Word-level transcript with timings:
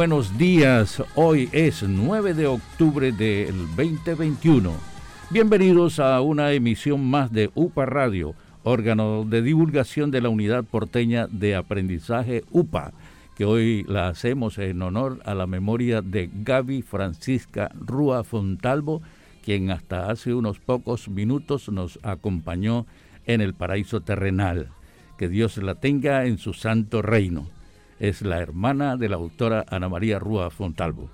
Buenos 0.00 0.38
días, 0.38 1.02
hoy 1.14 1.50
es 1.52 1.82
9 1.82 2.32
de 2.32 2.46
octubre 2.46 3.12
del 3.12 3.54
2021. 3.76 4.72
Bienvenidos 5.28 6.00
a 6.00 6.22
una 6.22 6.52
emisión 6.52 7.04
más 7.04 7.30
de 7.30 7.50
UPA 7.54 7.84
Radio, 7.84 8.34
órgano 8.62 9.26
de 9.26 9.42
divulgación 9.42 10.10
de 10.10 10.22
la 10.22 10.30
Unidad 10.30 10.64
Porteña 10.64 11.26
de 11.26 11.54
Aprendizaje 11.54 12.44
UPA, 12.50 12.94
que 13.36 13.44
hoy 13.44 13.84
la 13.88 14.08
hacemos 14.08 14.56
en 14.56 14.80
honor 14.80 15.20
a 15.26 15.34
la 15.34 15.46
memoria 15.46 16.00
de 16.00 16.30
Gaby 16.32 16.80
Francisca 16.80 17.70
Rúa 17.78 18.24
Fontalvo, 18.24 19.02
quien 19.44 19.70
hasta 19.70 20.10
hace 20.10 20.32
unos 20.32 20.58
pocos 20.60 21.10
minutos 21.10 21.68
nos 21.68 21.98
acompañó 22.02 22.86
en 23.26 23.42
el 23.42 23.52
paraíso 23.52 24.00
terrenal. 24.00 24.68
Que 25.18 25.28
Dios 25.28 25.58
la 25.58 25.74
tenga 25.74 26.24
en 26.24 26.38
su 26.38 26.54
santo 26.54 27.02
reino 27.02 27.59
es 28.00 28.22
la 28.22 28.40
hermana 28.40 28.96
de 28.96 29.08
la 29.08 29.16
autora 29.16 29.64
Ana 29.68 29.88
María 29.88 30.18
Rúa 30.18 30.50
Fontalvo. 30.50 31.08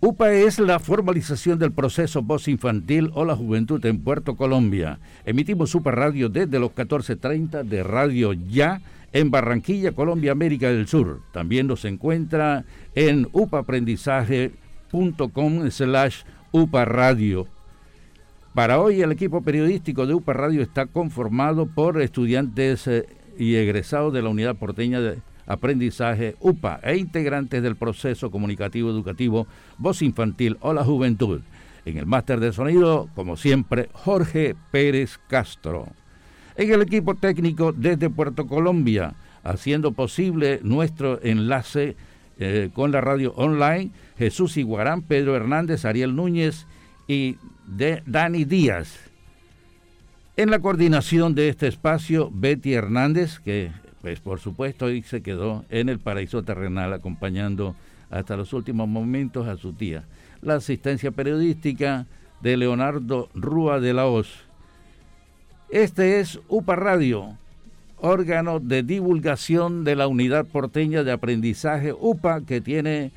UPA 0.00 0.32
es 0.32 0.58
la 0.58 0.80
formalización 0.80 1.58
del 1.58 1.72
proceso 1.72 2.20
voz 2.20 2.48
infantil 2.48 3.10
o 3.14 3.24
la 3.24 3.36
juventud 3.36 3.84
en 3.86 4.00
Puerto 4.00 4.36
Colombia. 4.36 4.98
Emitimos 5.24 5.74
UPA 5.74 5.92
Radio 5.92 6.28
desde 6.28 6.58
los 6.58 6.72
14.30 6.72 7.62
de 7.62 7.82
Radio 7.82 8.34
Ya 8.34 8.82
en 9.14 9.30
Barranquilla, 9.30 9.92
Colombia, 9.92 10.32
América 10.32 10.68
del 10.68 10.86
Sur. 10.88 11.22
También 11.32 11.68
nos 11.68 11.86
encuentra 11.86 12.64
en 12.94 13.28
upaaprendizaje.com 13.32 15.70
slash 15.70 16.24
UPA 16.52 16.84
Radio. 16.84 17.46
Para 18.52 18.78
hoy 18.80 19.00
el 19.00 19.10
equipo 19.10 19.40
periodístico 19.40 20.06
de 20.06 20.12
UPA 20.14 20.34
Radio 20.34 20.60
está 20.62 20.84
conformado 20.86 21.66
por 21.66 22.00
estudiantes 22.02 22.86
eh, 22.86 23.06
y 23.38 23.54
egresados 23.54 24.12
de 24.12 24.22
la 24.22 24.28
Unidad 24.28 24.56
Porteña 24.56 25.00
de 25.00 25.18
aprendizaje 25.46 26.36
UPA 26.40 26.80
e 26.82 26.96
integrantes 26.96 27.62
del 27.62 27.76
proceso 27.76 28.30
comunicativo 28.30 28.90
educativo 28.90 29.46
Voz 29.78 30.02
Infantil 30.02 30.56
o 30.60 30.72
la 30.72 30.84
Juventud. 30.84 31.40
En 31.84 31.98
el 31.98 32.06
máster 32.06 32.40
de 32.40 32.52
sonido, 32.52 33.08
como 33.14 33.36
siempre, 33.36 33.88
Jorge 33.92 34.54
Pérez 34.70 35.18
Castro. 35.28 35.88
En 36.56 36.72
el 36.72 36.82
equipo 36.82 37.14
técnico 37.14 37.72
desde 37.72 38.08
Puerto 38.08 38.46
Colombia, 38.46 39.14
haciendo 39.42 39.92
posible 39.92 40.60
nuestro 40.62 41.20
enlace 41.22 41.96
eh, 42.38 42.70
con 42.72 42.90
la 42.90 43.00
radio 43.00 43.32
online, 43.34 43.90
Jesús 44.18 44.56
Iguarán, 44.56 45.02
Pedro 45.02 45.36
Hernández, 45.36 45.84
Ariel 45.84 46.16
Núñez 46.16 46.66
y 47.06 47.36
de 47.66 48.02
Dani 48.06 48.44
Díaz. 48.44 48.98
En 50.36 50.50
la 50.50 50.58
coordinación 50.58 51.34
de 51.34 51.48
este 51.48 51.68
espacio, 51.68 52.30
Betty 52.32 52.74
Hernández, 52.74 53.38
que 53.38 53.70
pues 54.04 54.20
por 54.20 54.38
supuesto 54.38 54.90
y 54.90 55.00
se 55.00 55.22
quedó 55.22 55.64
en 55.70 55.88
el 55.88 55.98
paraíso 55.98 56.42
terrenal 56.42 56.92
acompañando 56.92 57.74
hasta 58.10 58.36
los 58.36 58.52
últimos 58.52 58.86
momentos 58.86 59.48
a 59.48 59.56
su 59.56 59.72
tía. 59.72 60.04
La 60.42 60.56
asistencia 60.56 61.10
periodística 61.10 62.04
de 62.42 62.58
Leonardo 62.58 63.30
Rúa 63.34 63.80
de 63.80 63.94
la 63.94 64.04
Hoz. 64.04 64.28
Este 65.70 66.20
es 66.20 66.38
UPA 66.50 66.76
Radio, 66.76 67.38
órgano 67.96 68.60
de 68.60 68.82
divulgación 68.82 69.84
de 69.84 69.96
la 69.96 70.06
Unidad 70.06 70.44
Porteña 70.44 71.02
de 71.02 71.12
Aprendizaje 71.12 71.94
UPA 71.98 72.42
que 72.42 72.60
tiene 72.60 73.10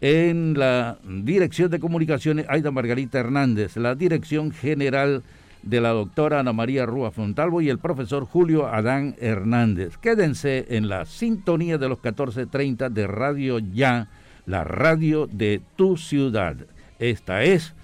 en 0.00 0.58
la 0.58 0.96
Dirección 1.04 1.70
de 1.70 1.78
Comunicaciones 1.78 2.46
Aida 2.48 2.70
Margarita 2.70 3.18
Hernández, 3.18 3.76
la 3.76 3.94
Dirección 3.94 4.50
General 4.50 5.18
de 5.18 5.41
la 5.62 5.90
doctora 5.90 6.40
Ana 6.40 6.52
María 6.52 6.86
Rúa 6.86 7.10
Fontalvo 7.10 7.60
y 7.60 7.68
el 7.68 7.78
profesor 7.78 8.24
Julio 8.24 8.66
Adán 8.66 9.14
Hernández. 9.18 9.96
Quédense 9.98 10.66
en 10.70 10.88
la 10.88 11.06
sintonía 11.06 11.78
de 11.78 11.88
los 11.88 11.98
14.30 11.98 12.90
de 12.90 13.06
Radio 13.06 13.58
Ya, 13.58 14.08
la 14.46 14.64
radio 14.64 15.26
de 15.26 15.60
tu 15.76 15.96
ciudad. 15.96 16.56
Esta 16.98 17.42
es 17.42 17.74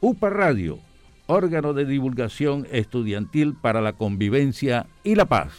UPA 0.00 0.30
Radio, 0.30 0.78
órgano 1.26 1.74
de 1.74 1.84
divulgación 1.84 2.66
estudiantil 2.70 3.54
para 3.54 3.80
la 3.80 3.92
convivencia 3.92 4.86
y 5.02 5.14
la 5.14 5.24
paz. 5.24 5.52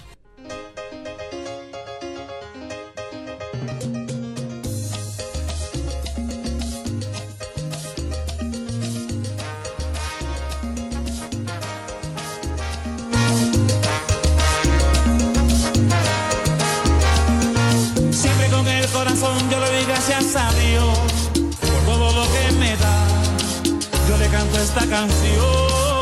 Esta 24.62 24.86
canción 24.88 26.02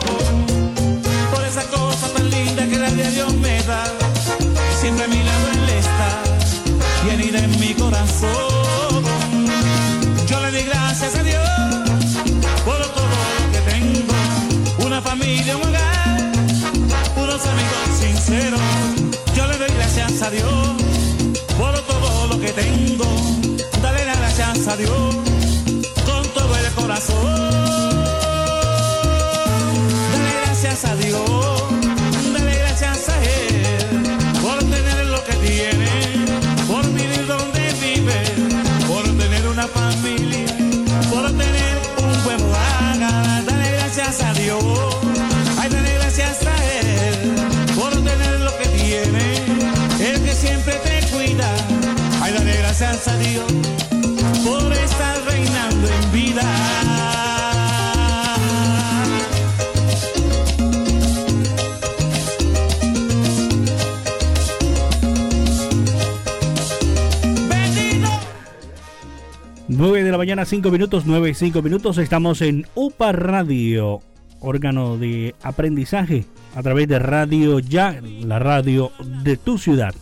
por 1.31 1.43
esa 1.45 1.63
cosa 1.69 2.07
tan 2.13 2.29
linda 2.29 2.65
que 2.67 2.77
la 2.77 2.89
de 2.89 3.11
Dios 3.11 3.33
me 3.35 3.61
da. 3.63 3.83
Siempre 4.79 5.05
a 5.05 5.07
mi 5.07 5.23
lado 5.23 5.47
él 5.53 5.69
está 5.69 6.09
y 7.05 7.09
anida 7.11 7.39
en 7.39 7.59
mi 7.59 7.73
corazón. 7.75 9.03
Yo 10.27 10.41
le 10.41 10.51
di 10.51 10.63
gracias 10.63 11.15
a 11.15 11.23
Dios 11.23 11.47
por 12.65 12.79
todo 12.97 13.17
lo 13.37 13.51
que 13.53 13.61
tengo, 13.71 14.13
una 14.85 15.01
familia, 15.01 15.55
un 15.55 15.63
hogar, 15.63 16.31
unos 17.15 17.45
amigos 17.45 17.83
sinceros. 17.99 18.61
Yo 19.35 19.45
le 19.47 19.57
doy 19.57 19.69
gracias 19.77 20.21
a 20.23 20.29
Dios 20.29 20.51
por 21.57 21.79
todo 21.81 21.96
lo 22.27 22.39
que 22.39 22.51
tengo. 22.51 23.05
Dale 23.81 24.05
las 24.05 24.17
gracias 24.17 24.67
a 24.67 24.77
Dios 24.77 25.36
mañana, 70.37 70.45
5 70.45 70.69
minutos, 70.69 71.03
9 71.07 71.29
y 71.31 71.33
5 71.33 71.63
minutos. 71.63 71.97
Estamos 71.97 72.43
en 72.43 72.67
UPA 72.75 73.11
Radio, 73.11 74.01
órgano 74.39 74.95
de 74.95 75.33
aprendizaje 75.41 76.25
a 76.53 76.61
través 76.61 76.87
de 76.87 76.99
Radio 76.99 77.57
Ya, 77.57 77.99
la 78.21 78.37
radio 78.37 78.91
de 79.23 79.35
tu 79.37 79.57
ciudad. 79.57 79.95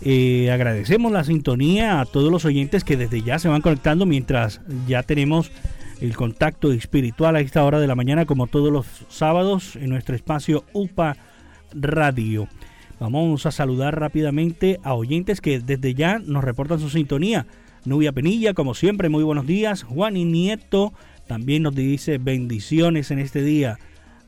Eh, 0.00 0.52
agradecemos 0.52 1.10
la 1.10 1.24
sintonía 1.24 2.00
a 2.00 2.04
todos 2.04 2.30
los 2.30 2.44
oyentes 2.44 2.84
que 2.84 2.96
desde 2.96 3.20
ya 3.22 3.40
se 3.40 3.48
van 3.48 3.62
conectando 3.62 4.06
mientras 4.06 4.60
ya 4.86 5.02
tenemos 5.02 5.50
el 6.00 6.14
contacto 6.14 6.70
espiritual 6.70 7.34
a 7.34 7.40
esta 7.40 7.64
hora 7.64 7.80
de 7.80 7.88
la 7.88 7.96
mañana 7.96 8.26
como 8.26 8.46
todos 8.46 8.72
los 8.72 8.86
sábados 9.08 9.74
en 9.74 9.90
nuestro 9.90 10.14
espacio 10.14 10.62
UPA 10.72 11.16
Radio. 11.72 12.46
Vamos 13.00 13.44
a 13.44 13.50
saludar 13.50 13.98
rápidamente 13.98 14.78
a 14.84 14.94
oyentes 14.94 15.40
que 15.40 15.58
desde 15.58 15.94
ya 15.94 16.20
nos 16.20 16.44
reportan 16.44 16.78
su 16.78 16.90
sintonía. 16.90 17.46
Nubia 17.86 18.10
Penilla, 18.10 18.52
como 18.52 18.74
siempre, 18.74 19.08
muy 19.08 19.22
buenos 19.22 19.46
días. 19.46 19.84
Juan 19.84 20.16
y 20.16 20.24
Nieto 20.24 20.92
también 21.28 21.62
nos 21.62 21.74
dice 21.74 22.18
bendiciones 22.18 23.12
en 23.12 23.20
este 23.20 23.42
día. 23.42 23.78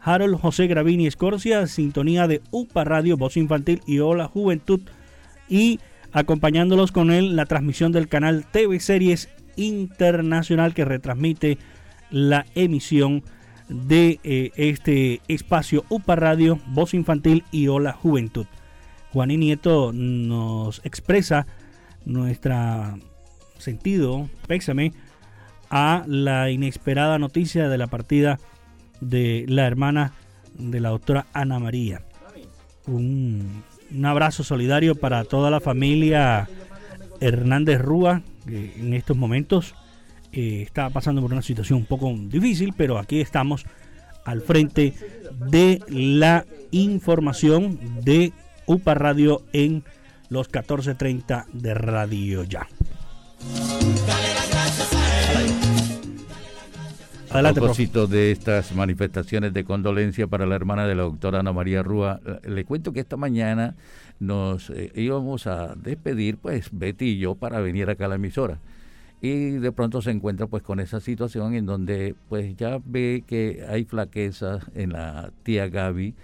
Harold 0.00 0.38
José 0.38 0.68
Gravini 0.68 1.08
Escorcia, 1.08 1.66
sintonía 1.66 2.28
de 2.28 2.40
UPA 2.52 2.84
Radio, 2.84 3.16
Voz 3.16 3.36
Infantil 3.36 3.82
y 3.84 3.98
Hola 3.98 4.28
Juventud. 4.28 4.80
Y 5.48 5.80
acompañándolos 6.12 6.92
con 6.92 7.10
él 7.10 7.34
la 7.34 7.46
transmisión 7.46 7.90
del 7.90 8.06
canal 8.06 8.46
TV 8.48 8.78
Series 8.78 9.28
Internacional 9.56 10.72
que 10.72 10.84
retransmite 10.84 11.58
la 12.10 12.46
emisión 12.54 13.24
de 13.68 14.20
eh, 14.22 14.52
este 14.54 15.20
espacio 15.26 15.84
UPA 15.88 16.14
Radio, 16.14 16.60
Voz 16.68 16.94
Infantil 16.94 17.42
y 17.50 17.66
Hola 17.66 17.92
Juventud. 17.92 18.46
Juan 19.12 19.32
y 19.32 19.36
Nieto 19.36 19.92
nos 19.92 20.80
expresa 20.84 21.48
nuestro 22.04 22.54
sentido, 23.58 24.28
pésame, 24.46 24.92
a 25.70 26.04
la 26.06 26.50
inesperada 26.50 27.18
noticia 27.18 27.68
de 27.68 27.78
la 27.78 27.86
partida 27.86 28.38
de 29.00 29.44
la 29.48 29.66
hermana 29.66 30.12
de 30.58 30.80
la 30.80 30.90
doctora 30.90 31.26
Ana 31.32 31.58
María. 31.58 32.02
Un, 32.86 33.62
abrazo 34.04 34.44
solidario 34.44 34.94
para 34.94 35.24
toda 35.24 35.50
la 35.50 35.60
familia 35.60 36.48
Hernández 37.20 37.80
Rúa, 37.80 38.22
que 38.46 38.74
en 38.76 38.94
estos 38.94 39.16
momentos 39.16 39.74
eh, 40.32 40.62
está 40.62 40.90
pasando 40.90 41.22
por 41.22 41.32
una 41.32 41.42
situación 41.42 41.80
un 41.80 41.86
poco 41.86 42.14
difícil, 42.16 42.74
pero 42.76 42.98
aquí 42.98 43.20
estamos 43.20 43.64
al 44.24 44.42
frente 44.42 44.94
de 45.50 45.80
la 45.88 46.44
información 46.70 47.78
de 48.02 48.32
UPA 48.66 48.94
Radio 48.94 49.42
en 49.52 49.84
los 50.28 50.50
14.30 50.50 51.46
de 51.52 51.74
Radio 51.74 52.44
Ya. 52.44 52.68
A 57.30 57.52
propósito 57.52 58.06
de 58.06 58.32
estas 58.32 58.74
manifestaciones 58.74 59.52
de 59.52 59.64
condolencia 59.64 60.26
para 60.26 60.46
la 60.46 60.56
hermana 60.56 60.86
de 60.86 60.94
la 60.94 61.02
doctora 61.02 61.40
Ana 61.40 61.52
María 61.52 61.82
Rúa, 61.82 62.20
le 62.42 62.64
cuento 62.64 62.92
que 62.92 63.00
esta 63.00 63.16
mañana 63.16 63.76
nos 64.18 64.70
eh, 64.70 64.90
íbamos 64.94 65.46
a 65.46 65.74
despedir, 65.76 66.38
pues 66.38 66.70
Betty 66.72 67.10
y 67.10 67.18
yo, 67.18 67.34
para 67.34 67.60
venir 67.60 67.90
acá 67.90 68.06
a 68.06 68.08
la 68.08 68.14
emisora. 68.16 68.58
Y 69.20 69.50
de 69.50 69.72
pronto 69.72 70.00
se 70.00 70.10
encuentra 70.10 70.46
pues 70.46 70.62
con 70.62 70.80
esa 70.80 71.00
situación 71.00 71.54
en 71.54 71.66
donde 71.66 72.14
pues 72.28 72.56
ya 72.56 72.78
ve 72.84 73.24
que 73.26 73.64
hay 73.68 73.84
flaquezas 73.84 74.64
en 74.74 74.92
la 74.92 75.30
tía 75.42 75.68
Gaby 75.68 76.14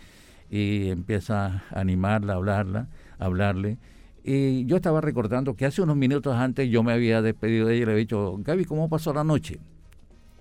y 0.51 0.89
empieza 0.91 1.65
a 1.71 1.81
animarla, 1.81 2.35
a 2.35 2.37
hablarla, 2.37 2.89
a 3.19 3.25
hablarle. 3.25 3.79
Y 4.27 4.65
yo 4.65 4.77
estaba 4.77 5.03
recordando 5.03 5.55
que 5.55 5.67
hace 5.67 5.83
unos 5.83 5.97
minutos 5.97 6.35
antes 6.35 6.71
yo 6.71 6.83
me 6.83 6.95
había 6.95 7.21
despedido 7.21 7.69
de 7.69 7.75
ella 7.75 7.83
y 7.83 7.85
le 7.85 7.93
había 7.93 8.01
dicho, 8.01 8.39
Gaby, 8.39 8.65
¿cómo 8.65 8.89
pasó 8.89 9.13
la 9.13 9.23
noche? 9.23 9.61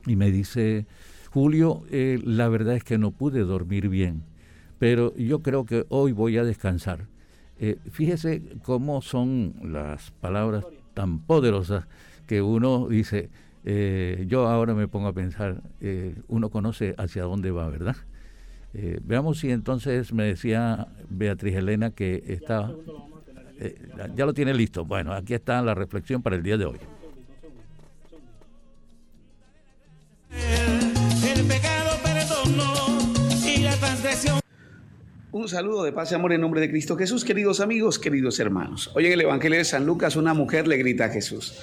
Y 0.08 0.16
me 0.16 0.32
dice, 0.32 0.86
Julio, 1.32 1.84
eh, 1.92 2.18
la 2.24 2.48
verdad 2.48 2.76
es 2.76 2.86
que 2.86 2.98
no 2.98 3.12
pude 3.12 3.42
dormir 3.42 3.90
bien, 3.90 4.24
pero 4.80 5.14
yo 5.18 5.40
creo 5.40 5.66
que 5.66 5.86
hoy 5.90 6.14
voy 6.14 6.38
a 6.38 6.46
descansar. 6.46 7.08
Eh, 7.60 7.78
fíjese 7.92 8.42
cómo 8.64 9.02
son 9.02 9.54
las 9.64 10.12
palabras 10.12 10.66
tan 10.94 11.20
poderosas 11.20 11.86
que 12.26 12.42
uno 12.42 12.88
dice, 12.88 13.30
eh, 13.66 14.24
yo 14.30 14.48
ahora 14.48 14.76
me 14.76 14.88
pongo 14.88 15.10
a 15.10 15.14
pensar, 15.14 15.62
uno 16.30 16.50
conoce 16.50 16.96
hacia 16.98 17.24
dónde 17.24 17.52
va, 17.52 17.68
¿verdad? 17.70 17.98
veamos 19.04 19.38
si 19.38 19.52
entonces 19.52 20.14
me 20.14 20.24
decía 20.24 20.88
Beatriz 21.08 21.58
Elena 21.58 21.92
que 21.92 22.24
está, 23.60 24.10
ya 24.16 24.26
lo 24.26 24.34
tiene 24.34 24.54
listo. 24.54 24.86
Bueno, 24.86 25.14
aquí 25.14 25.34
está 25.34 25.62
la 25.62 25.76
reflexión 25.76 26.22
para 26.22 26.36
el 26.36 26.44
día 26.44 26.58
de 26.58 26.66
hoy. 26.66 26.80
Un 35.32 35.50
saludo 35.50 35.84
de 35.84 35.92
paz 35.92 36.12
y 36.12 36.16
amor 36.16 36.32
en 36.32 36.42
nombre 36.42 36.62
de 36.62 36.70
Cristo 36.70 36.96
Jesús, 36.96 37.26
queridos 37.26 37.60
amigos, 37.60 37.98
queridos 37.98 38.40
hermanos. 38.40 38.92
Hoy 38.94 39.08
en 39.08 39.14
el 39.14 39.22
Evangelio 39.22 39.58
de 39.58 39.66
San 39.66 39.86
Lucas 39.86 40.16
una 40.16 40.34
mujer 40.34 40.68
le 40.68 40.78
grita 40.78 41.06
a 41.06 41.10
Jesús, 41.10 41.56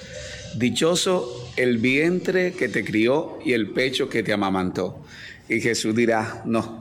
Dichoso 0.57 1.49
el 1.55 1.77
vientre 1.77 2.51
que 2.51 2.67
te 2.67 2.83
crió 2.83 3.39
y 3.45 3.53
el 3.53 3.69
pecho 3.71 4.09
que 4.09 4.23
te 4.23 4.33
amamantó. 4.33 5.05
Y 5.47 5.61
Jesús 5.61 5.95
dirá, 5.95 6.41
no, 6.45 6.79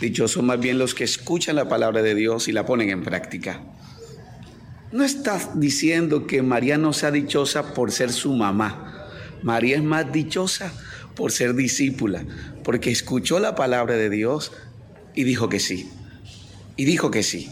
dichosos 0.00 0.42
más 0.42 0.58
bien 0.58 0.78
los 0.78 0.94
que 0.94 1.04
escuchan 1.04 1.56
la 1.56 1.68
palabra 1.68 2.02
de 2.02 2.14
Dios 2.14 2.48
y 2.48 2.52
la 2.52 2.66
ponen 2.66 2.90
en 2.90 3.04
práctica. 3.04 3.60
No 4.94 5.02
estás 5.02 5.58
diciendo 5.58 6.24
que 6.28 6.40
María 6.40 6.78
no 6.78 6.92
sea 6.92 7.10
dichosa 7.10 7.74
por 7.74 7.90
ser 7.90 8.12
su 8.12 8.32
mamá. 8.32 9.08
María 9.42 9.74
es 9.74 9.82
más 9.82 10.12
dichosa 10.12 10.72
por 11.16 11.32
ser 11.32 11.54
discípula, 11.54 12.24
porque 12.62 12.92
escuchó 12.92 13.40
la 13.40 13.56
palabra 13.56 13.96
de 13.96 14.08
Dios 14.08 14.52
y 15.12 15.24
dijo 15.24 15.48
que 15.48 15.58
sí. 15.58 15.90
Y 16.76 16.84
dijo 16.84 17.10
que 17.10 17.24
sí. 17.24 17.50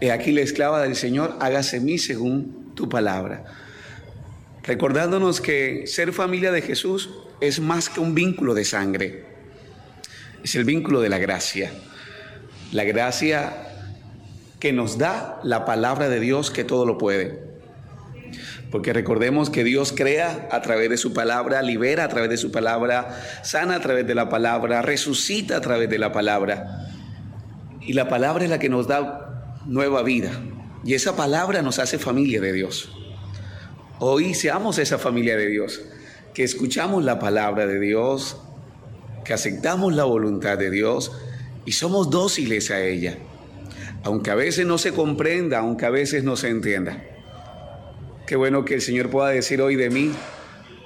He 0.00 0.10
aquí 0.10 0.32
la 0.32 0.40
esclava 0.40 0.82
del 0.82 0.96
Señor, 0.96 1.36
hágase 1.38 1.78
mí 1.78 1.98
según 1.98 2.72
tu 2.74 2.88
palabra. 2.88 3.44
Recordándonos 4.64 5.40
que 5.40 5.86
ser 5.86 6.12
familia 6.12 6.50
de 6.50 6.62
Jesús 6.62 7.10
es 7.40 7.60
más 7.60 7.88
que 7.88 8.00
un 8.00 8.16
vínculo 8.16 8.54
de 8.54 8.64
sangre, 8.64 9.24
es 10.42 10.56
el 10.56 10.64
vínculo 10.64 11.00
de 11.00 11.10
la 11.10 11.18
gracia. 11.18 11.70
La 12.72 12.82
gracia 12.82 13.69
que 14.60 14.72
nos 14.72 14.98
da 14.98 15.40
la 15.42 15.64
palabra 15.64 16.08
de 16.08 16.20
Dios 16.20 16.50
que 16.50 16.64
todo 16.64 16.86
lo 16.86 16.98
puede. 16.98 17.50
Porque 18.70 18.92
recordemos 18.92 19.50
que 19.50 19.64
Dios 19.64 19.92
crea 19.92 20.48
a 20.52 20.62
través 20.62 20.90
de 20.90 20.96
su 20.96 21.12
palabra, 21.12 21.62
libera 21.62 22.04
a 22.04 22.08
través 22.08 22.30
de 22.30 22.36
su 22.36 22.52
palabra, 22.52 23.20
sana 23.42 23.76
a 23.76 23.80
través 23.80 24.06
de 24.06 24.14
la 24.14 24.28
palabra, 24.28 24.82
resucita 24.82 25.56
a 25.56 25.60
través 25.60 25.90
de 25.90 25.98
la 25.98 26.12
palabra. 26.12 26.86
Y 27.80 27.94
la 27.94 28.08
palabra 28.08 28.44
es 28.44 28.50
la 28.50 28.60
que 28.60 28.68
nos 28.68 28.86
da 28.86 29.58
nueva 29.66 30.02
vida. 30.02 30.30
Y 30.84 30.94
esa 30.94 31.16
palabra 31.16 31.62
nos 31.62 31.78
hace 31.78 31.98
familia 31.98 32.40
de 32.40 32.52
Dios. 32.52 32.92
Hoy 33.98 34.34
seamos 34.34 34.78
esa 34.78 34.98
familia 34.98 35.36
de 35.36 35.46
Dios, 35.46 35.82
que 36.32 36.44
escuchamos 36.44 37.02
la 37.02 37.18
palabra 37.18 37.66
de 37.66 37.80
Dios, 37.80 38.36
que 39.24 39.34
aceptamos 39.34 39.94
la 39.94 40.04
voluntad 40.04 40.56
de 40.58 40.70
Dios 40.70 41.12
y 41.66 41.72
somos 41.72 42.10
dóciles 42.10 42.70
a 42.70 42.80
ella. 42.80 43.18
Aunque 44.02 44.30
a 44.30 44.34
veces 44.34 44.66
no 44.66 44.78
se 44.78 44.92
comprenda, 44.92 45.58
aunque 45.58 45.86
a 45.86 45.90
veces 45.90 46.24
no 46.24 46.36
se 46.36 46.48
entienda. 46.48 47.02
Qué 48.26 48.36
bueno 48.36 48.64
que 48.64 48.74
el 48.74 48.80
Señor 48.80 49.10
pueda 49.10 49.28
decir 49.28 49.60
hoy 49.60 49.76
de 49.76 49.90
mí, 49.90 50.12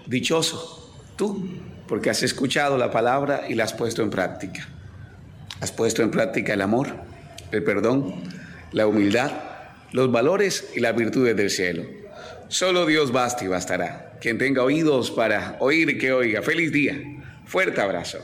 dichoso 0.06 0.92
tú, 1.16 1.48
porque 1.86 2.10
has 2.10 2.22
escuchado 2.22 2.78
la 2.78 2.90
palabra 2.90 3.44
y 3.48 3.54
la 3.54 3.64
has 3.64 3.72
puesto 3.72 4.02
en 4.02 4.10
práctica. 4.10 4.66
Has 5.60 5.70
puesto 5.70 6.02
en 6.02 6.10
práctica 6.10 6.54
el 6.54 6.62
amor, 6.62 6.88
el 7.52 7.62
perdón, 7.62 8.14
la 8.72 8.86
humildad, 8.86 9.30
los 9.92 10.10
valores 10.10 10.70
y 10.74 10.80
las 10.80 10.96
virtudes 10.96 11.36
del 11.36 11.50
cielo. 11.50 11.84
Solo 12.48 12.86
Dios 12.86 13.12
basta 13.12 13.44
y 13.44 13.48
bastará. 13.48 14.12
Quien 14.20 14.38
tenga 14.38 14.62
oídos 14.62 15.10
para 15.10 15.56
oír, 15.60 15.98
que 15.98 16.12
oiga. 16.12 16.42
Feliz 16.42 16.72
día. 16.72 17.00
Fuerte 17.46 17.80
abrazo. 17.80 18.18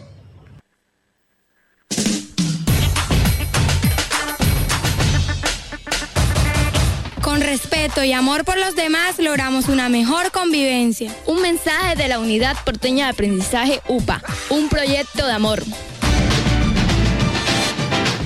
Con 7.40 7.48
respeto 7.48 8.04
y 8.04 8.12
amor 8.12 8.44
por 8.44 8.58
los 8.58 8.76
demás 8.76 9.18
logramos 9.18 9.70
una 9.70 9.88
mejor 9.88 10.30
convivencia. 10.30 11.10
Un 11.26 11.40
mensaje 11.40 11.96
de 11.96 12.06
la 12.06 12.18
Unidad 12.18 12.54
Porteña 12.66 13.06
de 13.06 13.12
Aprendizaje 13.12 13.80
UPA, 13.88 14.20
un 14.50 14.68
proyecto 14.68 15.26
de 15.26 15.32
amor. 15.32 15.60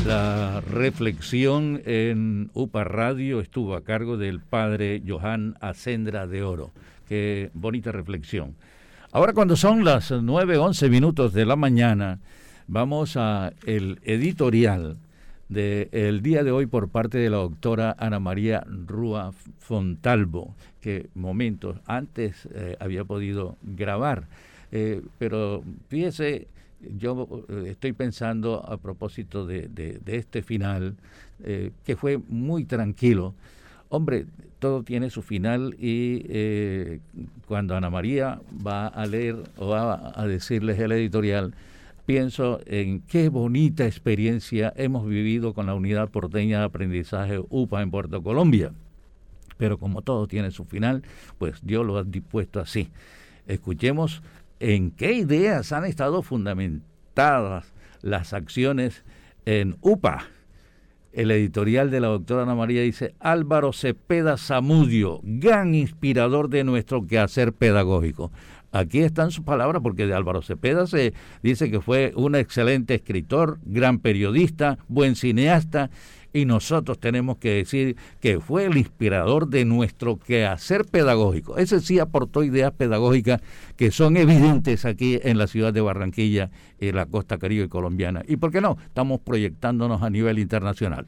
La 0.04 0.60
reflexión 0.62 1.80
en 1.86 2.50
UPA 2.54 2.82
Radio 2.82 3.40
estuvo 3.40 3.76
a 3.76 3.84
cargo 3.84 4.16
del 4.16 4.40
padre 4.40 5.00
Johan 5.06 5.56
Ascendra 5.60 6.26
de 6.26 6.42
Oro. 6.42 6.72
Qué 7.08 7.50
bonita 7.54 7.92
reflexión. 7.92 8.56
Ahora 9.12 9.32
cuando 9.32 9.54
son 9.54 9.84
las 9.84 10.10
9.11 10.10 10.90
minutos 10.90 11.32
de 11.32 11.46
la 11.46 11.54
mañana, 11.54 12.18
vamos 12.66 13.16
a 13.16 13.52
el 13.64 14.00
editorial 14.02 14.96
del 15.48 16.22
día 16.22 16.42
de 16.42 16.50
hoy 16.50 16.66
por 16.66 16.88
parte 16.88 17.18
de 17.18 17.30
la 17.30 17.38
doctora 17.38 17.94
Ana 17.98 18.20
María 18.20 18.64
Rúa 18.86 19.32
Fontalvo, 19.58 20.54
que 20.80 21.08
momentos 21.14 21.78
antes 21.86 22.48
eh, 22.54 22.76
había 22.80 23.04
podido 23.04 23.56
grabar. 23.62 24.26
Eh, 24.72 25.02
pero 25.18 25.62
fíjese 25.88 26.48
yo 26.98 27.46
eh, 27.48 27.64
estoy 27.68 27.92
pensando 27.92 28.64
a 28.66 28.76
propósito 28.76 29.46
de, 29.46 30.00
este 30.06 30.42
final, 30.42 30.96
que 31.42 31.96
fue 31.96 32.18
muy 32.28 32.64
tranquilo. 32.64 33.34
Hombre, 33.90 34.26
todo 34.64 34.82
tiene 34.82 35.10
su 35.10 35.20
final 35.20 35.76
y 35.78 36.24
eh, 36.28 37.00
cuando 37.46 37.76
Ana 37.76 37.90
María 37.90 38.40
va 38.66 38.86
a 38.86 39.04
leer 39.04 39.36
o 39.58 39.68
va 39.68 40.12
a 40.18 40.26
decirles 40.26 40.78
el 40.78 40.90
editorial, 40.92 41.52
pienso 42.06 42.60
en 42.66 43.00
qué 43.00 43.28
bonita 43.28 43.86
experiencia 43.86 44.72
hemos 44.76 45.06
vivido 45.06 45.54
con 45.54 45.66
la 45.66 45.74
Unidad 45.74 46.10
Porteña 46.10 46.60
de 46.60 46.64
Aprendizaje 46.64 47.42
UPA 47.48 47.82
en 47.82 47.90
Puerto 47.90 48.22
Colombia. 48.22 48.72
Pero 49.56 49.78
como 49.78 50.02
todo 50.02 50.26
tiene 50.26 50.50
su 50.50 50.64
final, 50.64 51.02
pues 51.38 51.60
Dios 51.62 51.86
lo 51.86 51.96
ha 51.96 52.04
dispuesto 52.04 52.60
así. 52.60 52.90
Escuchemos 53.46 54.22
en 54.60 54.90
qué 54.90 55.12
ideas 55.12 55.72
han 55.72 55.84
estado 55.84 56.22
fundamentadas 56.22 57.72
las 58.02 58.32
acciones 58.32 59.04
en 59.46 59.76
UPA. 59.80 60.26
El 61.12 61.30
editorial 61.30 61.92
de 61.92 62.00
la 62.00 62.08
doctora 62.08 62.42
Ana 62.42 62.56
María 62.56 62.82
dice, 62.82 63.14
Álvaro 63.20 63.72
Cepeda 63.72 64.36
Zamudio, 64.36 65.20
gran 65.22 65.74
inspirador 65.74 66.48
de 66.48 66.64
nuestro 66.64 67.06
quehacer 67.06 67.52
pedagógico. 67.52 68.32
Aquí 68.74 69.02
están 69.02 69.30
sus 69.30 69.44
palabras 69.44 69.82
porque 69.84 70.04
de 70.04 70.14
Álvaro 70.14 70.42
Cepeda 70.42 70.88
se 70.88 71.14
dice 71.44 71.70
que 71.70 71.80
fue 71.80 72.12
un 72.16 72.34
excelente 72.34 72.96
escritor, 72.96 73.60
gran 73.64 74.00
periodista, 74.00 74.78
buen 74.88 75.14
cineasta 75.14 75.90
y 76.32 76.44
nosotros 76.44 76.98
tenemos 76.98 77.36
que 77.36 77.50
decir 77.50 77.96
que 78.20 78.40
fue 78.40 78.64
el 78.64 78.76
inspirador 78.76 79.46
de 79.46 79.64
nuestro 79.64 80.18
quehacer 80.18 80.86
pedagógico. 80.86 81.56
Ese 81.56 81.78
sí 81.78 82.00
aportó 82.00 82.42
ideas 82.42 82.72
pedagógicas 82.72 83.42
que 83.76 83.92
son 83.92 84.16
evidentes 84.16 84.84
aquí 84.84 85.20
en 85.22 85.38
la 85.38 85.46
ciudad 85.46 85.72
de 85.72 85.80
Barranquilla 85.80 86.50
y 86.80 86.90
la 86.90 87.06
costa 87.06 87.38
caribe 87.38 87.68
colombiana. 87.68 88.24
¿Y 88.26 88.38
por 88.38 88.50
qué 88.50 88.60
no? 88.60 88.76
Estamos 88.84 89.20
proyectándonos 89.20 90.02
a 90.02 90.10
nivel 90.10 90.40
internacional. 90.40 91.06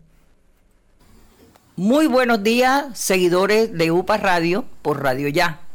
Muy 1.74 2.06
buenos 2.06 2.44
días, 2.44 2.96
seguidores 2.96 3.76
de 3.76 3.90
UPA 3.90 4.18
Radio 4.18 4.64
por 4.82 5.02
Radio 5.02 5.26
Ya. 5.26 5.65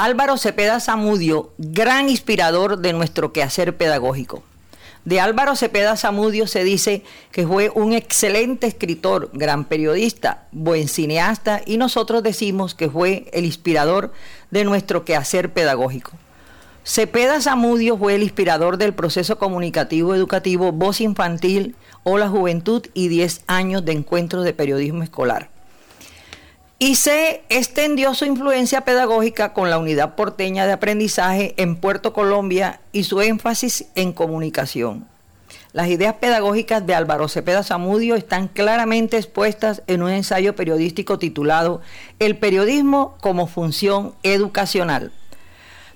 Álvaro 0.00 0.36
Cepeda 0.36 0.78
Zamudio, 0.78 1.50
gran 1.58 2.08
inspirador 2.08 2.78
de 2.78 2.92
nuestro 2.92 3.32
quehacer 3.32 3.76
pedagógico. 3.76 4.44
De 5.04 5.18
Álvaro 5.18 5.56
Cepeda 5.56 5.96
Zamudio 5.96 6.46
se 6.46 6.62
dice 6.62 7.02
que 7.32 7.44
fue 7.44 7.72
un 7.74 7.92
excelente 7.92 8.68
escritor, 8.68 9.28
gran 9.32 9.64
periodista, 9.64 10.46
buen 10.52 10.86
cineasta 10.86 11.62
y 11.66 11.78
nosotros 11.78 12.22
decimos 12.22 12.76
que 12.76 12.88
fue 12.88 13.28
el 13.32 13.44
inspirador 13.44 14.12
de 14.52 14.62
nuestro 14.62 15.04
quehacer 15.04 15.52
pedagógico. 15.52 16.12
Cepeda 16.84 17.40
Zamudio 17.40 17.98
fue 17.98 18.14
el 18.14 18.22
inspirador 18.22 18.78
del 18.78 18.94
proceso 18.94 19.36
comunicativo 19.36 20.14
educativo 20.14 20.70
Voz 20.70 21.00
Infantil, 21.00 21.74
Hola 22.04 22.28
Juventud 22.28 22.86
y 22.94 23.08
10 23.08 23.42
años 23.48 23.84
de 23.84 23.94
encuentros 23.94 24.44
de 24.44 24.52
periodismo 24.52 25.02
escolar 25.02 25.57
y 26.78 26.94
se 26.94 27.42
extendió 27.48 28.14
su 28.14 28.24
influencia 28.24 28.82
pedagógica 28.82 29.52
con 29.52 29.68
la 29.68 29.78
unidad 29.78 30.14
porteña 30.14 30.64
de 30.66 30.72
aprendizaje 30.72 31.54
en 31.56 31.76
Puerto 31.76 32.12
Colombia 32.12 32.80
y 32.92 33.04
su 33.04 33.20
énfasis 33.20 33.86
en 33.96 34.12
comunicación. 34.12 35.06
Las 35.72 35.88
ideas 35.88 36.14
pedagógicas 36.14 36.86
de 36.86 36.94
Álvaro 36.94 37.28
Cepeda 37.28 37.62
Zamudio 37.62 38.14
están 38.14 38.48
claramente 38.48 39.16
expuestas 39.16 39.82
en 39.86 40.02
un 40.02 40.10
ensayo 40.10 40.54
periodístico 40.54 41.18
titulado 41.18 41.80
El 42.20 42.36
periodismo 42.38 43.16
como 43.20 43.48
función 43.48 44.14
educacional, 44.22 45.12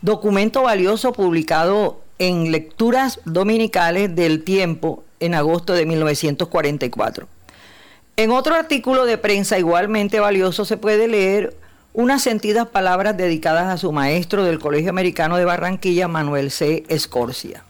documento 0.00 0.62
valioso 0.62 1.12
publicado 1.12 2.02
en 2.18 2.50
Lecturas 2.50 3.20
Dominicales 3.24 4.14
del 4.14 4.42
Tiempo 4.42 5.04
en 5.20 5.34
agosto 5.34 5.74
de 5.74 5.86
1944. 5.86 7.28
En 8.16 8.30
otro 8.30 8.54
artículo 8.54 9.06
de 9.06 9.16
prensa 9.16 9.58
igualmente 9.58 10.20
valioso 10.20 10.66
se 10.66 10.76
puede 10.76 11.08
leer 11.08 11.56
unas 11.94 12.22
sentidas 12.22 12.68
palabras 12.68 13.16
dedicadas 13.16 13.66
a 13.66 13.78
su 13.78 13.90
maestro 13.90 14.44
del 14.44 14.58
Colegio 14.58 14.90
Americano 14.90 15.38
de 15.38 15.46
Barranquilla, 15.46 16.08
Manuel 16.08 16.50
C. 16.50 16.84
Escorcia. 16.88 17.64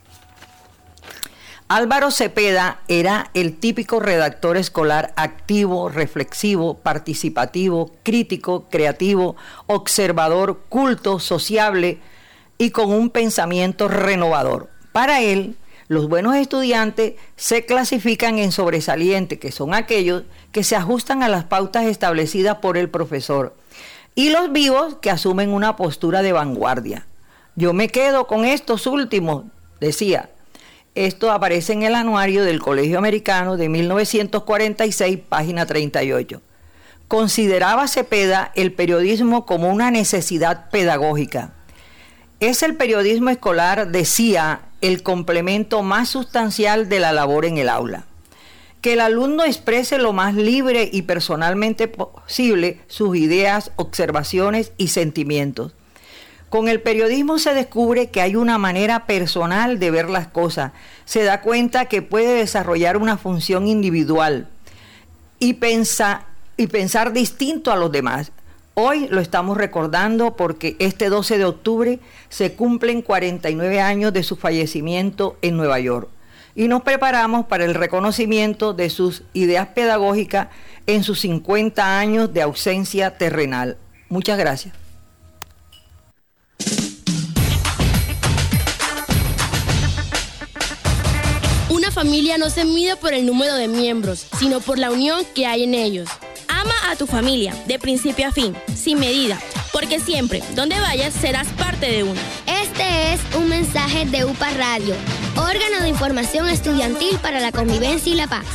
Álvaro 1.68 2.10
Cepeda 2.10 2.80
era 2.88 3.30
el 3.34 3.56
típico 3.56 3.98
redactor 3.98 4.56
escolar 4.56 5.12
activo, 5.16 5.88
reflexivo, 5.88 6.74
participativo, 6.74 7.92
crítico, 8.02 8.66
creativo, 8.68 9.36
observador, 9.68 10.60
culto, 10.68 11.18
sociable 11.18 12.00
y 12.58 12.70
con 12.72 12.90
un 12.90 13.10
pensamiento 13.10 13.88
renovador. 13.88 14.68
Para 14.92 15.22
él, 15.22 15.56
los 15.92 16.08
buenos 16.08 16.36
estudiantes 16.36 17.16
se 17.36 17.66
clasifican 17.66 18.38
en 18.38 18.50
sobresalientes, 18.50 19.38
que 19.38 19.52
son 19.52 19.74
aquellos 19.74 20.22
que 20.50 20.64
se 20.64 20.74
ajustan 20.74 21.22
a 21.22 21.28
las 21.28 21.44
pautas 21.44 21.84
establecidas 21.84 22.56
por 22.58 22.78
el 22.78 22.88
profesor, 22.88 23.54
y 24.14 24.30
los 24.30 24.50
vivos 24.52 24.96
que 25.02 25.10
asumen 25.10 25.50
una 25.50 25.76
postura 25.76 26.22
de 26.22 26.32
vanguardia. 26.32 27.06
Yo 27.56 27.74
me 27.74 27.88
quedo 27.88 28.26
con 28.26 28.46
estos 28.46 28.86
últimos, 28.86 29.44
decía. 29.80 30.30
Esto 30.94 31.30
aparece 31.30 31.74
en 31.74 31.82
el 31.82 31.94
anuario 31.94 32.42
del 32.42 32.60
Colegio 32.60 32.96
Americano 32.96 33.58
de 33.58 33.68
1946, 33.68 35.18
página 35.28 35.66
38. 35.66 36.40
Consideraba 37.06 37.86
Cepeda 37.86 38.50
el 38.54 38.72
periodismo 38.72 39.44
como 39.44 39.68
una 39.70 39.90
necesidad 39.90 40.70
pedagógica. 40.70 41.52
Es 42.40 42.62
el 42.62 42.76
periodismo 42.76 43.28
escolar, 43.28 43.88
decía, 43.88 44.62
el 44.82 45.02
complemento 45.02 45.82
más 45.82 46.10
sustancial 46.10 46.90
de 46.90 47.00
la 47.00 47.12
labor 47.12 47.46
en 47.46 47.56
el 47.56 47.70
aula. 47.70 48.04
Que 48.82 48.94
el 48.94 49.00
alumno 49.00 49.44
exprese 49.44 49.96
lo 49.96 50.12
más 50.12 50.34
libre 50.34 50.90
y 50.92 51.02
personalmente 51.02 51.88
posible 51.88 52.80
sus 52.88 53.16
ideas, 53.16 53.70
observaciones 53.76 54.72
y 54.76 54.88
sentimientos. 54.88 55.72
Con 56.52 56.68
el 56.68 56.82
periodismo 56.82 57.38
se 57.38 57.54
descubre 57.54 58.10
que 58.10 58.20
hay 58.20 58.36
una 58.36 58.58
manera 58.58 59.06
personal 59.06 59.78
de 59.78 59.90
ver 59.90 60.10
las 60.10 60.26
cosas. 60.26 60.72
Se 61.06 61.22
da 61.22 61.40
cuenta 61.40 61.86
que 61.86 62.02
puede 62.02 62.34
desarrollar 62.34 62.98
una 62.98 63.16
función 63.16 63.66
individual 63.66 64.48
y, 65.38 65.54
pensar 65.54 67.12
distinto 67.14 67.72
a 67.72 67.76
los 67.76 67.90
demás. 67.90 68.32
Hoy 68.74 69.06
lo 69.10 69.20
estamos 69.20 69.58
recordando 69.58 70.34
porque 70.34 70.76
este 70.78 71.10
12 71.10 71.36
de 71.36 71.44
octubre 71.44 72.00
se 72.30 72.54
cumplen 72.54 73.02
49 73.02 73.82
años 73.82 74.14
de 74.14 74.22
su 74.22 74.36
fallecimiento 74.36 75.36
en 75.42 75.58
Nueva 75.58 75.78
York 75.78 76.08
y 76.54 76.68
nos 76.68 76.82
preparamos 76.82 77.44
para 77.46 77.66
el 77.66 77.74
reconocimiento 77.74 78.72
de 78.72 78.88
sus 78.88 79.24
ideas 79.34 79.68
pedagógicas 79.68 80.48
en 80.86 81.04
sus 81.04 81.20
50 81.20 81.98
años 81.98 82.32
de 82.32 82.40
ausencia 82.40 83.18
terrenal. 83.18 83.76
Muchas 84.08 84.38
gracias. 84.38 84.74
Una 91.68 91.90
familia 91.90 92.38
no 92.38 92.48
se 92.48 92.64
mide 92.64 92.96
por 92.96 93.12
el 93.12 93.26
número 93.26 93.54
de 93.54 93.68
miembros, 93.68 94.26
sino 94.38 94.60
por 94.60 94.78
la 94.78 94.90
unión 94.90 95.24
que 95.34 95.44
hay 95.44 95.64
en 95.64 95.74
ellos. 95.74 96.08
Ama 96.62 96.92
a 96.92 96.96
tu 96.96 97.08
familia, 97.08 97.52
de 97.66 97.76
principio 97.80 98.28
a 98.28 98.30
fin, 98.30 98.54
sin 98.72 99.00
medida, 99.00 99.36
porque 99.72 99.98
siempre, 99.98 100.42
donde 100.54 100.78
vayas, 100.78 101.12
serás 101.12 101.48
parte 101.54 101.86
de 101.86 102.04
uno. 102.04 102.20
Este 102.46 103.12
es 103.12 103.20
un 103.36 103.48
mensaje 103.48 104.06
de 104.06 104.24
UPA 104.24 104.50
Radio, 104.56 104.94
órgano 105.36 105.82
de 105.82 105.88
información 105.88 106.48
estudiantil 106.48 107.18
para 107.20 107.40
la 107.40 107.50
convivencia 107.50 108.12
y 108.12 108.16
la 108.16 108.28
paz. 108.28 108.46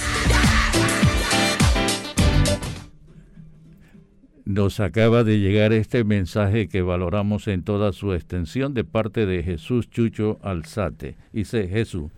Nos 4.46 4.80
acaba 4.80 5.26
de 5.26 5.40
llegar 5.40 5.74
este 5.74 6.06
mensaje 6.06 6.70
que 6.70 6.82
valoramos 6.82 7.50
en 7.50 7.64
toda 7.64 7.92
su 7.92 8.14
extensión 8.14 8.74
de 8.74 8.86
parte 8.86 9.26
de 9.26 9.44
Jesús 9.44 9.90
Chucho 9.90 10.40
Alzate. 10.42 11.18
Dice 11.34 11.68
Jesús, 11.68 12.10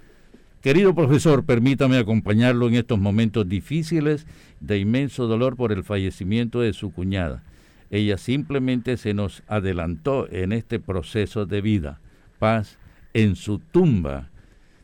Querido 0.61 0.93
profesor, 0.93 1.45
permítame 1.45 1.97
acompañarlo 1.97 2.67
en 2.67 2.75
estos 2.75 2.99
momentos 2.99 3.47
difíciles 3.47 4.27
de 4.59 4.77
inmenso 4.77 5.27
dolor 5.27 5.55
por 5.55 5.71
el 5.71 5.83
fallecimiento 5.83 6.61
de 6.61 6.73
su 6.73 6.91
cuñada. 6.91 7.43
Ella 7.89 8.17
simplemente 8.17 8.97
se 8.97 9.13
nos 9.13 9.43
adelantó 9.47 10.27
en 10.31 10.51
este 10.51 10.79
proceso 10.79 11.45
de 11.45 11.61
vida. 11.61 11.99
Paz 12.37 12.77
en 13.13 13.35
su 13.35 13.59
tumba. 13.59 14.29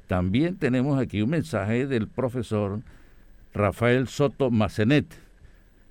También 0.08 0.56
tenemos 0.58 1.00
aquí 1.00 1.22
un 1.22 1.30
mensaje 1.30 1.88
del 1.88 2.08
profesor 2.08 2.82
Rafael 3.54 4.08
Soto 4.08 4.52
Macenet. 4.52 5.06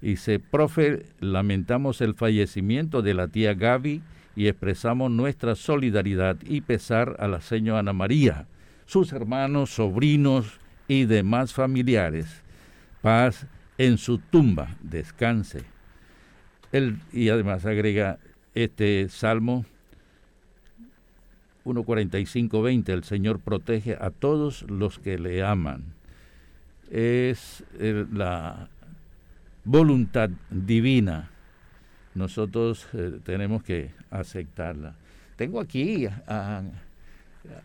Dice, 0.01 0.39
profe, 0.39 1.07
lamentamos 1.21 2.01
el 2.01 2.15
fallecimiento 2.15 3.01
de 3.01 3.15
la 3.15 3.29
tía 3.29 3.55
Gaby 3.55 4.03
y 4.37 4.49
expresamos 4.49 5.11
nuestra 5.11 5.55
solidaridad 5.55 6.37
y 6.45 6.61
pesar 6.61 7.17
a 7.19 7.29
la 7.29 7.41
señora 7.41 7.81
Ana 7.81 7.93
María 7.93 8.47
sus 8.87 9.13
hermanos, 9.13 9.71
sobrinos 9.71 10.61
y 10.89 11.05
demás 11.05 11.53
familiares. 11.53 12.43
Paz 13.03 13.47
en 13.79 13.99
su 13.99 14.19
tumba, 14.19 14.77
descanse. 14.83 15.65
Él, 16.73 16.99
y 17.13 17.29
además 17.29 17.65
agrega 17.67 18.19
este 18.55 19.09
salmo 19.09 19.65
1.45.20, 21.65 22.89
el 22.91 23.05
Señor 23.05 23.41
protege 23.41 23.97
a 23.99 24.11
todos 24.11 24.63
los 24.69 24.99
que 24.99 25.19
le 25.19 25.43
aman. 25.43 25.85
Es 26.91 27.65
la 27.79 28.69
voluntad 29.65 30.31
divina. 30.51 31.31
Nosotros 32.15 32.87
eh, 32.93 33.19
tenemos 33.25 33.63
que 33.65 33.91
aceptarla. 34.11 34.95
Tengo 35.37 35.59
aquí 35.59 36.07
a 36.07 36.63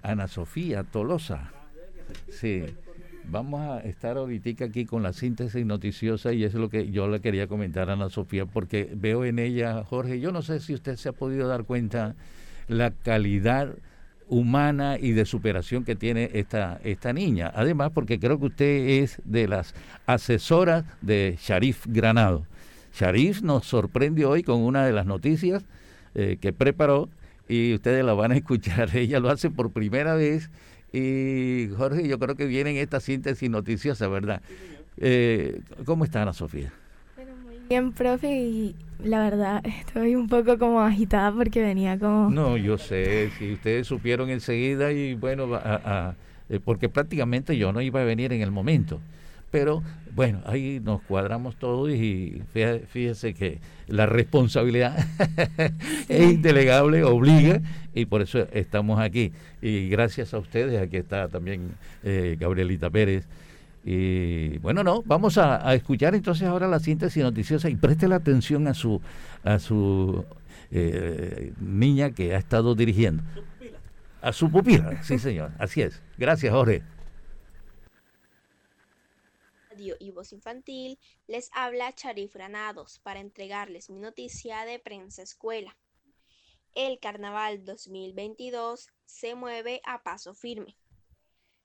Ana 0.01 0.27
Sofía 0.27 0.83
Tolosa. 0.83 1.51
Sí. 2.29 2.65
Vamos 3.31 3.61
a 3.61 3.79
estar 3.81 4.17
ahorita 4.17 4.65
aquí 4.65 4.85
con 4.85 5.03
la 5.03 5.13
síntesis 5.13 5.63
noticiosa 5.63 6.33
y 6.33 6.43
eso 6.43 6.57
es 6.57 6.61
lo 6.61 6.69
que 6.69 6.89
yo 6.89 7.07
le 7.07 7.19
quería 7.19 7.45
comentar 7.45 7.89
a 7.89 7.93
Ana 7.93 8.09
Sofía 8.09 8.47
porque 8.47 8.89
veo 8.95 9.23
en 9.23 9.37
ella, 9.37 9.83
Jorge, 9.83 10.19
yo 10.19 10.31
no 10.31 10.41
sé 10.41 10.59
si 10.59 10.73
usted 10.73 10.95
se 10.95 11.09
ha 11.09 11.11
podido 11.11 11.47
dar 11.47 11.65
cuenta 11.65 12.15
la 12.67 12.89
calidad 12.89 13.75
humana 14.29 14.97
y 14.99 15.11
de 15.11 15.25
superación 15.25 15.83
que 15.83 15.95
tiene 15.95 16.31
esta, 16.33 16.79
esta 16.83 17.13
niña. 17.13 17.51
Además, 17.53 17.91
porque 17.93 18.19
creo 18.19 18.39
que 18.39 18.47
usted 18.47 19.03
es 19.03 19.21
de 19.25 19.47
las 19.47 19.75
asesoras 20.07 20.85
de 21.01 21.37
Sharif 21.39 21.85
Granado. 21.87 22.47
Sharif 22.93 23.43
nos 23.43 23.67
sorprende 23.67 24.25
hoy 24.25 24.41
con 24.41 24.61
una 24.61 24.85
de 24.85 24.91
las 24.91 25.05
noticias 25.05 25.63
eh, 26.15 26.37
que 26.41 26.51
preparó 26.51 27.09
y 27.47 27.75
ustedes 27.75 28.03
la 28.03 28.13
van 28.13 28.31
a 28.31 28.37
escuchar. 28.37 28.89
Ella 28.97 29.19
lo 29.19 29.29
hace 29.29 29.51
por 29.51 29.71
primera 29.71 30.15
vez 30.15 30.49
y 30.91 31.69
Jorge, 31.77 32.07
yo 32.07 32.19
creo 32.19 32.35
que 32.35 32.45
viene 32.45 32.71
en 32.71 32.77
esta 32.77 32.99
síntesis 32.99 33.49
noticiosa, 33.49 34.07
¿verdad? 34.07 34.41
Eh, 34.97 35.61
¿Cómo 35.85 36.03
está 36.03 36.21
Ana 36.21 36.33
Sofía? 36.33 36.73
Bien, 37.69 37.91
profe, 37.91 38.31
y 38.31 38.75
la 39.03 39.21
verdad 39.21 39.63
estoy 39.63 40.15
un 40.15 40.27
poco 40.27 40.57
como 40.57 40.81
agitada 40.81 41.31
porque 41.31 41.61
venía 41.61 41.99
como... 41.99 42.29
No, 42.31 42.57
yo 42.57 42.79
sé, 42.79 43.29
si 43.37 43.53
ustedes 43.53 43.85
supieron 43.85 44.31
enseguida 44.31 44.91
y 44.91 45.13
bueno, 45.13 45.47
eh, 46.49 46.59
porque 46.65 46.89
prácticamente 46.89 47.55
yo 47.57 47.71
no 47.71 47.81
iba 47.81 48.01
a 48.01 48.05
venir 48.05 48.33
en 48.33 48.41
el 48.41 48.49
momento. 48.49 48.99
Pero 49.51 49.83
bueno, 50.13 50.41
ahí 50.45 50.79
nos 50.83 51.01
cuadramos 51.01 51.55
todos 51.55 51.89
y 51.89 52.41
fíjese 52.87 53.33
que 53.33 53.59
la 53.87 54.05
responsabilidad 54.05 54.97
es 56.09 56.31
indelegable, 56.33 57.03
obliga 57.03 57.61
y 57.93 58.05
por 58.05 58.21
eso 58.21 58.47
estamos 58.51 58.99
aquí. 58.99 59.31
Y 59.61 59.89
gracias 59.89 60.33
a 60.33 60.39
ustedes, 60.39 60.81
aquí 60.81 60.97
está 60.97 61.27
también 61.27 61.71
eh, 62.03 62.37
Gabrielita 62.39 62.89
Pérez 62.89 63.27
y 63.83 64.57
bueno, 64.57 64.83
no, 64.83 65.03
vamos 65.03 65.37
a, 65.37 65.73
escuchar 65.73 66.13
entonces 66.13 66.47
ahora 66.47 66.67
la 66.67 66.79
síntesis 66.79 67.23
noticiosa 67.23 67.69
y 67.69 67.75
preste 67.75 68.07
la 68.07 68.17
atención 68.17 68.67
a 68.67 68.73
su, 68.73 69.01
a 69.43 69.57
su 69.57 70.25
eh, 70.71 71.53
niña 71.59 72.11
que 72.11 72.35
ha 72.35 72.37
estado 72.37 72.75
dirigiendo. 72.75 73.23
A 74.21 74.33
su 74.33 74.51
pupila, 74.51 75.01
sí 75.01 75.17
señor, 75.17 75.51
así 75.59 75.81
es. 75.81 76.01
Gracias, 76.17 76.53
Jorge. 76.53 76.83
Y 79.79 80.11
Voz 80.11 80.33
Infantil 80.33 80.99
les 81.27 81.49
habla 81.53 81.93
Charif 81.93 82.33
Granados 82.33 82.99
para 82.99 83.21
entregarles 83.21 83.89
mi 83.89 83.99
noticia 83.99 84.65
de 84.65 84.77
prensa 84.77 85.21
escuela. 85.21 85.77
El 86.73 86.99
Carnaval 86.99 87.63
2022 87.63 88.89
se 89.05 89.35
mueve 89.35 89.81
a 89.85 90.03
paso 90.03 90.33
firme. 90.33 90.77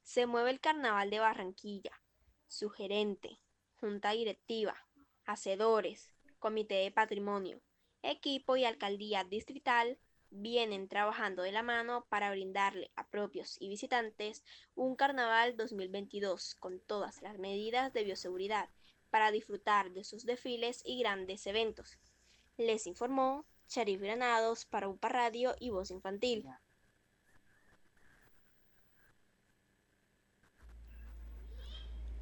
Se 0.03 0.27
mueve 0.27 0.51
el 0.51 0.61
Carnaval 0.61 1.11
de 1.11 1.19
Barranquilla, 1.19 2.01
sugerente, 2.47 3.41
junta 3.75 4.13
directiva, 4.13 4.77
hacedores, 5.25 6.13
comité 6.39 6.77
de 6.77 6.93
patrimonio, 6.93 7.61
equipo 8.03 8.57
y 8.57 8.65
alcaldía 8.65 9.25
distrital 9.25 9.99
vienen 10.35 10.89
trabajando 10.89 11.43
de 11.43 11.53
la 11.53 11.63
mano 11.63 12.07
para 12.09 12.31
brindarle 12.31 12.91
a 12.97 13.07
propios 13.07 13.57
y 13.61 13.69
visitantes 13.69 14.45
un 14.75 14.97
carnaval 14.97 15.57
2022 15.57 16.57
con 16.57 16.81
todas 16.81 17.23
las 17.23 17.39
medidas 17.39 17.93
de 17.93 18.05
bioseguridad 18.05 18.69
para 19.11 19.31
disfrutar 19.31 19.93
de 19.93 20.03
sus 20.03 20.25
desfiles 20.25 20.83
y 20.85 20.99
grandes 20.99 21.47
eventos. 21.47 21.99
Les 22.57 22.87
informó 22.87 23.47
Sharif 23.69 24.01
Granados 24.01 24.65
para 24.65 24.89
UPA 24.89 25.09
Radio 25.09 25.55
y 25.61 25.71
Voz 25.71 25.91
Infantil. 25.91 26.45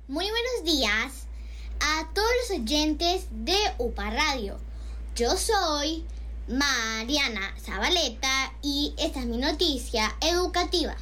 Muy 0.06 0.28
buenos 0.28 0.64
días 0.64 1.26
a 1.80 2.12
todos 2.12 2.30
los 2.42 2.58
oyentes 2.60 3.28
de 3.30 3.56
UPA 3.78 4.10
Radio. 4.10 4.58
Yo 5.14 5.36
soy 5.36 6.04
Mariana 6.48 7.54
Zabaleta 7.64 8.52
y 8.62 8.94
esta 8.98 9.20
es 9.20 9.26
mi 9.26 9.36
noticia 9.36 10.16
educativa. 10.20 10.96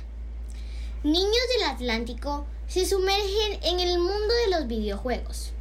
Niños 1.03 1.41
del 1.57 1.71
Atlántico 1.71 2.47
se 2.69 2.85
sumergen 2.85 3.59
en 3.63 3.81
el 3.81 3.99
mundo 3.99 4.35
de 4.45 4.50
los 4.50 4.67
videojuegos. 4.69 5.53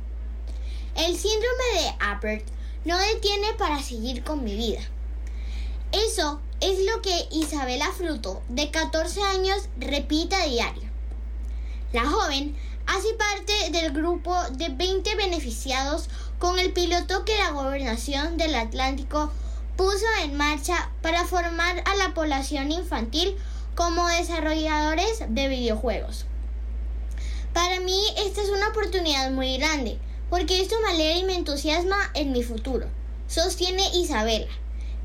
El 0.98 1.18
síndrome 1.18 1.82
de 1.82 1.96
Apert 2.02 2.46
no 2.84 2.98
detiene 2.98 3.54
para 3.54 3.82
seguir 3.82 4.22
con 4.26 4.44
mi 4.44 4.54
vida. 4.54 4.82
Eso 5.94 6.42
es 6.60 6.86
lo 6.86 7.02
que 7.02 7.30
Isabela 7.32 7.90
Fruto, 7.94 8.42
de 8.50 8.72
14 8.72 9.22
años, 9.24 9.70
repite 9.78 10.36
a 10.36 10.46
diario. 10.46 10.90
La 11.94 12.06
joven 12.06 12.54
hace 12.86 13.14
parte 13.14 13.72
del 13.72 13.94
grupo 13.94 14.36
de 14.52 14.68
20 14.68 15.16
beneficiados 15.16 16.10
con 16.38 16.60
el 16.60 16.74
piloto 16.74 17.24
que 17.24 17.38
la 17.38 17.52
gobernación 17.52 18.36
del 18.36 18.56
Atlántico 18.56 19.32
puso 19.80 20.06
en 20.26 20.36
marcha 20.36 20.90
para 21.02 21.24
formar 21.24 21.82
a 21.86 21.96
la 21.96 22.14
población 22.14 22.70
infantil 22.70 23.38
como 23.76 24.10
desarrolladores 24.10 25.24
de 25.30 25.48
videojuegos. 25.48 26.26
Para 27.54 27.80
mí 27.80 27.98
esta 28.18 28.42
es 28.42 28.50
una 28.50 28.68
oportunidad 28.68 29.32
muy 29.32 29.58
grande, 29.58 29.98
porque 30.30 30.60
esto 30.60 30.76
me 30.84 30.90
alegra 30.90 31.20
y 31.20 31.24
me 31.24 31.36
entusiasma 31.36 31.96
en 32.14 32.34
mi 32.34 32.44
futuro, 32.44 32.88
sostiene 33.30 33.96
Isabela, 33.96 34.52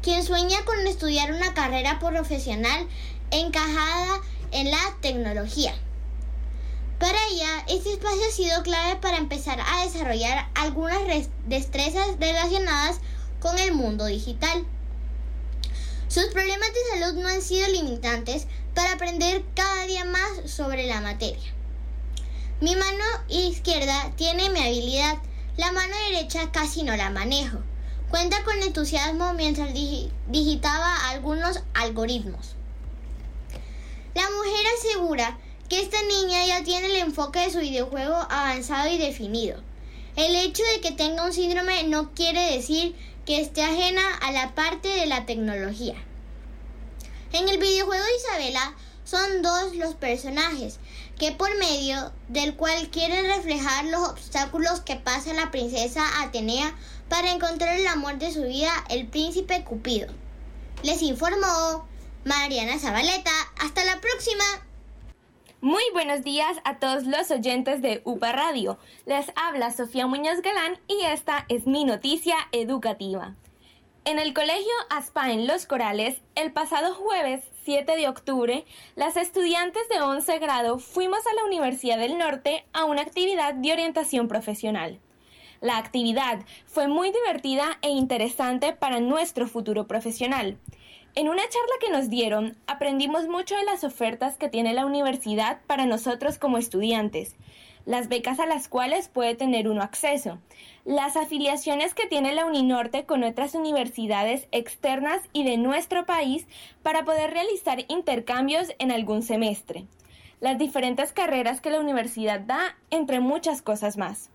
quien 0.03 0.25
sueña 0.25 0.65
con 0.65 0.85
estudiar 0.89 1.31
una 1.33 1.55
carrera 1.55 2.01
profesional 2.01 2.89
encajada 3.31 4.23
en 4.51 4.73
la 4.73 4.97
tecnología. 5.01 5.73
Para 6.99 7.19
ella, 7.31 7.65
este 7.69 7.93
espacio 7.93 8.27
ha 8.29 8.33
sido 8.33 8.63
clave 8.65 8.97
para 8.97 9.19
empezar 9.19 9.61
a 9.61 9.85
desarrollar 9.85 10.49
algunas 10.57 11.29
destrezas 11.47 12.09
relacionadas 12.19 12.99
con 13.45 13.59
el 13.59 13.75
mundo 13.75 14.07
digital. 14.07 14.65
Sus 16.09 16.25
problemas 16.33 16.71
de 16.73 16.99
salud 16.99 17.21
no 17.21 17.29
han 17.29 17.43
sido 17.43 17.69
limitantes 17.69 18.47
para 18.75 18.93
aprender 18.93 19.45
cada 19.55 19.85
día 19.85 20.07
más 20.07 20.51
sobre 20.51 20.87
la 20.87 21.03
materia. 21.03 21.53
Mi 22.63 22.75
mano 22.75 23.05
izquierda 23.29 24.13
tiene 24.17 24.49
mi 24.49 24.61
habilidad, 24.61 25.19
la 25.59 25.73
mano 25.73 25.95
derecha 26.11 26.53
casi 26.53 26.85
no 26.85 26.97
la 26.97 27.11
manejo. 27.11 27.59
Cuenta 28.09 28.43
con 28.45 28.63
entusiasmo 28.63 29.35
mientras 29.35 29.75
digitaba 29.75 31.11
algunos 31.11 31.61
algoritmos. 31.75 32.55
La 34.15 34.23
mujer 34.23 34.67
asegura 34.79 35.39
que 35.69 35.83
esta 35.83 35.99
niña 36.01 36.47
ya 36.47 36.65
tiene 36.65 36.87
el 36.87 36.97
enfoque 36.97 37.41
de 37.41 37.51
su 37.51 37.59
videojuego 37.59 38.17
avanzado 38.31 38.91
y 38.91 38.97
definido. 38.97 39.61
El 40.17 40.35
hecho 40.35 40.63
de 40.73 40.81
que 40.81 40.93
tenga 40.93 41.27
un 41.27 41.33
síndrome 41.35 41.83
no 41.85 42.15
quiere 42.15 42.55
decir 42.55 42.95
que 43.25 43.41
esté 43.41 43.63
ajena 43.63 44.03
a 44.23 44.33
la 44.33 44.55
parte 44.55 44.89
de 44.89 45.07
la 45.07 45.27
tecnología. 45.27 45.95
En 47.33 47.49
el 47.49 47.59
videojuego 47.59 48.05
de 48.05 48.17
Isabela 48.17 48.75
son 49.05 49.43
dos 49.43 49.75
los 49.75 49.95
personajes 49.95 50.79
que 51.19 51.33
por 51.33 51.57
medio 51.59 52.13
del 52.29 52.57
cual 52.57 52.91
quieren 52.91 53.27
reflejar 53.27 53.85
los 53.87 54.09
obstáculos 54.09 54.81
que 54.81 54.97
pasa 54.97 55.33
la 55.33 55.51
princesa 55.51 56.23
Atenea 56.23 56.75
para 57.09 57.31
encontrar 57.31 57.77
el 57.77 57.87
amor 57.87 58.19
de 58.19 58.33
su 58.33 58.43
vida, 58.43 58.73
el 58.89 59.07
príncipe 59.07 59.65
Cupido. 59.65 60.09
Les 60.83 61.03
informó 61.03 61.87
Mariana 62.25 62.79
Zabaleta. 62.79 63.31
Hasta 63.61 63.85
la 63.85 64.01
próxima. 64.01 64.45
Muy 65.65 65.83
buenos 65.95 66.23
días 66.23 66.59
a 66.65 66.79
todos 66.79 67.05
los 67.05 67.31
oyentes 67.31 67.81
de 67.81 68.03
UPA 68.05 68.33
Radio. 68.33 68.77
Les 69.07 69.33
habla 69.35 69.71
Sofía 69.71 70.07
Muñoz 70.07 70.43
Galán 70.43 70.79
y 70.89 71.07
esta 71.07 71.47
es 71.49 71.67
mi 71.67 71.87
noticia 71.87 72.37
educativa. 72.53 73.35
En 74.05 74.19
el 74.19 74.35
Colegio 74.35 74.75
ASPA 74.91 75.33
en 75.33 75.47
Los 75.47 75.65
Corales, 75.65 76.21
el 76.35 76.53
pasado 76.53 76.93
jueves 76.93 77.41
7 77.65 77.97
de 77.97 78.09
octubre, 78.11 78.67
las 78.95 79.17
estudiantes 79.17 79.89
de 79.89 80.03
11 80.03 80.39
grado 80.39 80.79
fuimos 80.79 81.27
a 81.27 81.33
la 81.33 81.45
Universidad 81.47 81.97
del 81.97 82.19
Norte 82.19 82.67
a 82.75 82.85
una 82.85 83.01
actividad 83.01 83.55
de 83.55 83.73
orientación 83.73 84.29
profesional. 84.29 85.01
La 85.63 85.79
actividad 85.79 86.41
fue 86.67 86.89
muy 86.89 87.11
divertida 87.11 87.79
e 87.81 87.89
interesante 87.89 88.75
para 88.75 89.01
nuestro 89.01 89.49
futuro 89.49 89.87
profesional. 89.87 90.59
En 91.17 91.29
una 91.29 91.43
charla 91.43 91.75
que 91.81 91.91
nos 91.91 92.11
dieron, 92.11 92.57
aprendimos 92.67 93.29
mucho 93.29 93.55
de 93.55 93.63
las 93.63 93.85
ofertas 93.85 94.37
que 94.37 94.49
tiene 94.49 94.75
la 94.75 94.85
universidad 94.85 95.61
para 95.69 95.87
nosotros 95.87 96.39
como 96.39 96.59
estudiantes, 96.59 97.37
las 97.87 98.09
becas 98.09 98.41
a 98.41 98.47
las 98.47 98.67
cuales 98.67 99.07
puede 99.07 99.37
tener 99.37 99.69
uno 99.69 99.83
acceso, 99.83 100.41
las 100.85 101.17
afiliaciones 101.17 101.95
que 101.95 102.09
tiene 102.09 102.35
la 102.35 102.47
Uninorte 102.47 103.05
con 103.05 103.23
otras 103.23 103.55
universidades 103.55 104.49
externas 104.51 105.21
y 105.33 105.45
de 105.45 105.57
nuestro 105.57 106.05
país 106.05 106.49
para 106.83 107.05
poder 107.05 107.31
realizar 107.31 107.85
intercambios 107.87 108.73
en 108.81 108.91
algún 108.91 109.23
semestre, 109.23 109.85
las 110.41 110.59
diferentes 110.59 111.13
carreras 111.13 111.61
que 111.61 111.71
la 111.71 111.79
universidad 111.79 112.41
da, 112.41 112.77
entre 112.91 113.21
muchas 113.21 113.63
cosas 113.63 113.97
más. 113.97 114.31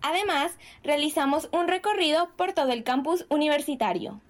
Además, 0.00 0.52
realizamos 0.84 1.48
un 1.50 1.66
recorrido 1.66 2.30
por 2.36 2.52
todo 2.52 2.70
el 2.70 2.84
campus 2.84 3.26
universitario. 3.30 4.20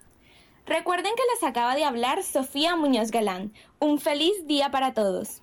Recuerden 0.71 1.11
que 1.17 1.23
les 1.33 1.43
acaba 1.43 1.75
de 1.75 1.83
hablar 1.83 2.23
Sofía 2.23 2.77
Muñoz 2.77 3.11
Galán. 3.11 3.51
Un 3.79 3.99
feliz 3.99 4.47
día 4.47 4.71
para 4.71 4.93
todos. 4.93 5.41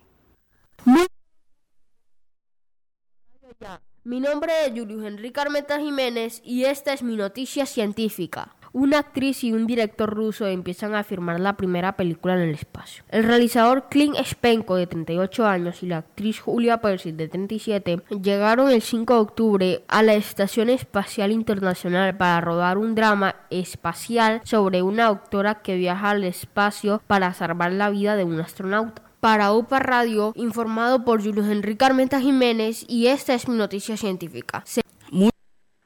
Mi 4.03 4.19
nombre 4.19 4.51
es 4.65 4.71
Julio 4.71 5.05
Enrique 5.05 5.39
Armenta 5.39 5.79
Jiménez 5.79 6.41
y 6.43 6.63
esta 6.65 6.93
es 6.93 7.03
mi 7.03 7.15
noticia 7.15 7.67
científica. 7.67 8.55
Una 8.73 8.99
actriz 8.99 9.43
y 9.43 9.51
un 9.51 9.67
director 9.67 10.09
ruso 10.09 10.47
empiezan 10.47 10.95
a 10.95 11.03
filmar 11.03 11.39
la 11.39 11.57
primera 11.57 11.93
película 11.93 12.35
en 12.35 12.41
el 12.41 12.55
espacio. 12.55 13.03
El 13.09 13.23
realizador 13.23 13.87
Clint 13.89 14.17
Spenko, 14.23 14.75
de 14.75 14.87
38 14.87 15.45
años, 15.45 15.83
y 15.83 15.87
la 15.87 15.97
actriz 15.97 16.39
Julia 16.39 16.81
Percy, 16.81 17.11
de 17.11 17.27
37, 17.27 18.01
llegaron 18.21 18.69
el 18.69 18.81
5 18.81 19.13
de 19.13 19.19
octubre 19.19 19.83
a 19.87 20.03
la 20.03 20.13
Estación 20.13 20.69
Espacial 20.69 21.31
Internacional 21.31 22.15
para 22.17 22.41
rodar 22.41 22.77
un 22.77 22.95
drama 22.95 23.35
espacial 23.49 24.41
sobre 24.43 24.81
una 24.81 25.07
doctora 25.07 25.55
que 25.55 25.75
viaja 25.75 26.11
al 26.11 26.23
espacio 26.23 27.01
para 27.07 27.33
salvar 27.33 27.71
la 27.73 27.89
vida 27.89 28.15
de 28.15 28.23
un 28.23 28.39
astronauta 28.39 29.03
para 29.19 29.51
UPA 29.51 29.79
Radio, 29.79 30.31
informado 30.35 31.03
por 31.03 31.21
Julio 31.21 31.45
Enrique 31.45 31.83
Armenta 31.83 32.21
Jiménez 32.21 32.85
y 32.87 33.07
esta 33.07 33.33
es 33.33 33.47
mi 33.47 33.55
noticia 33.57 33.97
científica. 33.97 34.63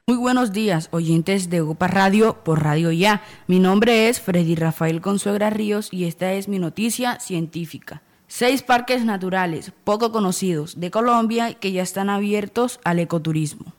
Muy 0.06 0.18
buenos 0.18 0.52
días, 0.52 0.88
oyentes 0.90 1.48
de 1.48 1.62
UPA 1.62 1.88
Radio 1.88 2.44
por 2.44 2.62
Radio 2.62 2.92
Ya. 2.92 3.22
Mi 3.46 3.58
nombre 3.58 4.10
es 4.10 4.20
Freddy 4.20 4.54
Rafael 4.54 5.00
Consuegra 5.00 5.48
Ríos 5.48 5.88
y 5.90 6.04
esta 6.04 6.34
es 6.34 6.46
mi 6.46 6.58
noticia 6.58 7.18
científica. 7.20 8.02
Seis 8.28 8.62
parques 8.62 9.06
naturales 9.06 9.72
poco 9.82 10.12
conocidos 10.12 10.78
de 10.78 10.90
Colombia 10.90 11.54
que 11.54 11.72
ya 11.72 11.82
están 11.82 12.10
abiertos 12.10 12.80
al 12.84 12.98
ecoturismo. 12.98 13.72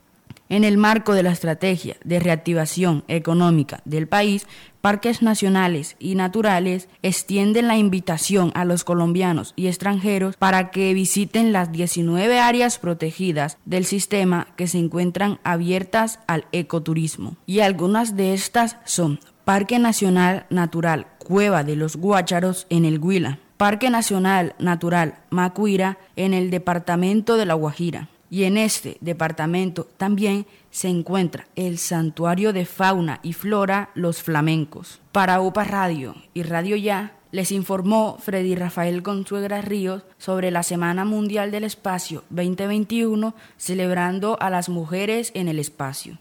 En 0.48 0.64
el 0.64 0.78
marco 0.78 1.14
de 1.14 1.24
la 1.24 1.32
estrategia 1.32 1.98
de 2.04 2.20
reactivación 2.20 3.04
económica 3.08 3.82
del 3.84 4.08
país, 4.08 4.46
parques 4.82 5.24
nacionales 5.24 5.96
y 5.98 6.14
naturales 6.14 6.88
extienden 7.02 7.68
la 7.68 7.78
invitación 7.78 8.52
a 8.54 8.64
los 8.64 8.84
colombianos 8.84 9.54
y 9.56 9.66
extranjeros 9.68 10.38
para 10.38 10.70
que 10.70 10.94
visiten 10.94 11.52
las 11.52 11.72
19 11.72 12.40
áreas 12.40 12.78
protegidas 12.78 13.58
del 13.66 13.86
sistema 13.86 14.48
que 14.56 14.68
se 14.68 14.78
encuentran 14.78 15.40
abiertas 15.44 16.20
al 16.28 16.46
ecoturismo. 16.52 17.38
Y 17.48 17.62
algunas 17.62 18.16
de 18.16 18.36
estas 18.36 18.78
son 18.86 19.20
Parque 19.46 19.80
Nacional 19.80 20.46
Natural 20.52 21.08
Cueva 21.18 21.64
de 21.64 21.76
los 21.76 21.96
Guácharos 21.96 22.68
en 22.70 22.86
el 22.86 23.00
Huila, 23.00 23.40
Parque 23.58 23.90
Nacional 23.90 24.54
Natural 24.60 25.16
Macuira 25.32 25.98
en 26.16 26.36
el 26.36 26.52
departamento 26.52 27.38
de 27.38 27.48
La 27.48 27.56
Guajira, 27.56 28.10
y 28.30 28.44
en 28.44 28.58
este 28.58 28.98
departamento 29.02 29.88
también 29.98 30.46
se 30.72 30.90
encuentra 30.90 31.48
el 31.56 31.78
Santuario 31.78 32.54
de 32.54 32.66
Fauna 32.66 33.20
y 33.24 33.34
Flora 33.34 33.92
Los 33.96 34.22
Flamencos. 34.22 35.02
Para 35.12 35.42
UPA 35.42 35.64
Radio 35.64 36.16
y 36.34 36.44
Radio 36.44 36.76
Ya 36.76 37.18
les 37.32 37.52
informó 37.52 38.18
Freddy 38.20 38.56
Rafael 38.56 39.04
Consuegra 39.04 39.62
Ríos 39.62 40.04
sobre 40.18 40.52
la 40.52 40.64
Semana 40.64 41.06
Mundial 41.06 41.52
del 41.52 41.66
Espacio 41.66 42.24
2021 42.30 43.36
celebrando 43.58 44.38
a 44.40 44.50
las 44.50 44.70
mujeres 44.70 45.32
en 45.34 45.48
el 45.48 45.60
espacio. 45.60 46.18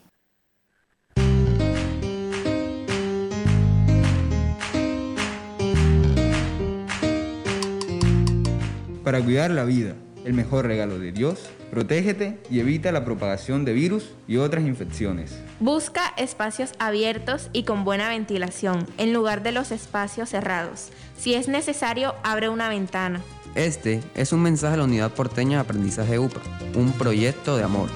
Para 9.05 9.21
cuidar 9.23 9.51
la 9.51 9.65
vida, 9.65 9.95
el 10.25 10.33
mejor 10.33 10.67
regalo 10.67 10.99
de 10.99 11.13
Dios 11.13 11.51
Protégete 11.75 12.39
y 12.49 12.61
evita 12.61 12.93
la 12.93 13.05
propagación 13.05 13.65
de 13.65 13.73
virus 13.73 14.13
y 14.29 14.37
otras 14.37 14.63
infecciones. 14.63 15.41
Busca 15.59 16.15
espacios 16.17 16.71
abiertos 16.79 17.51
y 17.53 17.65
con 17.65 17.83
buena 17.83 18.09
ventilación 18.09 18.87
en 18.97 19.13
lugar 19.13 19.43
de 19.43 19.51
los 19.51 19.73
espacios 19.73 20.29
cerrados. 20.29 20.91
Si 21.19 21.35
es 21.35 21.49
necesario, 21.49 22.15
abre 22.23 22.49
una 22.49 22.69
ventana. 22.69 23.21
Este 23.57 24.01
es 24.15 24.33
un 24.33 24.43
mensaje 24.43 24.75
a 24.75 24.77
la 24.77 24.85
Unidad 24.85 25.11
Porteña 25.15 25.57
de 25.57 25.63
Aprendizaje 25.63 26.17
UPA, 26.17 26.41
un 26.77 26.93
proyecto 26.93 27.57
de 27.57 27.65
amor. 27.65 27.89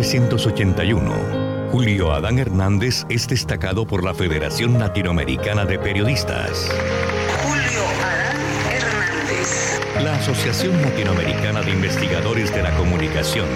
1981, 0.00 1.68
Julio 1.70 2.10
Adán 2.10 2.38
Hernández 2.38 3.04
es 3.10 3.28
destacado 3.28 3.86
por 3.86 4.02
la 4.02 4.14
Federación 4.14 4.78
Latinoamericana 4.78 5.66
de 5.66 5.78
Periodistas. 5.78 6.70
Julio 7.42 7.82
Adán 8.02 8.36
Hernández. 8.72 10.02
La 10.02 10.14
Asociación 10.14 10.80
Latinoamericana 10.80 11.60
de 11.60 11.72
Investigadores 11.72 12.50
de 12.54 12.62
la 12.62 12.74
Comunicación 12.78 13.46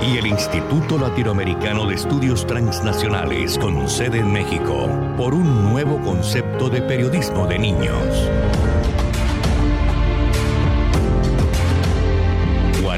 y 0.00 0.16
el 0.16 0.26
Instituto 0.26 0.96
Latinoamericano 0.96 1.86
de 1.86 1.96
Estudios 1.96 2.46
Transnacionales 2.46 3.58
con 3.58 3.86
sede 3.86 4.20
en 4.20 4.32
México 4.32 4.88
por 5.18 5.34
un 5.34 5.70
nuevo 5.70 6.00
concepto 6.00 6.70
de 6.70 6.80
periodismo 6.80 7.46
de 7.46 7.58
niños. 7.58 8.30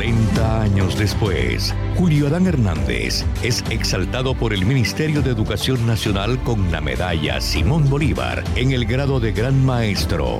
40 0.07 0.62
años 0.62 0.97
después, 0.97 1.75
Julio 1.97 2.29
Adán 2.29 2.47
Hernández 2.47 3.25
es 3.42 3.64
exaltado 3.71 4.35
por 4.35 4.53
el 4.53 4.64
Ministerio 4.64 5.21
de 5.21 5.31
Educación 5.31 5.85
Nacional 5.85 6.40
con 6.45 6.71
la 6.71 6.81
medalla 6.81 7.40
Simón 7.40 7.90
Bolívar 7.90 8.45
en 8.55 8.71
el 8.71 8.85
grado 8.85 9.19
de 9.19 9.33
Gran 9.33 9.66
Maestro. 9.66 10.38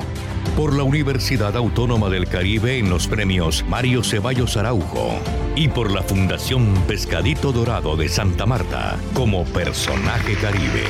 Por 0.57 0.73
la 0.73 0.85
Universidad 0.85 1.57
Autónoma 1.57 2.09
del 2.11 2.29
Caribe 2.29 2.79
en 2.79 2.91
los 2.91 3.09
premios 3.09 3.65
Mario 3.69 4.05
Ceballos 4.05 4.57
Araujo. 4.57 5.19
Y 5.57 5.67
por 5.67 5.91
la 5.91 6.05
Fundación 6.05 6.73
Pescadito 6.87 7.51
Dorado 7.51 7.97
de 7.97 8.09
Santa 8.09 8.47
Marta 8.47 8.97
como 9.15 9.45
personaje 9.47 10.37
caribe. 10.37 10.85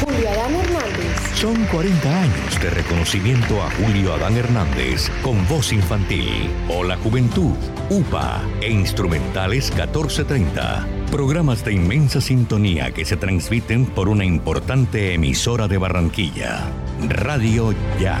Julio 0.00 0.30
Adán 0.30 0.54
Hernández. 0.54 1.11
Son 1.42 1.56
40 1.72 2.22
años 2.22 2.62
de 2.62 2.70
reconocimiento 2.70 3.60
a 3.60 3.70
Julio 3.72 4.14
Adán 4.14 4.36
Hernández 4.36 5.10
con 5.22 5.44
voz 5.48 5.72
infantil. 5.72 6.48
O 6.68 6.84
la 6.84 6.96
juventud, 6.98 7.56
UPA 7.90 8.40
e 8.60 8.70
instrumentales 8.70 9.72
1430. 9.72 10.86
Programas 11.10 11.64
de 11.64 11.72
inmensa 11.72 12.20
sintonía 12.20 12.92
que 12.92 13.04
se 13.04 13.16
transmiten 13.16 13.86
por 13.86 14.08
una 14.08 14.24
importante 14.24 15.14
emisora 15.14 15.66
de 15.66 15.78
Barranquilla. 15.78 16.60
Radio 17.08 17.74
Ya. 17.98 18.20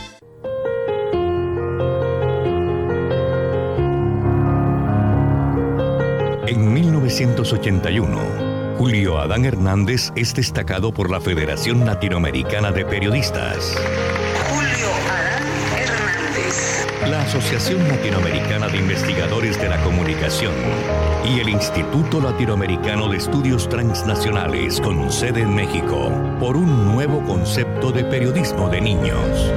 En 6.51 6.73
1981, 6.73 8.75
Julio 8.77 9.19
Adán 9.19 9.45
Hernández 9.45 10.11
es 10.17 10.33
destacado 10.33 10.91
por 10.91 11.09
la 11.09 11.21
Federación 11.21 11.85
Latinoamericana 11.85 12.73
de 12.73 12.83
Periodistas. 12.83 13.77
Julio 14.49 14.89
Adán 15.09 15.43
Hernández. 15.77 16.85
la 17.09 17.21
Asociación 17.21 17.87
Latinoamericana 17.87 18.67
de 18.67 18.79
Investigadores 18.79 19.61
de 19.61 19.69
la 19.69 19.81
Comunicación 19.81 20.51
y 21.23 21.39
el 21.39 21.47
Instituto 21.47 22.19
Latinoamericano 22.19 23.07
de 23.07 23.15
Estudios 23.15 23.69
Transnacionales 23.69 24.81
con 24.81 25.09
sede 25.09 25.43
en 25.43 25.55
México 25.55 26.11
por 26.37 26.57
un 26.57 26.93
nuevo 26.93 27.23
concepto 27.23 27.93
de 27.93 28.03
periodismo 28.03 28.67
de 28.67 28.81
niños. 28.81 29.53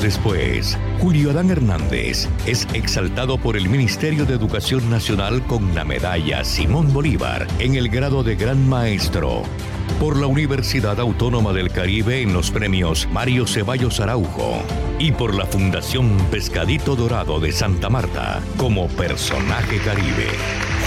Después, 0.00 0.78
Julio 1.00 1.30
Adán 1.30 1.50
Hernández 1.50 2.28
es 2.46 2.66
exaltado 2.72 3.38
por 3.38 3.56
el 3.56 3.68
Ministerio 3.68 4.24
de 4.24 4.34
Educación 4.34 4.88
Nacional 4.90 5.46
con 5.46 5.74
la 5.74 5.84
medalla 5.84 6.44
Simón 6.44 6.92
Bolívar 6.92 7.46
en 7.58 7.74
el 7.74 7.88
grado 7.88 8.22
de 8.22 8.36
Gran 8.36 8.68
Maestro. 8.68 9.42
Por 10.00 10.16
la 10.16 10.26
Universidad 10.26 11.00
Autónoma 11.00 11.52
del 11.52 11.70
Caribe 11.70 12.22
en 12.22 12.32
los 12.32 12.50
premios 12.50 13.08
Mario 13.10 13.46
Ceballos 13.46 14.00
Araujo 14.00 14.62
y 14.98 15.12
por 15.12 15.34
la 15.34 15.46
Fundación 15.46 16.16
Pescadito 16.30 16.96
Dorado 16.96 17.40
de 17.40 17.52
Santa 17.52 17.88
Marta 17.88 18.42
como 18.56 18.88
personaje 18.88 19.78
caribe. 19.78 20.28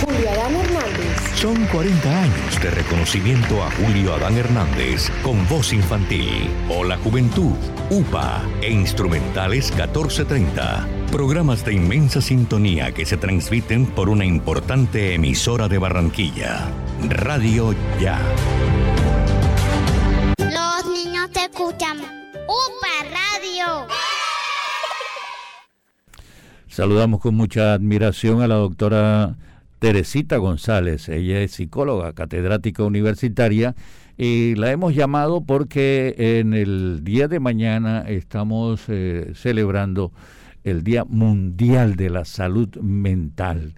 Julio 0.01 0.29
Adán 0.29 0.55
Hernández. 0.55 1.16
Son 1.37 1.67
40 1.67 2.23
años 2.23 2.61
de 2.63 2.71
reconocimiento 2.71 3.61
a 3.63 3.69
Julio 3.69 4.15
Adán 4.15 4.35
Hernández 4.37 5.11
con 5.21 5.47
voz 5.47 5.71
infantil. 5.71 6.49
O 6.67 6.83
la 6.83 6.97
juventud, 6.97 7.53
UPA 7.91 8.41
e 8.63 8.71
instrumentales 8.71 9.69
1430. 9.69 10.87
Programas 11.11 11.63
de 11.63 11.75
inmensa 11.75 12.21
sintonía 12.21 12.91
que 12.91 13.05
se 13.05 13.17
transmiten 13.17 13.85
por 13.85 14.09
una 14.09 14.25
importante 14.25 15.13
emisora 15.13 15.67
de 15.67 15.77
Barranquilla. 15.77 16.71
Radio 17.07 17.75
Ya. 18.01 18.19
Los 20.39 20.91
niños 20.91 21.29
te 21.31 21.41
escuchan. 21.41 21.99
¡Upa 22.47 23.13
Radio! 23.13 23.85
Saludamos 26.67 27.21
con 27.21 27.35
mucha 27.35 27.73
admiración 27.73 28.41
a 28.41 28.47
la 28.47 28.55
doctora 28.55 29.35
Teresita 29.79 30.37
González. 30.37 31.09
Ella 31.09 31.41
es 31.41 31.51
psicóloga, 31.51 32.13
catedrática 32.13 32.83
universitaria 32.83 33.75
y 34.17 34.55
la 34.55 34.71
hemos 34.71 34.95
llamado 34.95 35.41
porque 35.41 36.15
en 36.17 36.53
el 36.53 37.03
día 37.03 37.27
de 37.27 37.39
mañana 37.39 38.01
estamos 38.07 38.85
eh, 38.87 39.31
celebrando 39.35 40.11
el 40.63 40.83
Día 40.83 41.05
Mundial 41.05 41.95
de 41.95 42.09
la 42.09 42.25
Salud 42.25 42.75
Mental. 42.81 43.75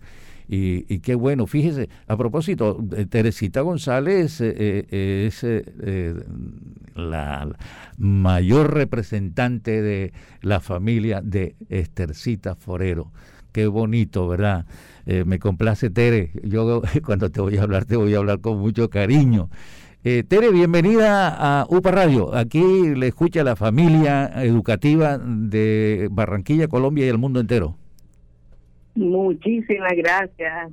Y, 0.51 0.91
y, 0.91 0.99
qué 1.01 1.13
bueno, 1.13 1.45
fíjese, 1.45 1.89
a 2.07 2.17
propósito, 2.17 2.83
eh, 2.97 3.05
Teresita 3.05 3.61
González 3.61 4.41
eh, 4.41 4.87
eh, 4.89 5.27
es 5.27 5.45
la 6.95 7.47
mayor 7.99 8.73
representante 8.73 9.83
de 9.83 10.11
la 10.41 10.59
familia 10.59 11.21
de 11.21 11.55
Estercita 11.69 12.55
Forero. 12.55 13.11
Qué 13.51 13.67
bonito, 13.67 14.27
¿verdad? 14.27 14.65
Eh, 15.11 15.25
me 15.25 15.39
complace, 15.39 15.89
Tere. 15.89 16.29
Yo 16.43 16.83
cuando 17.03 17.31
te 17.31 17.41
voy 17.41 17.57
a 17.57 17.63
hablar, 17.63 17.85
te 17.85 17.95
voy 17.95 18.13
a 18.13 18.19
hablar 18.19 18.41
con 18.41 18.59
mucho 18.59 18.91
cariño. 18.91 19.49
Eh, 20.03 20.21
Tere, 20.21 20.51
bienvenida 20.51 21.35
a 21.35 21.65
UPA 21.67 21.89
Radio. 21.89 22.35
Aquí 22.35 22.61
le 22.95 23.07
escucha 23.07 23.43
la 23.43 23.55
familia 23.55 24.31
educativa 24.43 25.17
de 25.17 26.09
Barranquilla, 26.11 26.67
Colombia 26.67 27.07
y 27.07 27.09
el 27.09 27.17
mundo 27.17 27.39
entero. 27.39 27.75
Muchísimas 28.93 29.93
gracias, 29.97 30.71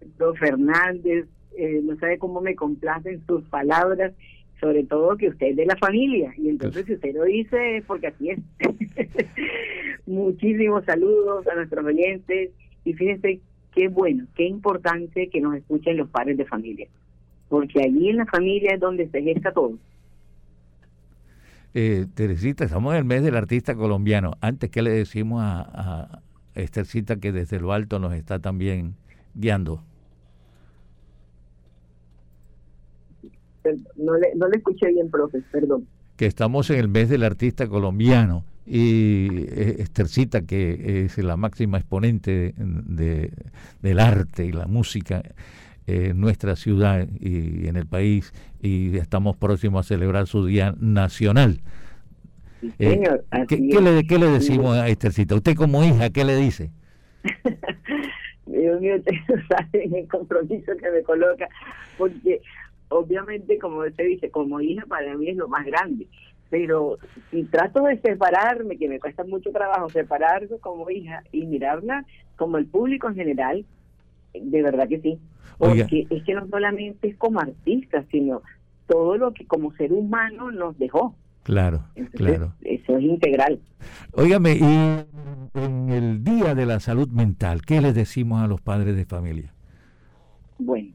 doctor 0.00 0.38
Fernández. 0.38 1.26
Eh, 1.58 1.82
no 1.84 1.98
sabe 1.98 2.16
cómo 2.16 2.40
me 2.40 2.54
complacen 2.54 3.22
sus 3.26 3.44
palabras, 3.44 4.14
sobre 4.58 4.84
todo 4.84 5.18
que 5.18 5.28
usted 5.28 5.48
es 5.48 5.56
de 5.56 5.66
la 5.66 5.76
familia. 5.76 6.32
Y 6.38 6.48
entonces, 6.48 6.86
si 6.86 6.94
usted 6.94 7.14
lo 7.14 7.24
dice, 7.24 7.76
es 7.76 7.84
porque 7.84 8.06
así 8.06 8.30
es. 8.30 8.38
Muchísimos 10.06 10.82
saludos 10.86 11.46
a 11.46 11.56
nuestros 11.56 11.84
oyentes. 11.84 12.52
Y 12.82 12.94
fíjense 12.94 13.40
qué 13.76 13.88
bueno, 13.88 14.24
qué 14.34 14.44
importante 14.44 15.28
que 15.28 15.40
nos 15.40 15.54
escuchen 15.54 15.98
los 15.98 16.08
padres 16.08 16.38
de 16.38 16.46
familia. 16.46 16.88
Porque 17.48 17.80
allí 17.80 18.08
en 18.08 18.16
la 18.16 18.26
familia 18.26 18.70
es 18.74 18.80
donde 18.80 19.08
se 19.08 19.22
gesta 19.22 19.52
todo. 19.52 19.74
Eh, 21.74 22.06
Teresita, 22.14 22.64
estamos 22.64 22.94
en 22.94 22.98
el 22.98 23.04
mes 23.04 23.22
del 23.22 23.36
artista 23.36 23.76
colombiano. 23.76 24.32
Antes, 24.40 24.70
¿qué 24.70 24.80
le 24.80 24.90
decimos 24.90 25.42
a, 25.42 25.60
a 25.74 26.22
Estercita 26.54 27.16
que 27.16 27.32
desde 27.32 27.60
lo 27.60 27.72
alto 27.72 27.98
nos 27.98 28.14
está 28.14 28.38
también 28.38 28.94
guiando? 29.34 29.82
No 33.96 34.16
le, 34.16 34.34
no 34.36 34.48
le 34.48 34.56
escuché 34.56 34.88
bien, 34.88 35.10
profe, 35.10 35.42
perdón. 35.52 35.86
Que 36.16 36.24
estamos 36.24 36.70
en 36.70 36.78
el 36.78 36.88
mes 36.88 37.10
del 37.10 37.24
artista 37.24 37.68
colombiano 37.68 38.42
y 38.66 39.28
eh, 39.48 39.76
Estercita, 39.78 40.42
que 40.42 41.04
es 41.04 41.18
la 41.18 41.36
máxima 41.36 41.78
exponente 41.78 42.30
de, 42.30 42.54
de, 42.56 43.30
del 43.80 44.00
arte 44.00 44.44
y 44.44 44.52
la 44.52 44.66
música 44.66 45.22
en 45.86 46.20
nuestra 46.20 46.56
ciudad 46.56 47.06
y 47.20 47.68
en 47.68 47.76
el 47.76 47.86
país, 47.86 48.32
y 48.60 48.96
estamos 48.96 49.36
próximos 49.36 49.86
a 49.86 49.88
celebrar 49.88 50.26
su 50.26 50.44
Día 50.44 50.74
Nacional. 50.80 51.60
Eh, 52.78 52.90
señor, 52.90 53.24
¿qué, 53.48 53.80
le, 53.80 54.06
qué 54.06 54.18
le 54.18 54.26
decimos 54.26 54.76
a 54.76 54.88
Estercita? 54.88 55.34
Usted 55.34 55.54
como 55.54 55.84
hija, 55.84 56.10
¿qué 56.10 56.24
le 56.24 56.36
dice? 56.36 56.70
Dios 58.46 58.80
mío, 58.80 58.96
ustedes 58.96 59.20
no 59.28 59.34
saben 59.48 59.94
el 59.94 60.08
compromiso 60.08 60.72
que 60.76 60.90
me 60.90 61.02
coloca, 61.02 61.48
porque 61.98 62.40
obviamente, 62.88 63.58
como 63.58 63.80
usted 63.80 64.06
dice, 64.06 64.30
como 64.30 64.60
hija 64.60 64.84
para 64.86 65.16
mí 65.16 65.28
es 65.28 65.36
lo 65.36 65.48
más 65.48 65.66
grande, 65.66 66.06
pero 66.50 66.98
si 67.30 67.44
trato 67.44 67.82
de 67.84 68.00
separarme, 68.00 68.76
que 68.76 68.88
me 68.88 69.00
cuesta 69.00 69.24
mucho 69.24 69.50
trabajo 69.50 69.88
separarme 69.90 70.58
como 70.60 70.88
hija 70.90 71.22
y 71.32 71.46
mirarla 71.46 72.04
como 72.36 72.58
el 72.58 72.66
público 72.66 73.08
en 73.08 73.14
general, 73.14 73.64
de 74.34 74.62
verdad 74.62 74.88
que 74.88 75.00
sí, 75.00 75.18
Oiga. 75.58 75.84
porque 75.84 76.06
es 76.10 76.22
que 76.24 76.34
no 76.34 76.46
solamente 76.48 77.08
es 77.08 77.16
como 77.16 77.40
artista, 77.40 78.04
sino 78.10 78.42
todo 78.86 79.16
lo 79.16 79.32
que 79.32 79.46
como 79.46 79.72
ser 79.72 79.92
humano 79.92 80.50
nos 80.50 80.78
dejó. 80.78 81.14
Claro, 81.42 81.84
Entonces, 81.94 82.20
claro. 82.20 82.52
Eso 82.62 82.96
es 82.98 83.04
integral. 83.04 83.60
Óigame, 84.12 84.56
y 84.56 85.60
en 85.60 85.90
el 85.90 86.24
Día 86.24 86.56
de 86.56 86.66
la 86.66 86.80
Salud 86.80 87.08
Mental, 87.08 87.62
¿qué 87.62 87.80
les 87.80 87.94
decimos 87.94 88.42
a 88.42 88.48
los 88.48 88.60
padres 88.60 88.96
de 88.96 89.04
familia? 89.04 89.52
Bueno, 90.58 90.92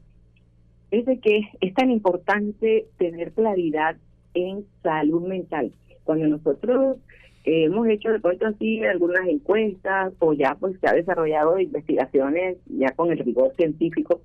es 0.90 1.06
de 1.06 1.18
que 1.20 1.48
es 1.60 1.72
tan 1.72 1.90
importante 1.90 2.86
tener 2.98 3.32
claridad 3.32 3.96
en 4.34 4.64
salud 4.82 5.22
mental. 5.26 5.72
Cuando 6.04 6.26
nosotros 6.26 6.98
eh, 7.44 7.64
hemos 7.64 7.88
hecho 7.88 8.10
de 8.10 8.20
pronto 8.20 8.46
así 8.46 8.82
algunas 8.84 9.26
encuestas 9.28 10.12
o 10.18 10.32
ya 10.32 10.54
pues 10.54 10.78
se 10.80 10.88
ha 10.88 10.92
desarrollado 10.92 11.58
investigaciones 11.58 12.58
ya 12.66 12.90
con 12.92 13.10
el 13.10 13.18
rigor 13.18 13.52
científico, 13.56 14.20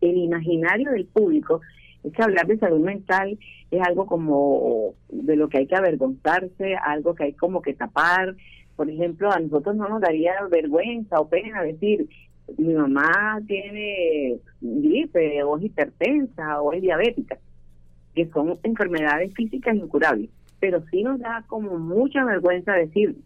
el 0.00 0.16
imaginario 0.16 0.92
del 0.92 1.06
público 1.06 1.60
es 2.04 2.12
que 2.12 2.22
hablar 2.22 2.46
de 2.46 2.58
salud 2.58 2.80
mental 2.80 3.38
es 3.70 3.80
algo 3.82 4.06
como 4.06 4.94
de 5.08 5.36
lo 5.36 5.48
que 5.48 5.58
hay 5.58 5.66
que 5.66 5.76
avergonzarse, 5.76 6.76
algo 6.76 7.14
que 7.14 7.24
hay 7.24 7.32
como 7.32 7.60
que 7.60 7.74
tapar. 7.74 8.34
Por 8.76 8.88
ejemplo, 8.88 9.30
a 9.30 9.40
nosotros 9.40 9.76
no 9.76 9.88
nos 9.88 10.00
daría 10.00 10.32
vergüenza 10.50 11.20
o 11.20 11.28
pena 11.28 11.62
decir, 11.62 12.08
mi 12.56 12.72
mamá 12.72 13.40
tiene 13.46 14.38
gripe 14.60 15.42
o 15.42 15.58
es 15.58 15.64
hipertensa 15.64 16.62
o 16.62 16.72
es 16.72 16.80
diabética, 16.80 17.38
que 18.14 18.26
son 18.28 18.58
enfermedades 18.62 19.32
físicas 19.34 19.76
incurables. 19.76 20.30
Pero 20.60 20.82
sí 20.90 21.02
nos 21.02 21.20
da 21.20 21.44
como 21.46 21.78
mucha 21.78 22.24
vergüenza 22.24 22.72
decir, 22.72 23.16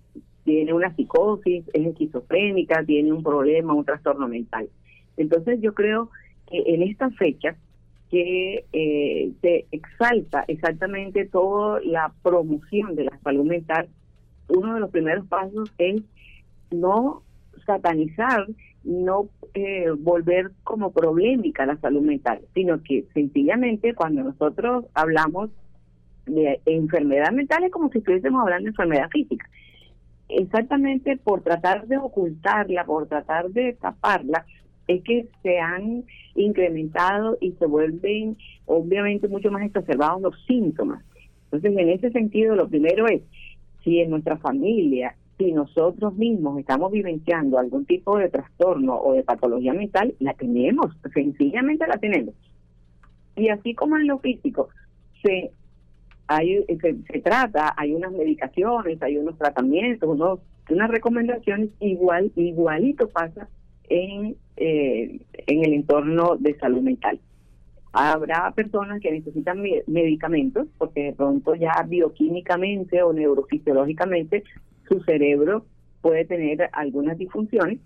tiene 0.45 0.73
una 0.73 0.95
psicosis, 0.95 1.65
es 1.73 1.87
esquizofrénica, 1.87 2.85
tiene 2.85 3.13
un 3.13 3.23
problema, 3.23 3.75
un 3.75 3.85
trastorno 3.85 4.29
mental. 4.29 4.69
Entonces 5.17 5.61
yo 5.61 5.73
creo 5.75 6.11
que 6.51 6.63
en 6.67 6.83
esta 6.83 7.11
fecha 7.11 7.57
que 8.11 8.67
eh, 8.73 9.33
se 9.41 9.67
exalta 9.71 10.45
exactamente 10.47 11.27
toda 11.27 11.81
la 11.83 12.13
promoción 12.23 12.95
de 12.95 13.05
la 13.05 13.19
salud 13.25 13.45
mental, 13.45 13.89
uno 14.49 14.75
de 14.75 14.81
los 14.81 14.91
primeros 14.91 15.27
pasos 15.27 15.73
es 15.79 16.03
no 16.71 17.23
satanizar, 17.65 18.47
no 18.85 19.29
eh, 19.55 19.91
volver 19.99 20.51
como 20.65 20.93
polémica 20.93 21.67
la 21.67 21.77
salud 21.79 22.03
mental, 22.03 22.41
sino 22.55 22.83
que 22.83 23.05
sencillamente 23.15 23.95
cuando 23.95 24.23
nosotros 24.23 24.87
hablamos 24.95 25.51
de 26.27 26.61
enfermedad 26.67 27.33
mental 27.33 27.65
es 27.65 27.73
como 27.73 27.91
si 27.91 27.99
estuviésemos 27.99 28.43
hablando 28.43 28.65
de 28.65 28.71
enfermedad 28.71 29.09
física. 29.11 29.49
Exactamente 30.29 31.17
por 31.17 31.43
tratar 31.43 31.87
de 31.87 31.99
ocultarla, 31.99 32.85
por 32.85 33.07
tratar 33.07 33.51
de 33.51 33.75
taparla, 33.75 34.47
es 34.89 35.03
que 35.03 35.27
se 35.43 35.59
han 35.59 36.05
incrementado 36.35 37.37
y 37.41 37.53
se 37.53 37.67
vuelven 37.67 38.37
obviamente 38.67 39.29
mucho 39.29 39.51
más 39.51 39.63
exacerbados 39.65 40.23
los 40.23 40.45
síntomas. 40.47 41.05
Entonces, 41.45 41.79
en 41.79 41.89
ese 41.91 42.11
sentido, 42.11 42.57
lo 42.57 42.69
primero 42.69 43.07
es, 43.07 43.23
si 43.85 44.01
en 44.01 44.11
nuestra 44.11 44.39
familia, 44.39 45.15
si 45.39 45.53
nosotros 45.53 46.15
mismos 46.15 46.59
estamos 46.59 46.93
vivenciando 46.93 47.59
algún 47.59 47.85
tipo 47.85 48.19
de 48.19 48.29
trastorno 48.29 48.97
o 48.97 49.15
de 49.15 49.23
patología 49.25 49.73
mental, 49.73 50.15
la 50.21 50.35
tenemos, 50.35 50.95
sencillamente 51.13 51.87
la 51.87 51.97
tenemos. 51.99 52.35
Y 53.37 53.49
así 53.49 53.75
como 53.75 53.97
en 53.97 54.07
lo 54.07 54.19
físico, 54.19 54.69
se, 55.23 55.51
hay, 56.27 56.65
se, 56.81 57.21
trata, 57.21 57.75
hay 57.77 57.95
unas 57.95 58.13
medicaciones, 58.13 59.03
hay 59.03 59.17
unos 59.17 59.39
tratamientos, 59.39 60.09
unos, 60.09 60.41
unas 60.71 60.91
recomendaciones, 60.91 61.71
igual 61.81 62.31
igualito 62.37 63.09
pasa 63.09 63.49
en, 63.89 64.37
eh, 64.57 65.21
en 65.47 65.65
el 65.65 65.73
entorno 65.73 66.37
de 66.39 66.59
salud 66.59 66.83
mental. 66.83 67.19
Habrá 67.95 68.51
personas 68.53 69.01
que 69.01 69.13
necesitan 69.13 69.61
me- 69.61 69.83
medicamentos 69.87 70.67
porque 70.79 71.05
de 71.05 71.13
pronto 71.13 71.55
ya 71.55 71.85
bioquímicamente 71.87 73.03
o 73.03 73.13
neurofisiológicamente 73.13 74.45
su 74.89 75.01
cerebro 75.03 75.67
puede 76.01 76.25
tener 76.25 76.69
algunas 76.73 77.17
disfunciones, 77.19 77.79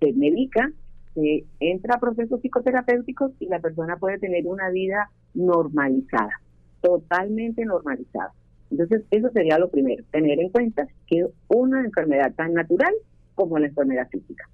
se 0.00 0.12
medica, 0.14 0.70
se 1.14 1.44
entra 1.60 1.96
a 1.96 2.00
procesos 2.00 2.40
psicoterapéuticos 2.40 3.32
y 3.40 3.46
la 3.46 3.60
persona 3.60 3.96
puede 3.96 4.18
tener 4.18 4.46
una 4.46 4.70
vida 4.70 5.10
normalizada, 5.34 6.40
totalmente 6.80 7.64
normalizada. 7.64 8.32
Entonces, 8.70 9.02
eso 9.10 9.28
sería 9.32 9.58
lo 9.58 9.70
primero, 9.70 10.04
tener 10.10 10.40
en 10.40 10.50
cuenta 10.50 10.86
que 11.06 11.26
una 11.48 11.84
enfermedad 11.84 12.32
tan 12.34 12.54
natural 12.54 12.94
como 13.34 13.58
la 13.58 13.66
enfermedad 13.66 14.08
física. 14.10 14.48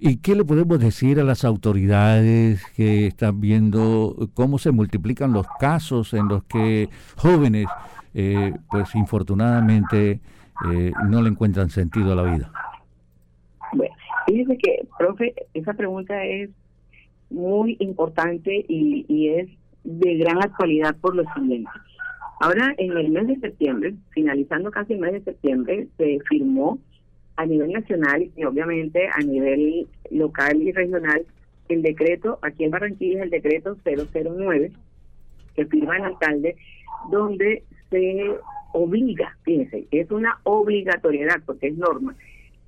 ¿Y 0.00 0.18
qué 0.18 0.36
le 0.36 0.44
podemos 0.44 0.78
decir 0.78 1.18
a 1.18 1.24
las 1.24 1.44
autoridades 1.44 2.62
que 2.76 3.08
están 3.08 3.40
viendo 3.40 4.30
cómo 4.32 4.58
se 4.58 4.70
multiplican 4.70 5.32
los 5.32 5.46
casos 5.58 6.14
en 6.14 6.28
los 6.28 6.44
que 6.44 6.88
jóvenes, 7.16 7.66
eh, 8.14 8.54
pues 8.70 8.94
infortunadamente, 8.94 10.20
eh, 10.70 10.92
no 11.08 11.22
le 11.22 11.30
encuentran 11.30 11.70
sentido 11.70 12.12
a 12.12 12.16
la 12.16 12.22
vida? 12.22 12.52
Bueno, 13.72 13.94
fíjese 14.26 14.58
que, 14.58 14.86
profe, 14.98 15.34
esa 15.54 15.74
pregunta 15.74 16.24
es 16.24 16.50
muy 17.30 17.76
importante 17.80 18.64
y, 18.68 19.04
y 19.08 19.28
es 19.28 19.48
de 19.84 20.16
gran 20.16 20.38
actualidad 20.42 20.96
por 20.96 21.14
lo 21.14 21.24
siguiente. 21.34 21.70
Ahora, 22.40 22.74
en 22.78 22.96
el 22.96 23.10
mes 23.10 23.26
de 23.26 23.36
septiembre, 23.36 23.94
finalizando 24.10 24.70
casi 24.70 24.94
el 24.94 25.00
mes 25.00 25.12
de 25.12 25.22
septiembre, 25.22 25.88
se 25.96 26.18
firmó 26.28 26.78
a 27.36 27.46
nivel 27.46 27.72
nacional 27.72 28.30
y 28.36 28.44
obviamente 28.44 29.08
a 29.12 29.20
nivel 29.20 29.86
local 30.10 30.60
y 30.60 30.72
regional 30.72 31.24
el 31.68 31.82
decreto, 31.82 32.38
aquí 32.42 32.64
en 32.64 32.70
Barranquilla 32.70 33.18
es 33.18 33.22
el 33.24 33.30
decreto 33.30 33.76
009, 33.84 34.72
que 35.54 35.66
firma 35.66 35.96
el 35.96 36.04
alcalde, 36.04 36.56
donde 37.10 37.64
se 37.90 38.36
obliga, 38.72 39.36
fíjense, 39.42 39.86
es 39.90 40.10
una 40.10 40.38
obligatoriedad 40.44 41.40
porque 41.44 41.68
es 41.68 41.76
norma, 41.76 42.14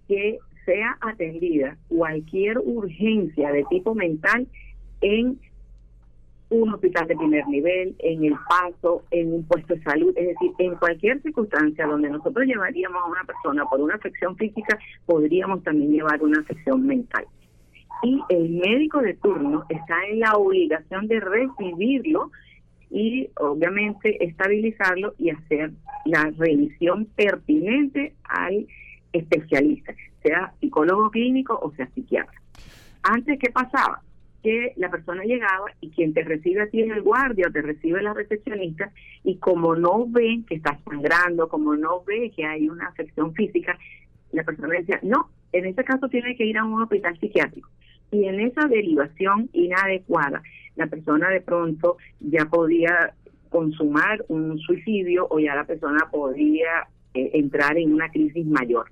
que 0.09 0.39
sea 0.65 0.97
atendida 1.01 1.77
cualquier 1.89 2.59
urgencia 2.59 3.53
de 3.53 3.65
tipo 3.71 3.95
mental 3.95 4.47
en 5.01 5.39
un 6.51 6.75
hospital 6.75 7.07
de 7.07 7.17
primer 7.17 7.47
nivel, 7.47 7.95
en 8.01 8.25
el 8.25 8.35
paso, 8.49 9.05
en 9.13 9.33
un 9.33 9.45
puesto 9.45 9.75
de 9.75 9.83
salud, 9.83 10.13
es 10.17 10.29
decir, 10.29 10.51
en 10.59 10.75
cualquier 10.75 11.23
circunstancia 11.23 11.87
donde 11.87 12.11
nosotros 12.11 12.45
llevaríamos 12.45 13.03
a 13.03 13.09
una 13.09 13.25
persona 13.25 13.65
por 13.67 13.81
una 13.81 13.95
afección 13.95 14.37
física, 14.37 14.77
podríamos 15.07 15.63
también 15.63 15.93
llevar 15.93 16.21
una 16.23 16.41
afección 16.41 16.85
mental. 16.85 17.25
Y 18.03 18.21
el 18.31 18.51
médico 18.51 19.01
de 19.01 19.15
turno 19.15 19.65
está 19.69 19.95
en 20.11 20.21
la 20.21 20.33
obligación 20.33 21.07
de 21.07 21.21
recibirlo 21.21 22.33
y 22.91 23.31
obviamente 23.37 24.23
estabilizarlo 24.25 25.15
y 25.19 25.31
hacer 25.31 25.71
la 26.05 26.33
revisión 26.37 27.07
pertinente 27.17 28.15
al 28.25 28.67
especialista, 29.13 29.95
sea 30.23 30.53
psicólogo 30.61 31.11
clínico 31.11 31.59
o 31.61 31.73
sea 31.73 31.89
psiquiatra. 31.95 32.41
Antes, 33.03 33.39
¿qué 33.39 33.51
pasaba? 33.51 34.03
que 34.43 34.73
la 34.77 34.91
persona 34.91 35.23
llegaba 35.25 35.67
y 35.81 35.91
quien 35.91 36.15
te 36.15 36.23
recibe 36.23 36.63
a 36.63 36.67
ti 36.69 36.83
es 36.83 36.91
el 36.91 37.03
guardia 37.03 37.49
o 37.49 37.53
te 37.53 37.63
recibe 37.63 38.03
la 38.03 38.15
recepcionista 38.15 38.91
y 39.23 39.37
como 39.37 39.77
no 39.77 40.07
ve 40.09 40.43
que 40.49 40.55
estás 40.55 40.79
sangrando, 40.85 41.49
como 41.49 41.77
no 41.77 42.03
ve 42.07 42.33
que 42.35 42.47
hay 42.47 42.69
una 42.69 42.87
afección 42.87 43.35
física, 43.35 43.79
la 44.33 44.45
persona 44.45 44.79
decía, 44.79 44.99
no, 45.03 45.29
en 45.53 45.67
ese 45.67 45.85
caso 45.85 46.09
tiene 46.09 46.37
que 46.37 46.47
ir 46.47 46.57
a 46.57 46.65
un 46.65 46.81
hospital 46.81 47.19
psiquiátrico. 47.19 47.69
Y 48.13 48.25
en 48.25 48.41
esa 48.41 48.67
derivación 48.67 49.51
inadecuada, 49.53 50.43
la 50.77 50.87
persona 50.87 51.29
de 51.31 51.41
pronto 51.41 51.97
ya 52.21 52.47
podía 52.47 53.15
consumar 53.49 54.25
un 54.29 54.59
suicidio 54.59 55.27
o 55.31 55.39
ya 55.41 55.55
la 55.55 55.65
persona 55.65 56.09
podía 56.11 56.89
eh, 57.15 57.31
entrar 57.35 57.77
en 57.77 57.93
una 57.93 58.09
crisis 58.11 58.47
mayor. 58.47 58.91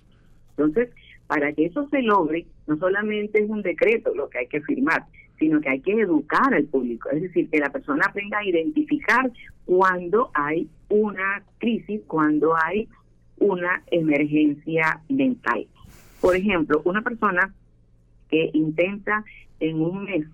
Entonces, 0.51 0.91
para 1.26 1.53
que 1.53 1.66
eso 1.66 1.89
se 1.89 2.03
logre, 2.03 2.47
no 2.66 2.76
solamente 2.76 3.43
es 3.43 3.49
un 3.49 3.62
decreto 3.62 4.14
lo 4.14 4.29
que 4.29 4.39
hay 4.39 4.47
que 4.49 4.61
firmar, 4.62 5.05
sino 5.39 5.61
que 5.61 5.68
hay 5.68 5.81
que 5.81 5.93
educar 5.93 6.53
al 6.53 6.64
público, 6.64 7.11
es 7.11 7.22
decir, 7.22 7.49
que 7.49 7.59
la 7.59 7.70
persona 7.70 8.07
aprenda 8.09 8.39
a 8.39 8.45
identificar 8.45 9.31
cuando 9.64 10.31
hay 10.35 10.68
una 10.89 11.43
crisis, 11.59 12.01
cuando 12.07 12.55
hay 12.57 12.89
una 13.39 13.83
emergencia 13.91 15.01
mental. 15.09 15.66
Por 16.20 16.35
ejemplo, 16.35 16.83
una 16.85 17.03
persona 17.03 17.55
que 18.29 18.51
intenta 18.53 19.24
en 19.61 19.81
un 19.81 20.05
mes 20.05 20.26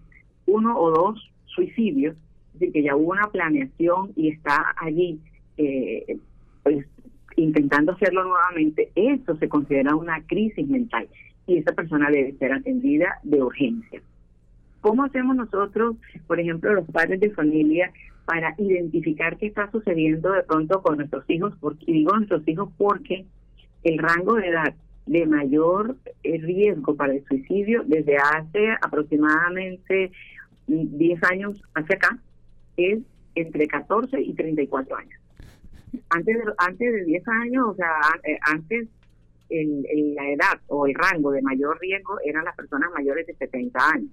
uno 0.47 0.79
o 0.79 0.91
dos 0.91 1.34
suicidios, 1.55 2.17
es 2.55 2.61
decir, 2.61 2.73
que 2.73 2.83
ya 2.83 2.97
hubo 2.97 3.13
una 3.13 3.29
planeación 3.29 4.13
y 4.17 4.31
está 4.31 4.75
allí 4.77 5.21
eh, 5.57 6.19
pues 6.63 6.87
intentando 7.37 7.93
hacerlo 7.93 8.25
nuevamente, 8.25 8.91
eso 8.95 9.37
se 9.37 9.49
considera 9.49 9.97
una 9.97 10.23
crisis 10.27 10.67
mental 10.69 11.09
y 11.47 11.59
esa 11.59 11.73
persona 11.73 12.11
debe 12.11 12.33
ser 12.39 12.53
atendida 12.53 13.19
de 13.23 13.43
urgencia. 13.43 14.01
¿Cómo 14.81 15.05
hacemos 15.05 15.35
nosotros, 15.37 15.97
por 16.27 16.39
ejemplo, 16.39 16.73
los 16.75 16.87
padres 16.91 17.21
de 17.21 17.31
familia, 17.31 17.91
para 18.27 18.55
identificar 18.59 19.37
qué 19.37 19.47
está 19.47 19.71
sucediendo 19.71 20.33
de 20.33 20.43
pronto 20.43 20.83
con 20.83 20.99
nuestros 20.99 21.29
hijos? 21.29 21.55
Porque, 21.61 21.85
digo 21.87 22.15
nuestros 22.17 22.47
hijos 22.47 22.71
porque 22.77 23.25
el 23.83 23.99
rango 23.99 24.35
de 24.35 24.49
edad 24.49 24.75
de 25.07 25.27
mayor 25.27 25.97
eh, 26.23 26.39
riesgo 26.39 26.97
para 26.97 27.15
el 27.15 27.25
suicidio 27.27 27.83
desde 27.87 28.17
hace 28.17 28.71
aproximadamente 28.81 30.13
10 30.67 31.23
años 31.25 31.63
hacia 31.75 31.97
acá 31.97 32.19
es 32.77 33.01
entre 33.35 33.67
14 33.67 34.21
y 34.21 34.35
34 34.35 34.97
años. 34.97 35.21
Antes 36.11 36.37
de, 36.37 36.53
antes 36.59 36.93
de 36.93 37.05
10 37.05 37.29
años, 37.29 37.69
o 37.69 37.75
sea, 37.75 37.93
eh, 38.25 38.39
antes 38.43 38.89
el, 39.51 40.15
la 40.15 40.31
edad 40.31 40.61
o 40.69 40.87
el 40.87 40.95
rango 40.95 41.31
de 41.31 41.43
mayor 41.43 41.79
riesgo 41.81 42.19
eran 42.25 42.45
las 42.45 42.57
personas 42.57 42.91
mayores 42.95 43.27
de 43.27 43.35
70 43.35 43.91
años. 43.91 44.11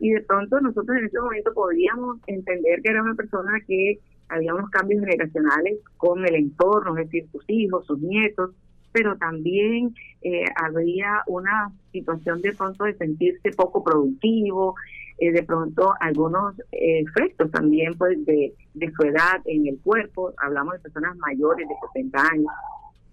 Y 0.00 0.10
de 0.10 0.20
pronto 0.22 0.60
nosotros 0.60 0.96
en 0.96 1.06
ese 1.06 1.20
momento 1.20 1.52
podríamos 1.52 2.18
entender 2.26 2.80
que 2.82 2.90
era 2.90 3.02
una 3.02 3.14
persona 3.14 3.60
que 3.66 3.98
había 4.28 4.54
unos 4.54 4.70
cambios 4.70 5.00
generacionales 5.00 5.78
con 5.96 6.24
el 6.26 6.34
entorno, 6.34 6.96
es 6.96 7.06
decir, 7.06 7.28
sus 7.32 7.44
hijos, 7.48 7.86
sus 7.86 7.98
nietos, 7.98 8.50
pero 8.92 9.16
también 9.16 9.94
eh, 10.22 10.44
habría 10.56 11.22
una 11.26 11.72
situación 11.92 12.40
de 12.42 12.52
pronto 12.52 12.84
de 12.84 12.94
sentirse 12.94 13.50
poco 13.50 13.82
productivo, 13.82 14.74
eh, 15.18 15.32
de 15.32 15.42
pronto 15.42 15.92
algunos 16.00 16.54
efectos 16.70 17.50
también 17.50 17.94
pues 17.98 18.24
de, 18.24 18.54
de 18.74 18.92
su 18.92 19.02
edad 19.02 19.40
en 19.46 19.66
el 19.66 19.78
cuerpo, 19.80 20.32
hablamos 20.38 20.74
de 20.74 20.80
personas 20.80 21.16
mayores 21.16 21.68
de 21.68 21.74
70 21.92 22.22
años, 22.32 22.52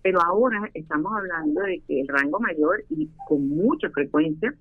pero 0.02 0.22
ahora 0.22 0.70
estamos 0.76 1.12
hablando 1.18 1.62
de 1.62 1.82
que 1.88 2.02
el 2.02 2.08
rango 2.08 2.40
mayor 2.40 2.84
y 2.90 3.10
con 3.28 3.50
mucha 3.50 3.90
frecuencia 3.90 4.54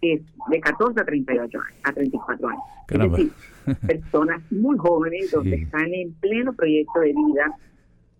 es 0.00 0.20
de 0.50 0.60
14 0.60 1.00
a 1.00 1.04
38 1.04 1.58
años, 1.58 1.80
a 1.84 1.92
34 1.92 2.48
años. 2.48 2.62
Es 2.88 2.98
decir, 2.98 3.32
personas 3.86 4.42
muy 4.52 4.76
jóvenes 4.78 5.30
donde 5.30 5.56
están 5.56 5.92
en 5.92 6.12
pleno 6.14 6.52
proyecto 6.52 7.00
de 7.00 7.12
vida. 7.12 7.56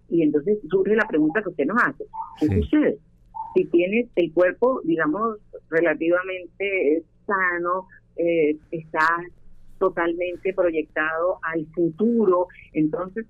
Y 0.09 0.23
entonces 0.23 0.59
surge 0.71 0.95
la 0.95 1.07
pregunta 1.07 1.43
que 1.43 1.51
usted 1.51 1.67
nos 1.67 1.83
hace, 1.83 2.05
¿qué 2.39 2.47
sucede? 2.47 2.99
Si 3.55 3.65
tienes 3.67 4.09
el 4.17 4.33
cuerpo, 4.33 4.81
digamos, 4.85 5.39
relativamente 5.71 7.05
sano, 7.27 7.87
eh, 8.17 8.57
está 8.71 9.07
totalmente 9.79 10.53
proyectado 10.55 11.39
al 11.43 11.67
futuro, 11.75 12.47
entonces, 12.73 13.27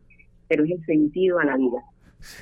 pero 0.49 0.64
es 0.64 0.72
el 0.72 0.85
sentido 0.85 1.39
a 1.39 1.45
la 1.45 1.57
vida. 1.57 1.83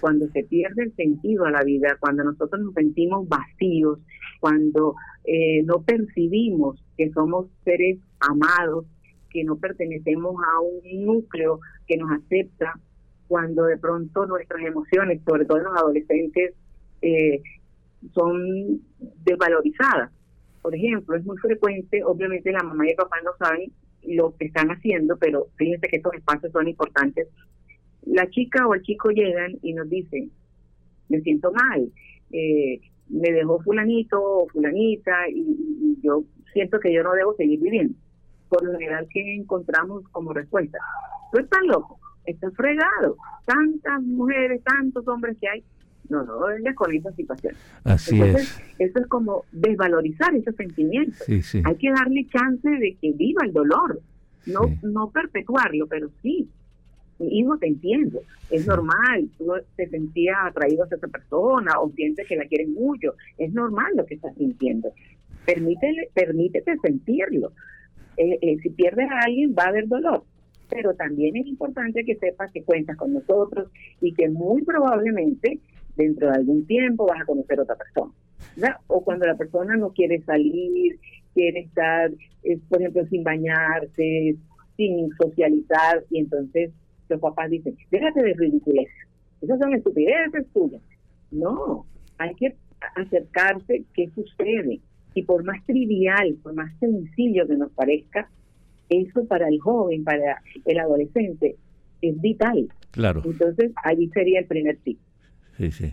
Cuando 0.00 0.26
se 0.28 0.42
pierde 0.44 0.82
el 0.82 0.96
sentido 0.96 1.44
a 1.44 1.50
la 1.50 1.62
vida, 1.62 1.96
cuando 2.00 2.24
nosotros 2.24 2.60
nos 2.60 2.74
sentimos 2.74 3.28
vacíos, 3.28 3.98
cuando 4.40 4.94
eh, 5.24 5.62
no 5.62 5.82
percibimos 5.82 6.82
que 6.96 7.10
somos 7.10 7.46
seres 7.64 7.98
amados, 8.20 8.84
que 9.30 9.44
no 9.44 9.56
pertenecemos 9.56 10.34
a 10.44 10.60
un 10.60 11.06
núcleo 11.06 11.60
que 11.86 11.96
nos 11.96 12.10
acepta, 12.10 12.78
cuando 13.28 13.64
de 13.64 13.78
pronto 13.78 14.26
nuestras 14.26 14.60
emociones, 14.62 15.20
sobre 15.24 15.44
todo 15.44 15.58
en 15.58 15.64
los 15.64 15.76
adolescentes, 15.76 16.54
eh, 17.00 17.40
son 18.12 18.80
desvalorizadas. 19.24 20.10
Por 20.62 20.74
ejemplo, 20.74 21.16
es 21.16 21.24
muy 21.24 21.36
frecuente, 21.38 22.04
obviamente 22.04 22.52
la 22.52 22.62
mamá 22.62 22.86
y 22.86 22.90
el 22.90 22.96
papá 22.96 23.16
no 23.24 23.30
saben 23.38 23.72
lo 24.02 24.34
que 24.36 24.46
están 24.46 24.68
haciendo, 24.70 25.16
pero 25.16 25.48
fíjense 25.56 25.88
que 25.88 25.96
estos 25.96 26.14
espacios 26.14 26.52
son 26.52 26.68
importantes. 26.68 27.28
La 28.02 28.28
chica 28.30 28.66
o 28.66 28.74
el 28.74 28.82
chico 28.82 29.10
llegan 29.10 29.58
y 29.62 29.72
nos 29.72 29.88
dicen, 29.88 30.30
me 31.08 31.20
siento 31.20 31.52
mal, 31.52 31.90
eh, 32.32 32.80
me 33.08 33.32
dejó 33.32 33.60
fulanito 33.60 34.22
o 34.22 34.48
fulanita 34.48 35.28
y, 35.28 35.98
yo 36.02 36.24
siento 36.52 36.80
que 36.80 36.92
yo 36.92 37.02
no 37.02 37.12
debo 37.12 37.34
seguir 37.34 37.60
viviendo. 37.60 37.94
Por 38.48 38.64
lo 38.64 38.72
general, 38.72 39.06
que 39.10 39.36
encontramos 39.36 40.02
como 40.10 40.32
respuesta? 40.32 40.78
Tú 41.30 41.38
estás 41.38 41.60
loco, 41.64 42.00
estás 42.24 42.54
fregado, 42.56 43.16
tantas 43.44 44.02
mujeres, 44.02 44.62
tantos 44.64 45.06
hombres 45.06 45.36
que 45.40 45.48
hay. 45.48 45.64
No, 46.10 46.24
no 46.24 46.40
vengas 46.40 46.74
con 46.74 46.92
esa 46.92 47.12
situación. 47.12 47.54
Así 47.84 48.20
es. 48.20 48.60
Eso 48.78 48.98
es 48.98 49.06
como 49.06 49.44
desvalorizar 49.52 50.34
esos 50.34 50.56
sentimientos. 50.56 51.26
Hay 51.28 51.76
que 51.76 51.90
darle 51.90 52.26
chance 52.26 52.68
de 52.68 52.96
que 53.00 53.12
viva 53.12 53.44
el 53.44 53.52
dolor, 53.52 54.00
no, 54.46 54.62
no 54.82 55.10
perpetuarlo, 55.10 55.86
pero 55.86 56.10
sí, 56.22 56.48
hijo, 57.28 57.58
te 57.58 57.66
entiendo, 57.66 58.20
es 58.50 58.66
normal, 58.66 59.28
tú 59.38 59.52
te 59.76 59.88
sentías 59.88 60.36
atraído 60.42 60.84
a 60.84 60.86
esa 60.86 61.08
persona 61.08 61.78
o 61.80 61.90
sientes 61.90 62.26
que 62.26 62.36
la 62.36 62.46
quieres 62.46 62.68
mucho, 62.68 63.14
es 63.38 63.52
normal 63.52 63.92
lo 63.94 64.06
que 64.06 64.14
estás 64.14 64.34
sintiendo. 64.36 64.92
Permítele, 65.44 66.10
permítete 66.14 66.76
sentirlo. 66.78 67.52
Eh, 68.16 68.38
eh, 68.42 68.56
si 68.62 68.70
pierdes 68.70 69.10
a 69.10 69.20
alguien 69.26 69.54
va 69.58 69.64
a 69.64 69.68
haber 69.68 69.88
dolor, 69.88 70.24
pero 70.68 70.94
también 70.94 71.36
es 71.36 71.46
importante 71.46 72.04
que 72.04 72.16
sepas 72.16 72.52
que 72.52 72.62
cuentas 72.62 72.96
con 72.96 73.12
nosotros 73.12 73.68
y 74.00 74.12
que 74.12 74.28
muy 74.28 74.62
probablemente 74.62 75.58
dentro 76.00 76.28
de 76.28 76.36
algún 76.36 76.66
tiempo 76.66 77.06
vas 77.06 77.20
a 77.20 77.24
conocer 77.24 77.58
a 77.58 77.62
otra 77.62 77.76
persona. 77.76 78.12
O 78.88 79.02
cuando 79.02 79.26
la 79.26 79.36
persona 79.36 79.76
no 79.76 79.90
quiere 79.92 80.22
salir, 80.22 80.98
quiere 81.34 81.60
estar, 81.60 82.10
eh, 82.42 82.58
por 82.68 82.80
ejemplo, 82.80 83.06
sin 83.06 83.22
bañarse, 83.22 84.36
sin 84.76 85.10
socializar, 85.20 86.04
y 86.10 86.20
entonces 86.20 86.72
los 87.08 87.20
papás 87.20 87.50
dicen, 87.50 87.76
déjate 87.90 88.22
de 88.22 88.34
ridiculez, 88.34 88.88
esas 89.40 89.58
son 89.58 89.74
estupideces 89.74 90.46
tuyas. 90.52 90.82
No, 91.30 91.86
hay 92.18 92.34
que 92.34 92.56
acercarse 92.96 93.84
qué 93.94 94.08
sucede. 94.14 94.80
Y 95.14 95.22
por 95.22 95.44
más 95.44 95.64
trivial, 95.66 96.36
por 96.42 96.54
más 96.54 96.72
sencillo 96.78 97.46
que 97.46 97.56
nos 97.56 97.72
parezca, 97.72 98.28
eso 98.88 99.24
para 99.26 99.48
el 99.48 99.60
joven, 99.60 100.04
para 100.04 100.40
el 100.64 100.78
adolescente, 100.78 101.56
es 102.02 102.20
vital. 102.20 102.68
Claro. 102.90 103.22
Entonces, 103.24 103.72
ahí 103.84 104.08
sería 104.08 104.40
el 104.40 104.46
primer 104.46 104.76
tip. 104.78 104.98
Sí, 105.60 105.72
sí. 105.72 105.92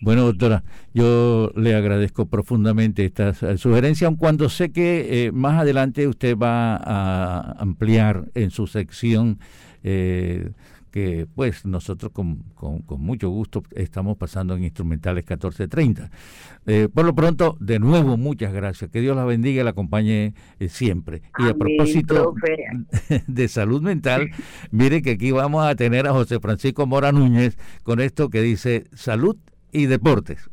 Bueno, 0.00 0.26
doctora, 0.26 0.62
yo 0.94 1.50
le 1.56 1.74
agradezco 1.74 2.26
profundamente 2.26 3.04
esta 3.04 3.34
sugerencia, 3.56 4.06
aun 4.06 4.14
cuando 4.14 4.48
sé 4.48 4.70
que 4.70 5.26
eh, 5.26 5.32
más 5.32 5.60
adelante 5.60 6.06
usted 6.06 6.36
va 6.36 6.76
a 6.76 7.56
ampliar 7.58 8.30
en 8.36 8.52
su 8.52 8.68
sección 8.68 9.40
eh, 9.82 10.50
que 10.88 11.26
pues 11.34 11.64
nosotros 11.64 12.12
con, 12.12 12.42
con, 12.54 13.00
mucho 13.00 13.28
gusto 13.30 13.62
estamos 13.74 14.16
pasando 14.16 14.54
en 14.54 14.64
Instrumentales 14.64 15.24
1430. 15.24 16.10
Eh, 16.66 16.88
por 16.92 17.04
lo 17.04 17.14
pronto, 17.14 17.56
de 17.60 17.78
nuevo, 17.78 18.16
muchas 18.16 18.52
gracias. 18.52 18.90
Que 18.90 19.00
Dios 19.00 19.16
la 19.16 19.24
bendiga 19.24 19.60
y 19.60 19.64
la 19.64 19.70
acompañe 19.70 20.34
eh, 20.58 20.68
siempre. 20.68 21.22
y 21.38 21.48
a 21.48 21.54
propósito 21.54 22.34
de 23.26 23.48
salud 23.48 23.82
mental, 23.82 24.30
mire 24.70 25.02
que 25.02 25.12
aquí 25.12 25.30
vamos 25.30 25.66
a 25.66 25.74
tener 25.74 26.06
a 26.06 26.12
José 26.12 26.40
Francisco 26.40 26.86
Mora 26.86 27.12
Núñez 27.12 27.56
con 27.82 28.00
esto 28.00 28.28
que 28.30 28.40
dice 28.40 28.84
salud 28.94 29.36
y 29.72 29.86
deportes. 29.86 30.50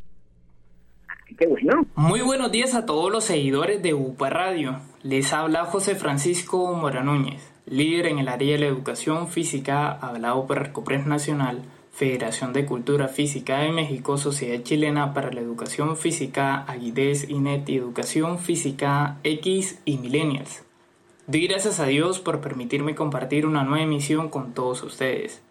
Qué 1.38 1.48
bueno. 1.48 1.86
Muy 1.96 2.22
buenos 2.22 2.52
días 2.52 2.76
a 2.76 2.86
todos 2.86 3.12
los 3.12 3.24
seguidores 3.24 3.82
de 3.82 3.94
UPA 3.94 4.30
Radio. 4.30 4.80
Les 5.04 5.34
habla 5.34 5.66
José 5.66 5.96
Francisco 5.96 6.74
Mora 6.76 7.04
Núñez 7.04 7.55
líder 7.66 8.08
en 8.08 8.20
el 8.20 8.28
área 8.28 8.54
de 8.54 8.60
la 8.60 8.66
educación 8.68 9.28
física, 9.28 9.92
hablado 9.92 10.46
por 10.46 10.60
Arcopres 10.60 11.06
Nacional, 11.06 11.64
Federación 11.92 12.54
de 12.54 12.66
Cultura 12.66 13.08
Física 13.08 13.60
de 13.60 13.72
México, 13.72 14.18
Sociedad 14.18 14.62
Chilena 14.64 15.14
para 15.14 15.32
la 15.32 15.40
Educación 15.40 15.98
Física, 15.98 16.64
Aguides, 16.64 17.30
INET 17.30 17.68
y 17.70 17.78
Educación 17.78 18.38
Física 18.40 19.18
X 19.24 19.80
y 19.86 19.98
Millennials. 19.98 20.64
Doy 21.28 21.48
gracias 21.48 21.80
a 21.80 21.86
Dios 21.86 22.20
por 22.20 22.42
permitirme 22.42 22.94
compartir 22.94 23.46
una 23.46 23.64
nueva 23.64 23.84
emisión 23.84 24.30
con 24.30 24.54
todos 24.54 24.84
ustedes. 24.84 25.42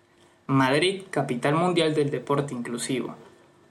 Madrid, 0.46 1.02
capital 1.10 1.54
mundial 1.54 1.94
del 1.94 2.10
deporte 2.10 2.54
inclusivo. 2.54 3.16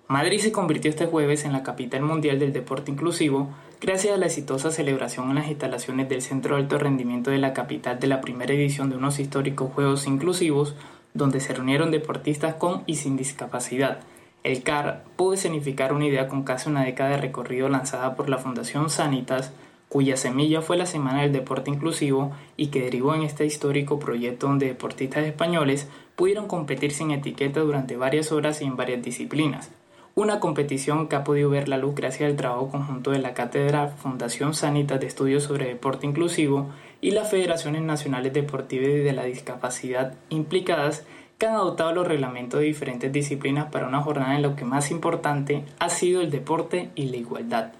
Madrid 0.10 0.40
se 0.40 0.52
convirtió 0.52 0.90
este 0.90 1.06
jueves 1.06 1.46
en 1.46 1.54
la 1.54 1.64
capital 1.64 2.02
mundial 2.02 2.38
del 2.38 2.52
deporte 2.52 2.92
inclusivo 2.92 3.50
gracias 3.80 4.14
a 4.14 4.18
la 4.18 4.26
exitosa 4.26 4.70
celebración 4.70 5.30
en 5.30 5.36
las 5.36 5.48
instalaciones 5.48 6.10
del 6.10 6.22
Centro 6.22 6.56
de 6.56 6.62
Alto 6.62 6.78
Rendimiento 6.78 7.32
de 7.32 7.38
la 7.38 7.54
capital 7.54 8.00
de 8.02 8.08
la 8.08 8.20
primera 8.20 8.54
edición 8.54 8.90
de 8.90 8.98
unos 8.98 9.20
históricos 9.20 9.72
Juegos 9.74 10.06
Inclusivos, 10.06 10.76
donde 11.14 11.40
se 11.40 11.54
reunieron 11.54 11.90
deportistas 11.90 12.56
con 12.56 12.84
y 12.86 12.96
sin 12.96 13.16
discapacidad. 13.16 14.02
El 14.44 14.62
CAR 14.62 15.06
pudo 15.16 15.38
significar 15.38 15.94
una 15.94 16.06
idea 16.06 16.28
con 16.28 16.44
casi 16.44 16.70
una 16.70 16.84
década 16.84 17.12
de 17.12 17.18
recorrido 17.18 17.70
lanzada 17.70 18.16
por 18.16 18.28
la 18.28 18.40
Fundación 18.40 18.90
Sanitas, 18.90 19.54
cuya 19.88 20.18
semilla 20.18 20.62
fue 20.62 20.76
la 20.76 20.86
Semana 20.86 21.22
del 21.22 21.32
Deporte 21.32 21.72
Inclusivo 21.72 22.34
y 22.58 22.68
que 22.68 22.82
derivó 22.82 23.16
en 23.16 23.24
este 23.24 23.46
histórico 23.46 24.00
proyecto 24.00 24.48
donde 24.48 24.68
deportistas 24.68 25.26
españoles 25.26 25.88
pudieron 26.18 26.48
competir 26.48 26.92
sin 26.92 27.12
etiqueta 27.12 27.62
durante 27.62 27.96
varias 27.96 28.34
horas 28.34 28.62
y 28.62 28.66
en 28.66 28.76
varias 28.76 29.02
disciplinas 29.02 29.72
una 30.16 30.40
competición 30.40 31.08
que 31.08 31.16
ha 31.16 31.24
podido 31.24 31.50
ver 31.50 31.68
la 31.68 31.78
luz 31.78 31.96
gracias 31.96 32.30
al 32.30 32.36
trabajo 32.36 32.70
conjunto 32.70 33.12
de 33.12 33.20
la 33.20 33.34
Cátedra 33.34 33.88
Fundación 33.88 34.54
Sanitas 34.54 35.00
de 35.00 35.08
Estudios 35.08 35.44
sobre 35.44 35.66
Deporte 35.66 36.06
Inclusivo 36.06 36.70
y 37.02 37.12
las 37.12 37.32
Federaciones 37.32 37.82
Nacionales 37.82 38.32
Deportivas 38.32 38.90
y 38.90 39.00
de 39.00 39.14
la 39.14 39.24
Discapacidad 39.24 40.14
implicadas 40.30 41.06
que 41.40 41.48
han 41.48 41.56
adoptado 41.56 41.94
los 41.94 42.08
reglamentos 42.08 42.60
de 42.60 42.68
diferentes 42.68 43.12
disciplinas 43.12 43.72
para 43.72 43.88
una 43.88 44.04
jornada 44.04 44.36
en 44.36 44.44
lo 44.44 44.56
que 44.56 44.66
más 44.66 44.92
importante 44.92 45.66
ha 45.80 45.90
sido 45.90 46.22
el 46.22 46.30
deporte 46.30 46.92
y 46.94 47.06
la 47.06 47.18
igualdad. 47.18 47.72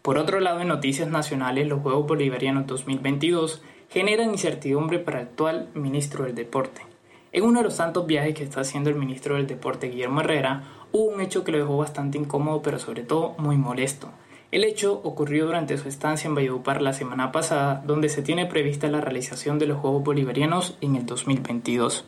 Por 0.00 0.16
otro 0.16 0.40
lado, 0.40 0.60
en 0.60 0.68
noticias 0.68 1.08
nacionales, 1.08 1.68
los 1.68 1.82
Juegos 1.82 2.06
Bolivarianos 2.06 2.66
2022 2.66 3.62
generan 3.90 4.30
incertidumbre 4.30 4.98
para 4.98 5.20
el 5.20 5.26
actual 5.26 5.68
ministro 5.74 6.24
del 6.24 6.34
Deporte. 6.34 6.80
En 7.32 7.44
uno 7.44 7.58
de 7.58 7.64
los 7.64 7.76
tantos 7.76 8.06
viajes 8.06 8.34
que 8.34 8.44
está 8.44 8.62
haciendo 8.62 8.88
el 8.88 8.96
ministro 8.96 9.34
del 9.34 9.46
Deporte, 9.46 9.88
Guillermo 9.88 10.20
Herrera, 10.20 10.64
un 11.04 11.20
hecho 11.20 11.44
que 11.44 11.52
lo 11.52 11.58
dejó 11.58 11.76
bastante 11.76 12.18
incómodo, 12.18 12.62
pero 12.62 12.78
sobre 12.78 13.02
todo 13.02 13.34
muy 13.38 13.56
molesto. 13.56 14.10
El 14.52 14.64
hecho 14.64 15.00
ocurrió 15.02 15.46
durante 15.46 15.76
su 15.76 15.88
estancia 15.88 16.28
en 16.28 16.34
Valledupar 16.34 16.80
la 16.80 16.92
semana 16.92 17.32
pasada, 17.32 17.82
donde 17.84 18.08
se 18.08 18.22
tiene 18.22 18.46
prevista 18.46 18.88
la 18.88 19.00
realización 19.00 19.58
de 19.58 19.66
los 19.66 19.78
Juegos 19.78 20.04
Bolivarianos 20.04 20.78
en 20.80 20.96
el 20.96 21.04
2022. 21.04 22.04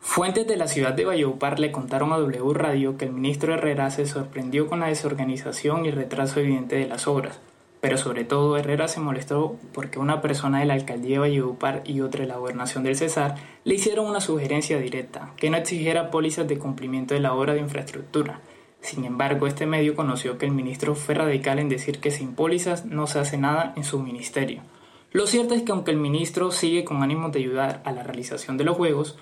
Fuentes 0.00 0.46
de 0.46 0.56
la 0.56 0.66
ciudad 0.66 0.92
de 0.92 1.04
Valledupar 1.04 1.58
le 1.58 1.72
contaron 1.72 2.12
a 2.12 2.18
W 2.18 2.52
Radio 2.52 2.96
que 2.96 3.04
el 3.04 3.12
ministro 3.12 3.54
Herrera 3.54 3.90
se 3.90 4.06
sorprendió 4.06 4.66
con 4.66 4.80
la 4.80 4.88
desorganización 4.88 5.86
y 5.86 5.90
retraso 5.90 6.40
evidente 6.40 6.76
de 6.76 6.86
las 6.86 7.06
obras, 7.06 7.40
pero 7.84 7.98
sobre 7.98 8.24
todo 8.24 8.56
Herrera 8.56 8.88
se 8.88 8.98
molestó 8.98 9.58
porque 9.74 9.98
una 9.98 10.22
persona 10.22 10.60
de 10.60 10.64
la 10.64 10.72
alcaldía 10.72 11.16
de 11.16 11.18
Valledupar 11.18 11.82
y 11.84 12.00
otra 12.00 12.22
de 12.22 12.26
la 12.26 12.38
gobernación 12.38 12.82
del 12.82 12.96
Cesar 12.96 13.34
le 13.64 13.74
hicieron 13.74 14.06
una 14.06 14.22
sugerencia 14.22 14.78
directa, 14.78 15.34
que 15.36 15.50
no 15.50 15.58
exigiera 15.58 16.10
pólizas 16.10 16.48
de 16.48 16.56
cumplimiento 16.56 17.12
de 17.12 17.20
la 17.20 17.34
obra 17.34 17.52
de 17.52 17.60
infraestructura. 17.60 18.40
Sin 18.80 19.04
embargo, 19.04 19.46
este 19.46 19.66
medio 19.66 19.94
conoció 19.94 20.38
que 20.38 20.46
el 20.46 20.52
ministro 20.52 20.94
fue 20.94 21.14
radical 21.14 21.58
en 21.58 21.68
decir 21.68 22.00
que 22.00 22.10
sin 22.10 22.34
pólizas 22.34 22.86
no 22.86 23.06
se 23.06 23.18
hace 23.18 23.36
nada 23.36 23.74
en 23.76 23.84
su 23.84 23.98
ministerio. 23.98 24.62
Lo 25.12 25.26
cierto 25.26 25.52
es 25.52 25.60
que 25.60 25.72
aunque 25.72 25.90
el 25.90 25.98
ministro 25.98 26.52
sigue 26.52 26.84
con 26.84 27.02
ánimo 27.02 27.28
de 27.28 27.40
ayudar 27.40 27.82
a 27.84 27.92
la 27.92 28.02
realización 28.02 28.56
de 28.56 28.64
los 28.64 28.78
Juegos, 28.78 29.18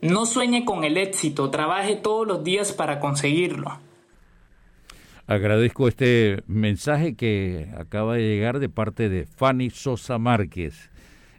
No 0.00 0.24
sueñe 0.24 0.64
con 0.64 0.84
el 0.84 0.96
éxito, 0.96 1.50
trabaje 1.50 1.96
todos 1.96 2.26
los 2.26 2.42
días 2.42 2.72
para 2.72 2.98
conseguirlo. 2.98 3.78
Agradezco 5.26 5.86
este 5.86 6.42
mensaje 6.46 7.14
que 7.14 7.68
acaba 7.76 8.14
de 8.14 8.22
llegar 8.22 8.58
de 8.58 8.70
parte 8.70 9.10
de 9.10 9.26
Fanny 9.26 9.68
Sosa 9.68 10.16
Márquez. 10.16 10.90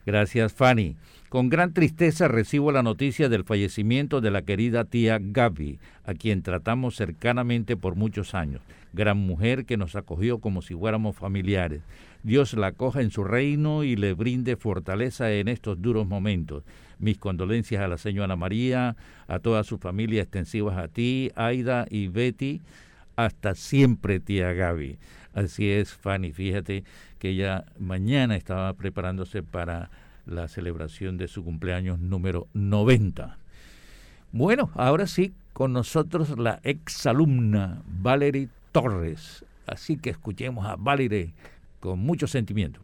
Gracias 0.05 0.53
Fanny. 0.53 0.95
Con 1.31 1.47
gran 1.47 1.73
tristeza 1.73 2.27
recibo 2.27 2.73
la 2.73 2.83
noticia 2.83 3.29
del 3.29 3.45
fallecimiento 3.45 4.19
de 4.19 4.31
la 4.31 4.41
querida 4.41 4.83
tía 4.83 5.17
Gaby, 5.17 5.79
a 6.03 6.13
quien 6.13 6.41
tratamos 6.41 6.97
cercanamente 6.97 7.77
por 7.77 7.95
muchos 7.95 8.35
años. 8.35 8.61
Gran 8.91 9.17
mujer 9.17 9.63
que 9.63 9.77
nos 9.77 9.95
acogió 9.95 10.39
como 10.39 10.61
si 10.61 10.75
fuéramos 10.75 11.15
familiares. 11.15 11.83
Dios 12.23 12.53
la 12.55 12.67
acoja 12.67 13.01
en 13.01 13.11
su 13.11 13.23
reino 13.23 13.85
y 13.85 13.95
le 13.95 14.13
brinde 14.13 14.57
fortaleza 14.57 15.31
en 15.31 15.47
estos 15.47 15.81
duros 15.81 16.05
momentos. 16.05 16.65
Mis 16.99 17.17
condolencias 17.17 17.81
a 17.81 17.87
la 17.87 17.97
señora 17.97 18.35
María, 18.35 18.97
a 19.29 19.39
toda 19.39 19.63
su 19.63 19.77
familia 19.77 20.23
extensivas 20.23 20.77
a 20.77 20.89
ti, 20.89 21.31
Aida 21.35 21.85
y 21.89 22.09
Betty. 22.09 22.59
Hasta 23.15 23.55
siempre, 23.55 24.19
tía 24.19 24.51
Gaby. 24.51 24.97
Así 25.33 25.69
es, 25.69 25.93
Fanny. 25.93 26.33
Fíjate 26.33 26.83
que 27.19 27.29
ella 27.29 27.63
mañana 27.79 28.35
estaba 28.35 28.73
preparándose 28.73 29.43
para 29.43 29.89
la 30.25 30.47
celebración 30.47 31.17
de 31.17 31.27
su 31.27 31.43
cumpleaños 31.43 31.99
número 31.99 32.47
90. 32.53 33.37
Bueno, 34.31 34.71
ahora 34.75 35.07
sí, 35.07 35.33
con 35.53 35.73
nosotros 35.73 36.37
la 36.37 36.59
exalumna 36.63 37.81
Valerie 37.85 38.49
Torres. 38.71 39.45
Así 39.67 39.97
que 39.97 40.09
escuchemos 40.09 40.65
a 40.65 40.75
Valerie 40.75 41.33
con 41.79 41.99
mucho 41.99 42.27
sentimiento. 42.27 42.81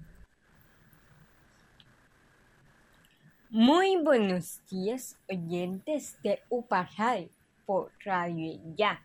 Muy 3.50 3.96
buenos 4.04 4.60
días, 4.70 5.18
oyentes 5.30 6.18
de 6.22 6.42
UPA 6.50 6.90
por 7.66 7.92
Radio 8.04 8.60
Ya. 8.76 9.02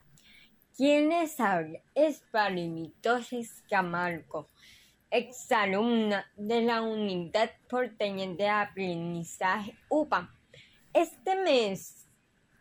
Quien 0.76 1.10
les 1.10 1.38
habla 1.38 1.78
es 1.94 2.24
Valerie 2.32 2.90
Torres 3.00 3.62
Camargo 3.70 4.48
exalumna 5.12 6.26
de 6.36 6.62
la 6.62 6.80
Unidad 6.80 7.50
Porteña 7.68 8.26
de 8.34 8.48
Aprendizaje 8.48 9.76
UPA. 9.90 10.34
Este 10.94 11.36
mes 11.36 12.08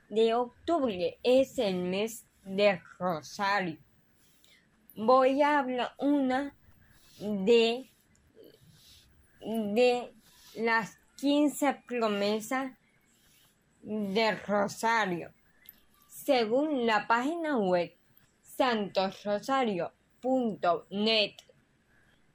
de 0.10 0.34
octubre 0.34 1.18
es 1.24 1.58
el 1.58 1.78
mes 1.78 2.28
de 2.44 2.82
Rosario. 3.00 3.78
Voy 4.98 5.42
a 5.42 5.60
hablar 5.60 5.94
una 5.98 6.54
de, 7.20 7.90
de 9.40 10.14
las 10.56 10.98
15 11.22 11.84
promesas 11.88 12.74
de 13.82 14.36
Rosario. 14.36 15.32
Según 16.10 16.86
la 16.86 17.08
página 17.08 17.58
web 17.58 17.96
santosrosario.net 18.42 21.36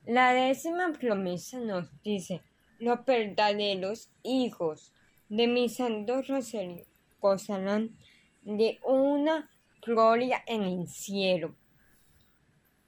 la 0.07 0.33
décima 0.33 0.93
promesa 0.93 1.59
nos 1.59 1.89
dice, 2.05 2.41
los 2.79 3.05
verdaderos 3.05 4.09
hijos 4.23 4.93
de 5.29 5.49
mi 5.49 5.69
santo 5.69 6.23
rosario 6.23 6.85
gozarán 7.21 7.97
de 8.43 8.79
una 8.85 9.51
gloria 9.83 10.45
en 10.47 10.63
el 10.63 10.87
cielo. 10.87 11.57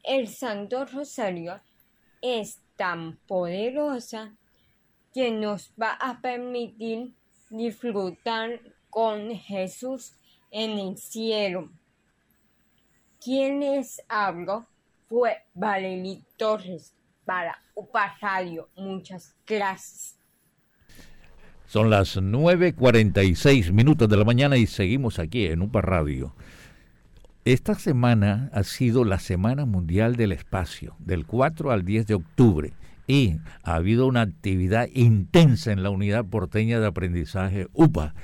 El 0.04 0.28
santo 0.28 0.84
rosario 0.84 1.60
es 2.22 2.60
tan 2.76 3.16
poderosa 3.26 4.36
que 5.12 5.32
nos 5.32 5.72
va 5.80 5.94
a 5.94 6.20
permitir 6.20 7.16
disfrutar 7.50 8.60
con 8.90 9.34
Jesús 9.34 10.12
en 10.52 10.78
el 10.78 10.96
cielo. 10.96 11.68
¿Quién 13.20 13.58
les 13.58 14.00
hablo? 14.08 14.68
Fue 15.08 15.42
Valerie 15.54 16.22
Torres 16.36 16.94
para 17.28 17.62
UPA 17.74 18.16
Radio. 18.22 18.70
Muchas 18.74 19.36
gracias. 19.46 20.16
Son 21.66 21.90
las 21.90 22.16
9.46 22.16 23.70
minutos 23.70 24.08
de 24.08 24.16
la 24.16 24.24
mañana 24.24 24.56
y 24.56 24.66
seguimos 24.66 25.18
aquí 25.18 25.44
en 25.44 25.60
UPA 25.60 25.82
Radio. 25.82 26.34
Esta 27.44 27.74
semana 27.74 28.48
ha 28.54 28.62
sido 28.62 29.04
la 29.04 29.18
Semana 29.18 29.66
Mundial 29.66 30.16
del 30.16 30.32
Espacio, 30.32 30.96
del 31.00 31.26
4 31.26 31.70
al 31.70 31.84
10 31.84 32.06
de 32.06 32.14
octubre, 32.14 32.72
y 33.06 33.36
ha 33.62 33.74
habido 33.74 34.06
una 34.06 34.22
actividad 34.22 34.88
intensa 34.94 35.70
en 35.70 35.82
la 35.82 35.90
unidad 35.90 36.24
porteña 36.24 36.80
de 36.80 36.86
aprendizaje 36.86 37.68
UPA. 37.74 38.14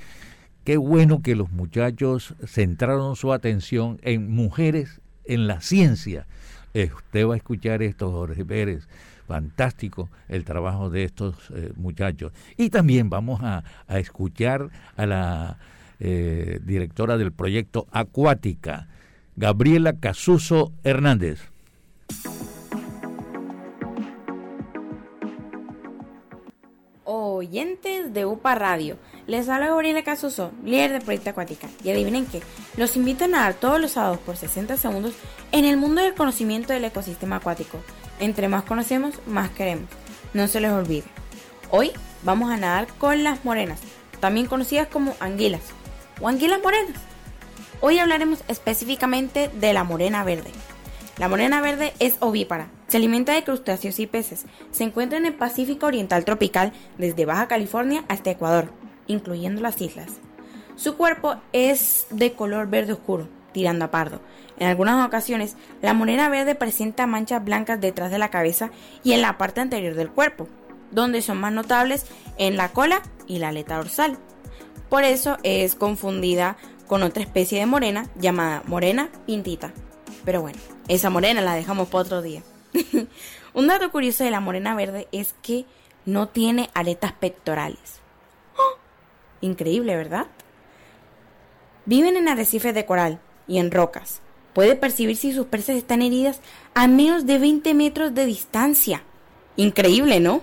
Qué 0.65 0.79
bueno 0.79 1.21
que 1.21 1.37
los 1.37 1.51
muchachos 1.51 2.35
centraron 2.47 3.17
su 3.17 3.35
atención 3.35 3.99
en 4.03 4.33
mujeres 4.33 5.03
en 5.27 5.47
la 5.47 5.61
ciencia 5.61 6.27
eh, 6.75 6.91
usted 6.95 7.27
va 7.27 7.35
a 7.35 7.37
escuchar 7.37 7.83
esto, 7.83 8.11
Jorge 8.11 8.45
Pérez. 8.45 8.89
Fantástico 9.27 10.11
el 10.29 10.45
trabajo 10.45 10.91
de 10.91 11.05
estos 11.05 11.37
eh, 11.55 11.73
muchachos. 11.77 12.33
Y 12.59 12.69
también 12.69 13.09
vamos 13.09 13.41
a, 13.43 13.65
escuchar 13.89 14.69
a 14.97 15.07
la 15.07 15.59
eh, 16.01 16.61
directora 16.63 17.17
del 17.17 17.33
proyecto 17.33 17.87
Acuática, 17.91 18.89
Gabriela 19.37 19.95
Casuso 19.95 20.73
Hernández. 20.83 21.54
Oyentes 27.35 28.15
de 28.15 28.27
UPA 28.27 28.55
Radio. 28.55 28.97
Les 29.27 29.49
habla 29.49 29.69
Gabriela 29.69 30.05
Casuso, 30.05 30.53
líder 30.65 30.93
de 30.93 31.01
Proyecto 31.01 31.31
Acuática. 31.31 31.69
Y 31.83 31.91
adivinen 31.91 32.27
qué, 32.27 32.43
los 32.77 32.97
invito 32.97 33.25
a 33.25 33.29
nadar 33.29 33.55
todos 33.55 33.81
los 33.81 33.93
sábados 33.93 34.19
por 34.19 34.37
60 34.37 34.77
segundos 34.77 35.15
en 35.53 35.65
el 35.65 35.77
mundo 35.77 36.03
del 36.03 36.15
conocimiento 36.15 36.73
del 36.73 36.85
ecosistema 36.85 37.37
acuático. 37.37 37.79
Entre 38.21 38.49
más 38.49 38.65
conocemos, 38.65 39.15
más 39.27 39.51
queremos. 39.51 39.89
No 40.33 40.47
se 40.49 40.61
les 40.61 40.71
olvide. 40.71 41.05
Hoy 41.71 41.91
vamos 42.23 42.51
a 42.51 42.57
nadar 42.57 42.87
con 42.99 43.25
las 43.25 43.45
morenas, 43.45 43.81
también 44.21 44.47
conocidas 44.47 44.89
como 44.89 45.17
anguilas 45.21 45.63
o 46.21 46.29
anguilas 46.29 46.61
morenas. 46.63 47.01
Hoy 47.81 47.99
hablaremos 47.99 48.45
específicamente 48.49 49.49
de 49.49 49.73
la 49.73 49.85
morena 49.85 50.25
verde. 50.25 50.51
La 51.19 51.29
morena 51.29 51.61
verde 51.61 51.93
es 51.99 52.17
ovípara, 52.21 52.69
Se 52.95 52.99
alimenta 52.99 53.33
de 53.33 53.43
crustáceos 53.43 53.99
y 53.99 54.07
peces. 54.07 54.47
Se 54.71 54.85
encuentra 54.85 55.19
en 55.19 55.27
el 55.27 55.35
Pacífico 55.35 55.87
Oriental 55.87 56.25
tropical, 56.25 56.73
desde 56.97 57.25
Baja 57.25 57.49
California 57.49 58.05
hasta 58.07 58.31
Ecuador, 58.31 58.71
incluyendo 59.09 59.61
las 59.61 59.81
islas. 59.81 60.21
Su 60.77 60.97
cuerpo 60.97 61.35
es 61.53 62.07
de 62.11 62.35
color 62.35 62.69
verde 62.69 62.93
oscuro, 62.93 63.27
tirando 63.51 63.85
a 63.85 63.91
pardo. 63.91 64.21
En 64.61 64.69
algunas 64.69 65.05
ocasiones, 65.05 65.57
la 65.83 65.93
morena 65.93 66.29
verde 66.29 66.55
presenta 66.55 67.09
manchas 67.09 67.45
blancas 67.45 67.81
detrás 67.81 68.13
de 68.13 68.19
la 68.19 68.31
cabeza 68.31 68.71
y 69.03 69.11
en 69.11 69.23
la 69.23 69.39
parte 69.39 69.61
anterior 69.61 69.97
del 69.97 70.13
cuerpo, 70.13 70.47
donde 70.93 71.21
son 71.21 71.39
más 71.39 71.53
notables 71.53 72.07
en 72.39 72.57
la 72.57 72.69
cola 72.69 73.03
y 73.27 73.41
la 73.41 73.49
aleta 73.49 73.79
dorsal. 73.79 74.19
Por 74.89 75.03
eso 75.03 75.37
es 75.43 75.75
confundida 75.75 76.59
con 76.87 77.03
otra 77.03 77.25
especie 77.25 77.59
de 77.59 77.67
morena 77.67 78.07
llamada 78.15 78.63
morena 78.69 79.09
pintita. 79.27 79.73
Pero 80.25 80.43
bueno, 80.43 80.61
esa 80.87 81.11
morena 81.11 81.41
la 81.41 81.57
dejamos 81.57 81.89
para 81.89 82.03
otro 82.03 82.23
día. 82.23 82.45
Un 83.55 83.67
dato 83.67 83.91
curioso 83.91 84.25
de 84.25 84.31
la 84.31 84.41
morena 84.41 84.75
verde 84.75 85.09
es 85.13 85.35
que 85.43 85.65
no 86.05 86.29
tiene 86.29 86.71
aletas 86.75 87.13
pectorales. 87.13 88.01
¡Oh! 88.57 88.79
Increíble, 89.41 89.97
¿verdad? 89.97 90.27
Viven 91.87 92.17
en 92.17 92.29
arrecifes 92.29 92.75
de 92.75 92.87
coral 92.87 93.21
y 93.47 93.59
en 93.59 93.71
rocas. 93.71 94.21
Puede 94.55 94.77
percibir 94.77 95.17
si 95.17 95.33
sus 95.33 95.47
presas 95.47 95.77
están 95.77 96.01
heridas 96.01 96.41
a 96.75 96.87
menos 96.87 97.27
de 97.27 97.39
20 97.39 97.75
metros 97.75 98.15
de 98.15 98.25
distancia. 98.25 99.03
Increíble, 99.57 100.21
¿no? 100.21 100.43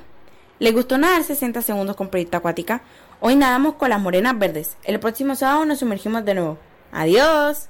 ¿Le 0.60 0.72
gustó 0.72 0.98
nadar 0.98 1.24
60 1.24 1.62
segundos 1.62 1.96
con 1.96 2.10
proyecto 2.10 2.38
acuática? 2.38 2.84
Hoy 3.20 3.36
nadamos 3.36 3.76
con 3.76 3.90
las 3.90 4.02
morenas 4.02 4.38
verdes. 4.38 4.78
El 4.84 5.00
próximo 5.00 5.36
sábado 5.36 5.66
nos 5.66 5.80
sumergimos 5.80 6.24
de 6.26 6.36
nuevo. 6.36 6.58
¡Adiós! 6.92 7.70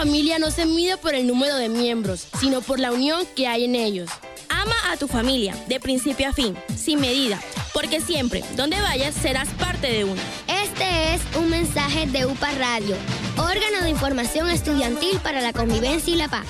Familia 0.00 0.38
no 0.38 0.50
se 0.50 0.64
mide 0.64 0.96
por 0.96 1.14
el 1.14 1.26
número 1.26 1.56
de 1.56 1.68
miembros, 1.68 2.26
sino 2.40 2.62
por 2.62 2.80
la 2.80 2.90
unión 2.90 3.26
que 3.36 3.46
hay 3.46 3.66
en 3.66 3.74
ellos. 3.74 4.08
Ama 4.48 4.74
a 4.90 4.96
tu 4.96 5.06
familia, 5.06 5.54
de 5.68 5.78
principio 5.78 6.26
a 6.26 6.32
fin, 6.32 6.56
sin 6.74 7.02
medida, 7.02 7.38
porque 7.74 8.00
siempre, 8.00 8.42
donde 8.56 8.80
vayas, 8.80 9.14
serás 9.14 9.50
parte 9.50 9.92
de 9.92 10.04
uno. 10.04 10.22
Este 10.48 11.12
es 11.12 11.20
un 11.36 11.50
mensaje 11.50 12.06
de 12.06 12.24
UPA 12.24 12.50
Radio, 12.52 12.96
órgano 13.36 13.82
de 13.82 13.90
información 13.90 14.48
estudiantil 14.48 15.18
para 15.22 15.42
la 15.42 15.52
convivencia 15.52 16.14
y 16.14 16.16
la 16.16 16.28
paz. 16.28 16.46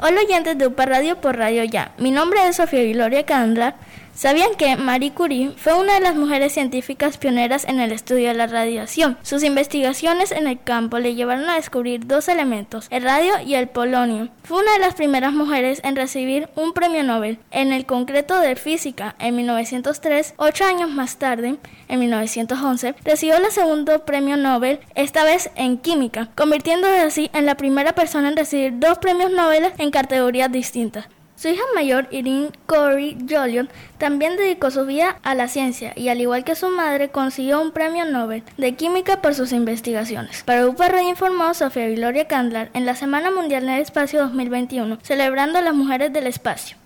Hola 0.00 0.20
oyentes 0.20 0.58
de 0.58 0.66
UPA 0.66 0.84
Radio 0.84 1.20
por 1.20 1.36
Radio 1.36 1.62
Ya. 1.62 1.94
Mi 1.98 2.10
nombre 2.10 2.48
es 2.48 2.56
Sofía 2.56 2.82
Gloria 2.92 3.24
Candlar. 3.24 3.76
¿Sabían 4.16 4.54
que 4.56 4.78
Marie 4.78 5.12
Curie 5.12 5.50
fue 5.58 5.74
una 5.74 5.92
de 5.92 6.00
las 6.00 6.16
mujeres 6.16 6.54
científicas 6.54 7.18
pioneras 7.18 7.66
en 7.66 7.80
el 7.80 7.92
estudio 7.92 8.28
de 8.28 8.34
la 8.34 8.46
radiación? 8.46 9.18
Sus 9.20 9.42
investigaciones 9.42 10.32
en 10.32 10.46
el 10.46 10.58
campo 10.58 10.98
le 10.98 11.14
llevaron 11.14 11.50
a 11.50 11.56
descubrir 11.56 12.06
dos 12.06 12.28
elementos, 12.28 12.86
el 12.88 13.02
radio 13.02 13.34
y 13.44 13.56
el 13.56 13.68
polonio. 13.68 14.30
Fue 14.42 14.62
una 14.62 14.72
de 14.72 14.78
las 14.78 14.94
primeras 14.94 15.34
mujeres 15.34 15.82
en 15.84 15.96
recibir 15.96 16.48
un 16.56 16.72
premio 16.72 17.02
Nobel, 17.02 17.38
en 17.50 17.74
el 17.74 17.84
concreto 17.84 18.40
de 18.40 18.56
física, 18.56 19.16
en 19.18 19.36
1903. 19.36 20.32
Ocho 20.38 20.64
años 20.64 20.90
más 20.90 21.18
tarde, 21.18 21.56
en 21.88 22.00
1911, 22.00 22.94
recibió 23.04 23.36
el 23.36 23.52
segundo 23.52 24.06
premio 24.06 24.38
Nobel, 24.38 24.80
esta 24.94 25.24
vez 25.24 25.50
en 25.56 25.76
química, 25.76 26.30
convirtiéndose 26.34 27.00
así 27.00 27.30
en 27.34 27.44
la 27.44 27.58
primera 27.58 27.94
persona 27.94 28.28
en 28.28 28.36
recibir 28.38 28.78
dos 28.78 28.96
premios 28.96 29.30
Nobel 29.30 29.74
en 29.76 29.90
categorías 29.90 30.50
distintas. 30.50 31.06
Su 31.46 31.52
hija 31.52 31.62
mayor, 31.76 32.08
Irene 32.10 32.50
Corey 32.66 33.16
Joliot, 33.30 33.70
también 33.98 34.36
dedicó 34.36 34.72
su 34.72 34.84
vida 34.84 35.20
a 35.22 35.36
la 35.36 35.46
ciencia 35.46 35.92
y, 35.94 36.08
al 36.08 36.20
igual 36.20 36.42
que 36.42 36.56
su 36.56 36.70
madre, 36.70 37.10
consiguió 37.10 37.62
un 37.62 37.70
premio 37.70 38.04
Nobel 38.04 38.42
de 38.56 38.74
Química 38.74 39.22
por 39.22 39.32
sus 39.36 39.52
investigaciones. 39.52 40.42
Para 40.42 40.66
UPA 40.66 41.00
informó 41.02 41.54
Sofía 41.54 41.88
Gloria 41.90 42.26
Candlar 42.26 42.70
en 42.74 42.84
la 42.84 42.96
Semana 42.96 43.30
Mundial 43.30 43.64
del 43.64 43.80
Espacio 43.80 44.22
2021, 44.22 44.98
celebrando 45.02 45.60
a 45.60 45.62
las 45.62 45.74
mujeres 45.74 46.12
del 46.12 46.26
espacio. 46.26 46.76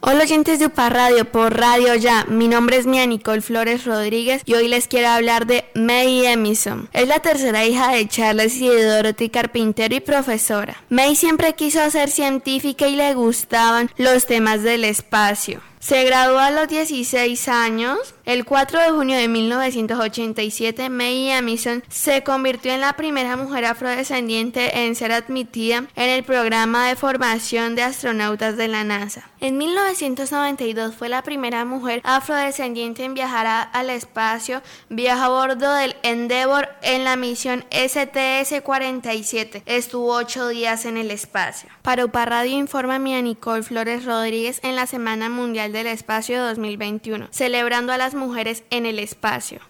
Hola 0.00 0.22
oyentes 0.22 0.60
de 0.60 0.66
UPA 0.66 0.90
Radio 0.90 1.24
por 1.24 1.58
Radio 1.58 1.96
Ya, 1.96 2.24
mi 2.28 2.46
nombre 2.46 2.76
es 2.76 2.86
Mia 2.86 3.04
Nicole 3.04 3.40
Flores 3.40 3.84
Rodríguez 3.84 4.42
y 4.44 4.54
hoy 4.54 4.68
les 4.68 4.86
quiero 4.86 5.08
hablar 5.08 5.44
de 5.46 5.64
May 5.74 6.24
Emison. 6.24 6.88
Es 6.92 7.08
la 7.08 7.18
tercera 7.18 7.64
hija 7.64 7.90
de 7.90 8.06
Charles 8.06 8.56
y 8.58 8.68
de 8.68 8.84
Dorothy 8.84 9.28
Carpintero 9.28 9.96
y 9.96 10.00
profesora. 10.00 10.76
May 10.88 11.16
siempre 11.16 11.54
quiso 11.54 11.90
ser 11.90 12.10
científica 12.10 12.86
y 12.86 12.94
le 12.94 13.12
gustaban 13.14 13.90
los 13.96 14.26
temas 14.26 14.62
del 14.62 14.84
espacio. 14.84 15.60
Se 15.80 16.04
graduó 16.04 16.38
a 16.38 16.50
los 16.50 16.68
16 16.68 17.48
años. 17.48 18.14
El 18.24 18.44
4 18.44 18.80
de 18.80 18.90
junio 18.90 19.16
de 19.16 19.28
1987, 19.28 20.90
May 20.90 21.30
Emison 21.30 21.82
se 21.88 22.22
convirtió 22.22 22.72
en 22.72 22.80
la 22.80 22.94
primera 22.94 23.36
mujer 23.36 23.64
afrodescendiente 23.64 24.84
en 24.84 24.94
ser 24.94 25.12
admitida 25.12 25.84
en 25.96 26.10
el 26.10 26.24
programa 26.24 26.88
de 26.88 26.96
formación 26.96 27.74
de 27.74 27.82
astronautas 27.82 28.56
de 28.56 28.68
la 28.68 28.84
NASA. 28.84 29.30
En 29.40 29.56
1992 29.56 30.94
fue 30.96 31.08
la 31.08 31.22
primera 31.22 31.64
mujer 31.64 32.00
afrodescendiente 32.04 33.04
en 33.04 33.14
viajar 33.14 33.70
al 33.72 33.90
espacio. 33.90 34.62
Viajó 34.88 35.22
a 35.22 35.28
bordo 35.28 35.72
del 35.74 35.96
Endeavour 36.02 36.68
en 36.82 37.04
la 37.04 37.16
misión 37.16 37.64
STS-47. 37.70 39.62
Estuvo 39.64 40.12
ocho 40.12 40.48
días 40.48 40.84
en 40.86 40.96
el 40.96 41.12
espacio. 41.12 41.70
Para 41.82 42.04
UPA 42.04 42.24
Radio 42.24 42.58
informa 42.58 42.98
Mia 42.98 43.22
Nicole 43.22 43.62
Flores 43.62 44.04
Rodríguez 44.04 44.60
en 44.64 44.74
la 44.74 44.86
Semana 44.86 45.28
Mundial 45.28 45.67
del 45.72 45.86
Espacio 45.86 46.42
2021, 46.44 47.28
celebrando 47.30 47.92
a 47.92 47.98
las 47.98 48.14
mujeres 48.14 48.64
en 48.70 48.86
el 48.86 48.98
espacio. 48.98 49.60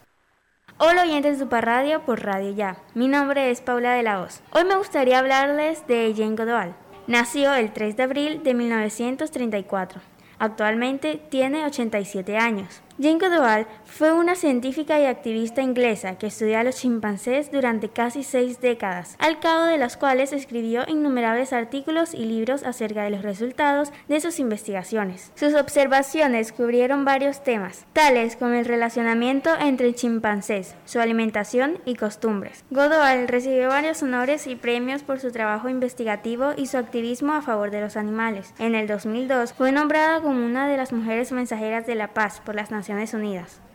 Hola 0.78 1.02
oyentes 1.02 1.38
de 1.38 1.44
UPA 1.44 1.60
Radio 1.60 2.04
por 2.04 2.24
Radio 2.24 2.54
Ya. 2.54 2.78
Mi 2.94 3.08
nombre 3.08 3.50
es 3.50 3.60
Paula 3.60 3.94
de 3.94 4.04
la 4.04 4.20
Hoz. 4.20 4.42
Hoy 4.52 4.64
me 4.64 4.76
gustaría 4.76 5.18
hablarles 5.18 5.86
de 5.88 6.14
Jane 6.16 6.36
Goodall. 6.36 6.76
Nació 7.08 7.54
el 7.54 7.72
3 7.72 7.96
de 7.96 8.02
abril 8.02 8.42
de 8.44 8.54
1934. 8.54 10.00
Actualmente 10.38 11.20
tiene 11.30 11.64
87 11.64 12.36
años. 12.36 12.82
Jane 13.00 13.20
Goodall 13.20 13.68
fue 13.84 14.12
una 14.12 14.34
científica 14.34 14.98
y 14.98 15.06
activista 15.06 15.62
inglesa 15.62 16.18
que 16.18 16.26
estudió 16.26 16.58
a 16.58 16.64
los 16.64 16.78
chimpancés 16.78 17.52
durante 17.52 17.90
casi 17.90 18.24
seis 18.24 18.60
décadas, 18.60 19.14
al 19.20 19.38
cabo 19.38 19.66
de 19.66 19.78
las 19.78 19.96
cuales 19.96 20.32
escribió 20.32 20.82
innumerables 20.88 21.52
artículos 21.52 22.12
y 22.12 22.24
libros 22.24 22.64
acerca 22.64 23.04
de 23.04 23.10
los 23.10 23.22
resultados 23.22 23.92
de 24.08 24.20
sus 24.20 24.40
investigaciones. 24.40 25.30
Sus 25.36 25.54
observaciones 25.54 26.52
cubrieron 26.52 27.04
varios 27.04 27.44
temas, 27.44 27.86
tales 27.92 28.34
como 28.34 28.54
el 28.54 28.64
relacionamiento 28.64 29.50
entre 29.60 29.94
chimpancés, 29.94 30.74
su 30.84 30.98
alimentación 30.98 31.78
y 31.84 31.94
costumbres. 31.94 32.64
Goodall 32.70 33.28
recibió 33.28 33.68
varios 33.68 34.02
honores 34.02 34.48
y 34.48 34.56
premios 34.56 35.04
por 35.04 35.20
su 35.20 35.30
trabajo 35.30 35.68
investigativo 35.68 36.50
y 36.56 36.66
su 36.66 36.78
activismo 36.78 37.34
a 37.34 37.42
favor 37.42 37.70
de 37.70 37.80
los 37.80 37.96
animales. 37.96 38.52
En 38.58 38.74
el 38.74 38.88
2002 38.88 39.52
fue 39.52 39.70
nombrada 39.70 40.20
como 40.20 40.44
una 40.44 40.66
de 40.66 40.76
las 40.76 40.92
mujeres 40.92 41.30
mensajeras 41.30 41.86
de 41.86 41.94
la 41.94 42.12
paz 42.12 42.42
por 42.44 42.56
las 42.56 42.72
Naciones 42.72 42.87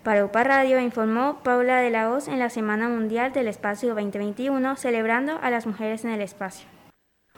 Para 0.04 0.26
UPA 0.26 0.44
Radio 0.44 0.80
informó 0.80 1.40
Paula 1.44 1.82
de 1.82 1.92
la 1.92 2.10
Hoz 2.10 2.28
en 2.28 2.40
la 2.40 2.50
Semana 2.50 2.90
Mundial 2.90 3.32
del 3.32 3.48
Espacio 3.48 3.90
2021 3.90 4.76
celebrando 4.76 5.38
a 5.42 5.52
las 5.52 5.68
mujeres 5.68 6.04
en 6.04 6.12
el 6.12 6.22
espacio. 6.22 6.66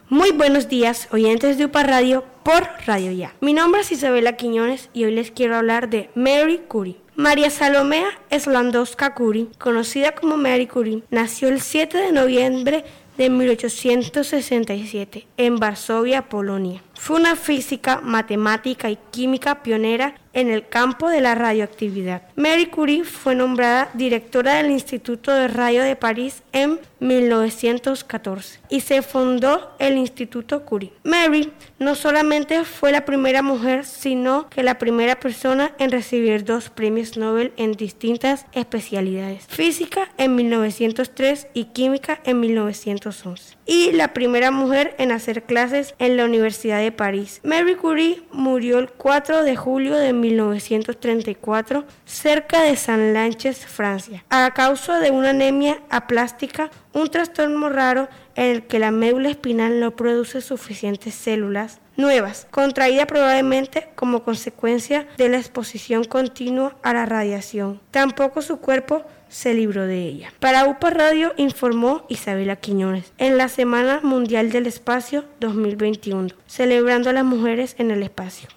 Muy 0.07 0.31
buenos 0.31 0.69
días, 0.69 1.09
oyentes 1.11 1.57
de 1.57 1.65
UPA 1.65 1.83
Radio 1.83 2.23
por 2.43 2.65
Radio 2.85 3.11
Ya. 3.11 3.33
Mi 3.41 3.51
nombre 3.51 3.81
es 3.81 3.91
Isabela 3.91 4.37
Quiñones 4.37 4.89
y 4.93 5.03
hoy 5.03 5.11
les 5.11 5.31
quiero 5.31 5.57
hablar 5.57 5.89
de 5.89 6.09
Mary 6.15 6.61
Curie. 6.67 6.95
María 7.15 7.49
Salomea 7.49 8.07
Slandowska 8.31 9.13
Curie, 9.13 9.47
conocida 9.57 10.13
como 10.13 10.37
Mary 10.37 10.67
Curie, 10.67 11.03
nació 11.09 11.49
el 11.49 11.59
7 11.59 11.97
de 11.97 12.11
noviembre 12.13 12.85
de 13.17 13.29
1867 13.29 15.27
en 15.35 15.57
Varsovia, 15.57 16.29
Polonia. 16.29 16.84
Fue 16.95 17.17
una 17.17 17.35
física, 17.35 18.01
matemática 18.01 18.89
y 18.89 18.97
química 19.11 19.63
pionera 19.63 20.15
en 20.35 20.49
el 20.49 20.67
campo 20.67 21.09
de 21.09 21.21
la 21.21 21.33
radioactividad. 21.33 22.23
Mary 22.35 22.67
Curie 22.67 23.05
fue 23.05 23.35
nombrada 23.35 23.89
directora 23.93 24.55
del 24.55 24.69
Instituto 24.69 25.33
de 25.33 25.47
Radio 25.47 25.81
de 25.81 25.95
París 25.95 26.43
en 26.51 26.79
1914 26.99 28.59
y 28.69 28.81
se 28.81 29.01
fundó 29.01 29.71
el 29.79 29.97
Instituto 29.97 30.65
Curie. 30.65 30.91
Mary 31.03 31.53
no 31.79 31.95
solamente 31.95 32.65
fue 32.65 32.91
la 32.91 33.05
primera 33.05 33.41
mujer, 33.41 33.85
sino 33.85 34.49
que 34.49 34.63
la 34.63 34.77
primera 34.77 35.19
persona 35.19 35.71
en 35.79 35.91
recibir 35.91 36.43
dos 36.43 36.69
premios 36.69 37.15
Nobel 37.15 37.53
en 37.55 37.71
distintas 37.73 38.45
especialidades, 38.51 39.45
física 39.47 40.09
en 40.17 40.35
1903 40.35 41.47
y 41.53 41.65
química 41.65 42.19
en 42.25 42.41
1911, 42.41 43.55
y 43.65 43.91
la 43.93 44.13
primera 44.13 44.51
mujer 44.51 44.95
en 44.97 45.13
hacer 45.13 45.43
clases 45.43 45.95
en 45.99 46.17
la 46.17 46.25
Universidad 46.25 46.79
de 46.79 46.84
París. 46.91 47.41
Mary 47.43 47.75
Curie 47.75 48.23
murió 48.31 48.79
el 48.79 48.89
4 48.89 49.43
de 49.43 49.55
julio 49.55 49.95
de 49.95 50.13
1934 50.13 51.85
cerca 52.05 52.61
de 52.63 52.75
San 52.75 53.13
Lanches, 53.13 53.65
Francia, 53.65 54.23
a 54.29 54.51
causa 54.53 54.99
de 54.99 55.11
una 55.11 55.31
anemia 55.31 55.81
aplástica, 55.89 56.69
un 56.93 57.09
trastorno 57.09 57.69
raro 57.69 58.07
en 58.35 58.51
el 58.51 58.67
que 58.67 58.79
la 58.79 58.91
médula 58.91 59.29
espinal 59.29 59.79
no 59.79 59.95
produce 59.95 60.41
suficientes 60.41 61.15
células 61.15 61.79
nuevas, 61.97 62.47
contraída 62.51 63.05
probablemente 63.05 63.89
como 63.95 64.23
consecuencia 64.23 65.07
de 65.17 65.29
la 65.29 65.37
exposición 65.37 66.03
continua 66.03 66.75
a 66.83 66.93
la 66.93 67.05
radiación. 67.05 67.81
Tampoco 67.91 68.41
su 68.41 68.59
cuerpo 68.59 69.03
se 69.35 69.53
libró 69.53 69.85
de 69.85 70.01
ella. 70.01 70.31
Para 70.39 70.65
UPA 70.65 70.91
Radio 70.91 71.33
informó 71.35 72.05
Isabela 72.07 72.55
Quiñones 72.55 73.11
en 73.17 73.37
la 73.37 73.49
Semana 73.49 73.99
Mundial 74.01 74.49
del 74.49 74.65
Espacio 74.65 75.25
2021, 75.41 76.29
celebrando 76.47 77.09
a 77.09 77.13
las 77.13 77.25
mujeres 77.25 77.75
en 77.77 77.91
el 77.91 78.01
espacio. 78.01 78.47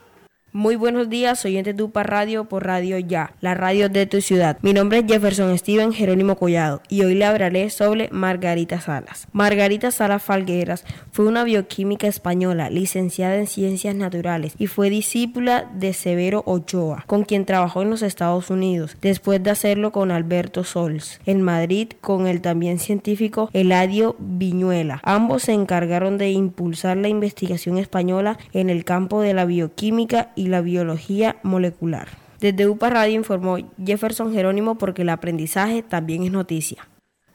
Muy 0.59 0.75
buenos 0.75 1.09
días, 1.09 1.45
oyentes 1.45 1.77
de 1.77 1.85
UPA 1.85 2.03
Radio 2.03 2.47
por 2.47 2.67
Radio 2.67 2.99
Ya, 2.99 3.33
la 3.41 3.55
radio 3.55 3.89
de 3.89 4.07
tu 4.07 4.21
ciudad. 4.21 4.59
Mi 4.61 4.73
nombre 4.73 4.99
es 4.99 5.05
Jefferson 5.07 5.57
Steven 5.57 5.93
Jerónimo 5.93 6.35
Collado 6.35 6.83
y 6.89 7.03
hoy 7.03 7.15
le 7.15 7.27
hablaré 7.27 7.71
sobre 7.71 8.09
Margarita 8.11 8.81
Salas. 8.81 9.29
Margarita 9.31 9.93
Salas 9.93 10.21
Falgueras 10.21 10.85
fue 11.13 11.27
una 11.27 11.45
bioquímica 11.45 12.09
española 12.09 12.71
licenciada 12.71 13.37
en 13.37 13.47
Ciencias 13.47 13.95
Naturales 13.95 14.55
y 14.59 14.67
fue 14.67 14.91
discípula 14.91 15.71
de 15.77 15.93
Severo 15.93 16.43
Ochoa, 16.45 17.05
con 17.07 17.23
quien 17.23 17.45
trabajó 17.45 17.83
en 17.83 17.91
los 17.91 18.03
Estados 18.03 18.51
Unidos, 18.51 18.97
después 19.01 19.41
de 19.41 19.51
hacerlo 19.51 19.93
con 19.93 20.11
Alberto 20.11 20.65
Sols, 20.65 21.21
en 21.25 21.41
Madrid 21.41 21.93
con 22.01 22.27
el 22.27 22.41
también 22.41 22.81
científico 22.81 23.49
Eladio 23.53 24.17
Viñuela. 24.19 24.99
Ambos 25.05 25.45
se 25.45 25.53
encargaron 25.53 26.19
de 26.19 26.31
impulsar 26.31 26.97
la 26.97 27.07
investigación 27.07 27.79
española 27.79 28.39
en 28.53 28.71
el 28.71 28.85
campo 28.85 29.21
de 29.21 29.35
la 29.35 29.45
bioquímica 29.45 30.33
y 30.35 30.47
la 30.49 30.61
biología 30.61 31.36
molecular. 31.42 32.09
Desde 32.40 32.68
UPA 32.68 32.90
Radio 32.90 33.14
informó 33.16 33.57
Jefferson 33.84 34.32
Jerónimo 34.32 34.78
porque 34.78 35.03
el 35.03 35.09
aprendizaje 35.09 35.82
también 35.82 36.22
es 36.22 36.30
noticia. 36.30 36.88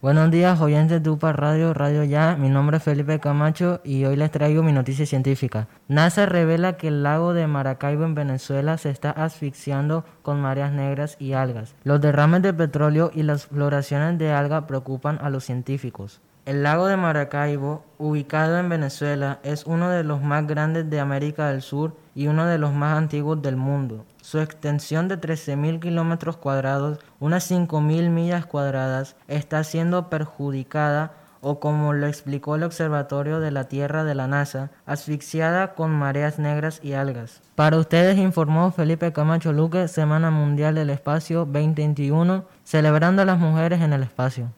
Buenos 0.03 0.31
días, 0.31 0.59
oyentes 0.59 1.01
de 1.01 1.09
UPA 1.09 1.31
Radio, 1.31 1.73
Radio 1.73 2.03
Ya. 2.03 2.35
Mi 2.35 2.49
nombre 2.49 2.75
es 2.75 2.83
Felipe 2.83 3.21
Camacho 3.21 3.79
y 3.85 4.03
hoy 4.03 4.17
les 4.17 4.31
traigo 4.31 4.61
mi 4.61 4.73
noticia 4.73 5.05
científica. 5.05 5.69
NASA 5.87 6.25
revela 6.25 6.75
que 6.75 6.89
el 6.89 7.03
lago 7.03 7.33
de 7.33 7.47
Maracaibo 7.47 8.03
en 8.03 8.13
Venezuela 8.13 8.77
se 8.77 8.89
está 8.89 9.11
asfixiando 9.11 10.03
con 10.21 10.41
mareas 10.41 10.73
negras 10.73 11.15
y 11.19 11.31
algas. 11.31 11.75
Los 11.85 12.01
derrames 12.01 12.41
de 12.41 12.53
petróleo 12.53 13.11
y 13.13 13.23
las 13.23 13.45
floraciones 13.45 14.17
de 14.19 14.33
alga 14.33 14.67
preocupan 14.67 15.19
a 15.21 15.29
los 15.29 15.45
científicos. 15.45 16.19
El 16.45 16.61
lago 16.61 16.87
de 16.87 16.97
Maracaibo, 16.97 17.85
ubicado 17.97 18.57
en 18.57 18.67
Venezuela, 18.67 19.39
es 19.43 19.65
uno 19.65 19.89
de 19.89 20.03
los 20.03 20.21
más 20.21 20.45
grandes 20.45 20.89
de 20.89 20.99
América 20.99 21.47
del 21.47 21.61
Sur 21.61 21.95
y 22.15 22.27
uno 22.27 22.45
de 22.45 22.57
los 22.57 22.73
más 22.73 22.97
antiguos 22.97 23.41
del 23.41 23.55
mundo. 23.55 24.03
Su 24.21 24.41
extensión 24.41 25.07
de 25.07 25.17
13.000 25.21 25.79
kilómetros 25.79 26.35
cuadrados, 26.35 26.99
unas 27.21 27.49
5.000 27.49 28.09
millas 28.09 28.45
cuadradas, 28.45 29.15
está 29.29 29.63
siendo 29.63 30.09
perjudicada 30.09 31.13
o 31.39 31.61
como 31.61 31.93
lo 31.93 32.07
explicó 32.07 32.55
el 32.55 32.63
Observatorio 32.63 33.39
de 33.39 33.51
la 33.51 33.69
Tierra 33.69 34.03
de 34.03 34.15
la 34.15 34.27
NASA, 34.27 34.69
asfixiada 34.85 35.75
con 35.75 35.91
mareas 35.91 36.39
negras 36.39 36.81
y 36.83 36.91
algas. 36.91 37.41
Para 37.55 37.77
ustedes 37.77 38.17
informó 38.17 38.71
Felipe 38.71 39.13
Camacho 39.13 39.53
Luque, 39.53 39.87
Semana 39.87 40.29
Mundial 40.29 40.75
del 40.75 40.89
Espacio 40.89 41.45
2021, 41.45 42.43
celebrando 42.65 43.21
a 43.21 43.25
las 43.25 43.39
mujeres 43.39 43.81
en 43.81 43.93
el 43.93 44.03
espacio. 44.03 44.51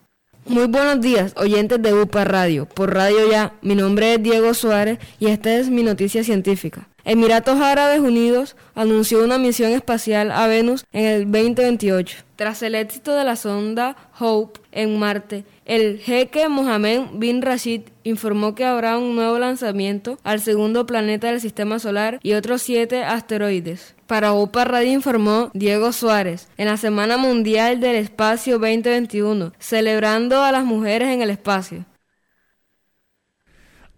Muy 0.47 0.67
buenos 0.67 1.01
días, 1.01 1.33
oyentes 1.37 1.81
de 1.81 1.91
UPA 1.95 2.23
Radio. 2.23 2.67
Por 2.67 2.93
Radio 2.93 3.31
Ya, 3.31 3.53
mi 3.63 3.73
nombre 3.73 4.13
es 4.13 4.21
Diego 4.21 4.53
Suárez 4.53 4.99
y 5.19 5.27
esta 5.27 5.55
es 5.55 5.71
mi 5.71 5.81
noticia 5.81 6.23
científica. 6.23 6.87
Emiratos 7.03 7.59
Árabes 7.59 7.99
Unidos 7.99 8.55
anunció 8.75 9.23
una 9.23 9.39
misión 9.39 9.71
espacial 9.71 10.31
a 10.31 10.45
Venus 10.45 10.85
en 10.91 11.05
el 11.05 11.31
2028. 11.31 12.17
Tras 12.35 12.61
el 12.61 12.75
éxito 12.75 13.15
de 13.15 13.23
la 13.23 13.35
sonda 13.35 13.95
Hope 14.19 14.59
en 14.71 14.99
Marte, 14.99 15.45
el 15.65 15.97
jeque 15.97 16.47
Mohammed 16.47 17.07
bin 17.13 17.41
Rashid 17.41 17.81
informó 18.03 18.53
que 18.53 18.63
habrá 18.65 18.99
un 18.99 19.15
nuevo 19.15 19.39
lanzamiento 19.39 20.19
al 20.23 20.39
segundo 20.39 20.85
planeta 20.85 21.27
del 21.27 21.41
sistema 21.41 21.79
solar 21.79 22.19
y 22.21 22.33
otros 22.33 22.61
siete 22.61 23.03
asteroides. 23.03 23.95
Para 24.05 24.33
UPA 24.33 24.65
Radio 24.65 24.93
informó 24.93 25.49
Diego 25.55 25.91
Suárez 25.91 26.47
en 26.57 26.67
la 26.67 26.77
Semana 26.77 27.17
Mundial 27.17 27.79
del 27.79 27.95
Espacio 27.95 28.59
2021, 28.59 29.53
celebrando 29.57 30.43
a 30.43 30.51
las 30.51 30.65
mujeres 30.65 31.09
en 31.09 31.23
el 31.23 31.31
espacio. 31.31 31.85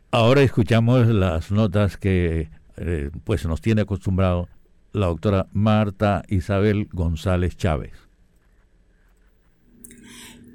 Ahora 0.10 0.42
escuchamos 0.44 1.06
las 1.08 1.52
notas 1.52 1.98
que 1.98 2.50
eh, 2.78 3.12
pues 3.26 3.46
nos 3.46 3.60
tiene 3.60 3.82
acostumbrado 3.82 4.48
la 4.94 5.08
doctora 5.08 5.48
Marta 5.52 6.24
Isabel 6.30 6.88
González 6.94 7.58
Chávez. 7.58 8.07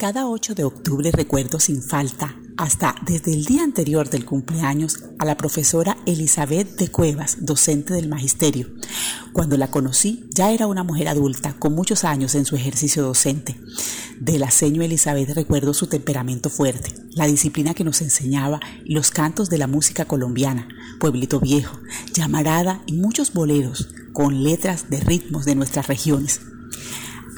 Cada 0.03 0.27
8 0.27 0.57
de 0.57 0.65
octubre 0.65 1.13
recuerdo 1.13 1.61
sin 1.61 1.81
falta, 1.81 2.35
hasta 2.57 2.97
desde 3.07 3.33
el 3.33 3.45
día 3.45 3.63
anterior 3.63 4.11
del 4.11 4.25
cumpleaños, 4.25 4.99
a 5.21 5.25
la 5.25 5.37
profesora 5.37 5.97
Elizabeth 6.07 6.75
de 6.75 6.89
Cuevas, 6.89 7.37
docente 7.43 7.95
del 7.95 8.09
Magisterio. 8.09 8.67
Cuando 9.33 9.57
la 9.57 9.71
conocí, 9.71 10.29
ya 10.35 10.51
era 10.51 10.67
una 10.67 10.83
mujer 10.83 11.07
adulta, 11.07 11.55
con 11.57 11.77
muchos 11.77 12.03
años 12.03 12.35
en 12.35 12.47
su 12.47 12.57
ejercicio 12.57 13.05
docente. 13.05 13.55
De 14.19 14.41
la 14.41 14.51
seño 14.51 14.83
Elizabeth 14.83 15.37
recuerdo 15.37 15.73
su 15.73 15.87
temperamento 15.87 16.51
fuerte, 16.51 16.93
la 17.11 17.29
disciplina 17.29 17.73
que 17.73 17.85
nos 17.85 18.03
enseñaba 18.03 18.59
y 18.85 18.95
los 18.95 19.13
cantos 19.13 19.51
de 19.51 19.59
la 19.59 19.69
música 19.69 20.07
colombiana, 20.07 20.67
Pueblito 20.99 21.39
Viejo, 21.39 21.79
Llamarada 22.13 22.83
y 22.87 22.95
muchos 22.95 23.33
boleros 23.33 23.91
con 24.13 24.43
letras 24.43 24.91
de 24.91 24.99
ritmos 24.99 25.45
de 25.45 25.55
nuestras 25.55 25.87
regiones. 25.87 26.41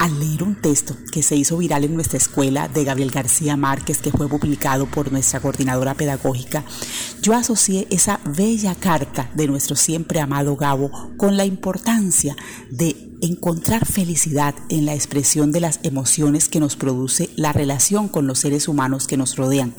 Al 0.05 0.19
leer 0.19 0.43
un 0.43 0.53
texto 0.53 0.95
que 1.11 1.23
se 1.23 1.35
hizo 1.35 1.57
viral 1.57 1.83
en 1.83 1.95
nuestra 1.95 2.19
escuela 2.19 2.67
de 2.67 2.83
Gabriel 2.83 3.09
García 3.09 3.57
Márquez, 3.57 3.97
que 3.97 4.11
fue 4.11 4.29
publicado 4.29 4.85
por 4.85 5.11
nuestra 5.11 5.39
coordinadora 5.39 5.95
pedagógica, 5.95 6.63
yo 7.23 7.33
asocié 7.33 7.87
esa 7.89 8.19
bella 8.23 8.75
carta 8.75 9.31
de 9.33 9.47
nuestro 9.47 9.75
siempre 9.75 10.19
amado 10.19 10.57
Gabo 10.57 10.91
con 11.17 11.37
la 11.37 11.45
importancia 11.45 12.35
de 12.69 12.95
encontrar 13.21 13.87
felicidad 13.87 14.53
en 14.69 14.85
la 14.85 14.93
expresión 14.93 15.51
de 15.51 15.61
las 15.61 15.79
emociones 15.81 16.49
que 16.49 16.59
nos 16.59 16.75
produce 16.75 17.31
la 17.35 17.51
relación 17.51 18.07
con 18.07 18.27
los 18.27 18.37
seres 18.37 18.67
humanos 18.67 19.07
que 19.07 19.17
nos 19.17 19.35
rodean. 19.35 19.73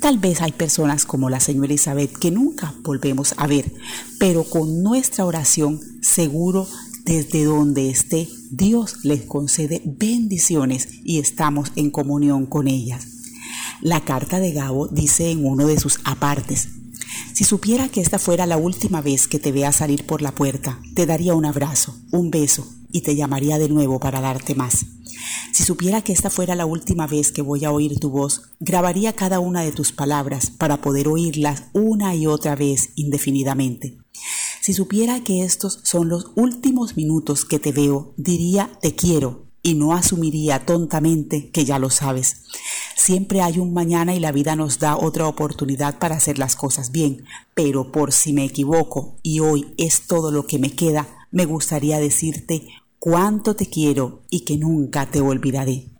Tal 0.00 0.18
vez 0.18 0.42
hay 0.42 0.52
personas 0.52 1.06
como 1.06 1.28
la 1.28 1.40
señora 1.40 1.66
Elizabeth 1.66 2.16
que 2.16 2.30
nunca 2.30 2.72
volvemos 2.82 3.34
a 3.36 3.48
ver, 3.48 3.72
pero 4.20 4.44
con 4.44 4.84
nuestra 4.84 5.24
oración 5.24 5.80
seguro 6.02 6.68
desde 7.06 7.44
donde 7.44 7.88
esté, 7.88 8.28
Dios 8.50 9.04
les 9.04 9.22
concede 9.22 9.80
bendiciones 9.84 10.88
y 11.04 11.20
estamos 11.20 11.70
en 11.76 11.90
comunión 11.90 12.46
con 12.46 12.66
ellas. 12.66 13.06
La 13.80 14.04
carta 14.04 14.40
de 14.40 14.52
Gabo 14.52 14.88
dice 14.88 15.30
en 15.30 15.46
uno 15.46 15.68
de 15.68 15.78
sus 15.78 16.00
apartes, 16.04 16.68
si 17.32 17.44
supiera 17.44 17.88
que 17.88 18.00
esta 18.00 18.18
fuera 18.18 18.44
la 18.44 18.56
última 18.56 19.02
vez 19.02 19.28
que 19.28 19.38
te 19.38 19.52
vea 19.52 19.70
salir 19.70 20.04
por 20.04 20.20
la 20.20 20.32
puerta, 20.32 20.80
te 20.96 21.06
daría 21.06 21.34
un 21.36 21.44
abrazo, 21.44 21.96
un 22.10 22.30
beso 22.32 22.66
y 22.90 23.02
te 23.02 23.14
llamaría 23.14 23.58
de 23.58 23.68
nuevo 23.68 24.00
para 24.00 24.20
darte 24.20 24.56
más. 24.56 24.86
Si 25.52 25.62
supiera 25.62 26.02
que 26.02 26.12
esta 26.12 26.28
fuera 26.28 26.56
la 26.56 26.66
última 26.66 27.06
vez 27.06 27.30
que 27.30 27.40
voy 27.40 27.64
a 27.64 27.70
oír 27.70 28.00
tu 28.00 28.10
voz, 28.10 28.42
grabaría 28.58 29.14
cada 29.14 29.38
una 29.38 29.62
de 29.62 29.70
tus 29.70 29.92
palabras 29.92 30.50
para 30.50 30.80
poder 30.80 31.06
oírlas 31.06 31.64
una 31.72 32.16
y 32.16 32.26
otra 32.26 32.56
vez 32.56 32.90
indefinidamente. 32.96 33.96
Si 34.66 34.72
supiera 34.72 35.22
que 35.22 35.44
estos 35.44 35.78
son 35.84 36.08
los 36.08 36.32
últimos 36.34 36.96
minutos 36.96 37.44
que 37.44 37.60
te 37.60 37.70
veo, 37.70 38.12
diría 38.16 38.68
te 38.82 38.96
quiero 38.96 39.44
y 39.62 39.74
no 39.74 39.94
asumiría 39.94 40.66
tontamente 40.66 41.50
que 41.50 41.64
ya 41.64 41.78
lo 41.78 41.88
sabes. 41.88 42.42
Siempre 42.96 43.42
hay 43.42 43.60
un 43.60 43.72
mañana 43.72 44.16
y 44.16 44.18
la 44.18 44.32
vida 44.32 44.56
nos 44.56 44.80
da 44.80 44.96
otra 44.96 45.28
oportunidad 45.28 46.00
para 46.00 46.16
hacer 46.16 46.40
las 46.40 46.56
cosas 46.56 46.90
bien, 46.90 47.26
pero 47.54 47.92
por 47.92 48.10
si 48.10 48.32
me 48.32 48.42
equivoco 48.42 49.14
y 49.22 49.38
hoy 49.38 49.72
es 49.76 50.08
todo 50.08 50.32
lo 50.32 50.48
que 50.48 50.58
me 50.58 50.72
queda, 50.72 51.06
me 51.30 51.44
gustaría 51.44 52.00
decirte 52.00 52.66
cuánto 52.98 53.54
te 53.54 53.70
quiero 53.70 54.22
y 54.30 54.40
que 54.40 54.56
nunca 54.56 55.08
te 55.08 55.20
olvidaré. 55.20 55.90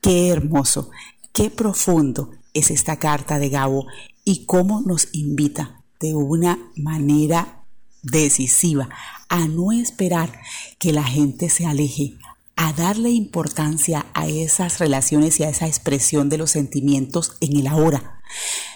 Qué 0.00 0.28
hermoso, 0.28 0.90
qué 1.32 1.50
profundo 1.50 2.30
es 2.52 2.70
esta 2.70 3.00
carta 3.00 3.40
de 3.40 3.48
Gabo 3.48 3.88
y 4.24 4.44
cómo 4.44 4.80
nos 4.80 5.08
invita 5.10 5.82
de 5.98 6.14
una 6.14 6.70
manera 6.76 7.63
decisiva 8.04 8.88
a 9.28 9.48
no 9.48 9.72
esperar 9.72 10.40
que 10.78 10.92
la 10.92 11.02
gente 11.02 11.48
se 11.50 11.66
aleje, 11.66 12.14
a 12.56 12.72
darle 12.72 13.10
importancia 13.10 14.06
a 14.14 14.28
esas 14.28 14.78
relaciones 14.78 15.40
y 15.40 15.42
a 15.42 15.48
esa 15.48 15.66
expresión 15.66 16.28
de 16.28 16.38
los 16.38 16.52
sentimientos 16.52 17.32
en 17.40 17.56
el 17.56 17.66
ahora. 17.66 18.20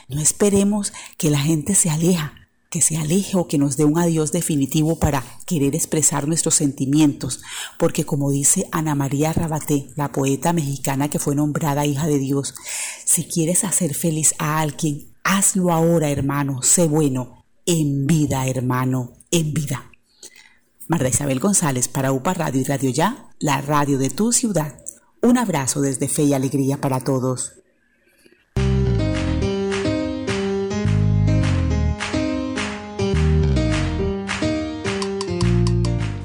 No 0.08 0.20
esperemos 0.20 0.92
que 1.16 1.30
la 1.30 1.38
gente 1.38 1.74
se 1.74 1.90
aleja, 1.90 2.34
que 2.70 2.80
se 2.80 2.96
aleje 2.96 3.36
o 3.36 3.46
que 3.46 3.58
nos 3.58 3.76
dé 3.76 3.84
un 3.84 3.98
adiós 3.98 4.32
definitivo 4.32 4.98
para 4.98 5.24
querer 5.46 5.74
expresar 5.74 6.26
nuestros 6.26 6.54
sentimientos, 6.54 7.40
porque 7.78 8.04
como 8.04 8.30
dice 8.30 8.66
Ana 8.72 8.94
María 8.94 9.32
Rabaté, 9.32 9.86
la 9.96 10.12
poeta 10.12 10.52
mexicana 10.52 11.08
que 11.08 11.18
fue 11.18 11.34
nombrada 11.34 11.86
hija 11.86 12.06
de 12.06 12.18
Dios, 12.18 12.54
si 13.04 13.24
quieres 13.24 13.64
hacer 13.64 13.94
feliz 13.94 14.34
a 14.38 14.60
alguien, 14.60 15.08
hazlo 15.24 15.72
ahora, 15.72 16.10
hermano, 16.10 16.62
sé 16.62 16.86
bueno, 16.86 17.44
en 17.64 18.06
vida, 18.06 18.46
hermano, 18.46 19.17
en 19.30 19.54
vida. 19.54 19.90
Marta 20.88 21.08
Isabel 21.08 21.38
González 21.38 21.86
para 21.88 22.12
UPA 22.12 22.34
Radio 22.34 22.60
y 22.60 22.64
Radio 22.64 22.90
Ya, 22.90 23.26
la 23.38 23.60
radio 23.60 23.98
de 23.98 24.10
tu 24.10 24.32
ciudad. 24.32 24.78
Un 25.20 25.36
abrazo 25.36 25.80
desde 25.80 26.08
Fe 26.08 26.22
y 26.22 26.34
Alegría 26.34 26.80
para 26.80 27.00
todos. 27.00 27.54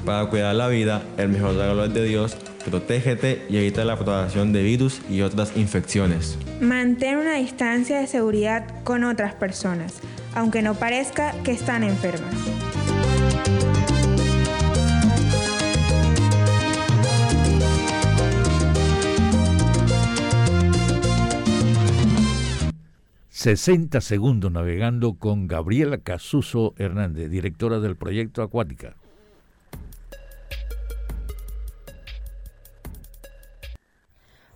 Para 0.04 0.30
cuidar 0.30 0.54
la 0.54 0.68
vida, 0.68 1.02
el 1.16 1.28
mejor 1.30 1.56
regalo 1.56 1.84
es 1.84 1.92
de 1.92 2.04
Dios. 2.04 2.36
Protégete 2.64 3.44
y 3.50 3.56
evita 3.58 3.84
la 3.84 3.96
propagación 3.96 4.52
de 4.52 4.62
virus 4.62 5.00
y 5.10 5.20
otras 5.20 5.56
infecciones. 5.56 6.38
Mantén 6.60 7.18
una 7.18 7.34
distancia 7.34 7.98
de 7.98 8.06
seguridad 8.06 8.82
con 8.84 9.04
otras 9.04 9.34
personas, 9.34 9.94
aunque 10.34 10.62
no 10.62 10.74
parezca 10.74 11.34
que 11.42 11.52
están 11.52 11.82
enfermas. 11.82 12.34
...60 23.44 24.00
segundos 24.00 24.50
navegando 24.50 25.18
con 25.18 25.46
Gabriela 25.46 25.98
Casuso 25.98 26.72
Hernández, 26.78 27.28
directora 27.28 27.78
del 27.78 27.94
proyecto 27.94 28.42
Acuática. 28.42 28.96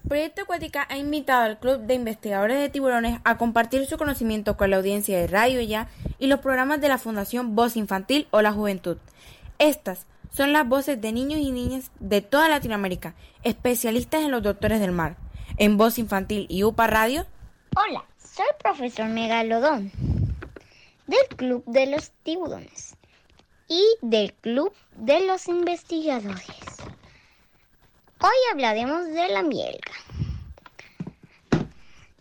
Proyecto 0.09 0.41
Acuática 0.41 0.87
ha 0.89 0.97
invitado 0.97 1.43
al 1.43 1.59
Club 1.59 1.81
de 1.81 1.93
Investigadores 1.93 2.59
de 2.61 2.71
Tiburones 2.71 3.21
a 3.25 3.37
compartir 3.37 3.85
su 3.85 3.99
conocimiento 3.99 4.57
con 4.57 4.71
la 4.71 4.79
audiencia 4.79 5.19
de 5.19 5.27
Radio 5.27 5.61
Ya 5.61 5.89
y 6.19 6.29
los 6.29 6.41
programas 6.41 6.81
de 6.81 6.89
la 6.89 6.97
Fundación 6.97 7.55
Voz 7.55 7.77
Infantil 7.77 8.27
o 8.31 8.41
la 8.41 8.55
Juventud. 8.55 8.97
Estas 9.59 10.07
son 10.31 10.55
las 10.55 10.67
voces 10.67 10.99
de 10.99 11.13
niños 11.13 11.41
y 11.41 11.51
niñas 11.51 11.91
de 12.01 12.23
toda 12.23 12.49
Latinoamérica, 12.49 13.15
especialistas 13.43 14.25
en 14.25 14.31
los 14.31 14.43
doctores 14.43 14.81
del 14.81 14.93
mar. 14.93 15.19
En 15.59 15.77
Voz 15.77 15.99
Infantil 15.99 16.47
y 16.49 16.65
UPA 16.65 16.87
Radio. 16.87 17.27
Hola, 17.77 18.07
soy 18.39 18.47
profesor 18.63 19.09
Megalodón 19.09 19.91
del 21.09 21.27
Club 21.37 21.65
de 21.67 21.87
los 21.87 22.13
Tiburones 22.23 22.95
y 23.67 23.83
del 24.01 24.33
Club 24.33 24.73
de 24.95 25.27
los 25.27 25.49
Investigadores. 25.49 26.47
Hoy 28.21 28.37
hablaremos 28.53 29.07
de 29.07 29.27
la 29.31 29.43
mielga. 29.43 29.93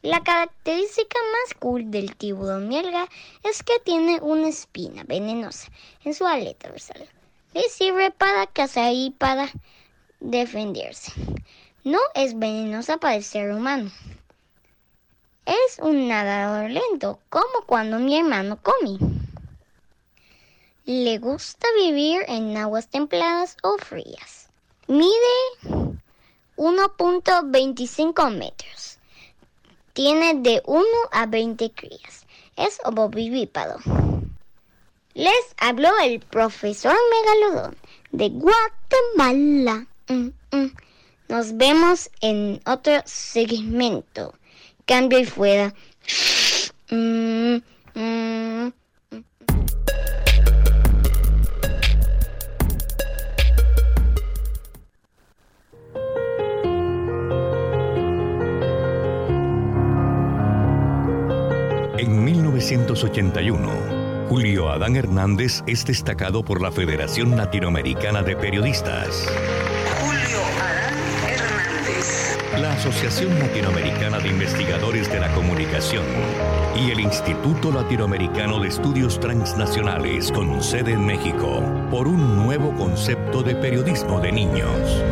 La 0.02 0.24
característica 0.24 1.20
más 1.34 1.54
cool 1.60 1.92
del 1.92 2.16
tiburón 2.16 2.68
mielga 2.68 3.08
es 3.44 3.62
que 3.62 3.78
tiene 3.86 4.20
una 4.20 4.48
espina 4.48 5.04
venenosa 5.04 5.68
en 6.04 6.16
su 6.16 6.26
aleta 6.26 6.70
dorsal. 6.70 7.08
Le 7.54 7.62
sirve 7.70 8.10
para 8.10 8.48
cazar 8.48 8.92
y 8.92 9.12
para 9.12 9.52
defenderse. 10.20 11.12
No 11.84 12.00
es 12.16 12.40
venenosa 12.40 12.98
para 12.98 13.18
el 13.18 13.24
ser 13.24 13.52
humano. 13.52 13.92
Es 15.48 15.80
un 15.80 16.10
nadador 16.10 16.70
lento, 16.70 17.22
como 17.30 17.62
cuando 17.66 18.00
mi 18.00 18.20
hermano 18.20 18.60
come. 18.62 18.98
Le 20.84 21.18
gusta 21.20 21.66
vivir 21.82 22.26
en 22.28 22.58
aguas 22.58 22.90
templadas 22.90 23.56
o 23.64 23.78
frías. 23.78 24.50
Mide 24.88 25.14
1.25 26.58 28.30
metros. 28.30 29.00
Tiene 29.94 30.34
de 30.34 30.62
1 30.66 30.86
a 31.14 31.26
20 31.28 31.72
crías. 31.72 32.26
Es 32.58 32.80
ovovivíparo. 32.84 33.78
Les 35.14 35.56
habló 35.60 35.98
el 36.04 36.20
profesor 36.20 36.98
Megalodón 37.10 37.78
de 38.12 38.28
Guatemala. 38.32 39.88
Mm, 40.10 40.32
mm. 40.52 40.76
Nos 41.30 41.56
vemos 41.56 42.10
en 42.20 42.62
otro 42.66 43.02
segmento. 43.06 44.34
Cambio 44.88 45.20
y 45.20 45.26
fuera. 45.26 45.74
En 46.90 47.62
1981, 62.24 63.70
Julio 64.30 64.70
Adán 64.70 64.96
Hernández 64.96 65.64
es 65.68 65.86
destacado 65.86 66.46
por 66.46 66.62
la 66.62 66.72
Federación 66.72 67.36
Latinoamericana 67.36 68.24
de 68.24 68.38
Periodistas. 68.38 69.28
Asociación 72.78 73.40
Latinoamericana 73.40 74.20
de 74.20 74.30
Investigadores 74.30 75.12
de 75.12 75.20
la 75.20 75.34
Comunicación 75.34 76.06
y 76.80 76.92
el 76.92 77.00
Instituto 77.00 77.72
Latinoamericano 77.72 78.60
de 78.60 78.68
Estudios 78.68 79.20
Transnacionales 79.20 80.32
con 80.32 80.62
sede 80.62 80.92
en 80.92 81.04
México 81.04 81.64
por 81.90 82.08
un 82.08 82.38
nuevo 82.38 82.72
concepto 82.76 83.42
de 83.42 83.56
periodismo 83.56 84.20
de 84.20 84.32
niños. 84.32 85.04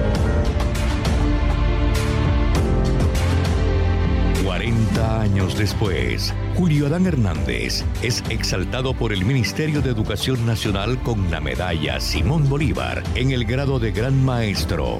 40 4.43 5.21
años 5.21 5.57
después, 5.57 6.35
Julio 6.55 6.85
Adán 6.85 7.07
Hernández 7.07 7.83
es 8.03 8.23
exaltado 8.29 8.93
por 8.93 9.11
el 9.11 9.25
Ministerio 9.25 9.81
de 9.81 9.89
Educación 9.89 10.45
Nacional 10.45 11.01
con 11.01 11.31
la 11.31 11.41
medalla 11.41 11.99
Simón 11.99 12.47
Bolívar 12.47 13.01
en 13.15 13.31
el 13.31 13.43
grado 13.43 13.79
de 13.79 13.91
Gran 13.91 14.23
Maestro, 14.23 14.99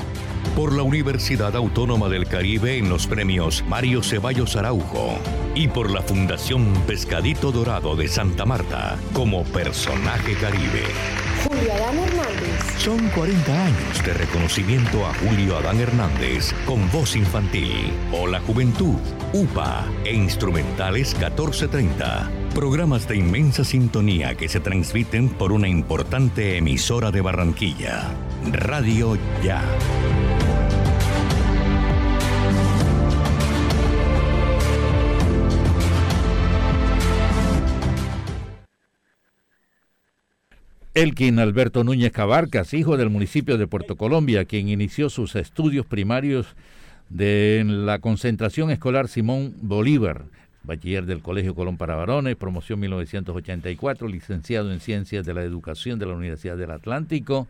por 0.56 0.74
la 0.74 0.84
Universidad 0.84 1.56
Autónoma 1.56 2.08
del 2.08 2.28
Caribe 2.28 2.78
en 2.78 2.89
los 2.89 3.08
premios 3.08 3.64
Mario 3.68 4.01
Ceballos 4.01 4.56
Araujo 4.56 5.20
y 5.53 5.68
por 5.68 5.91
la 5.91 6.01
Fundación 6.01 6.74
Pescadito 6.88 7.51
Dorado 7.51 7.95
de 7.97 8.08
Santa 8.08 8.45
Marta 8.45 8.97
como 9.12 9.43
personaje 9.43 10.34
caribe. 10.36 10.84
Julio 11.43 11.74
Adán 11.74 11.99
Hernández. 11.99 12.78
Son 12.78 13.10
40 13.10 13.66
años 13.66 14.06
de 14.06 14.14
reconocimiento 14.14 15.06
a 15.06 15.14
Julio 15.16 15.58
Adán 15.58 15.80
Hernández 15.80 16.53
con 16.66 16.89
voz 16.89 17.16
infantil 17.18 17.91
o 18.14 18.26
la 18.26 18.39
juventud, 18.39 18.95
UPA 19.34 19.86
e 20.06 20.14
instrumentales 20.14 21.14
1430. 21.16 22.32
Programas 22.56 23.08
de 23.10 23.18
inmensa 23.18 23.66
sintonía 23.66 24.36
que 24.36 24.47
se 24.47 24.62
transmiten 24.62 25.28
por 25.30 25.51
una 25.51 25.68
importante 25.68 26.58
emisora 26.58 27.12
de 27.12 27.22
Barranquilla. 27.22 28.10
Radio 28.51 29.18
Ya. 29.43 29.62
Elkin 40.95 41.39
Alberto 41.39 41.83
Núñez 41.83 42.13
Cabarcas, 42.13 42.73
hijo 42.73 42.95
del 42.95 43.09
municipio 43.09 43.57
de 43.57 43.67
Puerto 43.67 43.97
Colombia, 43.97 44.45
quien 44.45 44.69
inició 44.69 45.09
sus 45.09 45.35
estudios 45.35 45.85
primarios 45.85 46.55
de 47.09 47.65
la 47.67 47.99
concentración 47.99 48.71
escolar 48.71 49.09
Simón 49.09 49.53
Bolívar, 49.61 50.23
bachiller 50.63 51.05
del 51.05 51.21
Colegio 51.21 51.53
Colón 51.53 51.75
para 51.75 51.95
Varones, 51.95 52.37
promoción 52.37 52.79
1984, 52.79 54.07
licenciado 54.07 54.71
en 54.71 54.79
Ciencias 54.79 55.25
de 55.25 55.33
la 55.33 55.43
Educación 55.43 55.99
de 55.99 56.05
la 56.05 56.13
Universidad 56.13 56.55
del 56.55 56.71
Atlántico. 56.71 57.45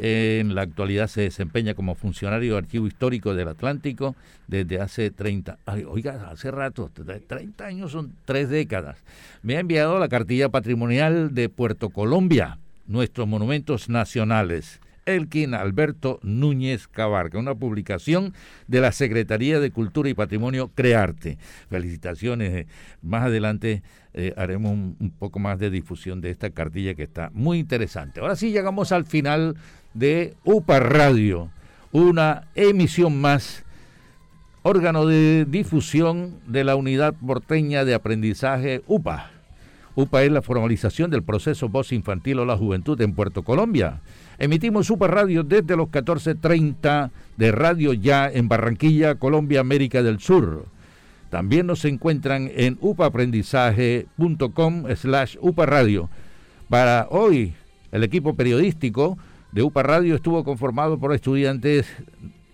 En 0.00 0.54
la 0.54 0.62
actualidad 0.62 1.08
se 1.08 1.22
desempeña 1.22 1.74
como 1.74 1.96
funcionario 1.96 2.52
de 2.52 2.58
Archivo 2.58 2.86
Histórico 2.86 3.34
del 3.34 3.48
Atlántico 3.48 4.14
desde 4.46 4.80
hace 4.80 5.10
30, 5.10 5.58
ay, 5.66 5.84
oiga, 5.84 6.30
hace 6.30 6.52
rato, 6.52 6.88
30 6.94 7.66
años 7.66 7.92
son 7.92 8.12
tres 8.24 8.48
décadas. 8.48 8.98
Me 9.42 9.56
ha 9.56 9.60
enviado 9.60 9.98
la 9.98 10.08
cartilla 10.08 10.50
patrimonial 10.50 11.34
de 11.34 11.48
Puerto 11.48 11.90
Colombia, 11.90 12.58
nuestros 12.86 13.26
monumentos 13.26 13.88
nacionales. 13.88 14.80
Elkin 15.08 15.54
Alberto 15.54 16.20
Núñez 16.22 16.86
Cabarca, 16.86 17.38
una 17.38 17.54
publicación 17.54 18.34
de 18.66 18.82
la 18.82 18.92
Secretaría 18.92 19.58
de 19.58 19.70
Cultura 19.70 20.10
y 20.10 20.14
Patrimonio 20.14 20.70
Crearte. 20.74 21.38
Felicitaciones. 21.70 22.66
Más 23.00 23.24
adelante 23.24 23.82
eh, 24.12 24.34
haremos 24.36 24.72
un, 24.72 25.12
poco 25.18 25.38
más 25.38 25.58
de 25.58 25.70
difusión 25.70 26.20
de 26.20 26.30
esta 26.30 26.50
cartilla 26.50 26.94
que 26.94 27.04
está 27.04 27.30
muy 27.32 27.58
interesante. 27.58 28.20
Ahora 28.20 28.36
sí 28.36 28.50
llegamos 28.50 28.92
al 28.92 29.06
final 29.06 29.56
de 29.94 30.34
UPA 30.44 30.80
Radio, 30.80 31.50
una 31.92 32.48
emisión 32.54 33.20
más, 33.20 33.64
órgano 34.62 35.06
de 35.06 35.46
difusión 35.48 36.34
de 36.46 36.64
la 36.64 36.76
Unidad 36.76 37.14
Porteña 37.14 37.84
de 37.84 37.94
Aprendizaje 37.94 38.82
UPA. 38.86 39.30
UPA 39.94 40.22
es 40.22 40.30
la 40.30 40.42
formalización 40.42 41.10
del 41.10 41.22
proceso 41.22 41.68
Voz 41.68 41.92
Infantil 41.92 42.38
o 42.38 42.44
la 42.44 42.56
Juventud 42.56 43.00
en 43.00 43.14
Puerto 43.14 43.42
Colombia. 43.42 44.00
Emitimos 44.38 44.90
UPA 44.90 45.08
Radio 45.08 45.42
desde 45.42 45.76
los 45.76 45.88
14.30 45.88 47.10
de 47.36 47.52
Radio 47.52 47.92
Ya 47.92 48.30
en 48.30 48.48
Barranquilla, 48.48 49.16
Colombia, 49.16 49.60
América 49.60 50.02
del 50.02 50.20
Sur. 50.20 50.66
También 51.30 51.66
nos 51.66 51.84
encuentran 51.84 52.50
en 52.54 52.78
upaaprendizaje.com 52.80 54.84
slash 54.94 55.36
upa 55.40 55.66
radio. 55.66 56.08
Para 56.68 57.08
hoy 57.10 57.54
El 57.90 58.04
equipo 58.04 58.34
periodístico 58.34 59.16
de 59.52 59.62
UPA 59.62 59.82
Radio 59.82 60.14
estuvo 60.14 60.44
conformado 60.44 60.98
por 60.98 61.12
estudiantes 61.12 61.86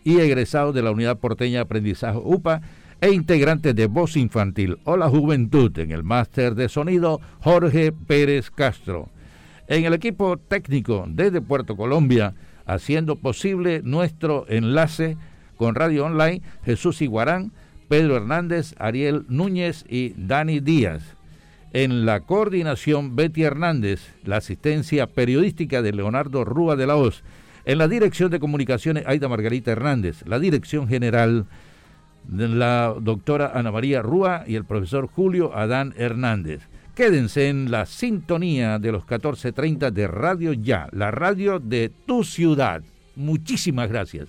y 0.05 0.19
egresados 0.19 0.75
de 0.75 0.83
la 0.83 0.91
Unidad 0.91 1.19
Porteña 1.19 1.59
de 1.59 1.63
Aprendizaje 1.63 2.19
UPA 2.23 2.63
e 3.01 3.11
integrantes 3.11 3.75
de 3.75 3.87
Voz 3.87 4.17
Infantil 4.17 4.79
o 4.85 4.97
la 4.97 5.09
Juventud 5.09 5.77
en 5.79 5.91
el 5.91 6.05
máster 6.05 6.55
de 6.55 6.69
sonido 6.69 7.21
Jorge 7.41 7.93
Pérez 7.93 8.51
Castro. 8.51 9.09
En 9.67 9.85
el 9.85 9.95
equipo 9.95 10.37
técnico 10.37 11.05
desde 11.09 11.41
Puerto 11.41 11.77
Colombia, 11.77 12.35
haciendo 12.67 13.17
posible 13.17 13.81
nuestro 13.83 14.47
enlace 14.49 15.17
con 15.57 15.75
Radio 15.75 16.07
Online, 16.07 16.43
Jesús 16.65 17.03
Iguarán, 17.03 17.53
Pedro 17.89 18.17
Hernández, 18.17 18.75
Ariel 18.79 19.25
Núñez 19.29 19.85
y 19.89 20.15
Dani 20.17 20.61
Díaz. 20.61 21.14
En 21.75 22.07
la 22.07 22.21
coordinación, 22.21 23.17
Betty 23.17 23.43
Hernández, 23.43 24.15
la 24.25 24.37
asistencia 24.37 25.09
periodística 25.09 25.83
de 25.83 25.93
Leonardo 25.93 26.45
Rúa 26.45 26.77
de 26.77 26.87
la 26.87 26.95
Hoz. 26.95 27.25
En 27.65 27.79
la 27.79 27.89
dirección 27.89 28.31
de 28.31 28.39
comunicaciones, 28.39 29.05
Aida 29.09 29.27
Margarita 29.27 29.73
Hernández. 29.73 30.23
La 30.25 30.39
dirección 30.39 30.87
general, 30.87 31.47
la 32.31 32.95
doctora 33.01 33.51
Ana 33.57 33.73
María 33.73 34.03
Rúa 34.03 34.45
y 34.47 34.55
el 34.55 34.65
profesor 34.65 35.09
Julio 35.09 35.53
Adán 35.53 35.95
Hernández. 35.97 36.61
Quédense 36.95 37.49
en 37.49 37.73
la 37.73 37.87
sintonía 37.87 38.79
de 38.79 38.93
los 38.93 39.05
14.30 39.05 39.91
de 39.91 40.07
Radio 40.07 40.53
Ya, 40.53 40.89
la 40.93 41.11
radio 41.11 41.59
de 41.59 41.91
tu 42.07 42.23
ciudad. 42.23 42.85
Muchísimas 43.17 43.89
gracias. 43.89 44.29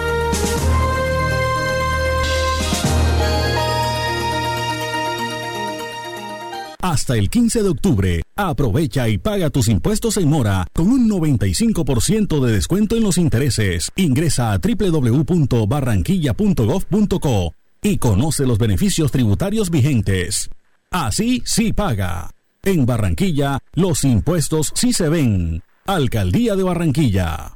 Hasta 6.91 7.15
el 7.15 7.29
15 7.29 7.63
de 7.63 7.69
octubre, 7.69 8.21
aprovecha 8.35 9.07
y 9.07 9.17
paga 9.17 9.49
tus 9.49 9.69
impuestos 9.69 10.17
en 10.17 10.27
mora 10.27 10.67
con 10.73 10.89
un 10.89 11.09
95% 11.09 12.45
de 12.45 12.51
descuento 12.51 12.97
en 12.97 13.03
los 13.03 13.17
intereses. 13.17 13.93
Ingresa 13.95 14.51
a 14.51 14.57
www.barranquilla.gov.co 14.57 17.53
y 17.81 17.97
conoce 17.97 18.45
los 18.45 18.57
beneficios 18.57 19.09
tributarios 19.09 19.69
vigentes. 19.69 20.49
Así 20.89 21.41
sí 21.45 21.71
paga. 21.71 22.31
En 22.61 22.85
Barranquilla, 22.85 23.59
los 23.71 24.03
impuestos 24.03 24.73
sí 24.75 24.91
se 24.91 25.07
ven. 25.07 25.63
Alcaldía 25.85 26.57
de 26.57 26.63
Barranquilla. 26.63 27.55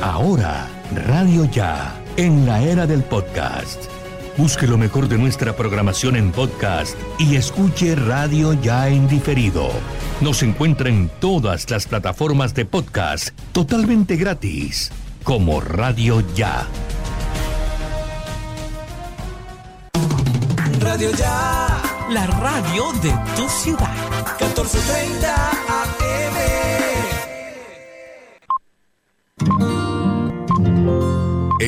Ahora, 0.00 0.66
Radio 0.94 1.44
Ya, 1.50 2.02
en 2.16 2.46
la 2.46 2.62
era 2.62 2.86
del 2.86 3.02
podcast. 3.02 3.97
Busque 4.38 4.68
lo 4.68 4.78
mejor 4.78 5.08
de 5.08 5.18
nuestra 5.18 5.56
programación 5.56 6.14
en 6.14 6.30
podcast 6.30 6.96
y 7.18 7.34
escuche 7.34 7.96
Radio 7.96 8.52
Ya 8.52 8.88
en 8.88 9.08
diferido. 9.08 9.68
Nos 10.20 10.44
encuentra 10.44 10.88
en 10.88 11.10
todas 11.18 11.68
las 11.70 11.88
plataformas 11.88 12.54
de 12.54 12.64
podcast 12.64 13.30
totalmente 13.50 14.14
gratis, 14.14 14.92
como 15.24 15.60
Radio 15.60 16.22
Ya. 16.36 16.68
Radio 20.78 21.10
Ya, 21.18 21.82
la 22.08 22.26
radio 22.28 22.92
de 23.02 23.12
tu 23.34 23.48
ciudad. 23.48 23.92
1430 24.38 25.50
AM. 29.50 29.77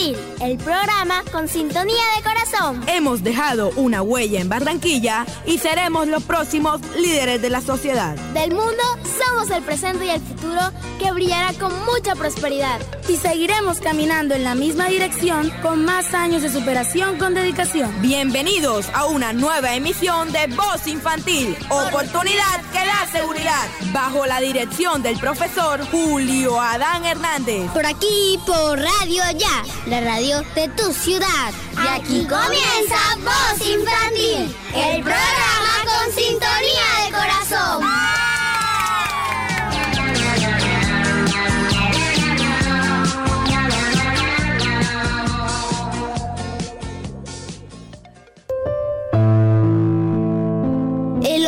Infantil, 0.00 0.16
el 0.40 0.56
programa 0.56 1.22
con 1.30 1.48
sintonía 1.48 2.02
de 2.16 2.22
corazón. 2.22 2.82
Hemos 2.88 3.22
dejado 3.22 3.70
una 3.76 4.02
huella 4.02 4.40
en 4.40 4.48
Barranquilla 4.48 5.26
y 5.46 5.58
seremos 5.58 6.08
los 6.08 6.22
próximos 6.22 6.80
líderes 6.96 7.42
de 7.42 7.50
la 7.50 7.60
sociedad. 7.60 8.14
Del 8.32 8.50
mundo 8.52 8.82
somos 9.26 9.50
el 9.50 9.62
presente 9.62 10.06
y 10.06 10.10
el 10.10 10.20
futuro 10.20 10.60
que 10.98 11.12
brillará 11.12 11.52
con 11.54 11.72
mucha 11.84 12.14
prosperidad. 12.14 12.80
Y 13.08 13.16
seguiremos 13.16 13.80
caminando 13.80 14.34
en 14.34 14.44
la 14.44 14.54
misma 14.54 14.88
dirección 14.88 15.50
con 15.62 15.84
más 15.84 16.14
años 16.14 16.42
de 16.42 16.50
superación 16.50 17.18
con 17.18 17.34
dedicación. 17.34 17.90
Bienvenidos 18.00 18.86
a 18.94 19.06
una 19.06 19.32
nueva 19.32 19.74
emisión 19.74 20.32
de 20.32 20.46
Voz 20.48 20.86
Infantil, 20.86 21.56
oportunidad 21.68 22.60
que 22.72 22.78
da 22.78 23.06
seguridad, 23.10 23.68
bajo 23.92 24.26
la 24.26 24.40
dirección 24.40 25.02
del 25.02 25.18
profesor 25.18 25.84
Julio 25.90 26.60
Adán 26.60 27.04
Hernández. 27.04 27.70
Por 27.72 27.86
aquí, 27.86 28.38
por 28.46 28.78
Radio 28.78 29.22
Ya, 29.36 29.64
la 29.90 30.00
radio 30.02 30.40
de 30.54 30.68
tu 30.68 30.92
ciudad. 30.92 31.52
Y 31.72 31.88
aquí 31.88 32.26
comienza 32.26 33.16
Voz 33.24 33.66
Infantil, 33.66 34.56
el 34.72 35.02
programa 35.02 35.72
con 35.84 36.12
sintonía 36.14 37.04
de 37.04 37.10
corazón. 37.10 38.19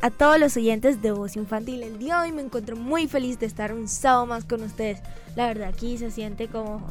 A 0.00 0.10
todos 0.10 0.38
los 0.38 0.56
oyentes 0.56 1.02
de 1.02 1.10
Voz 1.10 1.36
Infantil. 1.36 1.82
El 1.82 1.98
día 1.98 2.16
de 2.16 2.28
hoy 2.28 2.32
me 2.32 2.42
encuentro 2.42 2.76
muy 2.76 3.08
feliz 3.08 3.38
de 3.38 3.46
estar 3.46 3.72
un 3.72 3.88
sábado 3.88 4.26
más 4.26 4.44
con 4.44 4.62
ustedes. 4.62 5.00
La 5.34 5.46
verdad 5.46 5.68
aquí 5.68 5.98
se 5.98 6.10
siente 6.10 6.46
como, 6.46 6.86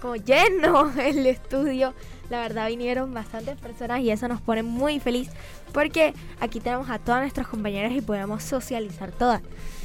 como 0.00 0.16
lleno 0.16 0.92
el 0.98 1.24
estudio. 1.26 1.94
La 2.30 2.40
verdad 2.40 2.68
vinieron 2.68 3.14
bastantes 3.14 3.56
personas 3.58 4.00
y 4.00 4.10
eso 4.10 4.28
nos 4.28 4.40
pone 4.40 4.62
muy 4.62 5.00
feliz 5.00 5.30
porque 5.72 6.14
aquí 6.40 6.60
tenemos 6.60 6.90
a 6.90 6.98
todas 6.98 7.20
nuestras 7.20 7.46
compañeras 7.46 7.92
y 7.92 8.00
podemos 8.00 8.42
socializar 8.42 9.12
todas. 9.12 9.42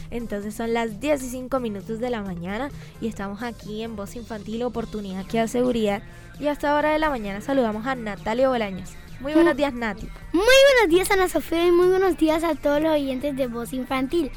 Entonces 0.10 0.54
son 0.54 0.74
las 0.74 1.00
10 1.00 1.24
y 1.24 1.30
5 1.30 1.60
minutos 1.60 2.00
de 2.00 2.10
la 2.10 2.22
mañana 2.22 2.70
y 3.02 3.08
estamos 3.08 3.42
aquí 3.44 3.82
en 3.84 3.96
Voz 3.96 4.16
Infantil, 4.16 4.64
oportunidad 4.64 5.26
que 5.26 5.38
da 5.38 5.48
seguridad. 5.48 6.04
Y 6.40 6.48
hasta 6.48 6.72
ahora 6.72 6.92
de 6.92 7.00
la 7.00 7.10
mañana 7.10 7.42
saludamos 7.42 7.86
a 7.86 7.96
Natalia 7.96 8.50
Bolaños. 8.50 8.92
Muy 9.24 9.34
buenos 9.34 9.56
días, 9.56 9.74
Nati. 9.74 10.10
Muy 10.34 10.44
buenos 10.44 10.90
días, 10.90 11.10
Ana 11.10 11.30
Sofía, 11.30 11.66
y 11.66 11.72
muy 11.72 11.88
buenos 11.88 12.18
días 12.18 12.44
a 12.44 12.56
todos 12.56 12.82
los 12.82 12.92
oyentes 12.92 13.34
de 13.38 13.48
Voz 13.48 13.72
Infantil. 13.72 14.30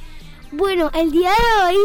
Bueno, 0.53 0.93
el 0.95 1.11
día 1.11 1.31
de 1.31 1.65
hoy 1.67 1.77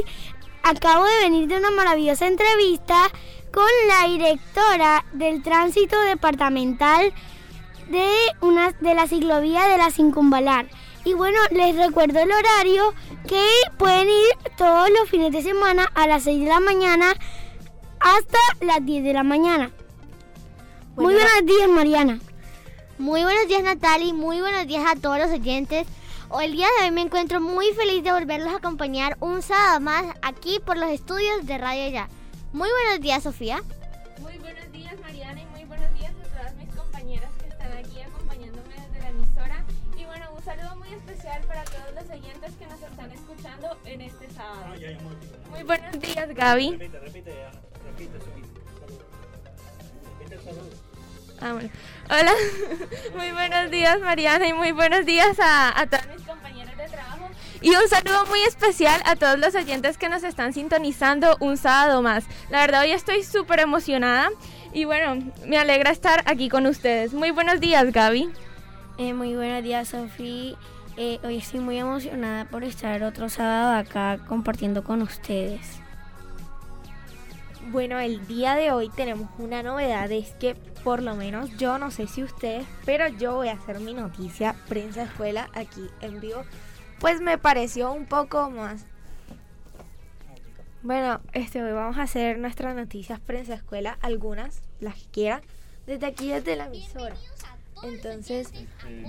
acabo 0.61 1.05
de 1.05 1.23
venir 1.23 1.47
de 1.47 1.57
una 1.57 1.71
maravillosa 1.71 2.27
entrevista 2.27 3.09
con 3.51 3.65
la 3.87 4.07
directora 4.07 5.03
del 5.13 5.41
tránsito 5.41 5.99
departamental 5.99 7.11
de, 7.89 8.07
una, 8.41 8.71
de 8.73 8.93
la 8.93 9.07
ciclovía 9.07 9.67
de 9.67 9.79
la 9.79 9.89
Circunvalar. 9.89 10.67
Y 11.03 11.15
bueno, 11.15 11.39
les 11.49 11.75
recuerdo 11.75 12.19
el 12.19 12.31
horario 12.31 12.93
que 13.27 13.47
pueden 13.79 14.09
ir 14.09 14.53
todos 14.57 14.91
los 14.91 15.09
fines 15.09 15.31
de 15.31 15.41
semana 15.41 15.89
a 15.95 16.05
las 16.05 16.21
6 16.25 16.43
de 16.43 16.49
la 16.49 16.59
mañana 16.59 17.15
hasta 17.99 18.37
las 18.59 18.85
10 18.85 19.03
de 19.03 19.13
la 19.13 19.23
mañana. 19.23 19.71
Muy 20.95 21.15
buenos 21.15 21.45
días, 21.47 21.67
Mariana. 21.67 22.19
Muy 23.01 23.23
buenos 23.23 23.47
días 23.47 23.63
Natalie, 23.63 24.13
muy 24.13 24.41
buenos 24.41 24.67
días 24.67 24.83
a 24.87 24.95
todos 24.95 25.17
los 25.17 25.31
oyentes. 25.31 25.87
Hoy 26.29 26.45
el 26.45 26.51
día 26.51 26.67
de 26.77 26.85
hoy 26.85 26.91
me 26.91 27.01
encuentro 27.01 27.41
muy 27.41 27.65
feliz 27.73 28.03
de 28.03 28.11
volverlos 28.11 28.53
a 28.53 28.57
acompañar 28.57 29.17
un 29.21 29.41
sábado 29.41 29.79
más 29.79 30.05
aquí 30.21 30.59
por 30.63 30.77
los 30.77 30.91
estudios 30.91 31.47
de 31.47 31.57
Radio 31.57 31.89
Ya. 31.89 32.09
Muy 32.53 32.69
buenos 32.69 33.01
días 33.01 33.23
Sofía. 33.23 33.63
Muy 34.19 34.37
buenos 34.37 34.71
días 34.71 34.99
Mariana 35.01 35.41
y 35.41 35.45
muy 35.47 35.63
buenos 35.63 35.91
días 35.95 36.11
a 36.11 36.37
todas 36.37 36.55
mis 36.57 36.69
compañeras 36.75 37.31
que 37.39 37.47
están 37.47 37.71
aquí 37.75 38.01
acompañándome 38.01 38.75
desde 38.75 38.99
la 39.01 39.09
emisora. 39.09 39.65
Y 39.97 40.05
bueno, 40.05 40.25
un 40.37 40.43
saludo 40.43 40.75
muy 40.75 40.93
especial 40.93 41.41
para 41.47 41.63
todos 41.63 41.95
los 41.95 42.03
oyentes 42.03 42.51
que 42.55 42.67
nos 42.67 42.81
están 42.83 43.11
escuchando 43.11 43.77
en 43.85 44.01
este 44.01 44.29
sábado. 44.29 44.75
Muy 45.49 45.63
buenos 45.63 45.99
días 45.99 46.35
Gaby. 46.35 46.69
Repite, 46.77 46.99
repite, 46.99 47.33
Ah. 51.43 51.55
Hola, 52.07 52.33
muy 53.17 53.31
buenos 53.31 53.71
días 53.71 53.99
Mariana 53.99 54.47
y 54.47 54.53
muy 54.53 54.73
buenos 54.73 55.07
días 55.07 55.39
a, 55.41 55.87
todas 55.89 56.07
mis 56.15 56.21
compañeras 56.21 56.77
de 56.77 56.87
trabajo. 56.87 57.31
Y 57.61 57.69
un 57.69 57.87
saludo 57.89 58.27
muy 58.27 58.41
especial 58.41 59.01
a 59.05 59.15
todos 59.15 59.39
los 59.39 59.55
oyentes 59.55 59.97
que 59.97 60.07
nos 60.07 60.23
están 60.23 60.53
sintonizando 60.53 61.37
un 61.39 61.57
sábado 61.57 62.03
más. 62.03 62.25
La 62.51 62.59
verdad 62.59 62.81
hoy 62.81 62.91
estoy 62.91 63.23
súper 63.23 63.59
emocionada 63.59 64.29
y 64.71 64.85
bueno, 64.85 65.31
me 65.47 65.57
alegra 65.57 65.89
estar 65.89 66.21
aquí 66.27 66.47
con 66.47 66.67
ustedes. 66.67 67.11
Muy 67.11 67.31
buenos 67.31 67.59
días 67.59 67.91
Gaby. 67.91 68.29
Eh, 68.99 69.13
muy 69.15 69.35
buenos 69.35 69.63
días 69.63 69.87
Sofía. 69.87 70.55
Eh, 70.95 71.19
hoy 71.23 71.37
estoy 71.37 71.59
muy 71.59 71.79
emocionada 71.79 72.45
por 72.45 72.63
estar 72.63 73.01
otro 73.01 73.29
sábado 73.29 73.79
acá 73.79 74.19
compartiendo 74.27 74.83
con 74.83 75.01
ustedes. 75.01 75.80
Bueno, 77.69 77.99
el 77.99 78.27
día 78.27 78.55
de 78.55 78.71
hoy 78.71 78.89
tenemos 78.89 79.29
una 79.37 79.63
novedad, 79.63 80.11
es 80.11 80.33
que 80.33 80.55
por 80.83 81.01
lo 81.03 81.15
menos 81.15 81.55
yo 81.57 81.77
no 81.77 81.91
sé 81.91 82.07
si 82.07 82.23
ustedes, 82.23 82.65
pero 82.85 83.07
yo 83.07 83.35
voy 83.35 83.49
a 83.49 83.53
hacer 83.53 83.79
mi 83.79 83.93
noticia 83.93 84.55
prensa 84.67 85.03
escuela 85.03 85.49
aquí 85.53 85.87
en 86.01 86.19
vivo. 86.19 86.43
Pues 86.99 87.21
me 87.21 87.37
pareció 87.37 87.93
un 87.93 88.07
poco 88.07 88.49
más. 88.49 88.85
Bueno, 90.83 91.21
este 91.33 91.61
hoy 91.61 91.71
vamos 91.71 91.97
a 91.97 92.03
hacer 92.03 92.39
nuestras 92.39 92.75
noticias 92.75 93.19
prensa 93.19 93.53
escuela, 93.53 93.97
algunas, 94.01 94.61
las 94.79 94.95
que 94.95 95.11
quieran, 95.11 95.41
desde 95.85 96.07
aquí 96.07 96.29
desde 96.29 96.55
la 96.55 96.65
emisora. 96.65 97.15
Entonces, 97.83 98.51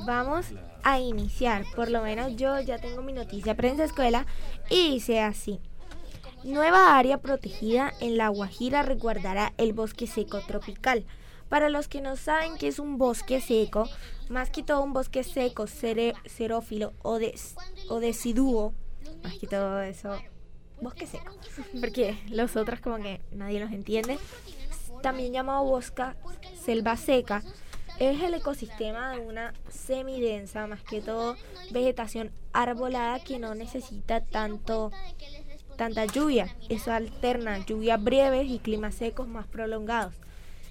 vamos 0.07 0.47
a 0.83 0.99
iniciar. 0.99 1.65
Por 1.75 1.91
lo 1.91 2.03
menos 2.03 2.37
yo 2.37 2.61
ya 2.61 2.79
tengo 2.79 3.03
mi 3.03 3.13
noticia 3.13 3.55
prensa 3.55 3.85
escuela 3.85 4.27
y 4.71 4.93
dice 4.93 5.21
así. 5.21 5.61
Nueva 6.45 6.97
área 6.99 7.19
protegida 7.19 7.93
en 8.01 8.17
La 8.17 8.29
Guajira 8.29 8.83
resguardará 8.83 9.53
el 9.59 9.73
bosque 9.73 10.07
seco 10.07 10.41
tropical. 10.47 11.05
Para 11.49 11.69
los 11.69 11.87
que 11.87 12.01
no 12.01 12.17
saben 12.17 12.57
qué 12.59 12.69
es 12.69 12.79
un 12.79 12.99
bosque 12.99 13.41
seco, 13.41 13.89
más 14.29 14.51
que 14.51 14.63
todo 14.63 14.83
un 14.83 14.93
bosque 14.93 15.23
seco, 15.23 15.65
cere- 15.67 16.15
xerófilo 16.27 16.93
o, 17.03 17.19
des- 17.19 17.55
o 17.89 18.01
deciduo, 18.01 18.73
más 19.23 19.35
que 19.39 19.47
todo 19.47 19.83
eso, 19.83 20.19
bosque 20.81 21.07
seco, 21.07 21.33
porque 21.81 22.17
los 22.29 22.57
otros 22.57 22.81
como 22.81 22.97
que 22.97 23.21
nadie 23.33 23.61
los 23.61 23.71
entiende, 23.71 24.19
también 25.03 25.33
llamado 25.33 25.63
bosca, 25.65 26.17
selva 26.65 26.97
seca, 26.97 27.43
es 27.99 28.21
el 28.23 28.33
ecosistema 28.35 29.13
de 29.13 29.21
una 29.21 29.53
semidensa, 29.69 30.67
más 30.67 30.83
que 30.83 31.03
todo 31.03 31.37
vegetación 31.71 32.33
arbolada 32.55 33.21
que 33.23 33.39
no 33.39 33.55
necesita 33.55 34.23
tanto 34.25 34.91
tanta 35.83 36.05
lluvia. 36.07 36.55
Eso 36.69 36.93
alterna 36.93 37.59
lluvias 37.67 38.01
breves 38.03 38.49
y 38.49 38.61
climas 38.61 38.95
secos 38.95 39.27
más 39.27 39.49
prolongados. 39.49 40.15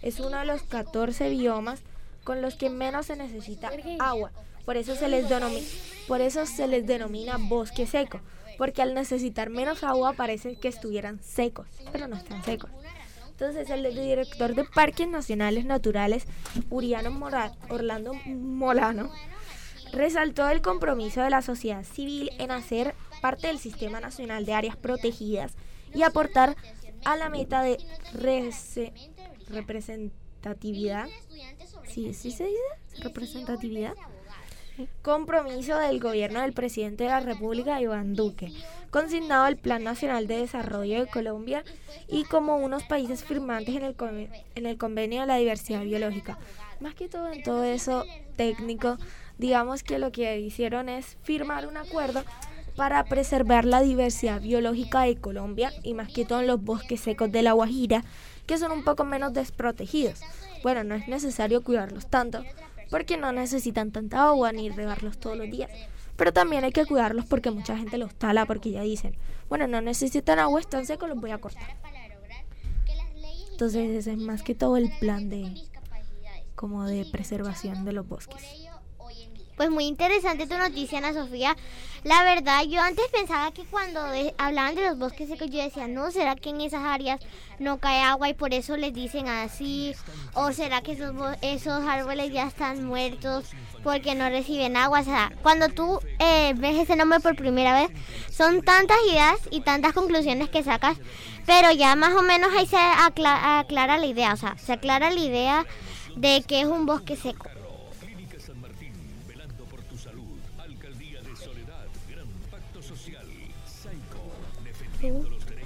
Es 0.01 0.21
uno 0.21 0.39
de 0.39 0.45
los 0.45 0.61
14 0.63 1.29
biomas 1.29 1.81
con 2.23 2.41
los 2.41 2.55
que 2.55 2.69
menos 2.69 3.07
se 3.07 3.17
necesita 3.17 3.69
agua. 3.99 4.31
Por 4.63 4.77
eso 4.77 4.95
se 4.95 5.09
les 5.09 5.27
denomina, 6.87 7.35
bosque 7.37 7.85
seco, 7.85 8.21
porque 8.57 8.81
al 8.81 8.93
necesitar 8.93 9.49
menos 9.49 9.83
agua 9.83 10.13
parece 10.13 10.55
que 10.55 10.69
estuvieran 10.69 11.21
secos, 11.21 11.67
pero 11.91 12.07
no 12.07 12.15
están 12.15 12.41
secos. 12.45 12.69
Entonces 13.31 13.69
el 13.69 13.83
director 13.93 14.55
de 14.55 14.63
Parques 14.63 15.09
Nacionales 15.09 15.65
Naturales, 15.65 16.25
Uriano 16.69 17.11
Mora- 17.11 17.51
Orlando 17.69 18.13
Molano, 18.27 19.11
resaltó 19.91 20.47
el 20.49 20.61
compromiso 20.61 21.21
de 21.21 21.29
la 21.29 21.41
sociedad 21.41 21.83
civil 21.83 22.31
en 22.39 22.51
hacer 22.51 22.95
parte 23.21 23.47
del 23.47 23.59
Sistema 23.59 23.99
Nacional 23.99 24.45
de 24.45 24.53
Áreas 24.53 24.75
Protegidas 24.75 25.53
y 25.93 26.03
aportar 26.03 26.55
a 27.05 27.15
la 27.17 27.29
meta 27.29 27.61
de 27.61 27.77
rese- 28.13 28.93
representatividad. 29.49 31.07
¿Sí, 31.87 32.13
sí 32.13 32.31
se 32.31 32.45
dice? 32.45 33.03
Representatividad. 33.03 33.93
Compromiso 35.01 35.77
del 35.77 35.99
gobierno 35.99 36.41
del 36.41 36.53
presidente 36.53 37.03
de 37.03 37.09
la 37.09 37.19
República, 37.19 37.79
Iván 37.81 38.15
Duque, 38.15 38.51
consignado 38.89 39.43
al 39.43 39.57
Plan 39.57 39.83
Nacional 39.83 40.25
de 40.27 40.37
Desarrollo 40.37 41.01
de 41.01 41.07
Colombia 41.11 41.63
y 42.07 42.23
como 42.23 42.55
unos 42.57 42.83
países 42.83 43.23
firmantes 43.23 43.75
en 43.75 43.83
el, 43.83 43.95
en 44.55 44.65
el 44.65 44.77
Convenio 44.77 45.21
de 45.21 45.27
la 45.27 45.35
Diversidad 45.35 45.83
Biológica. 45.83 46.39
Más 46.79 46.95
que 46.95 47.09
todo 47.09 47.31
en 47.31 47.43
todo 47.43 47.63
eso 47.63 48.05
técnico, 48.37 48.97
digamos 49.41 49.81
que 49.81 49.97
lo 49.97 50.11
que 50.11 50.39
hicieron 50.39 50.87
es 50.87 51.17
firmar 51.23 51.65
un 51.65 51.75
acuerdo 51.75 52.23
para 52.75 53.03
preservar 53.03 53.65
la 53.65 53.81
diversidad 53.81 54.39
biológica 54.39 55.01
de 55.01 55.17
Colombia 55.17 55.73
y 55.81 55.95
más 55.95 56.13
que 56.13 56.25
todo 56.25 56.41
en 56.41 56.47
los 56.47 56.63
bosques 56.63 57.01
secos 57.01 57.31
de 57.31 57.41
La 57.41 57.53
Guajira, 57.53 58.03
que 58.45 58.59
son 58.59 58.71
un 58.71 58.83
poco 58.83 59.03
menos 59.03 59.33
desprotegidos. 59.33 60.21
Bueno, 60.61 60.83
no 60.83 60.93
es 60.93 61.07
necesario 61.07 61.63
cuidarlos 61.63 62.05
tanto, 62.05 62.43
porque 62.91 63.17
no 63.17 63.31
necesitan 63.31 63.91
tanta 63.91 64.27
agua 64.27 64.51
ni 64.53 64.69
regarlos 64.69 65.17
todos 65.17 65.35
los 65.35 65.49
días. 65.49 65.71
Pero 66.17 66.31
también 66.31 66.63
hay 66.63 66.71
que 66.71 66.85
cuidarlos 66.85 67.25
porque 67.25 67.49
mucha 67.49 67.75
gente 67.75 67.97
los 67.97 68.13
tala 68.13 68.45
porque 68.45 68.69
ya 68.69 68.83
dicen, 68.83 69.15
bueno, 69.49 69.65
no 69.65 69.81
necesitan 69.81 70.37
agua, 70.37 70.59
están 70.59 70.85
secos, 70.85 71.09
los 71.09 71.19
voy 71.19 71.31
a 71.31 71.39
cortar. 71.39 71.77
Entonces 73.49 73.89
ese 73.89 74.11
es 74.11 74.19
más 74.19 74.43
que 74.43 74.53
todo 74.53 74.77
el 74.77 74.91
plan 74.99 75.29
de 75.29 75.51
como 76.53 76.85
de 76.85 77.05
preservación 77.05 77.85
de 77.85 77.93
los 77.93 78.07
bosques. 78.07 78.69
Pues 79.61 79.69
muy 79.69 79.83
interesante 79.85 80.47
tu 80.47 80.57
noticia, 80.57 80.97
Ana 80.97 81.13
Sofía. 81.13 81.55
La 82.03 82.23
verdad, 82.23 82.63
yo 82.63 82.81
antes 82.81 83.05
pensaba 83.11 83.51
que 83.51 83.63
cuando 83.63 84.01
hablaban 84.39 84.73
de 84.73 84.87
los 84.87 84.97
bosques 84.97 85.29
secos, 85.29 85.51
yo 85.51 85.61
decía, 85.61 85.87
no, 85.87 86.09
¿será 86.09 86.35
que 86.35 86.49
en 86.49 86.61
esas 86.61 86.81
áreas 86.83 87.19
no 87.59 87.77
cae 87.77 88.01
agua 88.01 88.27
y 88.27 88.33
por 88.33 88.55
eso 88.55 88.75
les 88.75 88.91
dicen 88.91 89.27
así? 89.27 89.93
¿O 90.33 90.51
será 90.51 90.81
que 90.81 90.93
esos, 90.93 91.13
esos 91.43 91.83
árboles 91.87 92.33
ya 92.33 92.47
están 92.47 92.83
muertos 92.83 93.51
porque 93.83 94.15
no 94.15 94.27
reciben 94.29 94.75
agua? 94.77 95.01
O 95.01 95.03
sea, 95.03 95.31
cuando 95.43 95.69
tú 95.69 95.99
eh, 96.17 96.55
ves 96.57 96.79
ese 96.79 96.95
nombre 96.95 97.19
por 97.19 97.35
primera 97.35 97.79
vez, 97.79 97.91
son 98.31 98.63
tantas 98.63 98.97
ideas 99.11 99.37
y 99.51 99.61
tantas 99.61 99.93
conclusiones 99.93 100.49
que 100.49 100.63
sacas, 100.63 100.97
pero 101.45 101.69
ya 101.71 101.95
más 101.95 102.15
o 102.15 102.23
menos 102.23 102.49
ahí 102.57 102.65
se 102.65 102.77
acla- 102.77 103.59
aclara 103.59 103.99
la 103.99 104.07
idea, 104.07 104.33
o 104.33 104.37
sea, 104.37 104.57
se 104.57 104.73
aclara 104.73 105.11
la 105.11 105.19
idea 105.19 105.65
de 106.15 106.43
que 106.47 106.61
es 106.61 106.65
un 106.65 106.87
bosque 106.87 107.15
seco. 107.15 107.50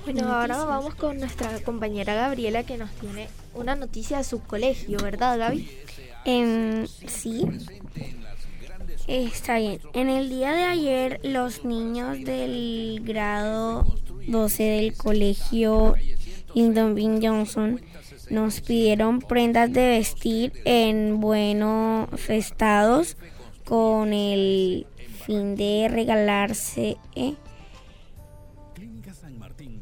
Bueno, 0.05 0.31
ahora 0.31 0.63
vamos 0.63 0.95
con 0.95 1.19
nuestra 1.19 1.59
compañera 1.59 2.13
Gabriela 2.13 2.63
que 2.63 2.77
nos 2.77 2.89
tiene 2.91 3.27
una 3.53 3.75
noticia 3.75 4.19
de 4.19 4.23
su 4.23 4.41
colegio, 4.41 4.97
¿verdad 4.99 5.37
Gaby? 5.37 5.69
Em, 6.23 6.87
sí. 6.87 7.45
Está 9.07 9.57
bien. 9.57 9.81
En 9.93 10.09
el 10.09 10.29
día 10.29 10.53
de 10.53 10.63
ayer, 10.63 11.19
los 11.23 11.65
niños 11.65 12.23
del 12.23 13.01
grado 13.03 13.85
12 14.27 14.63
del 14.63 14.95
colegio 14.95 15.95
Lyndon 16.53 16.95
B. 16.95 17.19
Johnson 17.21 17.81
nos 18.29 18.61
pidieron 18.61 19.19
prendas 19.19 19.71
de 19.73 19.89
vestir 19.89 20.53
en 20.63 21.19
buenos 21.19 22.09
estados 22.29 23.17
con 23.65 24.13
el 24.13 24.87
fin 25.25 25.55
de 25.55 25.87
regalarse, 25.89 26.97
¿eh? 27.15 27.35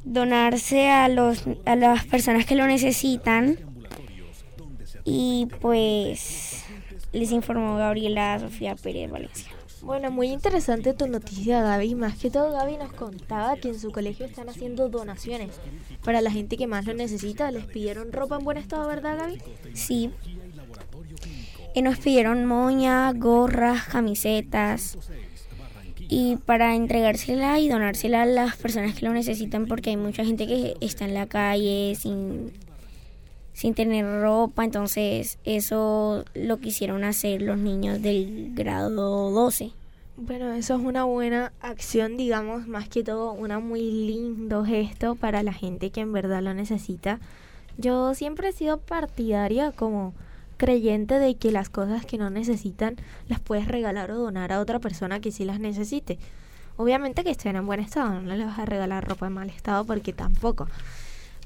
Donarse 0.04 0.90
a, 0.90 1.08
los, 1.08 1.44
a 1.66 1.76
las 1.76 2.06
personas 2.06 2.46
que 2.46 2.56
lo 2.56 2.68
necesitan. 2.68 3.58
Y 5.06 5.48
pues 5.60 6.64
les 7.12 7.32
informó 7.32 7.78
Gabriela 7.78 8.40
Sofía 8.40 8.76
Pérez 8.76 9.12
Valencia. 9.12 9.52
Bueno, 9.84 10.12
muy 10.12 10.28
interesante 10.28 10.94
tu 10.94 11.08
noticia, 11.08 11.62
Gaby. 11.62 11.96
Más 11.96 12.18
que 12.18 12.32
todo, 12.32 12.54
Gaby 12.54 12.78
nos 12.78 12.94
contaba 12.94 13.58
que 13.58 13.68
en 13.68 13.80
su 13.80 13.92
colegio 13.92 14.26
están 14.26 14.48
haciendo 14.48 14.88
donaciones 14.88 15.50
para 16.06 16.22
la 16.22 16.32
gente 16.32 16.56
que 16.56 16.68
más 16.68 16.86
lo 16.86 16.94
necesita. 16.94 17.52
Les 17.52 17.66
pidieron 17.66 18.14
ropa 18.14 18.38
en 18.38 18.46
buen 18.46 18.58
estado, 18.58 18.88
¿verdad, 18.88 19.18
Gaby? 19.18 19.42
Sí. 19.74 20.10
Y 21.76 21.82
nos 21.82 21.98
pidieron 22.00 22.46
moñas, 22.46 23.14
gorras, 23.20 23.84
camisetas. 23.84 24.98
Y 26.10 26.38
para 26.38 26.76
entregársela 26.76 27.60
y 27.60 27.70
donársela 27.70 28.24
a 28.24 28.26
las 28.26 28.56
personas 28.58 28.96
que 28.96 29.06
lo 29.06 29.14
necesitan, 29.14 29.68
porque 29.68 29.92
hay 29.92 29.98
mucha 29.98 30.26
gente 30.26 30.48
que 30.48 30.76
está 30.82 31.06
en 31.06 31.14
la 31.14 31.28
calle 31.28 31.96
sin, 32.00 32.52
sin 33.54 33.74
tener 33.74 34.06
ropa. 34.22 34.64
Entonces, 34.64 35.40
eso 35.44 36.26
lo 36.34 36.58
quisieron 36.58 37.04
hacer 37.04 37.42
los 37.42 37.58
niños 37.58 38.02
del 38.02 38.52
grado 38.54 39.32
12. 39.32 39.72
Bueno, 40.16 40.54
eso 40.54 40.76
es 40.76 40.82
una 40.82 41.06
buena 41.06 41.54
acción, 41.60 42.18
digamos, 42.18 42.68
más 42.68 42.88
que 42.88 43.04
todo 43.04 43.32
una 43.32 43.60
muy 43.60 43.82
lindo 43.82 44.64
gesto 44.64 45.16
para 45.16 45.42
la 45.42 45.54
gente 45.54 45.90
que 45.90 46.02
en 46.02 46.14
verdad 46.14 46.44
lo 46.44 46.54
necesita. 46.54 47.20
Yo 47.78 48.14
siempre 48.14 48.50
he 48.50 48.52
sido 48.52 48.78
partidaria 48.78 49.72
como 49.72 50.14
creyente 50.58 51.20
de 51.20 51.36
que 51.36 51.52
las 51.52 51.70
cosas 51.70 52.06
que 52.06 52.18
no 52.18 52.30
necesitan 52.30 52.96
las 53.28 53.40
puedes 53.40 53.68
regalar 53.68 54.12
o 54.12 54.18
donar 54.18 54.52
a 54.52 54.60
otra 54.60 54.80
persona 54.80 55.20
que 55.20 55.32
sí 55.32 55.46
las 55.46 55.60
necesite. 55.60 56.20
Obviamente 56.78 57.24
que 57.24 57.32
estén 57.32 57.56
en 57.56 57.66
buen 57.66 57.80
estado, 57.80 58.22
no 58.22 58.36
le 58.36 58.46
vas 58.46 58.58
a 58.60 58.66
regalar 58.66 59.08
ropa 59.08 59.28
en 59.28 59.34
mal 59.34 59.50
estado 59.50 59.86
porque 59.86 60.14
tampoco. 60.14 60.68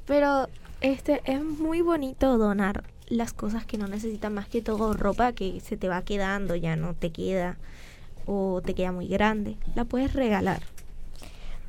Pero 0.06 0.48
este 0.82 1.22
es 1.26 1.44
muy 1.44 1.82
bonito 1.82 2.38
donar 2.38 2.84
las 3.10 3.34
cosas 3.34 3.66
que 3.66 3.78
no 3.78 3.88
necesitan 3.88 4.34
más 4.34 4.48
que 4.48 4.62
todo 4.62 4.94
ropa 4.94 5.34
que 5.34 5.60
se 5.62 5.78
te 5.78 5.90
va 5.90 6.02
quedando, 6.02 6.56
ya 6.56 6.76
no 6.76 6.94
te 6.94 7.12
queda 7.12 7.58
o 8.26 8.62
te 8.64 8.74
queda 8.74 8.92
muy 8.92 9.08
grande. 9.08 9.58
La 9.76 9.86
puedes 9.86 10.14
regalar. 10.14 10.62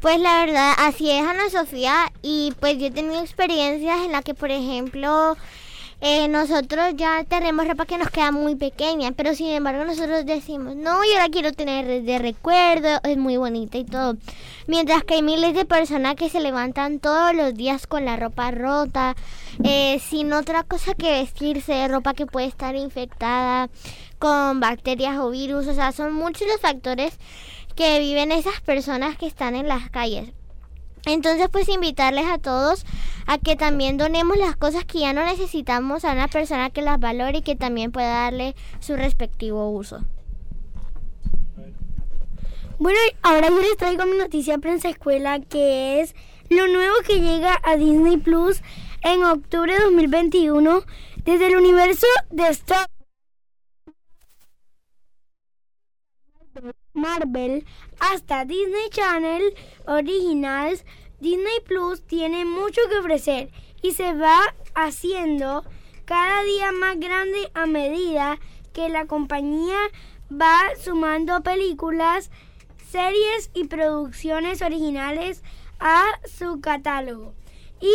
Pues 0.01 0.20
la 0.20 0.44
verdad, 0.44 0.74
así 0.78 1.10
es 1.10 1.27
Ana 1.27 1.51
Sofía 1.51 2.12
y 2.23 2.52
pues 2.60 2.78
yo 2.78 2.86
he 2.86 2.90
tenido 2.93 3.20
experiencias 3.20 4.05
en 4.05 4.12
las 4.12 4.23
que, 4.23 4.35
por 4.35 4.52
ejemplo, 4.52 5.36
eh, 6.00 6.28
nosotros 6.28 6.94
ya 6.94 7.24
tenemos 7.24 7.66
ropa 7.66 7.84
que 7.84 7.98
nos 7.98 8.10
queda 8.10 8.30
muy 8.30 8.54
pequeña, 8.54 9.10
pero 9.12 9.34
sin 9.34 9.48
embargo 9.48 9.84
nosotros 9.84 10.24
decimos, 10.24 10.76
no, 10.76 11.04
yo 11.04 11.18
la 11.18 11.28
quiero 11.28 11.52
tener 11.52 12.04
de 12.04 12.18
recuerdo, 12.18 13.00
es 13.02 13.16
muy 13.16 13.36
bonita 13.36 13.78
y 13.78 13.84
todo. 13.84 14.16
Mientras 14.68 15.02
que 15.02 15.14
hay 15.14 15.22
miles 15.22 15.54
de 15.54 15.64
personas 15.64 16.14
que 16.14 16.28
se 16.28 16.40
levantan 16.40 17.00
todos 17.00 17.34
los 17.34 17.52
días 17.54 17.88
con 17.88 18.04
la 18.04 18.16
ropa 18.16 18.52
rota, 18.52 19.16
eh, 19.64 19.98
sin 19.98 20.32
otra 20.32 20.62
cosa 20.62 20.94
que 20.94 21.10
vestirse, 21.10 21.88
ropa 21.88 22.14
que 22.14 22.26
puede 22.26 22.46
estar 22.46 22.76
infectada 22.76 23.68
con 24.20 24.60
bacterias 24.60 25.18
o 25.18 25.30
virus, 25.30 25.66
o 25.66 25.74
sea, 25.74 25.90
son 25.90 26.12
muchos 26.14 26.46
los 26.46 26.60
factores 26.60 27.18
que 27.74 27.98
viven 27.98 28.30
esas 28.30 28.60
personas 28.60 29.16
que 29.16 29.26
están 29.26 29.56
en 29.56 29.66
las 29.66 29.90
calles. 29.90 30.38
Entonces, 31.06 31.48
pues 31.50 31.68
invitarles 31.68 32.26
a 32.26 32.38
todos 32.38 32.84
a 33.26 33.38
que 33.38 33.56
también 33.56 33.98
donemos 33.98 34.36
las 34.36 34.56
cosas 34.56 34.84
que 34.84 35.00
ya 35.00 35.12
no 35.12 35.24
necesitamos 35.24 36.04
a 36.04 36.12
una 36.12 36.28
persona 36.28 36.70
que 36.70 36.82
las 36.82 36.98
valore 36.98 37.38
y 37.38 37.42
que 37.42 37.56
también 37.56 37.92
pueda 37.92 38.24
darle 38.24 38.54
su 38.80 38.96
respectivo 38.96 39.70
uso. 39.70 40.00
Bueno, 42.78 42.98
ahora 43.22 43.48
yo 43.48 43.60
les 43.60 43.76
traigo 43.76 44.06
mi 44.06 44.16
noticia 44.16 44.58
prensa 44.58 44.88
escuela 44.88 45.40
que 45.40 46.00
es 46.00 46.14
lo 46.48 46.68
nuevo 46.68 46.94
que 47.06 47.20
llega 47.20 47.60
a 47.64 47.76
Disney 47.76 48.18
Plus 48.18 48.62
en 49.02 49.24
octubre 49.24 49.72
de 49.74 49.80
2021 49.80 50.82
desde 51.24 51.48
el 51.48 51.56
universo 51.56 52.06
de 52.30 52.48
Star 52.48 52.88
Marvel 56.98 57.64
hasta 58.00 58.44
Disney 58.44 58.90
Channel 58.90 59.54
Originals, 59.86 60.84
Disney 61.20 61.60
Plus 61.64 62.02
tiene 62.02 62.44
mucho 62.44 62.80
que 62.90 62.98
ofrecer 62.98 63.50
y 63.82 63.92
se 63.92 64.12
va 64.12 64.38
haciendo 64.74 65.64
cada 66.04 66.42
día 66.42 66.72
más 66.72 66.98
grande 66.98 67.50
a 67.54 67.66
medida 67.66 68.38
que 68.72 68.88
la 68.88 69.06
compañía 69.06 69.78
va 70.30 70.60
sumando 70.82 71.42
películas, 71.42 72.30
series 72.90 73.50
y 73.54 73.64
producciones 73.64 74.62
originales 74.62 75.42
a 75.80 76.04
su 76.26 76.60
catálogo. 76.60 77.34
Y 77.80 77.94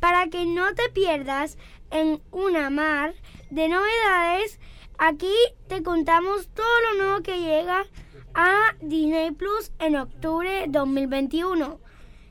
para 0.00 0.28
que 0.28 0.46
no 0.46 0.74
te 0.74 0.88
pierdas 0.90 1.58
en 1.90 2.22
una 2.30 2.70
mar 2.70 3.14
de 3.50 3.68
novedades, 3.68 4.58
aquí 4.98 5.34
te 5.68 5.82
contamos 5.82 6.48
todo 6.48 6.80
lo 6.90 7.04
nuevo 7.04 7.22
que 7.22 7.38
llega 7.38 7.86
a 8.34 8.74
Disney 8.80 9.30
Plus 9.32 9.72
en 9.78 9.96
octubre 9.96 10.64
2021. 10.68 11.78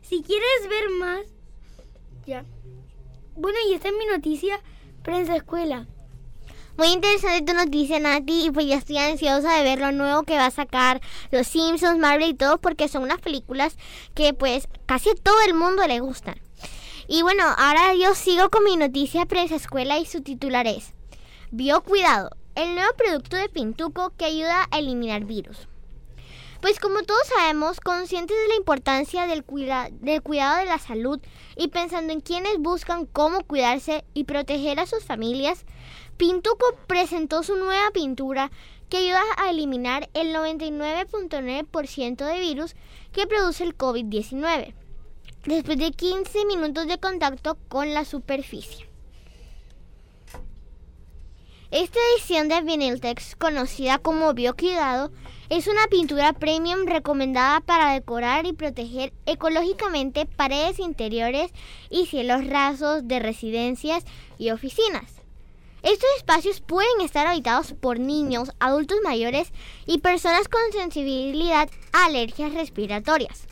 Si 0.02 0.24
quieres 0.24 0.70
ver 0.70 0.90
más, 1.00 1.22
ya. 2.26 2.46
Bueno, 3.36 3.58
y 3.70 3.74
esta 3.74 3.90
es 3.90 3.94
mi 3.96 4.06
noticia 4.06 4.62
prensa 5.04 5.36
escuela. 5.36 5.88
Muy 6.78 6.88
interesante 6.88 7.42
tu 7.42 7.54
noticia, 7.54 8.00
Nati, 8.00 8.46
y 8.46 8.52
pues 8.52 8.66
ya 8.66 8.76
estoy 8.76 8.98
ansiosa 8.98 9.54
de 9.56 9.64
ver 9.64 9.80
lo 9.80 9.92
nuevo 9.92 10.24
que 10.24 10.38
va 10.38 10.48
a 10.48 10.52
sacar 10.52 11.02
Los 11.30 11.48
Simpsons, 11.48 12.00
Marvel 12.00 12.30
y 12.30 12.34
todo, 12.34 12.60
porque 12.60 12.88
son 12.88 13.04
unas 13.04 13.20
películas 13.20 13.76
que 14.16 14.34
pues 14.34 14.68
casi 14.86 15.10
a 15.10 15.16
todo 15.16 15.42
el 15.46 15.54
mundo 15.54 15.86
le 15.88 16.00
gustan. 16.00 16.42
Y 17.08 17.24
bueno, 17.24 17.44
ahora 17.58 17.94
yo 17.94 18.16
sigo 18.16 18.50
con 18.50 18.64
mi 18.64 18.78
noticia 18.78 19.26
prensa 19.26 19.56
escuela 19.56 20.00
y 20.00 20.06
su 20.06 20.22
titular 20.22 20.66
es 20.66 20.94
Biocuidado, 21.52 22.30
el 22.56 22.74
nuevo 22.74 22.92
producto 22.96 23.36
de 23.36 23.50
Pintuco 23.50 24.14
que 24.18 24.26
ayuda 24.26 24.68
a 24.72 24.80
eliminar 24.80 25.26
virus. 25.26 25.68
Pues 26.62 26.80
como 26.80 27.02
todos 27.02 27.28
sabemos, 27.28 27.80
conscientes 27.80 28.38
de 28.38 28.48
la 28.50 28.56
importancia 28.56 29.26
del, 29.26 29.44
del, 30.00 30.22
cuidado 30.22 30.60
de 30.60 30.66
la 30.66 30.78
salud 30.78 31.20
y 31.56 31.70
pensando 31.70 32.14
en 32.14 32.22
quienes 32.22 32.60
buscan 32.60 33.08
cómo 33.08 33.44
cuidarse 33.44 34.06
y 34.14 34.26
proteger 34.26 34.80
a 34.80 34.86
sus 34.86 35.04
familias, 35.04 35.66
Pintuco 36.18 36.66
presentó 36.86 37.42
su 37.42 37.56
nueva 37.56 37.90
pintura 37.92 38.52
que 38.90 38.98
ayuda 38.98 39.24
a 39.38 39.50
eliminar 39.50 40.10
el 40.14 40.36
99.9% 40.36 42.26
de 42.26 42.40
virus 42.40 42.76
que 43.12 43.26
produce 43.26 43.64
el 43.64 43.76
COVID-19 43.76 44.76
después 45.46 45.78
de 45.80 45.92
15 45.92 46.46
minutos 46.46 46.88
de 46.88 47.00
contacto 47.00 47.58
con 47.70 47.94
la 47.94 48.06
superficie. 48.06 48.88
Esta 51.72 52.00
edición 52.14 52.50
de 52.50 52.62
Vinyltex, 52.62 53.36
conocida 53.38 53.98
como 53.98 54.34
Biocuidado, 54.34 55.12
es 55.52 55.68
una 55.68 55.86
pintura 55.88 56.32
premium 56.32 56.86
recomendada 56.86 57.60
para 57.60 57.92
decorar 57.92 58.46
y 58.46 58.54
proteger 58.54 59.12
ecológicamente 59.26 60.26
paredes 60.26 60.80
interiores 60.80 61.52
y 61.90 62.06
cielos 62.06 62.48
rasos 62.48 63.06
de 63.06 63.20
residencias 63.20 64.06
y 64.38 64.52
oficinas. 64.52 65.12
Estos 65.84 66.10
espacios 66.16 66.62
pueden 66.62 67.02
estar 67.02 67.28
habitados 67.28 67.74
por 67.74 68.00
niños, 68.00 68.54
adultos 68.62 69.00
mayores 69.04 69.52
y 69.86 69.98
personas 69.98 70.48
con 70.48 70.62
sensibilidad 70.72 71.70
a 71.92 72.06
alergias 72.06 72.54
respiratorias. 72.54 73.46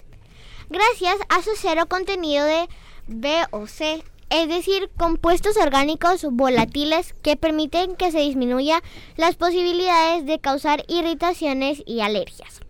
Gracias 0.69 1.17
a 1.27 1.41
su 1.41 1.51
cero 1.57 1.87
contenido 1.89 2.45
de 2.45 2.69
VOC, 3.07 4.05
es 4.29 4.47
decir, 4.47 4.89
compuestos 4.97 5.57
orgánicos 5.57 6.25
volátiles 6.29 7.13
que 7.21 7.35
permiten 7.35 7.95
que 7.95 8.11
se 8.11 8.19
disminuya 8.19 8.81
las 9.17 9.35
posibilidades 9.35 10.25
de 10.25 10.39
causar 10.39 10.83
irritaciones 10.87 11.81
y 11.85 12.01
alergias. 12.01 12.61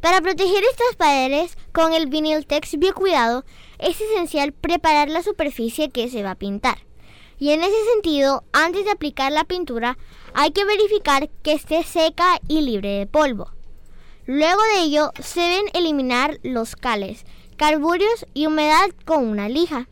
Para 0.00 0.20
proteger 0.20 0.62
estas 0.64 0.96
paredes 0.96 1.56
con 1.72 1.92
el 1.92 2.06
Vinyltex 2.06 2.78
Biocuidado 2.78 3.44
es 3.78 4.00
esencial 4.00 4.52
preparar 4.52 5.08
la 5.08 5.22
superficie 5.22 5.90
que 5.90 6.08
se 6.08 6.22
va 6.22 6.32
a 6.32 6.38
pintar. 6.38 6.78
Y 7.38 7.50
en 7.50 7.62
ese 7.62 7.84
sentido, 7.92 8.44
antes 8.52 8.84
de 8.84 8.90
aplicar 8.90 9.30
la 9.32 9.44
pintura, 9.44 9.98
hay 10.34 10.52
que 10.52 10.64
verificar 10.64 11.28
que 11.42 11.52
esté 11.52 11.82
seca 11.82 12.40
y 12.48 12.62
libre 12.62 12.90
de 12.90 13.06
polvo. 13.06 13.50
Luego 14.26 14.60
de 14.74 14.82
ello, 14.82 15.12
se 15.20 15.40
deben 15.40 15.66
eliminar 15.74 16.38
los 16.42 16.76
cales, 16.76 17.24
carburios 17.56 18.26
y 18.34 18.46
humedad 18.46 18.90
con 19.04 19.26
una 19.26 19.48
lija. 19.48 19.88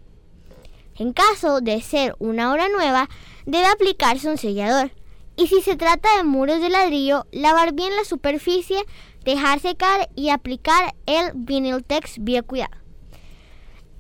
En 0.97 1.13
caso 1.13 1.61
de 1.61 1.81
ser 1.81 2.15
una 2.19 2.53
obra 2.53 2.69
nueva, 2.69 3.09
debe 3.47 3.67
aplicarse 3.67 4.29
un 4.29 4.39
sellador, 4.39 4.93
Y 5.37 5.49
si 5.49 5.61
se 5.63 5.77
trata 5.77 6.17
de 6.17 6.23
muros 6.23 6.61
de 6.61 6.69
ladrillo, 6.69 7.27
lavar 7.33 7.73
bien 7.73 7.97
la 7.97 8.05
superficie, 8.05 8.85
dejar 9.25 9.59
secar 9.59 10.09
y 10.15 10.29
aplicar 10.29 10.95
el 11.07 11.33
Vinyltex 11.35 12.23
bien 12.23 12.45
cuidado. 12.45 12.77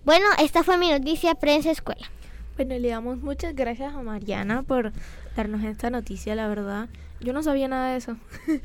Bueno, 0.04 0.26
esta 0.38 0.62
fue 0.62 0.78
mi 0.78 0.90
noticia 0.90 1.34
prensa 1.34 1.72
escuela. 1.72 2.08
Bueno, 2.56 2.78
le 2.78 2.88
damos 2.88 3.18
muchas 3.18 3.56
gracias 3.56 3.94
a 3.94 4.02
Mariana 4.02 4.62
por 4.62 4.92
darnos 5.34 5.64
esta 5.64 5.90
noticia, 5.90 6.36
la 6.36 6.46
verdad. 6.46 6.88
Yo 7.20 7.32
no 7.32 7.42
sabía 7.42 7.66
nada 7.66 7.90
de 7.90 7.96
eso. 7.96 8.16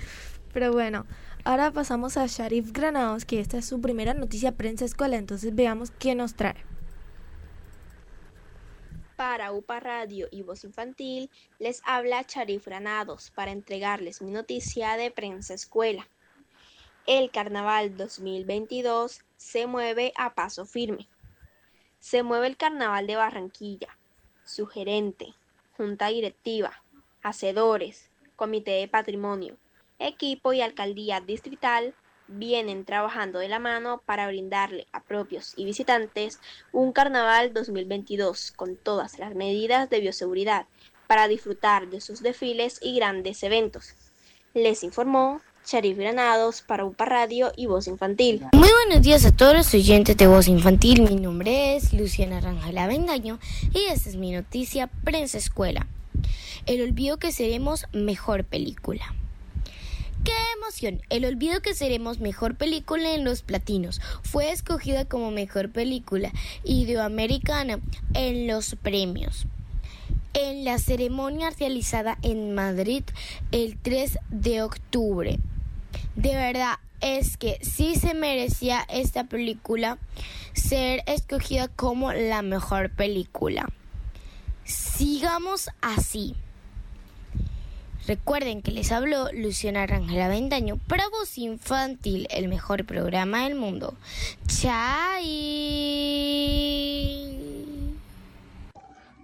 Pero 0.54 0.72
bueno, 0.72 1.08
ahora 1.46 1.72
pasamos 1.72 2.18
a 2.18 2.28
Sharif 2.28 2.72
Granados, 2.72 3.26
que 3.26 3.40
esta 3.40 3.58
es 3.58 3.66
su 3.66 3.82
primera 3.82 4.14
noticia 4.14 4.52
prensa 4.52 4.86
escuela, 4.86 5.18
entonces 5.18 5.56
veamos 5.56 5.90
qué 5.90 6.14
nos 6.14 6.36
trae. 6.36 6.56
Para 9.20 9.52
UPA 9.52 9.82
Radio 9.82 10.30
y 10.32 10.44
Voz 10.44 10.64
Infantil, 10.64 11.30
les 11.60 11.82
habla 11.84 12.26
Sharif 12.26 12.66
Granados 12.68 13.32
para 13.32 13.52
entregarles 13.52 14.22
mi 14.22 14.32
noticia 14.32 14.96
de 14.96 15.12
prensa 15.12 15.54
escuela. 15.54 16.08
El 17.06 17.30
Carnaval 17.30 17.98
2022 17.98 19.20
se 19.36 19.68
mueve 19.68 20.14
a 20.16 20.36
paso 20.36 20.66
firme. 20.66 21.10
Se 22.00 22.24
mueve 22.24 22.48
el 22.48 22.56
Carnaval 22.56 23.08
de 23.08 23.18
Barranquilla. 23.18 23.90
Su 24.46 24.68
gerente, 24.68 25.34
junta 25.76 26.08
directiva, 26.08 26.82
hacedores, 27.22 28.10
comité 28.38 28.72
de 28.72 28.88
patrimonio, 28.88 29.58
equipo 30.00 30.54
y 30.54 30.62
alcaldía 30.62 31.20
distrital 31.20 31.94
vienen 32.30 32.86
trabajando 32.86 33.40
de 33.40 33.50
la 33.50 33.60
mano 33.60 34.02
para 34.06 34.28
brindarle 34.28 34.88
a 34.92 35.02
propios 35.02 35.54
y 35.58 35.66
visitantes 35.66 36.40
un 36.72 36.92
carnaval 36.92 37.54
2022 37.54 38.54
con 38.56 38.76
todas 38.76 39.18
las 39.20 39.36
medidas 39.36 39.90
de 39.90 40.00
bioseguridad 40.00 40.68
para 41.08 41.28
disfrutar 41.28 41.90
de 41.90 42.02
sus 42.02 42.22
desfiles 42.22 42.80
y 42.82 42.96
grandes 42.96 43.42
eventos. 43.44 43.96
Les 44.54 44.84
informó 44.84 45.42
Sharif 45.66 45.98
Granados 45.98 46.62
para 46.62 46.86
UPA 46.86 47.06
Radio 47.06 47.52
y 47.56 47.66
Voz 47.66 47.88
Infantil. 47.88 48.46
Muy 48.54 48.70
buenos 48.86 49.04
días 49.04 49.26
a 49.26 49.36
todos 49.36 49.56
los 49.56 49.74
oyentes 49.74 50.16
de 50.18 50.28
Voz 50.28 50.48
Infantil. 50.48 51.02
Mi 51.02 51.16
nombre 51.16 51.76
es 51.76 51.94
Luciana 51.94 52.40
Rangel 52.40 52.78
Avendaño 52.78 53.40
y 53.74 53.86
esta 53.92 54.10
es 54.10 54.16
mi 54.16 54.32
noticia 54.32 54.88
Prensa 55.04 55.38
Escuela. 55.38 55.88
El 56.66 56.82
olvido 56.82 57.18
que 57.18 57.32
seremos 57.32 57.86
mejor 57.92 58.46
película. 58.46 59.14
¡Qué 60.24 60.34
emoción! 60.58 61.02
El 61.10 61.26
olvido 61.26 61.62
que 61.62 61.74
seremos 61.74 62.20
mejor 62.20 62.56
película 62.56 63.14
en 63.14 63.24
los 63.24 63.42
platinos 63.42 64.02
fue 64.24 64.52
escogida 64.52 65.06
como 65.06 65.32
mejor 65.32 65.72
película 65.72 66.32
iberoamericana 66.64 67.80
en 68.14 68.48
los 68.48 68.76
premios. 68.76 69.46
En 70.34 70.66
la 70.66 70.78
ceremonia 70.78 71.52
realizada 71.58 72.18
en 72.22 72.54
Madrid 72.54 73.04
el 73.52 73.78
3 73.78 74.20
de 74.30 74.62
octubre. 74.62 75.40
De 76.16 76.36
verdad, 76.36 76.80
es 77.02 77.38
que 77.38 77.60
sí 77.62 77.96
se 77.96 78.14
merecía 78.14 78.86
esta 78.90 79.24
película 79.24 79.98
ser 80.54 81.04
escogida 81.08 81.68
como 81.70 82.12
la 82.12 82.42
mejor 82.42 82.92
película. 82.92 83.70
Sigamos 84.66 85.70
así. 85.82 86.36
Recuerden 88.10 88.64
que 88.64 88.72
les 88.72 88.92
habló 88.92 89.28
Luciana 89.34 89.86
Rangel 89.86 90.20
Avendaño 90.20 90.80
para 90.88 91.08
Voz 91.10 91.38
Infantil, 91.38 92.26
el 92.32 92.48
mejor 92.48 92.84
programa 92.84 93.44
del 93.44 93.54
mundo. 93.54 93.94
¡Chai! 94.48 95.28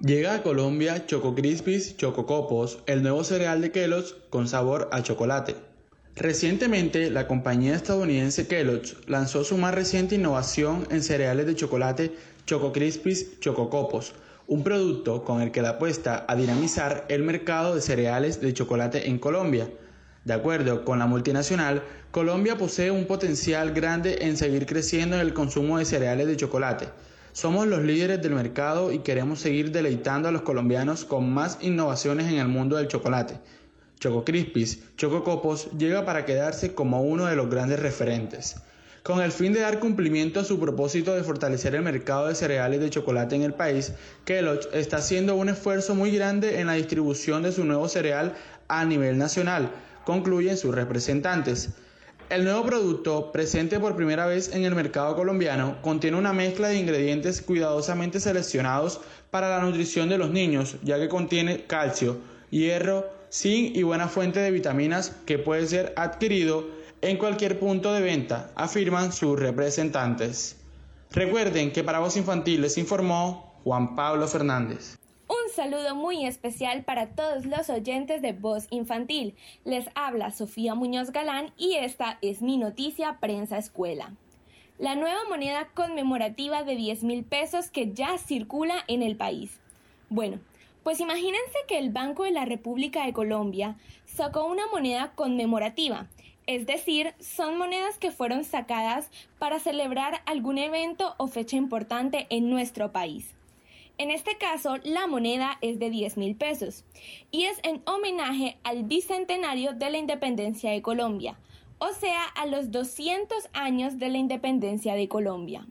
Llega 0.02 0.36
a 0.36 0.44
Colombia 0.44 1.08
Choco 1.08 1.34
Crispies 1.34 1.98
Choco 1.98 2.28
Copos, 2.28 2.78
el 2.86 3.02
nuevo 3.02 3.24
cereal 3.24 3.60
de 3.62 3.72
Kellogg's 3.72 4.14
con 4.30 4.48
sabor 4.48 4.88
a 4.92 5.02
chocolate. 5.02 5.56
Recientemente, 6.16 7.10
la 7.10 7.28
compañía 7.28 7.74
estadounidense 7.74 8.48
Kellogg's 8.48 8.98
lanzó 9.08 9.44
su 9.44 9.58
más 9.58 9.74
reciente 9.74 10.14
innovación 10.14 10.88
en 10.92 11.02
cereales 11.02 11.48
de 11.48 11.56
chocolate 11.56 12.16
Choco 12.46 12.72
Crispies 12.72 13.40
Choco 13.40 13.72
Copos, 13.72 14.14
un 14.48 14.64
producto 14.64 15.24
con 15.24 15.42
el 15.42 15.52
que 15.52 15.62
la 15.62 15.72
apuesta 15.72 16.26
a 16.28 16.36
dinamizar 16.36 17.06
el 17.10 17.24
mercado 17.24 17.74
de 17.74 17.82
cereales 17.82 18.42
de 18.42 18.54
chocolate 18.54 19.10
en 19.10 19.18
Colombia. 19.18 19.70
De 20.24 20.34
acuerdo 20.34 20.86
con 20.86 21.00
la 21.00 21.08
multinacional, 21.08 21.84
Colombia 22.12 22.58
posee 22.58 22.92
un 22.92 23.06
potencial 23.06 23.72
grande 23.74 24.20
en 24.22 24.38
seguir 24.38 24.66
creciendo 24.66 25.16
en 25.16 25.22
el 25.22 25.34
consumo 25.34 25.78
de 25.78 25.86
cereales 25.86 26.28
de 26.28 26.38
chocolate. 26.38 26.90
Somos 27.32 27.68
los 27.68 27.82
líderes 27.82 28.22
del 28.22 28.34
mercado 28.34 28.92
y 28.92 29.00
queremos 29.00 29.40
seguir 29.40 29.72
deleitando 29.72 30.30
a 30.30 30.32
los 30.32 30.44
colombianos 30.44 31.06
con 31.06 31.34
más 31.34 31.58
innovaciones 31.62 32.32
en 32.32 32.40
el 32.40 32.48
mundo 32.48 32.78
del 32.78 32.88
chocolate. 32.88 33.40
Choco 34.00 34.24
Crispies, 34.24 34.80
Choco 34.96 35.24
Copos 35.24 35.70
llega 35.78 36.06
para 36.06 36.26
quedarse 36.26 36.76
como 36.76 37.02
uno 37.02 37.26
de 37.26 37.36
los 37.36 37.50
grandes 37.50 37.80
referentes. 37.80 38.58
Con 39.06 39.22
el 39.22 39.32
fin 39.32 39.54
de 39.54 39.60
dar 39.60 39.80
cumplimiento 39.80 40.40
a 40.40 40.44
su 40.44 40.60
propósito 40.60 41.14
de 41.14 41.22
fortalecer 41.22 41.76
el 41.76 41.84
mercado 41.84 42.26
de 42.26 42.34
cereales 42.34 42.80
de 42.80 42.90
chocolate 42.90 43.36
en 43.36 43.44
el 43.44 43.54
país, 43.54 43.94
Kellogg 44.26 44.62
está 44.74 44.98
haciendo 44.98 45.36
un 45.36 45.48
esfuerzo 45.48 45.94
muy 45.94 46.10
grande 46.10 46.60
en 46.60 46.66
la 46.66 46.74
distribución 46.74 47.44
de 47.44 47.52
su 47.52 47.66
nuevo 47.66 47.88
cereal 47.88 48.34
a 48.68 48.84
nivel 48.84 49.20
nacional, 49.20 49.70
concluyen 50.06 50.58
sus 50.58 50.74
representantes. 50.74 51.70
El 52.32 52.46
nuevo 52.46 52.66
producto, 52.66 53.32
presente 53.32 53.80
por 53.80 53.96
primera 53.96 54.26
vez 54.26 54.52
en 54.56 54.66
el 54.66 54.74
mercado 54.74 55.16
colombiano, 55.16 55.80
contiene 55.84 56.18
una 56.18 56.34
mezcla 56.34 56.70
de 56.70 56.80
ingredientes 56.80 57.44
cuidadosamente 57.44 58.20
seleccionados 58.20 59.02
para 59.30 59.50
la 59.50 59.64
nutrición 59.64 60.10
de 60.10 60.18
los 60.18 60.32
niños, 60.32 60.78
ya 60.82 60.98
que 60.98 61.10
contiene 61.10 61.66
calcio, 61.68 62.18
hierro, 62.50 63.06
zinc 63.32 63.78
y 63.78 63.84
buena 63.84 64.08
fuente 64.08 64.40
de 64.40 64.50
vitaminas 64.50 65.16
que 65.28 65.38
puede 65.38 65.68
ser 65.68 65.94
adquirido 65.96 66.74
en 67.02 67.18
cualquier 67.18 67.60
punto 67.60 67.94
de 67.94 68.02
venta, 68.02 68.52
afirman 68.56 69.12
sus 69.12 69.40
representantes. 69.40 70.62
Recuerden 71.12 71.72
que 71.72 71.84
para 71.84 72.00
Voz 72.00 72.18
Infantil 72.18 72.62
les 72.62 72.78
informó 72.78 73.54
Juan 73.64 73.96
Pablo 73.96 74.28
Fernández. 74.28 74.98
Un 75.28 75.52
saludo 75.56 75.96
muy 75.96 76.26
especial 76.26 76.84
para 76.84 77.10
todos 77.10 77.46
los 77.46 77.70
oyentes 77.70 78.22
de 78.22 78.34
Voz 78.34 78.68
Infantil. 78.70 79.36
Les 79.64 79.88
habla 79.96 80.32
Sofía 80.32 80.76
Muñoz 80.76 81.12
Galán 81.12 81.52
y 81.58 81.76
esta 81.76 82.18
es 82.22 82.42
mi 82.42 82.58
noticia 82.58 83.18
Prensa 83.20 83.58
Escuela. 83.58 84.14
La 84.78 84.96
nueva 84.96 85.22
moneda 85.30 85.70
conmemorativa 85.74 86.64
de 86.64 86.76
10 86.76 87.04
mil 87.04 87.24
pesos 87.24 87.70
que 87.70 87.94
ya 87.94 88.18
circula 88.18 88.84
en 88.88 89.02
el 89.02 89.16
país. 89.16 89.60
Bueno, 90.10 90.40
pues 90.84 91.00
imagínense 91.00 91.58
que 91.68 91.80
el 91.80 91.92
Banco 91.92 92.24
de 92.24 92.32
la 92.32 92.46
República 92.46 93.06
de 93.06 93.14
Colombia 93.14 93.78
sacó 94.06 94.46
una 94.46 94.68
moneda 94.68 95.14
conmemorativa 95.16 96.08
es 96.48 96.66
decir, 96.66 97.14
son 97.20 97.58
monedas 97.58 97.98
que 97.98 98.12
fueron 98.12 98.44
sacadas 98.44 99.10
para 99.40 99.60
celebrar 99.60 100.22
algún 100.26 100.58
evento 100.58 101.16
o 101.18 101.28
fecha 101.28 101.56
importante 101.56 102.28
en 102.30 102.50
nuestro 102.50 102.92
país. 102.92 103.34
En 103.98 104.12
este 104.12 104.38
caso, 104.38 104.76
la 104.84 105.08
moneda 105.08 105.58
es 105.62 105.80
de 105.80 105.90
10 105.90 106.18
mil 106.18 106.36
pesos 106.36 106.84
y 107.32 107.46
es 107.46 107.58
en 107.64 107.82
homenaje 107.86 108.58
al 108.64 108.84
bicentenario 108.84 109.74
de 109.74 109.90
la 109.90 109.98
independencia 109.98 110.72
de 110.72 110.82
Colombia, 110.82 111.38
o 111.78 111.94
sea, 111.94 112.26
a 112.26 112.46
los 112.46 112.72
200 112.72 113.50
años 113.54 113.98
de 113.98 114.10
la 114.10 114.18
independencia 114.18 114.96
de 114.96 115.08
Colombia. 115.08 115.66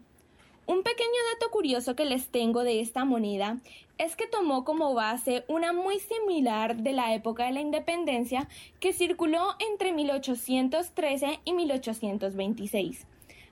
Un 0.67 0.83
pequeño 0.83 1.11
dato 1.35 1.51
curioso 1.51 1.95
que 1.95 2.07
les 2.07 2.29
tengo 2.29 2.65
de 2.65 2.81
esta 2.81 3.05
moneda 3.05 3.59
es 3.99 4.17
que 4.17 4.27
tomó 4.27 4.65
como 4.65 4.95
base 4.95 5.45
una 5.49 5.73
muy 5.73 5.99
similar 5.99 6.77
de 6.77 6.93
la 6.93 7.15
época 7.15 7.45
de 7.45 7.53
la 7.53 7.61
independencia 7.61 8.49
que 8.81 8.93
circuló 8.93 9.55
entre 9.59 9.93
1813 9.93 11.41
y 11.45 11.53
1826. 11.53 13.07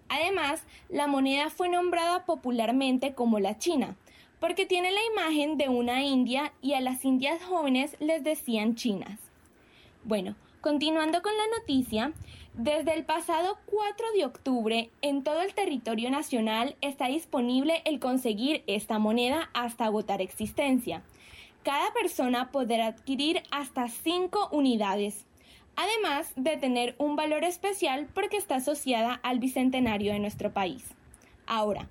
Además, 0.08 0.64
la 0.88 1.06
moneda 1.06 1.48
fue 1.48 1.68
nombrada 1.68 2.24
popularmente 2.26 3.14
como 3.14 3.38
la 3.38 3.58
China, 3.58 3.96
porque 4.40 4.66
tiene 4.66 4.90
la 4.90 5.00
imagen 5.12 5.56
de 5.56 5.68
una 5.68 6.02
india 6.02 6.52
y 6.60 6.74
a 6.74 6.80
las 6.80 7.04
indias 7.04 7.42
jóvenes 7.44 7.96
les 8.00 8.24
decían 8.24 8.74
chinas. 8.74 9.18
Bueno, 10.04 10.34
continuando 10.60 11.22
con 11.22 11.32
la 11.36 11.58
noticia, 11.58 12.12
desde 12.54 12.92
el 12.92 13.04
pasado 13.04 13.56
4 13.64 14.06
de 14.14 14.26
octubre, 14.26 14.90
en 15.00 15.24
todo 15.24 15.40
el 15.40 15.54
territorio 15.54 16.10
nacional 16.10 16.76
está 16.82 17.06
disponible 17.06 17.80
el 17.86 17.98
conseguir 17.98 18.62
esta 18.66 18.98
moneda 18.98 19.48
hasta 19.54 19.86
agotar 19.86 20.20
existencia. 20.20 21.02
Cada 21.62 21.94
persona 21.94 22.50
podrá 22.50 22.88
adquirir 22.88 23.42
hasta 23.50 23.88
5 23.88 24.50
unidades, 24.52 25.24
además 25.76 26.30
de 26.36 26.58
tener 26.58 26.94
un 26.98 27.16
valor 27.16 27.44
especial 27.44 28.06
porque 28.12 28.36
está 28.36 28.56
asociada 28.56 29.14
al 29.22 29.38
bicentenario 29.38 30.12
de 30.12 30.18
nuestro 30.18 30.52
país. 30.52 30.84
Ahora, 31.46 31.88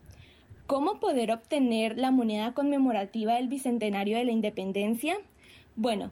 ¿cómo 0.67 0.99
poder 0.99 1.31
obtener 1.31 1.97
la 1.97 2.11
moneda 2.11 2.53
conmemorativa 2.53 3.33
del 3.33 3.47
bicentenario 3.47 4.15
de 4.15 4.25
la 4.25 4.31
independencia? 4.31 5.17
Bueno, 5.75 6.11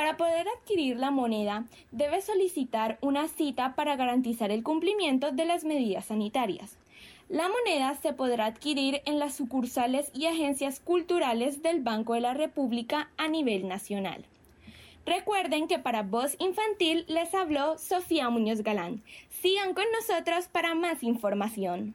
para 0.00 0.16
poder 0.16 0.46
adquirir 0.48 0.96
la 0.96 1.10
moneda, 1.10 1.66
debe 1.92 2.22
solicitar 2.22 2.96
una 3.02 3.28
cita 3.28 3.74
para 3.74 3.96
garantizar 3.96 4.50
el 4.50 4.62
cumplimiento 4.62 5.30
de 5.30 5.44
las 5.44 5.62
medidas 5.62 6.06
sanitarias. 6.06 6.78
La 7.28 7.50
moneda 7.50 7.94
se 8.00 8.14
podrá 8.14 8.46
adquirir 8.46 9.02
en 9.04 9.18
las 9.18 9.34
sucursales 9.34 10.10
y 10.14 10.24
agencias 10.24 10.80
culturales 10.80 11.62
del 11.62 11.82
Banco 11.82 12.14
de 12.14 12.22
la 12.22 12.32
República 12.32 13.10
a 13.18 13.28
nivel 13.28 13.68
nacional. 13.68 14.24
Recuerden 15.04 15.68
que 15.68 15.78
para 15.78 16.02
Voz 16.02 16.34
Infantil 16.38 17.04
les 17.06 17.34
habló 17.34 17.76
Sofía 17.76 18.30
Muñoz 18.30 18.62
Galán. 18.62 19.02
Sigan 19.42 19.74
con 19.74 19.84
nosotros 19.92 20.48
para 20.48 20.74
más 20.74 21.02
información. 21.02 21.94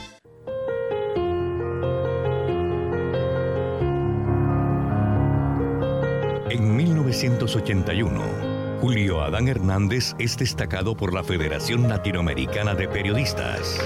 1981, 7.21 8.79
Julio 8.81 9.21
Adán 9.21 9.47
Hernández 9.47 10.15
es 10.17 10.37
destacado 10.37 10.95
por 10.95 11.13
la 11.13 11.23
Federación 11.23 11.87
Latinoamericana 11.87 12.73
de 12.73 12.87
Periodistas. 12.87 13.77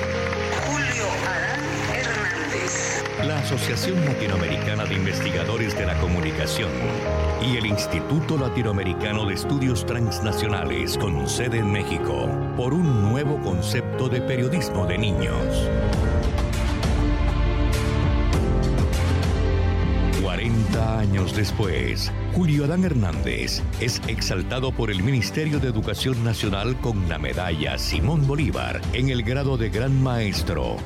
Julio 0.65 1.03
Adán 1.27 1.59
Hernández. 1.93 3.03
la 3.27 3.39
Asociación 3.39 4.05
Latinoamericana 4.05 4.85
de 4.85 4.95
Investigadores 4.95 5.77
de 5.77 5.85
la 5.85 5.99
Comunicación 5.99 6.71
y 7.45 7.57
el 7.57 7.65
Instituto 7.65 8.37
Latinoamericano 8.37 9.25
de 9.25 9.33
Estudios 9.33 9.85
Transnacionales 9.85 10.97
con 10.97 11.27
sede 11.27 11.57
en 11.57 11.69
México 11.69 12.29
por 12.55 12.73
un 12.73 13.01
nuevo 13.01 13.37
concepto 13.41 14.07
de 14.07 14.21
periodismo 14.21 14.85
de 14.85 14.97
niños. 14.97 15.69
40 20.75 20.99
años 20.99 21.35
después, 21.35 22.11
Julio 22.33 22.65
Adán 22.65 22.83
Hernández 22.83 23.61
es 23.79 24.01
exaltado 24.07 24.71
por 24.71 24.91
el 24.91 25.03
Ministerio 25.03 25.59
de 25.59 25.69
Educación 25.69 26.23
Nacional 26.23 26.77
con 26.81 27.07
la 27.07 27.17
medalla 27.17 27.77
Simón 27.77 28.27
Bolívar 28.27 28.81
en 28.93 29.09
el 29.09 29.23
grado 29.23 29.57
de 29.57 29.69
Gran 29.69 30.01
Maestro 30.03 30.77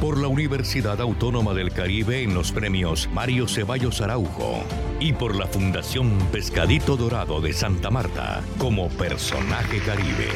por 0.00 0.18
la 0.18 0.28
Universidad 0.28 1.00
Autónoma 1.00 1.54
del 1.54 1.72
Caribe 1.72 2.22
en 2.22 2.34
los 2.34 2.52
premios 2.52 3.08
Mario 3.12 3.48
Ceballos 3.48 4.00
Araujo 4.00 4.62
y 5.00 5.12
por 5.12 5.34
la 5.34 5.46
Fundación 5.46 6.18
Pescadito 6.30 6.96
Dorado 6.96 7.40
de 7.40 7.52
Santa 7.52 7.90
Marta 7.90 8.42
como 8.58 8.88
personaje 8.90 9.78
caribe. 9.80 10.28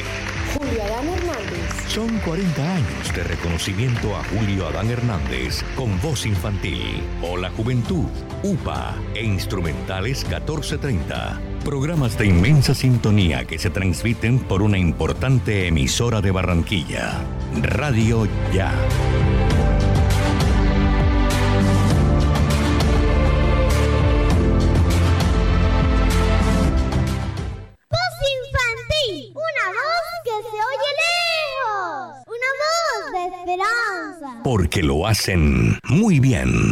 Julio 0.53 0.83
Adán 0.83 1.07
Hernández. 1.07 1.46
Son 1.87 2.19
40 2.19 2.75
años 2.75 3.15
de 3.15 3.23
reconocimiento 3.23 4.15
a 4.15 4.23
Julio 4.25 4.67
Adán 4.67 4.89
Hernández 4.89 5.63
con 5.75 5.99
voz 6.01 6.25
infantil 6.25 7.01
o 7.21 7.37
la 7.37 7.49
juventud, 7.49 8.05
UPA 8.43 8.95
e 9.15 9.23
instrumentales 9.23 10.23
1430. 10.25 11.39
Programas 11.63 12.17
de 12.17 12.27
inmensa 12.27 12.75
sintonía 12.75 13.45
que 13.45 13.57
se 13.57 13.69
transmiten 13.69 14.39
por 14.39 14.61
una 14.61 14.77
importante 14.77 15.67
emisora 15.67 16.21
de 16.21 16.31
Barranquilla. 16.31 17.21
Radio 17.61 18.27
Ya. 18.53 18.73
Porque 34.49 34.81
lo 34.81 35.05
hacen 35.05 35.77
muy 35.89 36.21
bien. 36.21 36.71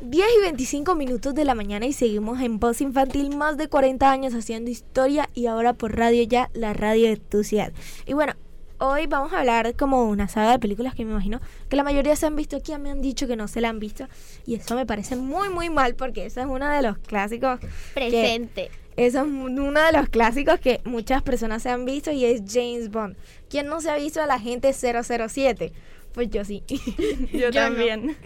10 0.00 0.26
y 0.38 0.40
25 0.40 0.94
minutos 0.94 1.34
de 1.34 1.44
la 1.44 1.56
mañana 1.56 1.84
y 1.86 1.92
seguimos 1.92 2.40
en 2.40 2.60
Voz 2.60 2.80
Infantil 2.80 3.36
más 3.36 3.56
de 3.56 3.66
40 3.66 4.08
años 4.08 4.34
haciendo 4.34 4.70
historia 4.70 5.28
y 5.34 5.46
ahora 5.46 5.72
por 5.72 5.96
radio 5.96 6.22
ya, 6.22 6.48
la 6.54 6.74
radio 6.74 7.08
de 7.08 7.16
tu 7.16 7.42
ciudad. 7.42 7.72
Y 8.06 8.12
bueno, 8.12 8.34
hoy 8.78 9.08
vamos 9.08 9.32
a 9.32 9.40
hablar 9.40 9.74
como 9.74 10.04
una 10.04 10.28
saga 10.28 10.52
de 10.52 10.60
películas 10.60 10.94
que 10.94 11.04
me 11.04 11.10
imagino 11.10 11.40
que 11.68 11.74
la 11.74 11.82
mayoría 11.82 12.14
se 12.14 12.26
han 12.26 12.36
visto 12.36 12.56
aquí, 12.56 12.72
me 12.78 12.92
han 12.92 13.02
dicho 13.02 13.26
que 13.26 13.34
no 13.34 13.48
se 13.48 13.60
la 13.60 13.70
han 13.70 13.80
visto 13.80 14.06
y 14.46 14.54
eso 14.54 14.76
me 14.76 14.86
parece 14.86 15.16
muy 15.16 15.48
muy 15.48 15.70
mal 15.70 15.96
porque 15.96 16.26
eso 16.26 16.40
es 16.40 16.46
uno 16.46 16.68
de 16.70 16.82
los 16.82 16.98
clásicos 16.98 17.58
Presente. 17.94 18.70
Eso 18.96 19.20
es 19.20 19.24
uno 19.24 19.80
de 19.80 19.92
los 19.92 20.08
clásicos 20.08 20.60
que 20.60 20.80
muchas 20.84 21.22
personas 21.22 21.62
se 21.62 21.70
han 21.70 21.84
visto 21.84 22.10
y 22.12 22.24
es 22.24 22.42
James 22.48 22.90
Bond. 22.90 23.16
¿Quién 23.50 23.66
no 23.66 23.80
se 23.80 23.90
ha 23.90 23.96
visto 23.96 24.22
a 24.22 24.26
la 24.26 24.38
gente 24.38 24.72
007? 24.72 25.72
Pues 26.12 26.30
yo 26.30 26.44
sí. 26.44 26.62
yo, 27.32 27.50
también. 27.52 28.16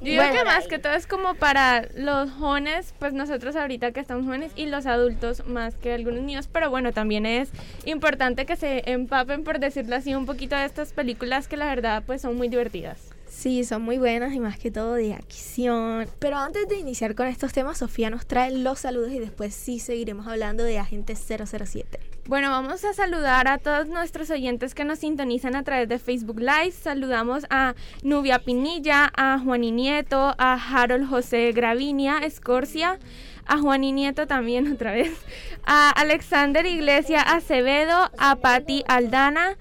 Yo 0.00 0.14
Bueno, 0.14 0.30
creo 0.30 0.44
que 0.44 0.44
más 0.44 0.68
que 0.68 0.78
todo 0.78 0.92
es 0.92 1.08
como 1.08 1.34
para 1.34 1.88
los 1.96 2.30
jóvenes, 2.30 2.94
pues 3.00 3.12
nosotros 3.12 3.56
ahorita 3.56 3.90
que 3.90 3.98
estamos 3.98 4.24
jóvenes 4.26 4.52
y 4.54 4.66
los 4.66 4.86
adultos 4.86 5.44
más 5.46 5.74
que 5.74 5.92
algunos 5.92 6.22
niños, 6.22 6.48
pero 6.52 6.70
bueno, 6.70 6.92
también 6.92 7.26
es 7.26 7.50
importante 7.84 8.46
que 8.46 8.54
se 8.54 8.88
empapen, 8.90 9.42
por 9.42 9.58
decirlo 9.58 9.96
así, 9.96 10.14
un 10.14 10.24
poquito 10.26 10.54
de 10.54 10.66
estas 10.66 10.92
películas 10.92 11.48
que 11.48 11.56
la 11.56 11.66
verdad 11.66 12.04
pues 12.06 12.22
son 12.22 12.36
muy 12.36 12.48
divertidas. 12.48 13.07
Sí, 13.38 13.62
son 13.62 13.82
muy 13.82 13.98
buenas 13.98 14.34
y 14.34 14.40
más 14.40 14.58
que 14.58 14.72
todo 14.72 14.94
de 14.94 15.14
acción. 15.14 16.08
Pero 16.18 16.38
antes 16.38 16.68
de 16.68 16.76
iniciar 16.76 17.14
con 17.14 17.28
estos 17.28 17.52
temas, 17.52 17.78
Sofía 17.78 18.10
nos 18.10 18.26
trae 18.26 18.50
los 18.50 18.80
saludos 18.80 19.12
y 19.12 19.20
después 19.20 19.54
sí 19.54 19.78
seguiremos 19.78 20.26
hablando 20.26 20.64
de 20.64 20.80
Agente 20.80 21.14
007. 21.14 22.00
Bueno, 22.26 22.50
vamos 22.50 22.84
a 22.84 22.92
saludar 22.94 23.46
a 23.46 23.58
todos 23.58 23.86
nuestros 23.86 24.30
oyentes 24.30 24.74
que 24.74 24.82
nos 24.82 24.98
sintonizan 24.98 25.54
a 25.54 25.62
través 25.62 25.88
de 25.88 26.00
Facebook 26.00 26.40
Live. 26.40 26.72
Saludamos 26.72 27.46
a 27.48 27.76
Nubia 28.02 28.40
Pinilla, 28.40 29.12
a 29.16 29.38
Juani 29.38 29.70
Nieto, 29.70 30.34
a 30.36 30.54
Harold 30.54 31.08
José 31.08 31.52
Gravinia 31.52 32.18
Escorcia, 32.18 32.98
a 33.46 33.58
Juani 33.58 33.92
Nieto 33.92 34.26
también 34.26 34.66
otra 34.72 34.90
vez, 34.90 35.16
a 35.64 35.90
Alexander 35.90 36.66
Iglesia 36.66 37.22
Acevedo, 37.22 38.10
a 38.18 38.34
Patti 38.34 38.82
Aldana 38.88 39.56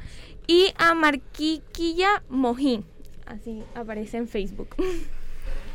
y 0.47 0.73
a 0.79 0.95
Marquiquilla 0.95 2.23
Mojín. 2.27 2.83
Así 3.27 3.63
aparece 3.75 4.17
en 4.17 4.27
Facebook. 4.27 4.75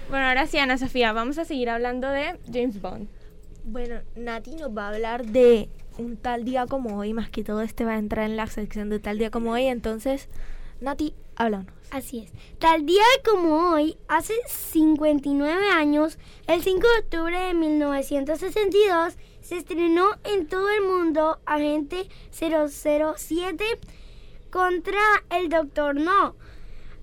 Bueno, 0.09 0.27
ahora 0.27 0.47
sí, 0.47 0.59
Ana 0.59 0.77
Sofía, 0.77 1.13
vamos 1.13 1.39
a 1.39 1.47
seguir 1.47 1.71
hablando 1.71 2.09
de 2.09 2.39
James 2.53 2.83
Bond. 2.83 3.09
Bueno, 3.65 4.01
Nati 4.15 4.57
nos 4.57 4.77
va 4.77 4.87
a 4.87 4.95
hablar 4.95 5.25
de 5.25 5.71
un 5.97 6.17
tal 6.17 6.45
día 6.45 6.67
como 6.67 6.99
hoy, 6.99 7.15
más 7.15 7.31
que 7.31 7.45
todo 7.45 7.63
este 7.63 7.85
va 7.85 7.93
a 7.93 7.99
entrar 7.99 8.29
en 8.29 8.37
la 8.37 8.47
sección 8.49 8.91
de 8.91 8.99
tal 8.99 9.17
día 9.17 9.31
como 9.31 9.53
hoy, 9.53 9.67
entonces, 9.67 10.29
Nati, 10.81 11.15
háblanos. 11.37 11.73
Así 11.91 12.19
es. 12.19 12.33
Tal 12.59 12.85
día 12.85 13.05
como 13.25 13.71
hoy, 13.71 13.97
hace 14.09 14.35
59 14.49 15.69
años, 15.69 16.19
el 16.47 16.63
5 16.63 16.81
de 16.81 17.01
octubre 17.01 17.39
de 17.39 17.55
1962, 17.55 19.15
se 19.41 19.57
estrenó 19.57 20.11
en 20.25 20.47
todo 20.47 20.69
el 20.69 20.83
mundo 20.83 21.39
Agente 21.47 22.09
007 22.33 23.65
contra 24.51 25.01
el 25.31 25.49
Doctor 25.49 25.95
No. 25.95 26.35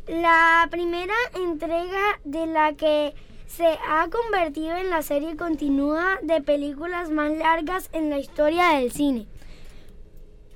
La 0.10 0.68
primera 0.72 1.14
entrega 1.36 2.20
de 2.24 2.48
la 2.48 2.74
que 2.74 3.14
se 3.46 3.78
ha 3.88 4.10
convertido 4.10 4.76
en 4.76 4.90
la 4.90 5.04
serie 5.04 5.38
continua 5.38 6.18
de 6.24 6.42
películas 6.42 7.12
más 7.12 7.32
largas 7.32 7.92
en 7.94 8.10
la 8.10 8.18
historia 8.18 8.70
del 8.70 8.92
cine. 8.92 9.28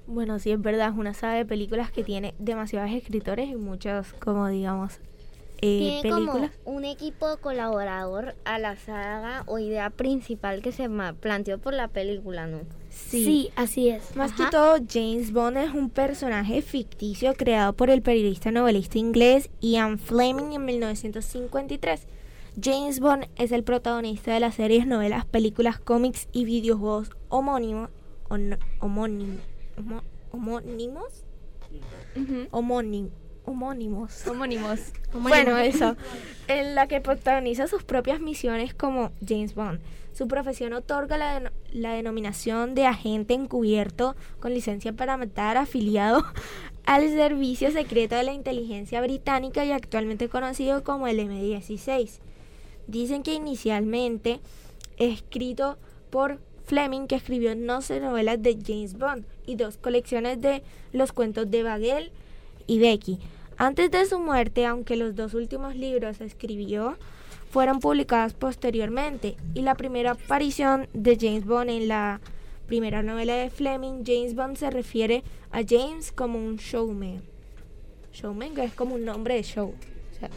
Bueno, 0.08 0.40
sí, 0.40 0.52
es 0.52 0.60
verdad, 0.60 0.90
es 0.90 0.98
una 0.98 1.14
saga 1.14 1.36
de 1.36 1.46
películas 1.46 1.92
que 1.92 2.04
tiene 2.04 2.34
demasiados 2.40 2.90
escritores 2.90 3.48
y 3.48 3.56
muchos, 3.56 4.14
como 4.14 4.48
digamos, 4.48 5.00
eh, 5.62 6.00
Tiene 6.02 6.16
películas. 6.16 6.52
como 6.64 6.78
un 6.78 6.86
equipo 6.86 7.38
colaborador 7.42 8.36
a 8.46 8.60
la 8.60 8.76
saga 8.76 9.44
o 9.48 9.60
idea 9.60 9.90
principal 9.90 10.62
que 10.62 10.72
se 10.72 10.90
planteó 11.20 11.58
por 11.60 11.74
la 11.74 11.88
película, 11.88 12.48
¿no? 12.48 12.62
Sí. 12.90 13.50
así 13.56 13.90
es. 13.90 14.16
Más 14.16 14.34
que 14.34 14.44
todo, 14.52 14.78
James 14.88 15.32
Bond 15.34 15.58
es 15.58 15.74
un 15.74 15.90
personaje 15.90 16.62
ficticio 16.62 17.34
creado 17.36 17.74
por 17.74 17.90
el 17.90 18.02
periodista 18.02 18.52
novelista 18.52 18.98
inglés 19.00 19.50
Ian 19.62 19.98
Fleming 19.98 20.52
en 20.54 20.66
1953. 20.66 22.08
James 22.62 23.00
Bond 23.00 23.26
es 23.36 23.52
el 23.52 23.64
protagonista 23.64 24.32
de 24.34 24.40
las 24.40 24.56
series, 24.56 24.86
novelas, 24.86 25.26
películas, 25.26 25.80
cómics 25.80 26.28
y 26.32 26.46
videojuegos 26.46 27.10
homónimos, 27.30 27.90
on- 28.30 28.60
homónim- 28.80 29.40
homo- 29.78 30.04
homónimos, 30.32 31.26
homónim- 32.16 32.48
homónimos. 32.52 33.12
Homónimos. 33.46 34.24
Bueno, 35.14 35.58
eso. 35.58 35.96
En 36.50 36.76
la 36.76 36.88
que 36.88 37.00
protagoniza 37.00 37.68
sus 37.68 37.84
propias 37.84 38.20
misiones 38.20 38.74
como 38.74 39.12
James 39.26 39.56
Bond. 39.56 39.80
Su 40.14 40.28
profesión 40.28 40.74
otorga 40.74 41.18
la, 41.18 41.54
la 41.72 41.94
denominación 41.94 42.76
de 42.76 42.86
agente 42.86 43.34
encubierto 43.34 44.16
con 44.42 44.54
licencia 44.54 44.92
para 44.92 45.16
matar 45.16 45.56
afiliado 45.56 46.24
al 46.86 47.10
Servicio 47.10 47.72
Secreto 47.72 48.16
de 48.16 48.24
la 48.24 48.34
Inteligencia 48.34 49.02
Británica 49.02 49.64
y 49.64 49.72
actualmente 49.72 50.28
conocido 50.28 50.84
como 50.84 51.08
el 51.08 51.20
M16. 51.20 52.20
Dicen 52.88 53.24
que 53.24 53.34
inicialmente 53.34 54.42
escrito 54.98 55.78
por 56.10 56.40
Fleming, 56.66 57.08
que 57.08 57.16
escribió 57.16 57.56
12 57.56 58.00
novelas 58.00 58.42
de 58.42 58.58
James 58.66 58.98
Bond 58.98 59.26
y 59.46 59.56
dos 59.56 59.78
colecciones 59.78 60.42
de 60.42 60.64
los 60.92 61.12
cuentos 61.12 61.50
de 61.50 61.64
Bagel 61.64 62.12
y 62.68 62.80
Becky. 62.80 63.20
Antes 63.58 63.92
de 63.92 64.06
su 64.06 64.20
muerte, 64.20 64.66
aunque 64.66 64.96
los 64.96 65.16
dos 65.16 65.34
últimos 65.34 65.76
libros 65.76 66.22
escribió, 66.22 66.98
fueron 67.52 67.80
publicados 67.80 68.34
posteriormente 68.34 69.38
y 69.54 69.62
la 69.62 69.76
primera 69.76 70.12
aparición 70.12 70.88
de 70.94 71.18
James 71.20 71.46
Bond 71.46 71.70
en 71.70 71.88
la 71.88 72.20
primera 72.66 73.04
novela 73.04 73.36
de 73.36 73.50
Fleming, 73.50 74.04
James 74.06 74.34
Bond 74.34 74.58
se 74.58 74.72
refiere 74.72 75.24
a 75.52 75.62
James 75.68 76.12
como 76.12 76.40
un 76.40 76.56
showman. 76.58 77.22
Showman 78.12 78.56
que 78.56 78.64
es 78.64 78.74
como 78.74 78.96
un 78.96 79.06
nombre 79.06 79.36
de 79.36 79.44
show. 79.44 79.74
O 79.76 80.20
sea, 80.20 80.30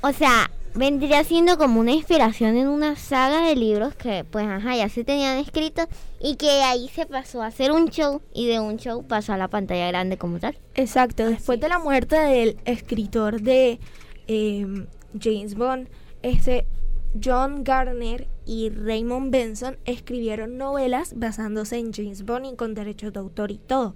O 0.00 0.12
sea, 0.12 0.50
vendría 0.74 1.24
siendo 1.24 1.58
como 1.58 1.80
una 1.80 1.92
inspiración 1.92 2.56
en 2.56 2.68
una 2.68 2.96
saga 2.96 3.46
de 3.46 3.56
libros 3.56 3.94
que, 3.94 4.24
pues, 4.24 4.46
ajá, 4.46 4.76
ya 4.76 4.88
se 4.88 5.04
tenían 5.04 5.38
escritos 5.38 5.86
y 6.20 6.36
que 6.36 6.50
ahí 6.62 6.88
se 6.88 7.06
pasó 7.06 7.42
a 7.42 7.46
hacer 7.46 7.72
un 7.72 7.88
show 7.88 8.22
y 8.32 8.46
de 8.46 8.60
un 8.60 8.76
show 8.76 9.06
pasó 9.06 9.32
a 9.32 9.36
la 9.36 9.48
pantalla 9.48 9.88
grande 9.88 10.18
como 10.18 10.38
tal. 10.38 10.58
Exacto, 10.74 11.26
después 11.26 11.60
de 11.60 11.68
la 11.68 11.78
muerte 11.78 12.16
del 12.16 12.58
escritor 12.64 13.40
de 13.40 13.80
eh, 14.26 14.86
James 15.20 15.54
Bond, 15.54 15.88
este 16.22 16.66
John 17.22 17.64
Garner 17.64 18.28
y 18.44 18.70
Raymond 18.70 19.30
Benson 19.30 19.78
escribieron 19.84 20.58
novelas 20.58 21.14
basándose 21.16 21.78
en 21.78 21.92
James 21.92 22.24
Bond 22.24 22.46
y 22.46 22.56
con 22.56 22.74
derechos 22.74 23.12
de 23.12 23.20
autor 23.20 23.50
y 23.50 23.58
todo. 23.58 23.94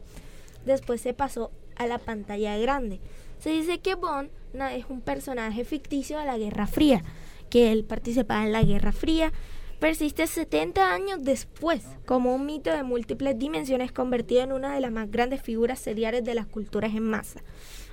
Después 0.65 1.01
se 1.01 1.12
pasó 1.12 1.51
a 1.77 1.86
la 1.86 1.99
pantalla 1.99 2.57
grande. 2.59 3.01
Se 3.43 3.51
dice 3.51 3.81
que 3.81 3.97
Bond 3.97 4.31
es 4.73 4.85
un 4.89 5.01
personaje 5.01 5.64
ficticio 5.64 6.16
de 6.16 6.27
la 6.27 6.39
Guerra 6.39 6.69
Fría, 6.69 7.02
que 7.51 7.73
él 7.73 7.82
participaba 7.82 8.44
en 8.44 8.52
la 8.52 8.62
Guerra 8.62 8.93
Fría, 8.93 9.32
persiste 9.81 10.28
70 10.28 10.94
años 10.94 11.24
después 11.24 11.82
como 12.06 12.36
un 12.36 12.47
mito 12.47 12.70
de 12.70 12.85
múltiples 12.85 13.36
dimensiones 13.36 13.90
convertido 13.90 14.43
en 14.43 14.52
una 14.52 14.73
de 14.73 14.81
las 14.81 14.93
más 14.93 15.10
grandes 15.10 15.43
figuras 15.43 15.81
seriales 15.81 16.23
de 16.23 16.36
las 16.36 16.47
culturas 16.47 16.94
en 16.94 17.02
masa. 17.02 17.43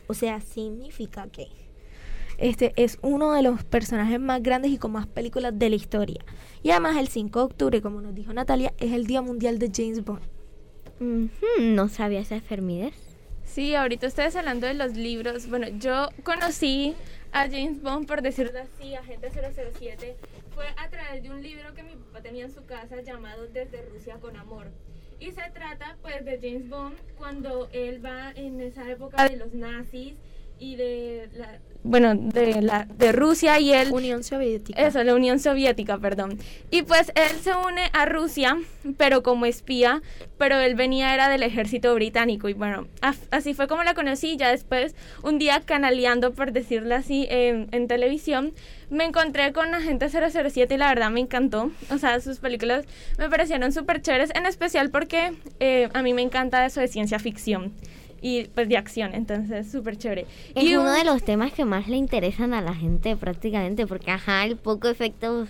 O 0.05 0.13
sea, 0.13 0.39
significa 0.39 1.25
que 1.29 1.47
este 2.37 2.71
es 2.75 2.99
uno 3.01 3.31
de 3.31 3.41
los 3.41 3.63
personajes 3.63 4.19
más 4.19 4.43
grandes 4.43 4.69
y 4.69 4.77
con 4.77 4.91
más 4.91 5.07
películas 5.07 5.57
de 5.57 5.71
la 5.71 5.75
historia. 5.77 6.23
Y 6.61 6.69
además 6.69 6.95
el 6.97 7.07
5 7.07 7.39
de 7.39 7.45
octubre, 7.45 7.81
como 7.81 8.01
nos 8.01 8.13
dijo 8.13 8.31
Natalia, 8.33 8.71
es 8.77 8.91
el 8.91 9.07
Día 9.07 9.23
Mundial 9.23 9.57
de 9.57 9.71
James 9.75 10.05
Bond. 10.05 10.21
No 11.59 11.89
sabía 11.89 12.19
esa 12.19 12.35
enfermedad. 12.35 12.91
Sí, 13.51 13.73
ahorita 13.73 14.05
ustedes 14.05 14.35
hablando 14.35 14.67
de 14.67 14.75
los 14.75 14.95
libros, 14.95 15.49
bueno, 15.49 15.67
yo 15.79 16.09
conocí 16.23 16.95
a 17.31 17.47
James 17.49 17.81
Bond, 17.81 18.05
por 18.05 18.21
decirlo 18.21 18.59
así, 18.59 18.93
Agente 18.93 19.31
007, 19.31 20.15
fue 20.53 20.67
a 20.77 20.87
través 20.89 21.23
de 21.23 21.31
un 21.31 21.41
libro 21.41 21.73
que 21.73 21.81
mi 21.81 21.95
papá 21.95 22.21
tenía 22.21 22.45
en 22.45 22.53
su 22.53 22.63
casa 22.65 23.01
llamado 23.01 23.47
Desde 23.47 23.81
Rusia 23.89 24.17
con 24.21 24.37
Amor. 24.37 24.67
Y 25.19 25.31
se 25.31 25.41
trata 25.51 25.97
pues 26.03 26.23
de 26.25 26.39
James 26.39 26.69
Bond 26.69 26.95
cuando 27.17 27.69
él 27.73 28.05
va 28.05 28.31
en 28.35 28.61
esa 28.61 28.87
época 28.87 29.27
de 29.27 29.37
los 29.37 29.51
nazis 29.53 30.13
y 30.59 30.75
de 30.75 31.29
la, 31.37 31.59
bueno, 31.83 32.13
de 32.15 32.61
la 32.61 32.85
de 32.85 33.11
Rusia 33.13 33.59
y 33.59 33.71
él 33.73 33.89
Unión 33.91 34.23
Soviética. 34.23 34.85
eso, 34.85 35.01
la 35.03 35.15
Unión 35.15 35.39
Soviética, 35.39 35.97
perdón. 35.97 36.37
Y 36.69 36.81
pues 36.81 37.11
él 37.15 37.37
se 37.41 37.51
une 37.55 37.83
a 37.93 38.05
Rusia, 38.05 38.57
pero 38.97 39.23
como 39.23 39.45
espía, 39.45 40.01
pero 40.37 40.59
él 40.59 40.75
venía 40.75 41.13
era 41.13 41.29
del 41.29 41.43
ejército 41.43 41.95
británico 41.95 42.49
y 42.49 42.53
bueno, 42.53 42.87
af- 43.01 43.27
así 43.31 43.53
fue 43.53 43.67
como 43.69 43.83
la 43.83 43.93
conocí. 43.93 44.35
Ya 44.35 44.49
después, 44.51 44.93
un 45.23 45.39
día 45.39 45.61
canaleando, 45.65 46.33
por 46.33 46.51
decirlo 46.51 46.93
así, 46.95 47.25
en, 47.29 47.69
en 47.71 47.87
televisión, 47.87 48.53
me 48.89 49.05
encontré 49.05 49.53
con 49.53 49.73
Agente 49.73 50.09
007 50.09 50.73
y 50.73 50.77
la 50.77 50.89
verdad 50.89 51.09
me 51.11 51.21
encantó. 51.21 51.71
O 51.91 51.97
sea, 51.97 52.19
sus 52.19 52.39
películas 52.39 52.85
me 53.17 53.29
parecieron 53.29 53.71
súper 53.71 54.01
chéveres, 54.01 54.31
en 54.35 54.45
especial 54.45 54.89
porque 54.89 55.31
eh, 55.61 55.87
a 55.93 56.01
mí 56.01 56.13
me 56.13 56.21
encanta 56.21 56.65
eso 56.65 56.81
de 56.81 56.89
ciencia 56.89 57.19
ficción. 57.19 57.71
Y 58.21 58.45
pues 58.45 58.67
de 58.69 58.77
acción, 58.77 59.13
entonces 59.13 59.71
súper 59.71 59.97
chévere. 59.97 60.25
Es 60.55 60.63
y 60.63 60.75
uno 60.75 60.89
un- 60.91 60.95
de 60.97 61.03
los 61.03 61.23
temas 61.23 61.51
que 61.53 61.65
más 61.65 61.87
le 61.87 61.97
interesan 61.97 62.53
a 62.53 62.61
la 62.61 62.73
gente 62.75 63.15
prácticamente, 63.15 63.85
porque 63.87 64.11
ajá, 64.11 64.45
el 64.45 64.57
poco 64.57 64.87
efectos 64.87 65.49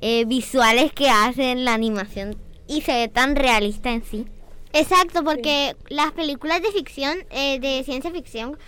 eh, 0.00 0.24
visuales 0.26 0.92
que 0.92 1.10
hacen 1.10 1.64
la 1.64 1.74
animación 1.74 2.36
y 2.68 2.82
se 2.82 2.92
ve 2.92 3.08
tan 3.08 3.34
realista 3.36 3.90
en 3.92 4.04
sí. 4.04 4.26
Exacto, 4.72 5.24
porque 5.24 5.74
las 5.88 6.12
películas 6.12 6.60
de 6.62 6.70
ficción, 6.70 7.16
eh, 7.30 7.58
de 7.58 7.82
ciencia 7.84 8.10
ficción, 8.10 8.58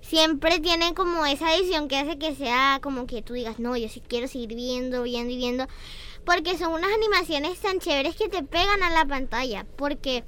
siempre 0.00 0.60
tienen 0.60 0.94
como 0.94 1.26
esa 1.26 1.54
edición 1.56 1.88
que 1.88 1.96
hace 1.96 2.16
que 2.16 2.34
sea 2.34 2.78
como 2.82 3.06
que 3.06 3.22
tú 3.22 3.34
digas, 3.34 3.58
no, 3.58 3.76
yo 3.76 3.88
sí 3.88 4.00
quiero 4.06 4.28
seguir 4.28 4.54
viendo, 4.54 5.02
viendo 5.02 5.32
y 5.32 5.36
viendo, 5.36 5.66
porque 6.24 6.56
son 6.56 6.72
unas 6.72 6.90
animaciones 6.92 7.58
tan 7.58 7.80
chéveres 7.80 8.14
que 8.16 8.28
te 8.28 8.42
pegan 8.42 8.82
a 8.82 8.90
la 8.90 9.04
pantalla, 9.04 9.66
porque 9.76 10.24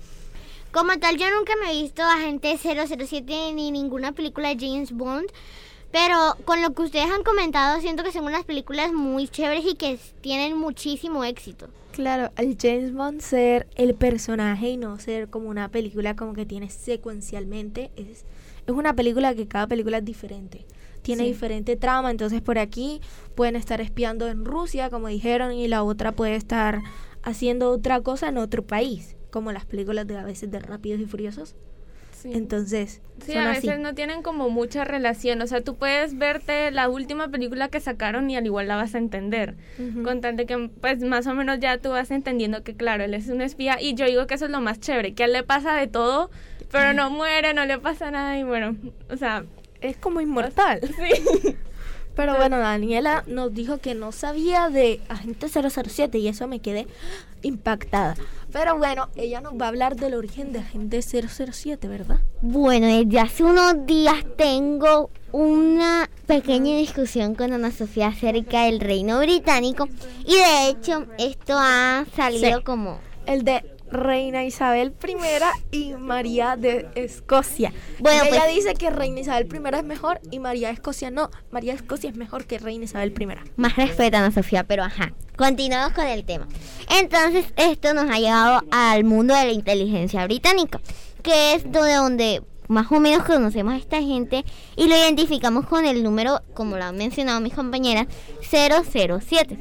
como 0.72 0.98
tal 0.98 1.16
yo 1.16 1.26
nunca 1.36 1.52
me 1.62 1.72
he 1.72 1.82
visto 1.82 2.02
Agente 2.02 2.56
007 2.58 3.52
ni 3.54 3.70
ninguna 3.70 4.12
película 4.12 4.54
de 4.54 4.66
James 4.66 4.92
Bond, 4.92 5.26
pero 5.90 6.16
con 6.44 6.62
lo 6.62 6.72
que 6.72 6.82
ustedes 6.82 7.10
han 7.10 7.22
comentado 7.24 7.80
siento 7.80 8.02
que 8.04 8.12
son 8.12 8.24
unas 8.24 8.44
películas 8.44 8.92
muy 8.92 9.28
chéveres 9.28 9.64
y 9.66 9.74
que 9.74 9.98
tienen 10.20 10.56
muchísimo 10.56 11.24
éxito. 11.24 11.68
Claro, 11.92 12.30
al 12.36 12.56
James 12.60 12.94
Bond 12.94 13.20
ser 13.20 13.66
el 13.74 13.94
personaje 13.94 14.70
y 14.70 14.76
no 14.76 14.98
ser 15.00 15.28
como 15.28 15.48
una 15.48 15.68
película 15.68 16.14
como 16.14 16.34
que 16.34 16.46
tiene 16.46 16.70
secuencialmente, 16.70 17.90
es, 17.96 18.24
es 18.66 18.72
una 18.74 18.94
película 18.94 19.34
que 19.34 19.48
cada 19.48 19.66
película 19.66 19.98
es 19.98 20.04
diferente. 20.04 20.64
Tiene 21.02 21.24
Sí. 21.24 21.28
diferente 21.30 21.76
trama, 21.76 22.10
entonces 22.10 22.42
por 22.42 22.58
aquí 22.58 23.00
pueden 23.34 23.56
estar 23.56 23.80
espiando 23.80 24.28
en 24.28 24.44
Rusia, 24.44 24.90
como 24.90 25.08
dijeron, 25.08 25.52
y 25.52 25.66
la 25.66 25.82
otra 25.82 26.12
puede 26.12 26.36
estar 26.36 26.80
haciendo 27.22 27.70
otra 27.70 28.00
cosa 28.02 28.28
en 28.28 28.36
otro 28.38 28.62
país, 28.64 29.16
como 29.30 29.52
las 29.52 29.64
películas 29.64 30.06
de 30.06 30.16
a 30.18 30.24
veces 30.24 30.50
de 30.50 30.58
Rápidos 30.60 31.00
y 31.00 31.06
Furiosos. 31.06 31.54
Sí. 32.12 32.32
Entonces, 32.34 33.00
Sí, 33.24 33.32
son 33.32 33.42
a 33.46 33.52
así. 33.52 33.66
veces 33.66 33.80
no 33.80 33.94
tienen 33.94 34.20
como 34.22 34.50
mucha 34.50 34.84
relación. 34.84 35.40
O 35.40 35.46
sea, 35.46 35.62
tú 35.62 35.76
puedes 35.76 36.18
verte 36.18 36.70
la 36.70 36.90
última 36.90 37.28
película 37.28 37.68
que 37.68 37.80
sacaron 37.80 38.28
y 38.28 38.36
al 38.36 38.44
igual 38.44 38.68
la 38.68 38.76
vas 38.76 38.94
a 38.94 38.98
entender. 38.98 39.54
Ujú. 39.78 40.02
Con 40.02 40.20
tal 40.20 40.36
de 40.36 40.44
que, 40.44 40.68
pues, 40.82 41.02
más 41.02 41.26
o 41.26 41.34
menos 41.34 41.60
ya 41.60 41.78
tú 41.78 41.88
vas 41.90 42.10
entendiendo 42.10 42.62
que, 42.62 42.74
claro, 42.74 43.04
él 43.04 43.14
es 43.14 43.28
un 43.28 43.40
espía. 43.40 43.80
Y 43.80 43.94
yo 43.94 44.04
digo 44.04 44.26
que 44.26 44.34
eso 44.34 44.44
es 44.44 44.50
lo 44.50 44.60
más 44.60 44.80
chévere, 44.80 45.14
que 45.14 45.22
a 45.22 45.26
él 45.26 45.32
le 45.32 45.42
pasa 45.44 45.74
de 45.74 45.86
todo, 45.86 46.30
pero 46.70 46.92
no 46.92 47.08
muere, 47.08 47.54
no 47.54 47.64
le 47.64 47.78
pasa 47.78 48.10
nada. 48.10 48.38
Y 48.38 48.42
bueno, 48.42 48.76
o 49.08 49.16
sea, 49.16 49.44
es 49.80 49.96
como 49.96 50.20
inmortal. 50.20 50.80
Sí. 50.96 51.56
Pero 52.20 52.36
bueno, 52.36 52.58
Daniela 52.58 53.24
nos 53.26 53.54
dijo 53.54 53.78
que 53.78 53.94
no 53.94 54.12
sabía 54.12 54.68
de 54.68 55.00
Agente 55.08 55.48
007 55.48 56.18
y 56.18 56.28
eso 56.28 56.46
me 56.46 56.58
quedé 56.60 56.86
impactada. 57.40 58.14
Pero 58.52 58.76
bueno, 58.76 59.08
ella 59.16 59.40
nos 59.40 59.54
va 59.54 59.64
a 59.64 59.68
hablar 59.68 59.96
del 59.96 60.12
origen 60.12 60.52
de 60.52 60.58
Agente 60.58 61.00
007, 61.00 61.88
¿verdad? 61.88 62.20
Bueno, 62.42 62.86
desde 62.88 63.20
hace 63.20 63.42
unos 63.44 63.86
días 63.86 64.16
tengo 64.36 65.08
una 65.32 66.10
pequeña 66.26 66.76
discusión 66.76 67.34
con 67.34 67.54
Ana 67.54 67.70
Sofía 67.70 68.08
acerca 68.08 68.64
del 68.64 68.80
reino 68.80 69.18
británico 69.20 69.88
y 70.26 70.34
de 70.34 70.68
hecho 70.68 71.06
esto 71.18 71.54
ha 71.56 72.04
salido 72.14 72.58
Sí. 72.58 72.64
como 72.64 72.98
El 73.26 73.44
de 73.44 73.64
Reina 73.90 74.44
Isabel 74.44 74.94
I 75.72 75.76
y 75.76 75.92
María 75.94 76.56
de 76.56 76.88
Escocia. 76.94 77.72
Bueno, 77.98 78.22
ella 78.24 78.42
pues- 78.44 78.54
dice 78.54 78.74
que 78.74 78.90
Reina 78.90 79.20
Isabel 79.20 79.48
I 79.52 79.76
es 79.76 79.84
mejor 79.84 80.20
y 80.30 80.38
María 80.38 80.68
de 80.68 80.74
Escocia 80.74 81.10
no. 81.10 81.30
María 81.50 81.72
de 81.72 81.78
Escocia 81.78 82.10
es 82.10 82.16
mejor 82.16 82.44
que 82.46 82.58
Reina 82.58 82.84
Isabel 82.84 83.12
I. 83.18 83.26
más 83.56 83.76
respeto 83.76 84.16
a 84.16 84.20
Ana 84.20 84.30
Sofía, 84.30 84.64
pero 84.64 84.84
ajá, 84.84 85.12
continuamos 85.36 85.92
con 85.92 86.06
el 86.06 86.24
tema. 86.24 86.46
Entonces 87.00 87.46
esto 87.56 87.94
nos 87.94 88.08
ha 88.10 88.18
llevado 88.18 88.62
al 88.70 89.04
mundo 89.04 89.34
de 89.34 89.44
la 89.44 89.52
inteligencia 89.52 90.24
británica, 90.24 90.80
que 91.22 91.54
es 91.54 91.64
donde, 91.70 91.94
donde 91.94 92.42
más 92.68 92.90
o 92.92 93.00
menos 93.00 93.24
conocemos 93.24 93.74
a 93.74 93.76
esta 93.78 94.00
gente 94.00 94.44
y 94.76 94.86
lo 94.86 94.96
identificamos 94.96 95.66
con 95.66 95.84
el 95.84 96.04
número, 96.04 96.40
como 96.54 96.76
lo 96.76 96.84
han 96.84 96.96
mencionado 96.96 97.40
mis 97.40 97.54
compañeras, 97.54 98.06
007. 98.40 99.58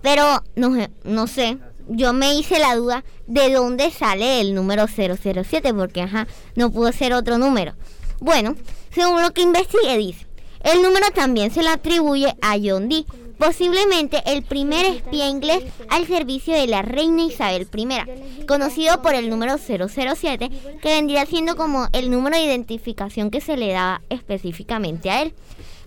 Pero 0.00 0.42
no, 0.56 0.70
no 1.04 1.26
sé, 1.26 1.58
yo 1.88 2.12
me 2.12 2.34
hice 2.34 2.58
la 2.58 2.76
duda 2.76 3.04
de 3.26 3.52
dónde 3.52 3.90
sale 3.90 4.40
el 4.40 4.54
número 4.54 4.86
007, 4.86 5.74
porque 5.74 6.02
ajá, 6.02 6.26
no 6.54 6.70
pudo 6.70 6.92
ser 6.92 7.12
otro 7.12 7.38
número. 7.38 7.74
Bueno, 8.20 8.54
según 8.90 9.22
lo 9.22 9.32
que 9.32 9.42
investigué 9.42 9.96
dice, 9.96 10.26
el 10.62 10.82
número 10.82 11.06
también 11.14 11.50
se 11.50 11.62
le 11.62 11.68
atribuye 11.68 12.34
a 12.42 12.56
John 12.62 12.88
Dee, 12.88 13.06
posiblemente 13.38 14.22
el 14.26 14.42
primer 14.42 14.84
espía 14.84 15.28
inglés 15.28 15.64
al 15.88 16.06
servicio 16.06 16.54
de 16.54 16.66
la 16.66 16.82
reina 16.82 17.22
Isabel 17.22 17.68
I, 17.72 18.44
conocido 18.46 19.00
por 19.00 19.14
el 19.14 19.30
número 19.30 19.56
007, 19.56 20.50
que 20.82 20.88
vendría 20.88 21.26
siendo 21.26 21.56
como 21.56 21.88
el 21.92 22.10
número 22.10 22.36
de 22.36 22.42
identificación 22.42 23.30
que 23.30 23.40
se 23.40 23.56
le 23.56 23.72
daba 23.72 24.02
específicamente 24.10 25.10
a 25.10 25.22
él, 25.22 25.34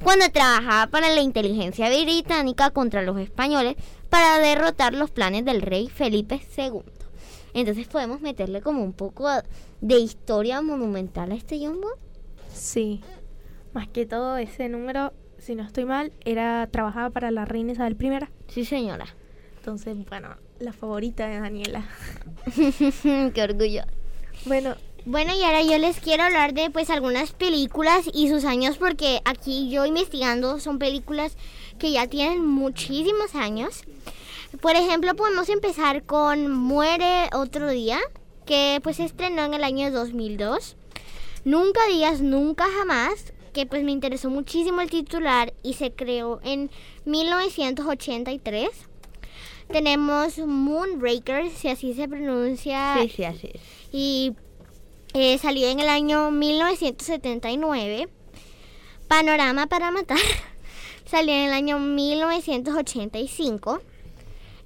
cuando 0.01 0.29
trabajaba 0.29 0.87
para 0.87 1.09
la 1.09 1.21
inteligencia 1.21 1.89
británica 1.89 2.71
contra 2.71 3.01
los 3.01 3.19
españoles 3.19 3.75
para 4.11 4.39
derrotar 4.39 4.93
los 4.93 5.09
planes 5.09 5.45
del 5.45 5.61
rey 5.61 5.87
Felipe 5.87 6.39
II. 6.57 6.81
Entonces 7.53 7.87
podemos 7.87 8.19
meterle 8.21 8.61
como 8.61 8.83
un 8.83 8.93
poco 8.93 9.27
de 9.79 9.99
historia 9.99 10.61
monumental 10.61 11.31
a 11.31 11.35
este 11.35 11.57
Bond. 11.57 11.85
Sí. 12.53 13.01
Más 13.73 13.87
que 13.87 14.05
todo 14.05 14.35
ese 14.37 14.67
número, 14.67 15.13
si 15.37 15.55
no 15.55 15.63
estoy 15.63 15.85
mal, 15.85 16.11
era 16.25 16.67
trabajaba 16.69 17.09
para 17.09 17.31
la 17.31 17.45
Reina 17.45 17.71
Isabel 17.71 17.97
I. 17.99 18.27
Sí, 18.49 18.65
señora. 18.65 19.05
Entonces, 19.57 19.97
bueno, 20.09 20.35
la 20.59 20.73
favorita 20.73 21.27
de 21.27 21.39
Daniela. 21.39 21.87
Qué 23.33 23.41
orgullo. 23.41 23.83
Bueno, 24.45 24.75
Bueno, 25.05 25.33
y 25.33 25.41
ahora 25.43 25.61
yo 25.63 25.77
les 25.77 25.99
quiero 25.99 26.23
hablar 26.23 26.53
de 26.53 26.69
pues 26.69 26.89
algunas 26.89 27.31
películas 27.31 28.05
y 28.13 28.27
sus 28.29 28.43
años 28.43 28.77
porque 28.77 29.21
aquí 29.23 29.69
yo 29.69 29.85
investigando 29.85 30.59
son 30.59 30.79
películas 30.79 31.37
que 31.81 31.91
ya 31.91 32.05
tienen 32.05 32.45
muchísimos 32.45 33.33
años. 33.33 33.81
Por 34.61 34.75
ejemplo, 34.75 35.15
podemos 35.15 35.49
empezar 35.49 36.03
con 36.03 36.51
Muere 36.51 37.27
otro 37.33 37.71
día, 37.71 37.99
que 38.45 38.79
pues 38.83 38.97
se 38.97 39.05
estrenó 39.05 39.45
en 39.45 39.55
el 39.55 39.63
año 39.63 39.89
2002. 39.89 40.75
Nunca 41.43 41.79
digas 41.89 42.21
nunca 42.21 42.65
jamás, 42.77 43.33
que 43.51 43.65
pues 43.65 43.83
me 43.83 43.91
interesó 43.91 44.29
muchísimo 44.29 44.81
el 44.81 44.91
titular 44.91 45.55
y 45.63 45.73
se 45.73 45.91
creó 45.91 46.39
en 46.43 46.69
1983. 47.05 48.69
Tenemos 49.67 50.37
Moonraker, 50.37 51.49
si 51.49 51.69
así 51.69 51.95
se 51.95 52.07
pronuncia. 52.07 52.99
Sí, 53.01 53.09
sí, 53.09 53.23
así 53.23 53.49
es. 53.55 53.61
Y 53.91 54.35
eh, 55.15 55.39
salió 55.39 55.67
en 55.67 55.79
el 55.79 55.89
año 55.89 56.29
1979. 56.29 58.07
Panorama 59.07 59.65
para 59.65 59.89
matar 59.89 60.19
salió 61.11 61.33
en 61.33 61.47
el 61.47 61.51
año 61.53 61.77
1985. 61.77 63.81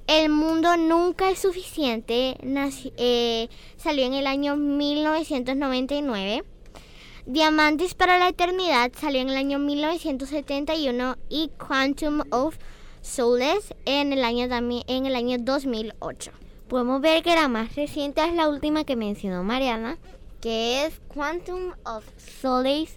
El 0.06 0.30
mundo 0.30 0.78
nunca 0.78 1.32
es 1.32 1.40
suficiente 1.40 2.38
naci- 2.44 2.94
eh, 2.98 3.50
salió 3.78 4.06
en 4.06 4.14
el 4.14 4.28
año 4.28 4.56
1999. 4.56 6.44
Diamantes 7.26 7.96
para 7.96 8.20
la 8.20 8.28
eternidad 8.30 8.92
salió 8.96 9.22
en 9.22 9.30
el 9.32 9.38
año 9.38 9.58
1971 9.58 11.18
y 11.30 11.50
Quantum 11.58 12.22
of 12.30 12.56
Solace 13.02 13.76
en 13.86 14.14
el 14.14 14.24
año 14.24 14.46
en 14.88 15.06
el 15.08 15.16
año 15.16 15.38
2008. 15.40 16.32
Podemos 16.68 17.02
ver 17.02 17.24
que 17.24 17.34
la 17.34 17.48
más 17.48 17.76
reciente 17.76 18.24
es 18.24 18.36
la 18.36 18.48
última 18.48 18.84
que 18.84 18.96
mencionó 18.96 19.44
Mariana, 19.44 19.98
que 20.42 20.86
es 20.86 21.02
Quantum 21.12 21.72
of 21.84 22.06
Solace, 22.42 22.94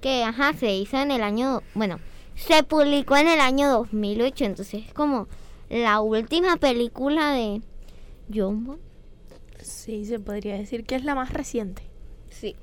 que 0.00 0.24
ajá, 0.24 0.52
se 0.54 0.74
hizo 0.74 0.96
en 0.98 1.12
el 1.12 1.22
año, 1.22 1.62
bueno, 1.74 2.00
se 2.38 2.62
publicó 2.62 3.16
en 3.16 3.28
el 3.28 3.40
año 3.40 3.68
2008, 3.68 4.44
entonces 4.44 4.86
es 4.86 4.94
como 4.94 5.28
la 5.68 6.00
última 6.00 6.56
película 6.56 7.32
de 7.32 7.60
John 8.32 8.64
Bond. 8.64 8.80
sí, 9.60 10.06
se 10.06 10.18
podría 10.18 10.56
decir 10.56 10.84
que 10.84 10.94
es 10.94 11.04
la 11.04 11.14
más 11.14 11.32
reciente. 11.32 11.82
Sí. 12.30 12.56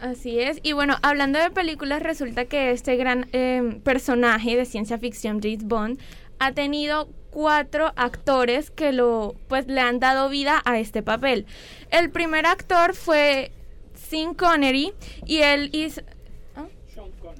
Así 0.00 0.38
es. 0.40 0.60
Y 0.62 0.72
bueno, 0.72 0.96
hablando 1.02 1.38
de 1.38 1.50
películas, 1.50 2.02
resulta 2.02 2.44
que 2.44 2.70
este 2.70 2.96
gran 2.96 3.28
eh, 3.32 3.80
personaje 3.82 4.54
de 4.56 4.66
ciencia 4.66 4.98
ficción, 4.98 5.40
James 5.42 5.64
Bond, 5.64 5.98
ha 6.38 6.52
tenido 6.52 7.08
cuatro 7.30 7.92
actores 7.96 8.70
que 8.70 8.92
lo, 8.92 9.34
pues, 9.48 9.66
le 9.66 9.80
han 9.80 9.98
dado 9.98 10.28
vida 10.28 10.60
a 10.66 10.78
este 10.78 11.02
papel. 11.02 11.46
El 11.90 12.10
primer 12.10 12.44
actor 12.44 12.94
fue 12.94 13.52
Sean 13.94 14.34
Connery 14.34 14.92
y 15.24 15.38
él 15.38 15.70
hizo... 15.72 16.02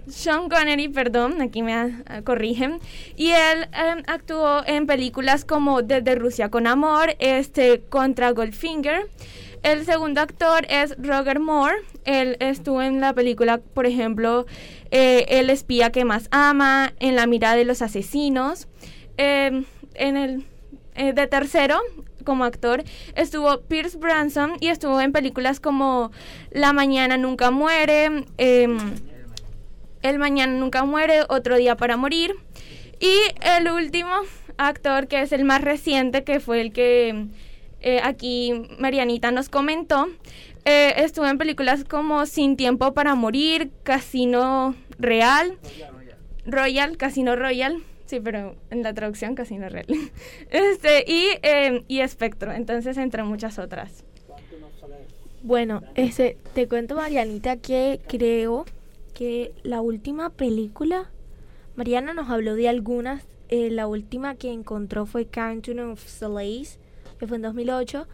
Sean 0.08 0.48
Connery, 0.48 0.88
perdón, 0.88 1.40
aquí 1.42 1.62
me 1.62 2.02
corrigen. 2.24 2.78
Y 3.16 3.30
él 3.30 3.68
eh, 3.72 4.02
actuó 4.06 4.62
en 4.66 4.86
películas 4.86 5.44
como 5.44 5.82
Desde 5.82 6.14
Rusia 6.14 6.50
con 6.50 6.66
Amor, 6.66 7.16
este 7.18 7.82
contra 7.88 8.30
Goldfinger. 8.30 9.08
El 9.62 9.84
segundo 9.84 10.20
actor 10.20 10.64
es 10.68 10.94
Roger 10.98 11.40
Moore. 11.40 11.76
Él 12.04 12.36
estuvo 12.38 12.82
en 12.82 13.00
la 13.00 13.14
película, 13.14 13.58
por 13.58 13.86
ejemplo, 13.86 14.46
eh, 14.90 15.26
El 15.28 15.50
espía 15.50 15.90
que 15.90 16.04
más 16.04 16.28
ama, 16.30 16.92
En 17.00 17.16
la 17.16 17.26
mirada 17.26 17.56
de 17.56 17.64
los 17.64 17.82
asesinos. 17.82 18.68
Eh, 19.18 19.64
en 19.94 20.16
el 20.16 20.44
eh, 20.94 21.12
de 21.12 21.26
tercero, 21.26 21.78
como 22.24 22.44
actor. 22.44 22.82
Estuvo 23.14 23.60
Pierce 23.62 23.98
Branson 23.98 24.52
y 24.60 24.68
estuvo 24.68 25.00
en 25.00 25.12
películas 25.12 25.60
como 25.60 26.10
La 26.50 26.72
Mañana 26.72 27.16
Nunca 27.16 27.50
Muere, 27.50 28.24
em, 28.38 28.78
El 30.08 30.18
Mañana 30.18 30.52
Nunca 30.52 30.84
Muere, 30.84 31.22
Otro 31.28 31.56
Día 31.56 31.76
para 31.76 31.96
Morir. 31.96 32.34
Y 33.00 33.16
el 33.42 33.68
último 33.70 34.12
actor, 34.56 35.08
que 35.08 35.20
es 35.22 35.32
el 35.32 35.44
más 35.44 35.60
reciente, 35.60 36.24
que 36.24 36.40
fue 36.40 36.60
el 36.60 36.72
que 36.72 37.26
eh, 37.80 38.00
aquí 38.02 38.52
Marianita 38.78 39.30
nos 39.30 39.48
comentó, 39.48 40.06
eh, 40.64 40.94
estuvo 40.96 41.26
en 41.26 41.38
películas 41.38 41.84
como 41.84 42.26
Sin 42.26 42.56
Tiempo 42.56 42.94
para 42.94 43.14
Morir, 43.14 43.70
Casino 43.82 44.74
Real, 44.98 45.58
Royal, 46.46 46.96
Casino 46.96 47.36
Royal. 47.36 47.82
Sí, 48.06 48.20
pero 48.20 48.54
en 48.70 48.82
la 48.82 48.94
traducción 48.94 49.34
Casino 49.34 49.68
Real. 49.68 49.86
este, 50.50 51.04
y, 51.06 51.30
eh, 51.42 51.82
y 51.88 52.00
Espectro, 52.00 52.52
entonces 52.52 52.96
entre 52.96 53.24
muchas 53.24 53.58
otras. 53.58 54.04
Bueno, 55.42 55.82
este, 55.94 56.36
te 56.54 56.66
cuento 56.66 56.96
Marianita 56.96 57.56
que 57.56 58.00
creo 58.08 58.64
que 59.16 59.55
la 59.62 59.80
última 59.80 60.28
película, 60.28 61.10
Mariana 61.74 62.12
nos 62.12 62.28
habló 62.28 62.55
de 62.55 62.68
algunas, 62.68 63.24
eh, 63.48 63.70
la 63.70 63.86
última 63.86 64.34
que 64.34 64.52
encontró 64.52 65.06
fue 65.06 65.24
Countdown 65.24 65.93
of 65.93 66.06
Solace, 66.06 66.78
que 67.18 67.26
fue 67.26 67.36
en 67.36 67.43
2008, 67.43 68.06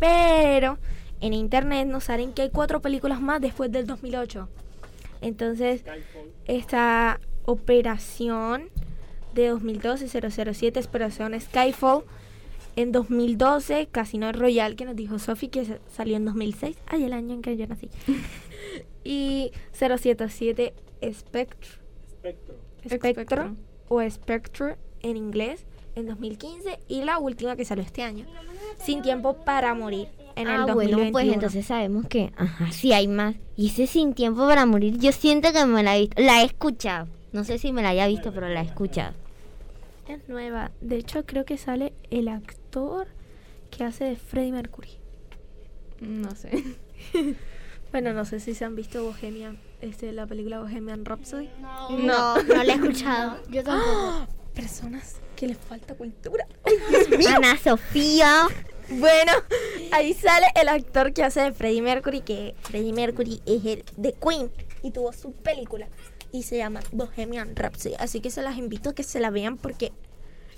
pero 0.00 0.78
en 1.20 1.32
internet 1.32 1.86
nos 1.86 2.04
salen 2.04 2.32
que 2.32 2.42
hay 2.42 2.50
cuatro 2.50 2.82
películas 2.82 3.20
más 3.20 3.40
después 3.40 3.70
del 3.70 3.86
2008. 3.86 4.48
Entonces, 5.20 5.84
esta 6.46 7.20
operación 7.44 8.68
de 9.34 9.48
2012, 9.48 10.08
007, 10.08 10.80
Operación 10.80 11.40
Skyfall, 11.40 12.02
en 12.74 12.90
2012, 12.90 13.86
Casino 13.92 14.32
Royal, 14.32 14.74
que 14.74 14.84
nos 14.84 14.96
dijo 14.96 15.20
Sophie 15.20 15.50
que 15.50 15.78
salió 15.92 16.16
en 16.16 16.24
2006, 16.24 16.76
ay, 16.86 17.04
el 17.04 17.12
año 17.12 17.34
en 17.34 17.42
que 17.42 17.56
yo 17.56 17.68
nací. 17.68 17.90
Y 19.08 19.52
077 19.72 20.74
Spectre, 21.10 21.70
Spectro, 22.86 23.56
o 23.88 24.10
Spectre 24.10 24.76
en 25.00 25.16
inglés 25.16 25.64
en 25.94 26.06
2015 26.08 26.78
y 26.88 27.04
la 27.04 27.18
última 27.18 27.56
que 27.56 27.64
salió 27.64 27.82
este 27.82 28.02
año, 28.02 28.26
Sin 28.76 29.00
Tiempo 29.00 29.32
para 29.44 29.72
Morir. 29.72 30.08
En 30.36 30.46
el 30.46 30.54
ah, 30.54 30.66
2021. 30.66 30.96
bueno, 30.98 31.12
pues 31.12 31.34
entonces 31.34 31.66
sabemos 31.66 32.06
que, 32.06 32.32
ajá, 32.36 32.70
sí 32.70 32.92
hay 32.92 33.08
más. 33.08 33.34
Y 33.56 33.68
ese 33.68 33.86
Sin 33.86 34.12
Tiempo 34.12 34.46
para 34.46 34.66
Morir, 34.66 34.98
yo 34.98 35.10
siento 35.10 35.52
que 35.52 35.64
me 35.64 35.82
la 35.82 35.96
he 35.96 36.00
visto, 36.00 36.22
la 36.22 36.42
he 36.42 36.44
escuchado. 36.44 37.08
No 37.32 37.44
sé 37.44 37.58
si 37.58 37.72
me 37.72 37.82
la 37.82 37.88
haya 37.88 38.06
visto, 38.06 38.32
pero 38.32 38.48
la 38.48 38.60
he 38.60 38.64
escuchado. 38.66 39.14
Es 40.06 40.28
nueva. 40.28 40.70
De 40.80 40.96
hecho, 40.96 41.24
creo 41.24 41.44
que 41.44 41.56
sale 41.56 41.94
el 42.10 42.28
actor 42.28 43.08
que 43.70 43.84
hace 43.84 44.04
de 44.04 44.16
Freddie 44.16 44.52
Mercury. 44.52 44.90
No 46.00 46.30
sé. 46.36 46.62
bueno, 47.92 48.12
no 48.12 48.24
sé 48.24 48.40
si 48.40 48.54
se 48.54 48.64
han 48.64 48.76
visto 48.76 49.02
Bohemian, 49.02 49.58
este, 49.80 50.12
la 50.12 50.26
película 50.26 50.60
Bohemian 50.60 51.04
Rhapsody. 51.04 51.48
No, 51.60 51.90
no, 51.90 52.42
no 52.42 52.62
la 52.62 52.72
he 52.72 52.76
escuchado. 52.76 53.38
Yo 53.50 53.62
tampoco. 53.64 54.26
Personas 54.54 55.16
que 55.36 55.46
les 55.46 55.58
falta 55.58 55.94
cultura. 55.94 56.46
Ana 57.34 57.56
Sofía. 57.56 58.48
Bueno, 58.90 59.32
ahí 59.92 60.14
sale 60.14 60.46
el 60.60 60.68
actor 60.68 61.12
que 61.12 61.22
hace 61.22 61.40
de 61.40 61.52
Freddie 61.52 61.82
Mercury, 61.82 62.22
que 62.22 62.54
Freddie 62.62 62.92
Mercury 62.92 63.40
es 63.44 63.64
el 63.64 63.84
de 63.96 64.14
Queen 64.14 64.50
y 64.82 64.90
tuvo 64.90 65.12
su 65.12 65.32
película 65.32 65.88
y 66.32 66.42
se 66.42 66.56
llama 66.56 66.80
Bohemian 66.92 67.54
Rhapsody. 67.54 67.94
Así 67.98 68.20
que 68.20 68.30
se 68.30 68.42
las 68.42 68.56
invito 68.56 68.90
a 68.90 68.94
que 68.94 69.02
se 69.02 69.20
la 69.20 69.30
vean 69.30 69.58
porque 69.58 69.92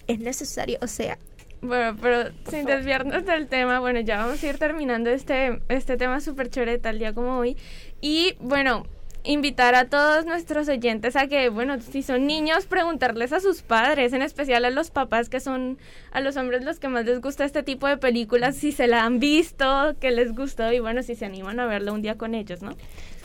es 0.06 0.18
necesario, 0.20 0.78
o 0.80 0.86
sea, 0.86 1.18
Bueno, 1.62 1.94
pero 2.00 2.30
sin 2.48 2.64
desviarnos 2.64 3.26
del 3.26 3.46
tema, 3.48 3.80
bueno, 3.80 4.00
ya 4.00 4.24
vamos 4.24 4.42
a 4.42 4.46
ir 4.46 4.58
terminando 4.58 5.10
este, 5.10 5.60
este 5.68 5.98
tema 5.98 6.20
súper 6.20 6.48
chévere 6.48 6.78
tal 6.78 6.98
día 6.98 7.12
como 7.12 7.36
hoy. 7.36 7.56
Y 8.00 8.34
bueno, 8.40 8.86
invitar 9.24 9.74
a 9.74 9.86
todos 9.86 10.24
nuestros 10.24 10.68
oyentes 10.68 11.16
a 11.16 11.26
que, 11.26 11.48
bueno, 11.48 11.80
si 11.80 12.02
son 12.02 12.26
niños, 12.26 12.66
preguntarles 12.66 13.32
a 13.32 13.40
sus 13.40 13.62
padres, 13.62 14.12
en 14.12 14.22
especial 14.22 14.64
a 14.64 14.70
los 14.70 14.90
papás 14.90 15.28
que 15.28 15.40
son 15.40 15.78
a 16.12 16.20
los 16.20 16.36
hombres 16.36 16.64
los 16.64 16.78
que 16.78 16.88
más 16.88 17.04
les 17.04 17.20
gusta 17.20 17.44
este 17.44 17.62
tipo 17.62 17.86
de 17.86 17.96
películas, 17.96 18.56
si 18.56 18.72
se 18.72 18.86
la 18.86 19.04
han 19.04 19.20
visto, 19.20 19.94
que 20.00 20.10
les 20.10 20.34
gustó 20.34 20.72
y 20.72 20.80
bueno, 20.80 21.02
si 21.02 21.14
se 21.14 21.26
animan 21.26 21.60
a 21.60 21.66
verlo 21.66 21.92
un 21.92 22.02
día 22.02 22.16
con 22.16 22.34
ellos, 22.34 22.62
¿no? 22.62 22.76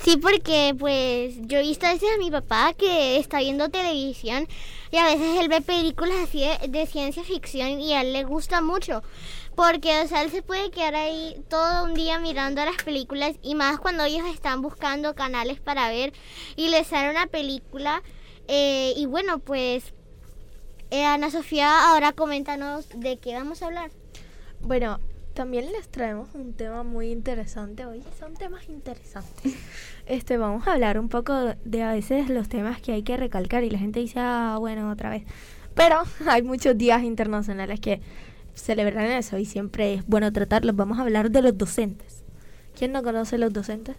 Sí, 0.01 0.17
porque 0.17 0.75
pues 0.77 1.35
yo 1.41 1.59
he 1.59 1.61
visto 1.61 1.85
a 1.85 1.91
a 1.91 2.17
mi 2.19 2.29
papá 2.29 2.73
que 2.77 3.17
está 3.17 3.39
viendo 3.39 3.69
televisión 3.69 4.47
y 4.91 4.97
a 4.97 5.05
veces 5.05 5.39
él 5.39 5.47
ve 5.47 5.61
películas 5.61 6.15
así 6.23 6.41
de, 6.41 6.67
de 6.67 6.85
ciencia 6.85 7.23
ficción 7.23 7.79
y 7.79 7.93
a 7.93 8.01
él 8.01 8.13
le 8.13 8.23
gusta 8.23 8.61
mucho. 8.61 9.01
Porque, 9.55 10.01
o 10.01 10.07
sea, 10.07 10.23
él 10.23 10.31
se 10.31 10.41
puede 10.41 10.69
quedar 10.69 10.95
ahí 10.95 11.41
todo 11.49 11.85
un 11.85 11.93
día 11.93 12.19
mirando 12.19 12.63
las 12.65 12.83
películas 12.83 13.35
y 13.41 13.55
más 13.55 13.79
cuando 13.79 14.03
ellos 14.03 14.27
están 14.27 14.61
buscando 14.61 15.15
canales 15.15 15.59
para 15.59 15.89
ver 15.89 16.13
y 16.55 16.69
les 16.69 16.87
sale 16.87 17.09
una 17.09 17.27
película. 17.27 18.03
eh, 18.47 18.93
y 18.95 19.05
bueno, 19.05 19.39
pues, 19.39 19.93
eh, 20.91 21.03
Ana 21.03 21.31
Sofía, 21.31 21.89
ahora 21.89 22.11
coméntanos 22.11 22.87
de 22.95 23.17
qué 23.17 23.33
vamos 23.33 23.61
a 23.61 23.67
hablar. 23.67 23.91
Bueno, 24.61 24.99
también 25.33 25.71
les 25.71 25.89
traemos 25.89 26.29
un 26.33 26.53
tema 26.53 26.83
muy 26.83 27.11
interesante 27.11 27.85
hoy. 27.85 28.03
Son 28.19 28.33
temas 28.33 28.67
interesantes. 28.69 29.53
Este, 30.07 30.37
vamos 30.37 30.67
a 30.67 30.73
hablar 30.73 30.99
un 30.99 31.09
poco 31.09 31.33
de 31.65 31.81
a 31.81 31.91
veces 31.91 32.29
los 32.29 32.47
temas 32.47 32.79
que 32.79 32.91
hay 32.91 33.01
que 33.01 33.17
recalcar 33.17 33.63
y 33.63 33.71
la 33.71 33.79
gente 33.79 33.99
dice, 33.99 34.19
ah, 34.19 34.57
bueno, 34.59 34.91
otra 34.91 35.09
vez. 35.09 35.23
Pero 35.73 36.03
hay 36.27 36.43
muchos 36.43 36.77
días 36.77 37.01
internacionales 37.01 37.79
que 37.79 38.01
celebran 38.55 39.05
eso 39.11 39.37
y 39.37 39.45
siempre 39.45 39.93
es 39.93 40.07
bueno 40.07 40.31
tratarlos. 40.33 40.75
Vamos 40.75 40.97
a 40.97 41.01
hablar 41.03 41.29
de 41.31 41.41
los 41.41 41.57
docentes. 41.57 42.23
¿Quién 42.77 42.91
no 42.91 43.03
conoce 43.03 43.37
los 43.37 43.53
docentes? 43.53 43.95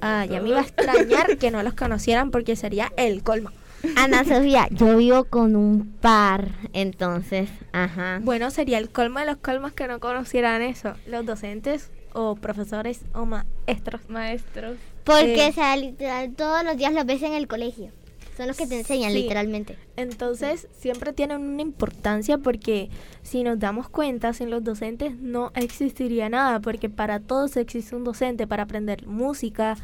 Ah, 0.00 0.24
ya 0.26 0.40
me 0.40 0.50
iba 0.50 0.58
a 0.58 0.62
extrañar 0.62 1.38
que 1.38 1.50
no 1.50 1.62
los 1.62 1.74
conocieran 1.74 2.30
porque 2.30 2.56
sería 2.56 2.92
el 2.96 3.22
colmo. 3.22 3.50
Ana 3.96 4.24
Sofía, 4.24 4.66
yo 4.72 4.96
vivo 4.96 5.24
con 5.24 5.54
un 5.54 5.92
par, 6.00 6.48
entonces, 6.72 7.48
ajá. 7.70 8.18
Bueno, 8.22 8.50
sería 8.50 8.78
el 8.78 8.90
colmo 8.90 9.20
de 9.20 9.26
los 9.26 9.36
colmos 9.36 9.72
que 9.72 9.86
no 9.86 10.00
conocieran 10.00 10.62
eso. 10.62 10.94
Los 11.06 11.24
docentes 11.24 11.90
o 12.12 12.34
profesores 12.34 13.02
o 13.14 13.24
maestros. 13.24 14.00
Maestros. 14.08 14.76
Porque, 15.04 15.46
Eh, 15.46 15.50
o 15.50 15.52
sea, 15.52 15.76
literal, 15.76 16.34
todos 16.34 16.64
los 16.64 16.76
días 16.76 16.92
los 16.92 17.06
ves 17.06 17.22
en 17.22 17.34
el 17.34 17.46
colegio. 17.46 17.90
Son 18.38 18.46
los 18.46 18.56
que 18.56 18.66
te 18.68 18.78
enseñan, 18.78 19.10
Sí. 19.12 19.22
literalmente. 19.22 19.76
Entonces, 19.96 20.68
siempre 20.78 21.12
tienen 21.12 21.40
una 21.42 21.60
importancia 21.60 22.38
porque 22.38 22.88
si 23.22 23.42
nos 23.42 23.58
damos 23.58 23.88
cuenta, 23.88 24.32
sin 24.32 24.48
los 24.48 24.62
docentes 24.62 25.16
no 25.18 25.50
existiría 25.56 26.28
nada, 26.28 26.60
porque 26.60 26.88
para 26.88 27.18
todos 27.18 27.56
existe 27.56 27.96
un 27.96 28.04
docente, 28.04 28.46
para 28.46 28.62
aprender 28.62 29.06
música, 29.08 29.76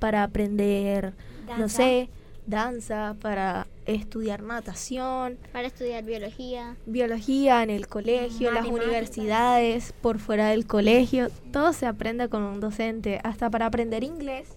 para 0.00 0.24
aprender, 0.24 1.14
no 1.56 1.68
sé, 1.68 2.08
danza, 2.46 3.14
para 3.20 3.68
estudiar 3.86 4.42
natación, 4.42 5.38
Para 5.52 5.68
estudiar 5.68 6.02
biología. 6.02 6.76
biología 6.86 7.62
en 7.62 7.70
el 7.70 7.86
colegio, 7.86 8.50
las 8.50 8.66
universidades, 8.66 9.94
por 10.00 10.18
fuera 10.18 10.48
del 10.48 10.66
colegio, 10.66 11.28
todo 11.52 11.72
se 11.72 11.86
aprende 11.86 12.28
con 12.28 12.42
un 12.42 12.58
docente, 12.58 13.20
hasta 13.22 13.48
para 13.50 13.66
aprender 13.66 14.02
inglés 14.02 14.48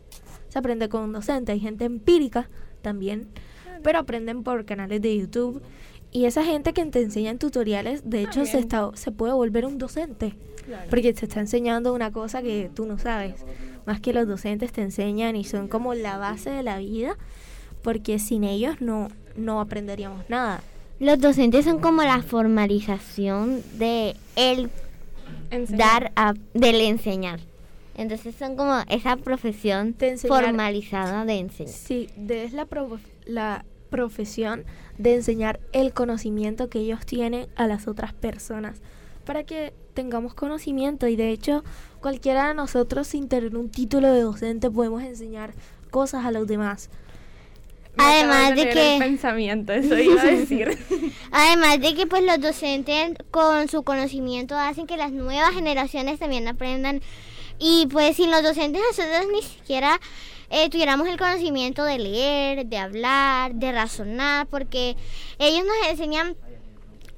se 0.50 0.60
aprende 0.60 0.90
con 0.90 1.02
un 1.04 1.12
docente, 1.14 1.52
hay 1.52 1.60
gente 1.60 1.86
empírica 1.86 2.50
también, 2.84 3.28
pero 3.82 3.98
aprenden 3.98 4.44
por 4.44 4.66
canales 4.66 5.02
de 5.02 5.18
YouTube. 5.18 5.64
Y 6.12 6.26
esa 6.26 6.44
gente 6.44 6.74
que 6.74 6.86
te 6.86 7.02
enseña 7.02 7.32
en 7.32 7.40
tutoriales, 7.40 8.08
de 8.08 8.22
hecho 8.22 8.46
se 8.46 8.60
está 8.60 8.92
se 8.94 9.12
puede 9.12 9.34
volver 9.34 9.66
un 9.66 9.80
docente, 9.80 10.36
porque 10.92 11.12
te 11.14 11.26
está 11.26 11.40
enseñando 11.40 11.92
una 11.92 12.12
cosa 12.12 12.44
que 12.44 12.70
tú 12.76 12.86
no 12.86 13.00
sabes, 13.00 13.44
más 13.88 14.00
que 14.00 14.14
los 14.14 14.28
docentes 14.28 14.72
te 14.72 14.84
enseñan 14.84 15.36
y 15.36 15.44
son 15.44 15.68
como 15.68 15.96
la 15.96 16.18
base 16.20 16.52
de 16.52 16.62
la 16.62 16.78
vida, 16.78 17.18
porque 17.82 18.20
sin 18.20 18.44
ellos 18.44 18.80
no 18.80 19.08
no 19.36 19.60
aprenderíamos 19.60 20.30
nada. 20.30 20.62
Los 21.00 21.20
docentes 21.20 21.66
son 21.66 21.80
como 21.80 22.04
la 22.04 22.22
formalización 22.22 23.64
de 23.80 24.16
el 24.36 24.70
dar 25.70 26.12
a, 26.16 26.34
del 26.54 26.82
enseñar. 26.82 27.40
Entonces 27.96 28.36
son 28.36 28.56
como 28.56 28.76
esa 28.90 29.16
profesión 29.18 29.96
enseñar- 30.00 30.28
formalizada 30.28 31.26
de 31.26 31.34
enseñar. 31.40 31.74
Sí, 31.74 32.10
de- 32.16 32.44
es 32.44 32.54
la, 32.54 32.66
provo- 32.66 33.00
la 33.26 33.66
profesión 33.90 34.66
de 34.98 35.16
enseñar 35.16 35.60
el 35.72 35.94
conocimiento 35.94 36.70
que 36.70 36.80
ellos 36.80 37.06
tienen 37.06 37.48
a 37.56 37.68
las 37.68 37.88
otras 37.88 38.14
personas 38.14 38.82
para 39.26 39.44
que 39.44 39.74
tengamos 39.94 40.34
conocimiento 40.34 41.08
y 41.08 41.16
de 41.16 41.30
hecho 41.30 41.64
cualquiera 42.02 42.48
de 42.48 42.56
nosotros 42.56 43.08
sin 43.08 43.30
tener 43.30 43.56
un 43.56 43.70
título 43.70 44.12
de 44.12 44.22
docente 44.22 44.72
podemos 44.72 45.04
enseñar 45.04 45.54
cosas 45.92 46.26
a 46.26 46.32
los 46.32 46.48
demás. 46.48 46.90
Me 47.96 48.04
Además 48.04 48.50
de 48.50 48.56
leer 48.56 48.74
que- 48.74 48.94
el 48.96 49.00
pensamiento, 49.00 49.72
eso 49.72 49.96
iba 50.00 50.20
a 50.20 50.26
decir. 50.26 50.76
Además 51.32 51.80
de 51.80 51.94
que 51.94 52.08
pues 52.08 52.24
los 52.24 52.42
docentes 52.42 53.14
con 53.30 53.68
su 53.68 53.84
conocimiento 53.84 54.58
hacen 54.58 54.88
que 54.88 54.98
las 54.98 55.12
nuevas 55.12 55.54
generaciones 55.54 56.18
también 56.20 56.48
aprendan 56.48 57.02
y 57.64 57.88
pues 57.88 58.18
sin 58.18 58.30
los 58.30 58.44
docentes 58.44 58.82
nosotros 58.90 59.26
ni 59.32 59.42
siquiera 59.42 60.00
eh, 60.50 60.70
tuviéramos 60.70 61.08
el 61.08 61.18
conocimiento 61.18 61.84
de 61.86 61.98
leer, 61.98 62.66
de 62.66 62.78
hablar, 62.78 63.56
de 63.56 63.72
razonar, 63.72 64.48
porque 64.48 64.98
ellos 65.40 65.66
nos 65.66 65.90
enseñan 65.90 66.36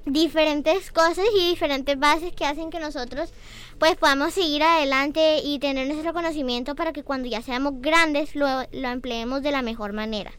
diferentes 0.06 0.92
cosas 0.92 1.26
y 1.36 1.50
diferentes 1.50 1.98
bases 1.98 2.32
que 2.34 2.46
hacen 2.46 2.70
que 2.70 2.80
nosotros 2.80 3.32
pues 3.80 3.96
podamos 3.96 4.34
seguir 4.34 4.62
adelante 4.64 5.40
y 5.44 5.58
tener 5.60 5.88
nuestro 5.88 6.14
conocimiento 6.14 6.76
para 6.76 6.94
que 6.94 7.04
cuando 7.04 7.28
ya 7.28 7.42
seamos 7.42 7.74
grandes 7.82 8.36
lo, 8.36 8.48
lo 8.72 8.88
empleemos 8.90 9.42
de 9.42 9.52
la 9.52 9.64
mejor 9.64 9.94
manera. 9.94 10.32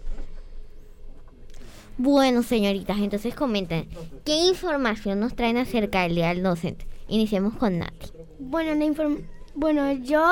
Bueno, 1.98 2.42
señoritas, 2.42 2.98
entonces 2.98 3.34
comenten, 3.34 3.88
¿qué 4.24 4.36
información 4.36 5.18
nos 5.18 5.34
traen 5.34 5.56
acerca 5.56 6.02
del 6.02 6.14
Día 6.14 6.28
del 6.28 6.42
Docente? 6.42 6.86
Iniciemos 7.08 7.54
con 7.54 7.78
Nati. 7.78 8.08
Bueno, 8.38 8.74
la 8.74 8.84
inform- 8.84 9.24
bueno, 9.56 9.90
yo 9.92 10.22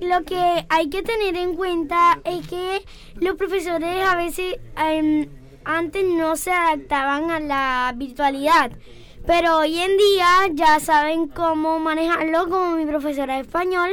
lo 0.00 0.24
que 0.24 0.66
hay 0.68 0.90
que 0.90 1.02
tener 1.02 1.36
en 1.36 1.54
cuenta 1.54 2.20
es 2.24 2.46
que 2.48 2.84
los 3.20 3.36
profesores 3.36 4.04
a 4.04 4.16
veces 4.16 4.56
em, 4.76 5.28
antes 5.64 6.04
no 6.04 6.34
se 6.34 6.50
adaptaban 6.50 7.30
a 7.30 7.38
la 7.38 7.94
virtualidad, 7.96 8.72
pero 9.26 9.58
hoy 9.58 9.78
en 9.78 9.96
día 9.96 10.26
ya 10.52 10.80
saben 10.80 11.28
cómo 11.28 11.78
manejarlo, 11.78 12.48
como 12.48 12.76
mi 12.76 12.84
profesora 12.84 13.36
de 13.36 13.42
español, 13.42 13.90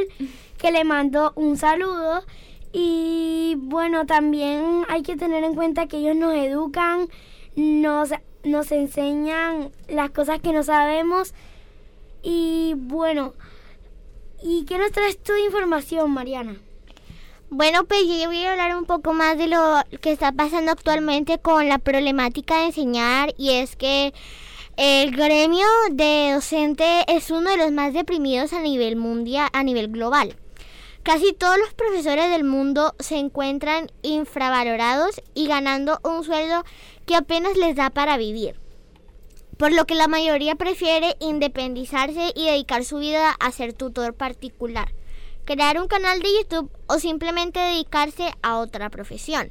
que 0.58 0.72
le 0.72 0.82
mando 0.82 1.32
un 1.36 1.56
saludo. 1.56 2.24
Y 2.72 3.54
bueno, 3.58 4.04
también 4.04 4.84
hay 4.88 5.02
que 5.02 5.16
tener 5.16 5.44
en 5.44 5.54
cuenta 5.54 5.86
que 5.86 5.98
ellos 5.98 6.16
nos 6.16 6.34
educan, 6.34 7.08
nos, 7.54 8.10
nos 8.42 8.72
enseñan 8.72 9.70
las 9.88 10.10
cosas 10.10 10.40
que 10.40 10.52
no 10.52 10.64
sabemos. 10.64 11.34
Y 12.22 12.74
bueno, 12.76 13.34
¿y 14.42 14.64
qué 14.64 14.78
nos 14.78 14.92
traes 14.92 15.22
tú 15.22 15.32
de 15.32 15.44
información, 15.44 16.10
Mariana? 16.10 16.56
Bueno, 17.48 17.84
pues 17.84 18.02
yo 18.06 18.26
voy 18.26 18.44
a 18.44 18.52
hablar 18.52 18.76
un 18.76 18.86
poco 18.86 19.12
más 19.12 19.38
de 19.38 19.46
lo 19.46 19.80
que 20.00 20.10
está 20.10 20.32
pasando 20.32 20.72
actualmente 20.72 21.38
con 21.38 21.68
la 21.68 21.78
problemática 21.78 22.58
de 22.58 22.66
enseñar 22.66 23.34
y 23.38 23.50
es 23.50 23.76
que 23.76 24.12
el 24.76 25.16
gremio 25.16 25.66
de 25.92 26.32
docente 26.34 27.04
es 27.06 27.30
uno 27.30 27.50
de 27.50 27.56
los 27.56 27.72
más 27.72 27.94
deprimidos 27.94 28.52
a 28.52 28.60
nivel 28.60 28.96
mundial, 28.96 29.48
a 29.52 29.62
nivel 29.62 29.88
global. 29.88 30.36
Casi 31.02 31.32
todos 31.32 31.56
los 31.56 31.72
profesores 31.72 32.30
del 32.30 32.42
mundo 32.42 32.94
se 32.98 33.16
encuentran 33.16 33.92
infravalorados 34.02 35.20
y 35.34 35.46
ganando 35.46 36.00
un 36.02 36.24
sueldo 36.24 36.64
que 37.06 37.14
apenas 37.14 37.56
les 37.56 37.76
da 37.76 37.90
para 37.90 38.16
vivir. 38.16 38.65
Por 39.56 39.72
lo 39.72 39.86
que 39.86 39.94
la 39.94 40.06
mayoría 40.06 40.54
prefiere 40.54 41.16
independizarse 41.18 42.32
y 42.34 42.44
dedicar 42.44 42.84
su 42.84 42.98
vida 42.98 43.30
a 43.30 43.50
ser 43.52 43.72
tutor 43.72 44.14
particular, 44.14 44.92
crear 45.46 45.80
un 45.80 45.88
canal 45.88 46.20
de 46.20 46.28
YouTube 46.34 46.70
o 46.86 46.98
simplemente 46.98 47.58
dedicarse 47.58 48.32
a 48.42 48.58
otra 48.58 48.90
profesión. 48.90 49.50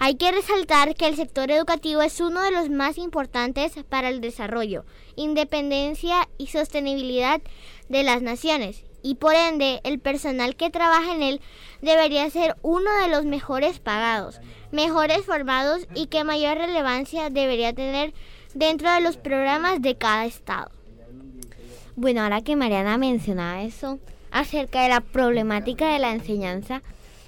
Hay 0.00 0.14
que 0.14 0.32
resaltar 0.32 0.94
que 0.94 1.08
el 1.08 1.16
sector 1.16 1.50
educativo 1.50 2.00
es 2.00 2.20
uno 2.20 2.40
de 2.42 2.52
los 2.52 2.70
más 2.70 2.96
importantes 2.96 3.72
para 3.88 4.08
el 4.08 4.20
desarrollo, 4.20 4.86
independencia 5.16 6.28
y 6.38 6.46
sostenibilidad 6.46 7.42
de 7.88 8.04
las 8.04 8.22
naciones 8.22 8.84
y 9.02 9.16
por 9.16 9.34
ende 9.34 9.80
el 9.84 9.98
personal 9.98 10.56
que 10.56 10.70
trabaja 10.70 11.14
en 11.14 11.22
él 11.22 11.40
debería 11.82 12.28
ser 12.30 12.56
uno 12.62 12.90
de 13.02 13.08
los 13.08 13.24
mejores 13.24 13.78
pagados, 13.78 14.40
mejores 14.72 15.24
formados 15.24 15.86
y 15.94 16.06
que 16.06 16.24
mayor 16.24 16.58
relevancia 16.58 17.30
debería 17.30 17.72
tener 17.72 18.14
dentro 18.54 18.90
de 18.92 19.00
los 19.00 19.16
programas 19.16 19.82
de 19.82 19.96
cada 19.96 20.26
estado. 20.26 20.70
Bueno, 21.96 22.22
ahora 22.22 22.42
que 22.42 22.56
Mariana 22.56 22.98
mencionaba 22.98 23.62
eso 23.62 23.98
acerca 24.30 24.82
de 24.82 24.88
la 24.88 25.00
problemática 25.00 25.92
de 25.92 25.98
la 25.98 26.12
enseñanza, 26.12 26.82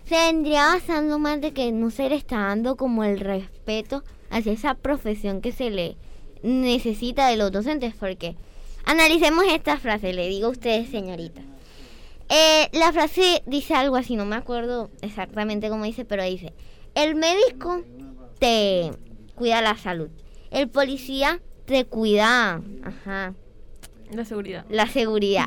se 0.05 0.15
vendría 0.15 0.67
basando 0.67 1.19
más 1.19 1.41
de 1.41 1.53
que 1.53 1.73
no 1.73 1.91
se 1.91 2.09
le 2.09 2.17
está 2.17 2.39
dando 2.39 2.77
como 2.77 3.05
el 3.05 3.21
respeto 3.21 4.03
hacia 4.31 4.53
esa 4.53 4.75
profesión 4.75 5.41
que 5.41 5.53
se 5.53 5.71
le 5.71 5.97
necesita 6.43 7.29
de 7.29 7.37
los 7.37 7.53
docentes, 7.53 7.95
porque 7.95 8.37
analicemos 8.85 9.45
esta 9.49 9.79
frase, 9.79 10.13
le 10.13 10.29
digo 10.29 10.49
a 10.49 10.51
ustedes, 10.51 10.91
señorita. 10.91 11.43
Eh, 12.29 12.69
la 12.73 12.93
frase 12.93 13.43
dice 13.47 13.75
algo 13.75 13.97
así, 13.97 14.15
no 14.15 14.25
me 14.25 14.37
acuerdo 14.37 14.89
exactamente 15.03 15.69
cómo 15.69 15.85
dice, 15.85 16.05
pero 16.05 16.23
dice, 16.23 16.53
el 16.95 17.17
médico 17.17 17.83
te 18.39 18.93
cuida 19.35 19.61
la 19.63 19.77
salud, 19.77 20.11
el 20.51 20.69
policía 20.69 21.41
te 21.67 21.85
cuida, 21.85 22.61
ajá, 22.85 23.35
La 24.13 24.25
seguridad. 24.25 24.65
la 24.69 24.87
seguridad, 24.87 25.47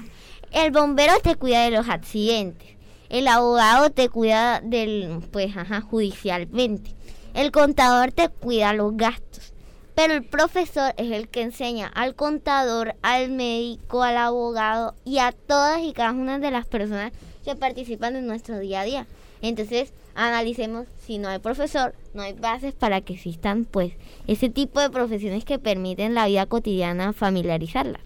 el 0.52 0.72
bombero 0.72 1.14
te 1.22 1.36
cuida 1.36 1.66
de 1.66 1.72
los 1.72 1.90
accidentes, 1.90 2.70
el 3.10 3.28
abogado 3.28 3.90
te 3.90 4.10
cuida 4.10 4.62
del, 4.62 5.20
pues, 5.32 5.56
ajá, 5.58 5.82
judicialmente, 5.82 6.96
el 7.34 7.52
contador 7.52 8.12
te 8.12 8.30
cuida 8.30 8.74
los 8.74 8.96
gastos, 8.96 9.54
pero 9.96 10.14
el 10.14 10.24
profesor 10.24 10.94
es 10.98 11.12
el 11.12 11.28
que 11.30 11.42
enseña 11.42 11.88
al 11.88 12.16
contador, 12.16 12.96
al 13.02 13.30
médico, 13.30 14.04
al 14.04 14.18
abogado 14.18 14.96
y 15.06 15.20
a 15.20 15.32
todas 15.32 15.82
y 15.82 15.94
cada 15.94 16.12
una 16.12 16.40
de 16.40 16.50
las 16.52 16.66
personas 16.66 17.12
que 17.44 17.56
participan 17.56 18.16
en 18.16 18.26
nuestro 18.26 18.58
día 18.60 18.82
a 18.82 18.86
día. 18.86 19.08
Entonces, 19.42 19.92
analicemos 20.16 20.88
si 21.06 21.18
no 21.18 21.30
hay 21.30 21.40
profesor, 21.40 21.94
no 22.14 22.22
hay 22.22 22.34
bases 22.34 22.74
para 22.74 23.02
que 23.02 23.14
existan 23.14 23.66
pues 23.66 23.94
ese 24.28 24.50
tipo 24.50 24.80
de 24.80 24.90
profesiones 24.90 25.46
que 25.46 25.60
permiten 25.60 26.14
la 26.14 26.28
vida 26.28 26.46
cotidiana 26.46 27.14
familiarizarla. 27.14 28.00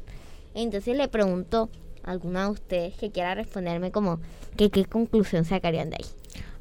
Entonces 0.54 0.98
le 0.98 1.08
pregunto 1.08 1.70
a 2.04 2.12
alguna 2.12 2.46
de 2.46 2.52
ustedes 2.52 2.96
que 2.96 3.12
quiera 3.12 3.36
responderme 3.36 3.92
como 3.92 4.20
que 4.56 4.70
qué 4.70 4.86
conclusión 4.86 5.46
sacarían 5.46 5.90
de 5.90 5.98
ahí. 5.98 6.10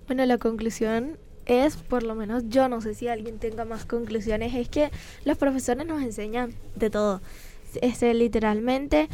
Bueno, 0.07 0.25
la 0.27 0.39
conclusión 0.39 1.19
es, 1.47 1.77
por 1.77 2.03
lo 2.03 2.15
menos 2.15 2.45
yo 2.49 2.69
no 2.69 2.81
sé 2.81 2.95
si 2.95 3.09
alguien 3.09 3.39
tenga 3.39 3.65
más 3.65 3.85
conclusiones, 3.85 4.55
es 4.55 4.69
que 4.69 4.91
los 5.25 5.39
profesores 5.39 5.87
nos 5.87 6.03
enseñan 6.03 6.55
de 6.75 6.91
todo. 6.91 7.21
Este, 7.81 8.15
literalmente, 8.15 9.09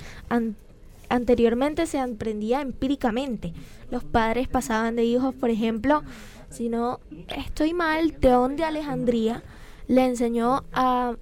anteriormente 1.12 1.86
se 1.86 1.98
aprendía 1.98 2.62
empíricamente. 2.62 3.52
Los 3.90 4.02
padres 4.02 4.48
pasaban 4.48 4.96
de 4.96 5.04
hijos, 5.04 5.34
por 5.34 5.50
ejemplo, 5.50 6.02
si 6.48 6.70
no 6.70 7.00
estoy 7.36 7.74
mal, 7.74 8.14
Teón 8.14 8.56
de 8.56 8.64
Alejandría 8.64 9.42
le 9.88 10.06
enseñó 10.06 10.64
a 10.72 11.16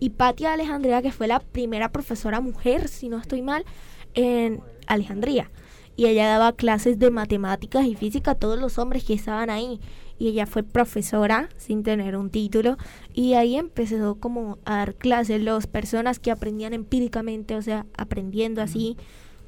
Hipatia 0.00 0.54
Alejandría, 0.54 1.02
que 1.02 1.12
fue 1.12 1.26
la 1.26 1.40
primera 1.40 1.90
profesora 1.90 2.40
mujer, 2.40 2.88
si 2.88 3.10
no 3.10 3.18
estoy 3.18 3.42
mal, 3.42 3.66
en 4.14 4.60
Alejandría. 4.86 5.50
Y 5.94 6.06
ella 6.06 6.26
daba 6.26 6.52
clases 6.52 6.98
de 6.98 7.10
matemáticas 7.10 7.84
y 7.84 7.94
física 7.94 8.30
a 8.30 8.34
todos 8.36 8.58
los 8.58 8.78
hombres 8.78 9.04
que 9.04 9.12
estaban 9.12 9.50
ahí. 9.50 9.78
Y 10.22 10.28
ella 10.28 10.46
fue 10.46 10.62
profesora 10.62 11.48
sin 11.56 11.82
tener 11.82 12.16
un 12.16 12.30
título. 12.30 12.76
Y 13.12 13.34
ahí 13.34 13.56
empezó 13.56 14.14
como 14.20 14.58
a 14.64 14.76
dar 14.76 14.94
clases 14.94 15.42
las 15.42 15.66
personas 15.66 16.20
que 16.20 16.30
aprendían 16.30 16.74
empíricamente, 16.74 17.56
o 17.56 17.62
sea, 17.62 17.86
aprendiendo 17.98 18.62
así 18.62 18.96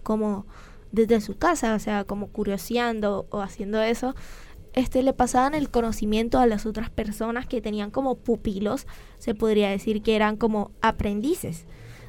como 0.02 0.46
desde 0.90 1.20
su 1.20 1.38
casa, 1.38 1.76
o 1.76 1.78
sea, 1.78 2.02
como 2.02 2.26
curioseando 2.26 3.28
o 3.30 3.40
haciendo 3.40 3.80
eso 3.80 4.16
este 4.72 5.04
le 5.04 5.12
pasaban 5.12 5.54
el 5.54 5.70
conocimiento 5.70 6.40
a 6.40 6.48
las 6.48 6.66
otras 6.66 6.90
personas 6.90 7.46
que 7.46 7.60
tenían 7.60 7.92
como 7.92 8.16
pupilos, 8.16 8.88
se 9.18 9.32
podría 9.32 9.70
decir 9.70 10.02
que 10.02 10.16
eran 10.16 10.36
como 10.36 10.72
aprendices. 10.80 11.66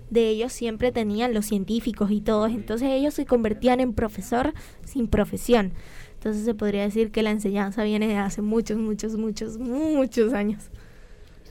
De 0.10 0.30
ellos 0.30 0.54
siempre 0.54 0.92
tenían 0.92 1.36
los 1.36 1.46
científicos 1.46 2.10
y 2.10 2.22
todos, 2.22 2.50
entonces 2.50 2.90
ellos 2.90 3.14
se 3.14 3.28
convertían 3.28 3.80
en 3.80 3.94
profesor 3.94 4.56
sin 4.84 5.08
profesión. 5.08 5.74
Entonces 6.26 6.44
se 6.46 6.56
podría 6.56 6.82
decir 6.82 7.12
que 7.12 7.22
la 7.22 7.30
enseñanza 7.30 7.84
viene 7.84 8.08
de 8.08 8.16
hace 8.18 8.42
muchos, 8.42 8.78
muchos, 8.80 9.16
muchos, 9.16 9.60
muchos 9.60 10.34
años. 10.34 10.64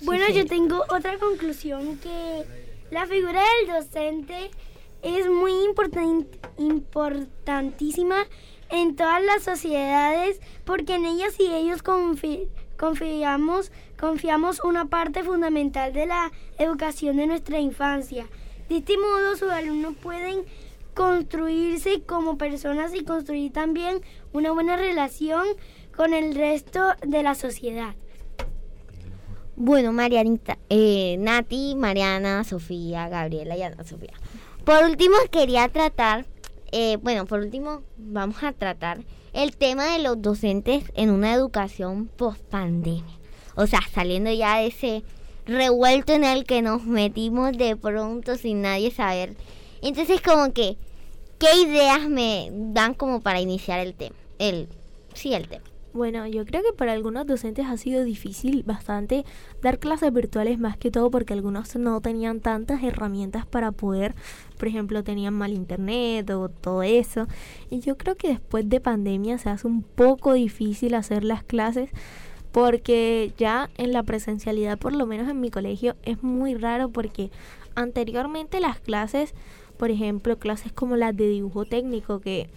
Bueno, 0.02 0.24
yo 0.34 0.46
tengo 0.46 0.82
otra 0.90 1.16
conclusión 1.18 1.96
que 1.98 2.42
la 2.90 3.06
figura 3.06 3.40
del 3.60 3.76
docente 3.76 4.50
es 5.04 5.28
muy 5.30 5.52
importan- 5.52 6.26
importantísima 6.58 8.16
en 8.68 8.96
todas 8.96 9.22
las 9.22 9.44
sociedades 9.44 10.40
porque 10.64 10.96
en 10.96 11.04
ellas 11.04 11.38
y 11.38 11.54
ellos 11.54 11.84
confi- 11.84 12.48
confiamos, 12.76 13.70
confiamos 13.96 14.60
una 14.64 14.86
parte 14.86 15.22
fundamental 15.22 15.92
de 15.92 16.06
la 16.06 16.32
educación 16.58 17.16
de 17.16 17.28
nuestra 17.28 17.60
infancia. 17.60 18.26
De 18.68 18.78
este 18.78 18.98
modo 18.98 19.36
sus 19.36 19.52
alumnos 19.52 19.94
pueden 20.02 20.42
construirse 20.94 22.02
como 22.02 22.38
personas 22.38 22.92
y 22.92 23.04
construir 23.04 23.52
también 23.52 24.00
una 24.34 24.50
buena 24.50 24.76
relación 24.76 25.44
con 25.96 26.12
el 26.12 26.34
resto 26.34 26.82
de 27.06 27.22
la 27.22 27.36
sociedad. 27.36 27.94
Bueno, 29.54 29.92
Marianita, 29.92 30.58
eh, 30.68 31.14
Nati, 31.20 31.76
Mariana, 31.76 32.42
Sofía, 32.42 33.08
Gabriela 33.08 33.56
y 33.56 33.62
Ana 33.62 33.84
Sofía. 33.84 34.12
Por 34.64 34.82
último, 34.82 35.14
quería 35.30 35.68
tratar, 35.68 36.26
eh, 36.72 36.98
bueno, 37.00 37.26
por 37.26 37.38
último, 37.38 37.84
vamos 37.96 38.42
a 38.42 38.52
tratar 38.52 39.04
el 39.32 39.56
tema 39.56 39.92
de 39.92 40.02
los 40.02 40.20
docentes 40.20 40.90
en 40.96 41.10
una 41.10 41.32
educación 41.32 42.08
post 42.08 42.40
pandemia. 42.42 43.14
O 43.54 43.68
sea, 43.68 43.82
saliendo 43.92 44.32
ya 44.32 44.58
de 44.58 44.66
ese 44.66 45.04
revuelto 45.46 46.12
en 46.12 46.24
el 46.24 46.44
que 46.44 46.60
nos 46.60 46.82
metimos 46.82 47.56
de 47.56 47.76
pronto 47.76 48.36
sin 48.36 48.62
nadie 48.62 48.90
saber. 48.90 49.36
Entonces, 49.80 50.20
como 50.20 50.52
que, 50.52 50.76
¿qué 51.38 51.54
ideas 51.62 52.08
me 52.08 52.48
dan 52.50 52.94
como 52.94 53.20
para 53.20 53.40
iniciar 53.40 53.78
el 53.78 53.94
tema? 53.94 54.16
El, 54.38 54.68
sí, 55.14 55.34
el 55.34 55.48
tema. 55.48 55.64
Bueno, 55.94 56.26
yo 56.26 56.44
creo 56.44 56.60
que 56.64 56.72
para 56.72 56.92
algunos 56.92 57.24
docentes 57.24 57.66
ha 57.66 57.76
sido 57.76 58.02
difícil 58.02 58.64
bastante 58.64 59.24
dar 59.62 59.78
clases 59.78 60.12
virtuales 60.12 60.58
más 60.58 60.76
que 60.76 60.90
todo 60.90 61.08
porque 61.08 61.34
algunos 61.34 61.76
no 61.76 62.00
tenían 62.00 62.40
tantas 62.40 62.82
herramientas 62.82 63.46
para 63.46 63.70
poder, 63.70 64.16
por 64.58 64.66
ejemplo, 64.66 65.04
tenían 65.04 65.34
mal 65.34 65.52
internet 65.52 66.28
o 66.30 66.48
todo 66.48 66.82
eso. 66.82 67.28
Y 67.70 67.78
yo 67.78 67.96
creo 67.96 68.16
que 68.16 68.26
después 68.26 68.68
de 68.68 68.80
pandemia 68.80 69.38
se 69.38 69.50
hace 69.50 69.68
un 69.68 69.82
poco 69.82 70.32
difícil 70.32 70.94
hacer 70.94 71.22
las 71.22 71.44
clases 71.44 71.90
porque 72.50 73.32
ya 73.38 73.70
en 73.78 73.92
la 73.92 74.02
presencialidad, 74.02 74.78
por 74.78 74.94
lo 74.96 75.06
menos 75.06 75.28
en 75.28 75.40
mi 75.40 75.50
colegio, 75.50 75.94
es 76.02 76.24
muy 76.24 76.56
raro 76.56 76.88
porque 76.88 77.30
anteriormente 77.76 78.58
las 78.58 78.80
clases, 78.80 79.32
por 79.76 79.92
ejemplo, 79.92 80.40
clases 80.40 80.72
como 80.72 80.96
las 80.96 81.16
de 81.16 81.28
dibujo 81.28 81.66
técnico 81.66 82.18
que 82.18 82.48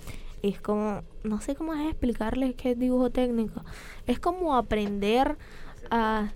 es 0.41 0.59
como, 0.61 1.01
no 1.23 1.41
sé 1.41 1.55
cómo 1.55 1.73
es 1.73 1.87
explicarles 1.89 2.55
qué 2.55 2.71
es 2.71 2.79
dibujo 2.79 3.09
técnico. 3.09 3.63
Es 4.05 4.19
como 4.19 4.55
aprender 4.55 5.37
a 5.89 6.31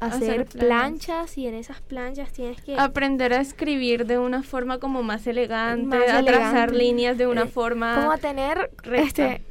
hacer, 0.00 0.46
planchas 0.46 1.36
y 1.38 1.46
en 1.48 1.54
esas 1.54 1.80
planchas 1.80 2.32
tienes 2.32 2.60
que 2.62 2.76
aprender 2.76 3.32
a 3.32 3.40
escribir 3.40 4.06
de 4.06 4.18
una 4.18 4.42
forma 4.42 4.78
como 4.78 5.02
más 5.02 5.26
elegante, 5.26 5.96
a 6.10 6.24
trazar 6.24 6.72
líneas 6.72 7.18
de 7.18 7.26
una 7.26 7.42
eh, 7.42 7.48
forma 7.48 7.94
como 7.96 8.12
a 8.12 8.18
tener 8.18 8.70
este 8.92 9.42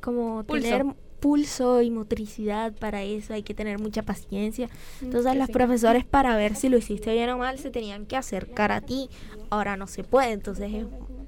como 0.00 0.42
Pulso. 0.44 0.62
tener 0.68 0.86
pulso 1.20 1.82
y 1.82 1.90
motricidad 1.90 2.72
para 2.72 3.02
eso 3.02 3.32
hay 3.34 3.42
que 3.44 3.54
tener 3.54 3.78
mucha 3.78 4.02
paciencia 4.02 4.68
Mm, 5.00 5.04
entonces 5.04 5.32
que 5.32 5.38
los 5.38 5.46
sí. 5.46 5.52
profesores 5.52 6.04
para 6.04 6.34
ver 6.36 6.56
si 6.56 6.68
lo 6.68 6.78
hiciste 6.78 7.12
bien 7.12 7.30
o 7.30 7.38
mal 7.38 7.58
se 7.58 7.70
tenían 7.70 8.06
que 8.06 8.16
acercar 8.16 8.72
a 8.72 8.80
ti 8.80 9.08
ahora 9.50 9.76
no 9.76 9.86
se 9.86 10.02
puede 10.02 10.32
entonces 10.32 10.72
es 10.72 10.86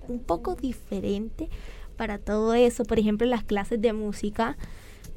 un 0.09 0.21
poco 0.21 0.55
diferente 0.55 1.49
para 1.97 2.19
todo 2.19 2.55
eso 2.55 2.85
por 2.85 2.99
ejemplo 2.99 3.25
en 3.25 3.31
las 3.31 3.45
clases 3.45 3.81
de 3.81 3.93
música 3.93 4.57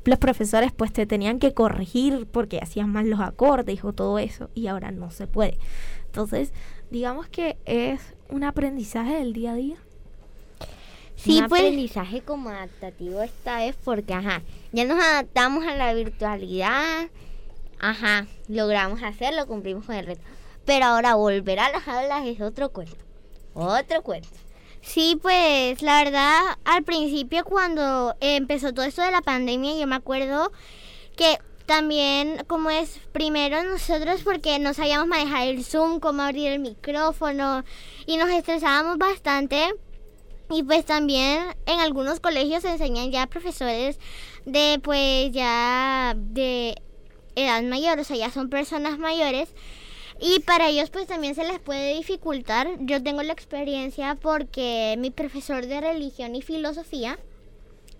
los 0.05 0.19
profesores 0.19 0.71
pues 0.71 0.93
te 0.93 1.05
tenían 1.05 1.39
que 1.39 1.53
corregir 1.53 2.27
porque 2.27 2.59
hacías 2.59 2.87
mal 2.87 3.09
los 3.09 3.19
acordes 3.19 3.83
o 3.83 3.93
todo 3.93 4.19
eso 4.19 4.49
y 4.53 4.67
ahora 4.67 4.91
no 4.91 5.11
se 5.11 5.27
puede 5.27 5.57
entonces 6.05 6.53
digamos 6.91 7.27
que 7.27 7.57
es 7.65 7.99
un 8.29 8.43
aprendizaje 8.43 9.15
del 9.15 9.33
día 9.33 9.51
a 9.51 9.55
día 9.55 9.77
Sí, 11.17 11.41
un 11.41 11.49
pues. 11.49 11.61
aprendizaje 11.61 12.21
como 12.21 12.49
adaptativo 12.49 13.21
esta 13.23 13.57
vez 13.57 13.75
porque, 13.83 14.13
ajá, 14.13 14.43
ya 14.71 14.85
nos 14.85 15.03
adaptamos 15.03 15.65
a 15.65 15.75
la 15.75 15.93
virtualidad, 15.95 17.07
ajá, 17.79 18.27
logramos 18.47 19.01
hacerlo, 19.01 19.47
cumplimos 19.47 19.85
con 19.85 19.95
el 19.95 20.05
reto. 20.05 20.21
Pero 20.65 20.85
ahora 20.85 21.15
volver 21.15 21.59
a 21.59 21.71
las 21.71 21.87
aulas 21.87 22.25
es 22.27 22.39
otro 22.39 22.69
cuento, 22.69 23.03
otro 23.55 24.03
cuento. 24.03 24.29
Sí, 24.87 25.19
pues 25.21 25.81
la 25.81 26.01
verdad, 26.01 26.39
al 26.63 26.83
principio 26.83 27.43
cuando 27.43 28.15
empezó 28.21 28.73
todo 28.73 28.85
esto 28.85 29.01
de 29.01 29.11
la 29.11 29.21
pandemia, 29.21 29.77
yo 29.77 29.85
me 29.85 29.95
acuerdo 29.95 30.53
que 31.17 31.37
también 31.65 32.45
como 32.47 32.69
es 32.69 33.01
primero 33.11 33.61
nosotros 33.65 34.21
porque 34.23 34.59
no 34.59 34.73
sabíamos 34.73 35.07
manejar 35.07 35.49
el 35.49 35.65
Zoom, 35.65 35.99
cómo 35.99 36.21
abrir 36.21 36.53
el 36.53 36.59
micrófono 36.59 37.65
y 38.05 38.15
nos 38.15 38.29
estresábamos 38.29 38.97
bastante. 38.97 39.73
Y 40.49 40.63
pues 40.63 40.85
también 40.85 41.43
en 41.65 41.81
algunos 41.81 42.21
colegios 42.21 42.61
se 42.61 42.69
enseñan 42.69 43.11
ya 43.11 43.27
profesores 43.27 43.99
de 44.45 44.79
pues 44.81 45.33
ya 45.33 46.13
de 46.15 46.81
edad 47.35 47.61
mayor, 47.63 47.99
o 47.99 48.05
sea, 48.05 48.15
ya 48.15 48.31
son 48.31 48.49
personas 48.49 48.97
mayores. 48.97 49.53
Y 50.19 50.39
para 50.39 50.69
ellos 50.69 50.89
pues 50.89 51.07
también 51.07 51.35
se 51.35 51.43
les 51.43 51.59
puede 51.59 51.95
dificultar. 51.95 52.67
Yo 52.79 53.01
tengo 53.03 53.21
la 53.21 53.33
experiencia 53.33 54.15
porque 54.15 54.95
mi 54.97 55.11
profesor 55.11 55.65
de 55.65 55.79
religión 55.79 56.35
y 56.35 56.41
filosofía, 56.41 57.19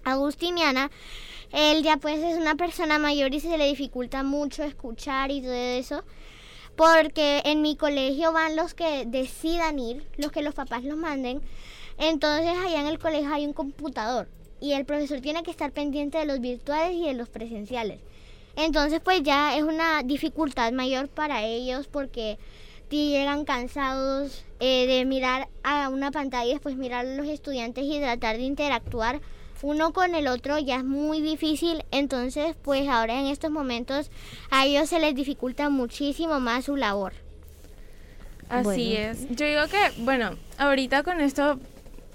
Agustiniana, 0.04 0.90
él 1.52 1.84
ya 1.84 1.98
pues 1.98 2.20
es 2.20 2.38
una 2.38 2.56
persona 2.56 2.98
mayor 2.98 3.34
y 3.34 3.40
se 3.40 3.58
le 3.58 3.68
dificulta 3.68 4.24
mucho 4.24 4.64
escuchar 4.64 5.32
y 5.32 5.42
todo 5.42 5.54
eso. 5.54 6.04
Porque 6.76 7.42
en 7.46 7.62
mi 7.62 7.76
colegio 7.76 8.32
van 8.32 8.56
los 8.56 8.74
que 8.74 9.06
decidan 9.06 9.80
ir, 9.80 10.08
los 10.18 10.32
que 10.32 10.42
los 10.42 10.56
papás 10.56 10.84
los 10.84 10.98
manden. 10.98 11.42
Entonces 11.98 12.52
allá 12.66 12.82
en 12.82 12.88
el 12.88 13.00
colegio 13.00 13.34
hay 13.34 13.46
un 13.46 13.54
computador 13.54 14.28
y 14.60 14.74
el 14.74 14.86
profesor 14.86 15.22
tiene 15.22 15.44
que 15.44 15.52
estar 15.52 15.72
pendiente 15.72 16.18
de 16.18 16.26
los 16.26 16.40
virtuales 16.40 16.96
y 16.96 17.06
de 17.06 17.14
los 17.14 17.30
presenciales. 17.30 18.00
Entonces 18.58 19.00
pues 19.02 19.22
ya 19.24 19.56
es 19.56 19.64
una 19.64 20.02
dificultad 20.04 20.74
mayor 20.74 21.08
para 21.08 21.44
ellos 21.44 21.88
porque 21.88 22.38
llegan 22.90 23.46
cansados 23.46 24.44
eh, 24.60 24.88
de 24.88 25.06
mirar 25.06 25.48
a 25.64 25.90
una 25.90 26.10
pantalla 26.12 26.50
y 26.50 26.54
después 26.54 26.76
mirar 26.76 27.06
a 27.06 27.16
los 27.16 27.28
estudiantes 27.28 27.86
y 27.86 28.00
tratar 28.00 28.38
de 28.38 28.44
interactuar 28.44 29.22
uno 29.62 29.92
con 29.94 30.16
el 30.16 30.28
otro 30.28 30.58
ya 30.58 30.78
es 30.78 30.84
muy 30.84 31.22
difícil. 31.22 31.84
Entonces 31.92 32.56
pues 32.64 32.88
ahora 32.90 33.20
en 33.20 33.28
estos 33.28 33.52
momentos 33.52 34.10
a 34.50 34.66
ellos 34.66 34.90
se 34.90 35.00
les 35.00 35.14
dificulta 35.14 35.70
muchísimo 35.70 36.40
más 36.40 36.66
su 36.66 36.76
labor. 36.76 37.14
Así 38.50 38.64
Bueno. 38.64 38.82
es. 39.12 39.28
Yo 39.30 39.46
digo 39.46 39.62
que, 39.70 40.02
bueno, 40.04 40.32
ahorita 40.58 41.04
con 41.04 41.22
esto, 41.22 41.60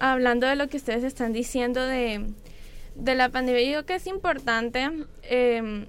hablando 0.01 0.47
de 0.48 0.56
lo 0.56 0.66
que 0.69 0.78
ustedes 0.78 1.05
están 1.05 1.32
diciendo 1.32 1.86
de, 1.86 2.27
de 2.97 3.14
la 3.14 3.28
pandemia, 3.28 3.60
yo 3.60 3.69
digo 3.69 3.82
que 3.85 3.97
es 3.97 4.06
importante 4.06 4.89
eh, 5.23 5.86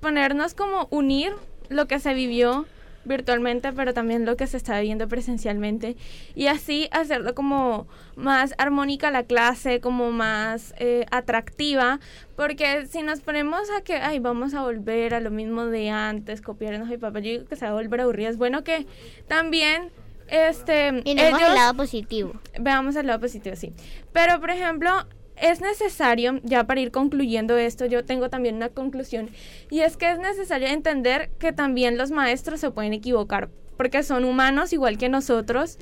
ponernos 0.00 0.54
como 0.54 0.88
unir 0.90 1.32
lo 1.68 1.86
que 1.86 1.98
se 1.98 2.14
vivió 2.14 2.66
virtualmente, 3.04 3.72
pero 3.72 3.94
también 3.94 4.24
lo 4.24 4.36
que 4.36 4.46
se 4.46 4.56
está 4.56 4.78
viviendo 4.78 5.08
presencialmente 5.08 5.96
y 6.34 6.46
así 6.46 6.88
hacerlo 6.92 7.34
como 7.34 7.88
más 8.16 8.54
armónica 8.58 9.10
la 9.10 9.24
clase, 9.24 9.80
como 9.80 10.12
más 10.12 10.74
eh, 10.78 11.06
atractiva, 11.10 12.00
porque 12.36 12.86
si 12.86 13.02
nos 13.02 13.20
ponemos 13.20 13.62
a 13.76 13.82
que, 13.82 13.96
ay, 13.96 14.18
vamos 14.18 14.54
a 14.54 14.62
volver 14.62 15.14
a 15.14 15.20
lo 15.20 15.30
mismo 15.30 15.66
de 15.66 15.90
antes, 15.90 16.42
copiarnos 16.42 16.90
el 16.90 16.98
papel, 16.98 17.24
yo 17.24 17.30
digo 17.30 17.44
que 17.46 17.56
se 17.56 17.64
va 17.64 17.70
a 17.70 17.74
volver 17.74 18.02
aburrida. 18.02 18.28
Es 18.28 18.36
bueno 18.36 18.62
que 18.62 18.86
también 19.26 19.90
este 20.28 21.02
Y 21.04 21.14
vemos 21.14 21.40
el 21.40 21.54
lado 21.54 21.74
positivo. 21.74 22.32
Veamos 22.60 22.96
el 22.96 23.06
lado 23.06 23.20
positivo, 23.20 23.56
sí. 23.56 23.72
Pero, 24.12 24.40
por 24.40 24.50
ejemplo, 24.50 25.06
es 25.40 25.60
necesario, 25.60 26.40
ya 26.42 26.64
para 26.64 26.80
ir 26.80 26.90
concluyendo 26.90 27.56
esto, 27.56 27.86
yo 27.86 28.04
tengo 28.04 28.28
también 28.30 28.56
una 28.56 28.68
conclusión, 28.68 29.30
y 29.70 29.80
es 29.80 29.96
que 29.96 30.10
es 30.10 30.18
necesario 30.18 30.68
entender 30.68 31.30
que 31.38 31.52
también 31.52 31.98
los 31.98 32.10
maestros 32.10 32.60
se 32.60 32.70
pueden 32.70 32.92
equivocar, 32.92 33.48
porque 33.76 34.02
son 34.02 34.24
humanos 34.24 34.72
igual 34.72 34.98
que 34.98 35.08
nosotros, 35.08 35.78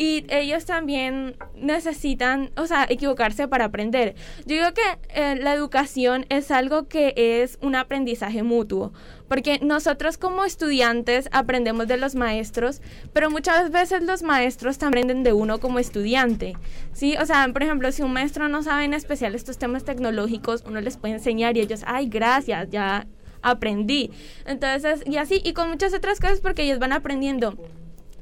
y 0.00 0.24
ellos 0.28 0.64
también 0.64 1.36
necesitan, 1.56 2.50
o 2.56 2.66
sea, 2.66 2.86
equivocarse 2.88 3.48
para 3.48 3.66
aprender. 3.66 4.14
Yo 4.46 4.56
digo 4.56 4.72
que 4.72 4.98
eh, 5.10 5.36
la 5.36 5.52
educación 5.54 6.24
es 6.28 6.50
algo 6.50 6.86
que 6.88 7.12
es 7.16 7.58
un 7.60 7.74
aprendizaje 7.74 8.42
mutuo, 8.42 8.92
porque 9.28 9.58
nosotros 9.60 10.18
como 10.18 10.44
estudiantes 10.44 11.28
aprendemos 11.32 11.88
de 11.88 11.96
los 11.96 12.14
maestros, 12.14 12.80
pero 13.12 13.30
muchas 13.30 13.70
veces 13.70 14.02
los 14.02 14.22
maestros 14.22 14.78
también 14.78 15.00
aprenden 15.00 15.22
de 15.22 15.32
uno 15.32 15.60
como 15.60 15.78
estudiante, 15.78 16.56
¿sí? 16.92 17.16
O 17.16 17.24
sea, 17.24 17.48
por 17.52 17.62
ejemplo, 17.62 17.90
si 17.90 18.02
un 18.02 18.12
maestro 18.12 18.48
no 18.48 18.62
sabe 18.62 18.84
en 18.84 18.92
especial 18.92 19.34
estos 19.34 19.56
temas 19.56 19.84
tecnológicos, 19.84 20.62
uno 20.66 20.80
les 20.80 20.98
puede 20.98 21.14
enseñar 21.14 21.56
y 21.56 21.60
ellos, 21.60 21.82
ay, 21.86 22.06
gracias, 22.06 22.68
ya 22.70 23.06
aprendí. 23.40 24.10
Entonces, 24.44 25.02
y 25.06 25.16
así, 25.16 25.40
y 25.44 25.52
con 25.52 25.68
muchas 25.70 25.94
otras 25.94 26.20
cosas 26.20 26.40
porque 26.40 26.62
ellos 26.62 26.78
van 26.78 26.92
aprendiendo. 26.92 27.56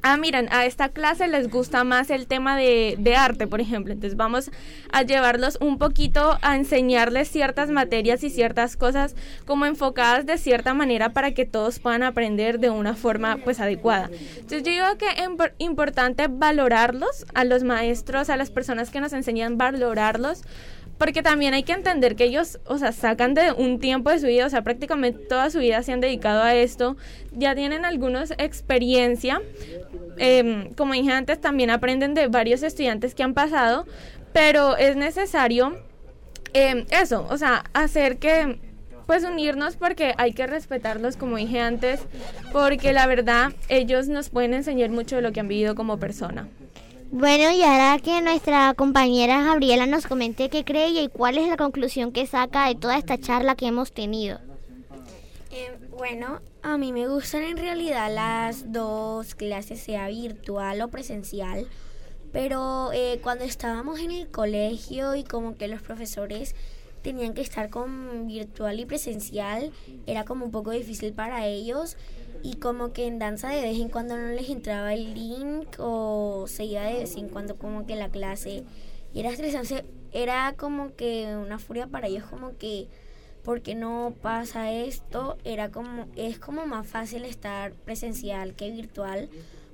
Ah, 0.02 0.16
miren, 0.16 0.48
a 0.52 0.64
esta 0.64 0.90
clase 0.90 1.26
les 1.28 1.50
gusta 1.50 1.82
más 1.84 2.10
el 2.10 2.26
tema 2.26 2.56
de, 2.56 2.94
de 2.98 3.16
arte, 3.16 3.46
por 3.46 3.60
ejemplo. 3.60 3.92
Entonces 3.92 4.16
vamos 4.16 4.50
a 4.92 5.02
llevarlos 5.02 5.58
un 5.60 5.76
poquito 5.78 6.38
a 6.40 6.56
enseñarles 6.56 7.28
ciertas 7.28 7.70
materias 7.70 8.22
y 8.22 8.30
ciertas 8.30 8.76
cosas 8.76 9.16
como 9.44 9.66
enfocadas 9.66 10.24
de 10.24 10.38
cierta 10.38 10.72
manera 10.72 11.12
para 11.12 11.32
que 11.32 11.44
todos 11.44 11.78
puedan 11.80 12.02
aprender 12.02 12.60
de 12.60 12.70
una 12.70 12.94
forma 12.94 13.38
pues 13.42 13.60
adecuada. 13.60 14.08
Entonces 14.36 14.62
yo 14.62 14.72
digo 14.72 14.98
que 14.98 15.06
es 15.08 15.28
impor- 15.28 15.52
importante 15.58 16.26
valorarlos, 16.28 17.26
a 17.34 17.44
los 17.44 17.64
maestros, 17.64 18.30
a 18.30 18.36
las 18.36 18.50
personas 18.50 18.90
que 18.90 19.00
nos 19.00 19.12
enseñan, 19.12 19.58
valorarlos, 19.58 20.42
porque 20.96 21.22
también 21.22 21.54
hay 21.54 21.62
que 21.62 21.72
entender 21.72 22.16
que 22.16 22.24
ellos, 22.24 22.58
o 22.66 22.76
sea, 22.76 22.90
sacan 22.90 23.32
de 23.32 23.52
un 23.52 23.78
tiempo 23.78 24.10
de 24.10 24.18
su 24.18 24.26
vida, 24.26 24.46
o 24.46 24.50
sea, 24.50 24.62
prácticamente 24.62 25.26
toda 25.26 25.48
su 25.48 25.60
vida 25.60 25.80
se 25.84 25.92
han 25.92 26.00
dedicado 26.00 26.42
a 26.42 26.56
esto, 26.56 26.96
ya 27.30 27.54
tienen 27.54 27.84
algunos 27.84 28.32
experiencia, 28.32 29.40
Em, 30.18 30.72
como 30.74 30.94
dije 30.94 31.12
antes, 31.12 31.40
también 31.40 31.70
aprenden 31.70 32.14
de 32.14 32.28
varios 32.28 32.62
estudiantes 32.62 33.14
que 33.14 33.22
han 33.22 33.34
pasado, 33.34 33.86
pero 34.32 34.76
es 34.76 34.96
necesario 34.96 35.78
em, 36.52 36.86
eso, 36.90 37.26
o 37.30 37.38
sea, 37.38 37.64
hacer 37.72 38.18
que, 38.18 38.58
pues 39.06 39.24
unirnos 39.24 39.76
porque 39.76 40.14
hay 40.18 40.32
que 40.32 40.46
respetarlos, 40.46 41.16
como 41.16 41.36
dije 41.36 41.60
antes, 41.60 42.00
porque 42.52 42.92
la 42.92 43.06
verdad 43.06 43.52
ellos 43.68 44.08
nos 44.08 44.28
pueden 44.28 44.54
enseñar 44.54 44.90
mucho 44.90 45.16
de 45.16 45.22
lo 45.22 45.32
que 45.32 45.40
han 45.40 45.48
vivido 45.48 45.74
como 45.74 45.98
persona. 45.98 46.48
Bueno, 47.10 47.50
y 47.52 47.62
ahora 47.62 47.98
que 48.02 48.20
nuestra 48.20 48.74
compañera 48.74 49.42
Gabriela 49.42 49.86
nos 49.86 50.06
comente 50.06 50.50
qué 50.50 50.62
cree 50.62 50.88
y 50.88 51.08
cuál 51.08 51.38
es 51.38 51.48
la 51.48 51.56
conclusión 51.56 52.12
que 52.12 52.26
saca 52.26 52.68
de 52.68 52.74
toda 52.74 52.98
esta 52.98 53.18
charla 53.18 53.54
que 53.54 53.66
hemos 53.66 53.92
tenido. 53.92 54.40
Eh, 55.50 55.72
bueno, 55.96 56.40
a 56.68 56.78
mí 56.78 56.92
me 56.92 57.08
gustan 57.08 57.42
en 57.42 57.56
realidad 57.56 58.12
las 58.14 58.72
dos 58.72 59.34
clases, 59.34 59.80
sea 59.80 60.08
virtual 60.08 60.82
o 60.82 60.88
presencial, 60.88 61.66
pero 62.32 62.90
eh, 62.92 63.20
cuando 63.22 63.44
estábamos 63.44 64.00
en 64.00 64.10
el 64.10 64.28
colegio 64.28 65.14
y 65.14 65.24
como 65.24 65.56
que 65.56 65.66
los 65.68 65.80
profesores 65.80 66.54
tenían 67.02 67.32
que 67.32 67.40
estar 67.40 67.70
con 67.70 68.26
virtual 68.26 68.80
y 68.80 68.84
presencial, 68.84 69.72
era 70.06 70.24
como 70.24 70.44
un 70.44 70.50
poco 70.50 70.70
difícil 70.70 71.14
para 71.14 71.46
ellos 71.46 71.96
y 72.42 72.56
como 72.56 72.92
que 72.92 73.06
en 73.06 73.18
danza 73.18 73.48
de 73.48 73.62
vez 73.62 73.78
en 73.78 73.88
cuando 73.88 74.16
no 74.16 74.28
les 74.28 74.50
entraba 74.50 74.92
el 74.92 75.14
link 75.14 75.68
o 75.78 76.44
se 76.48 76.64
iba 76.64 76.82
de 76.82 76.98
vez 76.98 77.16
en 77.16 77.28
cuando 77.28 77.56
como 77.56 77.86
que 77.86 77.96
la 77.96 78.10
clase. 78.10 78.64
Era 79.14 79.30
estresante, 79.30 79.86
era 80.12 80.54
como 80.58 80.94
que 80.94 81.34
una 81.34 81.58
furia 81.58 81.86
para 81.86 82.08
ellos 82.08 82.24
como 82.24 82.58
que 82.58 82.88
porque 83.48 83.74
no 83.74 84.12
pasa 84.20 84.72
esto, 84.72 85.38
era 85.42 85.70
como 85.70 86.04
es 86.16 86.38
como 86.38 86.66
más 86.66 86.86
fácil 86.86 87.24
estar 87.24 87.72
presencial 87.72 88.52
que 88.52 88.70
virtual 88.70 89.30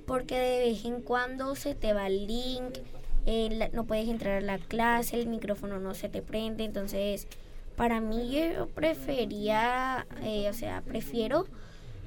porque 0.07 0.39
de 0.39 0.59
vez 0.59 0.85
en 0.85 1.01
cuando 1.01 1.55
se 1.55 1.75
te 1.75 1.91
va 1.91 2.07
el 2.07 2.25
link, 2.25 2.77
eh, 3.25 3.69
no 3.73 3.83
puedes 3.83 4.07
entrar 4.07 4.37
a 4.37 4.39
la 4.39 4.59
clase, 4.59 5.19
el 5.19 5.27
micrófono 5.27 5.77
no 5.77 5.93
se 5.93 6.07
te 6.07 6.21
prende, 6.21 6.63
entonces 6.63 7.27
para 7.75 7.99
mí 7.99 8.31
yo 8.31 8.67
prefería, 8.67 10.07
eh, 10.23 10.47
o 10.49 10.53
sea, 10.53 10.81
prefiero 10.81 11.45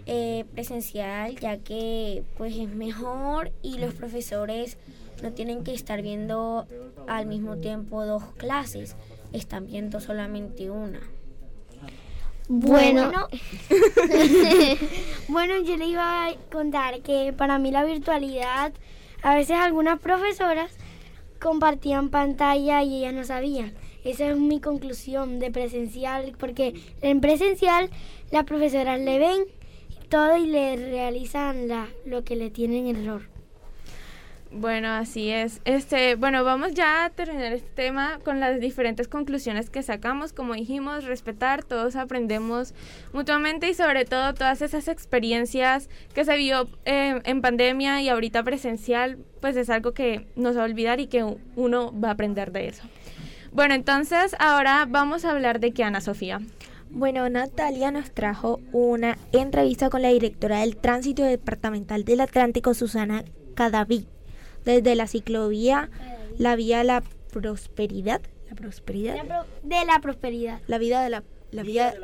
eh, 0.07 0.47
presencial 0.55 1.36
ya 1.36 1.59
que 1.59 2.24
pues 2.39 2.57
es 2.57 2.70
mejor 2.70 3.53
y 3.61 3.77
los 3.77 3.93
profesores 3.93 4.78
no 5.23 5.32
tienen 5.32 5.65
que 5.65 5.74
estar 5.74 6.01
viendo 6.01 6.66
al 7.07 7.27
mismo 7.27 7.59
tiempo 7.59 8.07
dos 8.07 8.23
clases, 8.39 8.97
están 9.35 9.66
viendo 9.66 10.01
solamente 10.01 10.70
una. 10.70 11.01
Bueno, 12.49 13.12
bueno, 15.29 15.61
yo 15.65 15.77
le 15.77 15.87
iba 15.87 16.27
a 16.27 16.35
contar 16.51 17.01
que 17.03 17.35
para 17.37 17.59
mí 17.59 17.70
la 17.70 17.85
virtualidad, 17.85 18.73
a 19.23 19.35
veces 19.35 19.59
algunas 19.59 20.01
profesoras 20.01 20.73
compartían 21.41 22.09
pantalla 22.09 22.83
y 22.83 22.97
ellas 22.97 23.12
no 23.12 23.25
sabían. 23.25 23.75
Esa 24.03 24.31
es 24.31 24.39
mi 24.39 24.61
conclusión 24.61 25.41
de 25.41 25.51
presencial, 25.51 26.35
porque 26.39 26.75
en 27.03 27.20
presencial 27.20 27.91
las 28.31 28.45
profesoras 28.45 28.99
le 28.99 29.19
ven 29.19 29.45
todo 30.09 30.39
y 30.39 30.47
le 30.47 30.77
realizan 30.77 31.69
la, 31.69 31.89
lo 32.07 32.25
que 32.25 32.35
le 32.35 32.49
tienen 32.49 32.87
error. 32.87 33.38
Bueno, 34.51 34.89
así 34.89 35.31
es. 35.31 35.61
Este, 35.66 36.15
bueno, 36.15 36.43
vamos 36.43 36.73
ya 36.73 37.05
a 37.05 37.11
terminar 37.11 37.53
este 37.53 37.69
tema 37.75 38.19
con 38.25 38.41
las 38.41 38.59
diferentes 38.61 39.07
conclusiones 39.07 39.69
que 39.69 39.83
sacamos. 39.83 40.33
Como 40.33 40.55
dijimos, 40.55 41.05
respetar, 41.05 41.65
todos 41.65 41.97
aprendemos 41.97 42.73
mutuamente 43.12 43.69
y 43.69 43.75
sobre 43.75 44.07
todo 44.07 44.33
todas 44.33 44.62
esas 44.62 44.89
experiencias 44.89 45.91
que 46.15 46.25
se 46.25 46.37
vio 46.39 46.69
eh, 46.87 47.20
en 47.25 47.43
pandemia 47.43 48.01
y 48.01 48.09
ahorita 48.09 48.43
presencial, 48.43 49.19
pues 49.43 49.55
es 49.57 49.69
algo 49.69 49.93
que 49.93 50.27
no 50.35 50.53
se 50.53 50.57
va 50.57 50.62
a 50.62 50.66
olvidar 50.66 50.99
y 50.99 51.09
que 51.09 51.25
uno 51.55 51.93
va 51.99 52.09
a 52.09 52.12
aprender 52.12 52.51
de 52.51 52.69
eso. 52.69 52.85
Bueno, 53.53 53.75
entonces 53.75 54.35
ahora 54.39 54.87
vamos 54.89 55.27
a 55.27 55.31
hablar 55.31 55.61
de 55.61 55.73
qué, 55.73 55.85
Ana 55.85 56.01
Sofía. 56.01 56.41
Bueno, 56.91 57.29
Natalia 57.29 57.91
nos 57.91 58.12
trajo 58.12 58.61
una 58.73 59.19
entrevista 59.33 59.91
con 59.91 60.01
la 60.01 60.09
directora 60.09 60.61
del 60.61 60.77
Tránsito 60.77 61.23
Departamental 61.23 62.07
del 62.07 62.20
Atlántico, 62.20 62.73
Susana 62.73 63.25
Cadaví 63.55 64.07
desde 64.64 64.94
la 64.94 65.06
ciclovía, 65.06 65.90
la 66.39 66.56
vía 66.56 66.78
de 66.78 66.85
la 66.85 67.02
prosperidad, 67.32 68.20
la 68.48 68.55
prosperidad, 68.55 69.44
de 69.62 69.85
la 69.85 70.01
prosperidad, 70.01 70.60
la 70.66 70.78
vida 70.78 71.02
de 71.02 71.10
la 71.10 71.22
la 71.51 71.62
vía, 71.62 71.94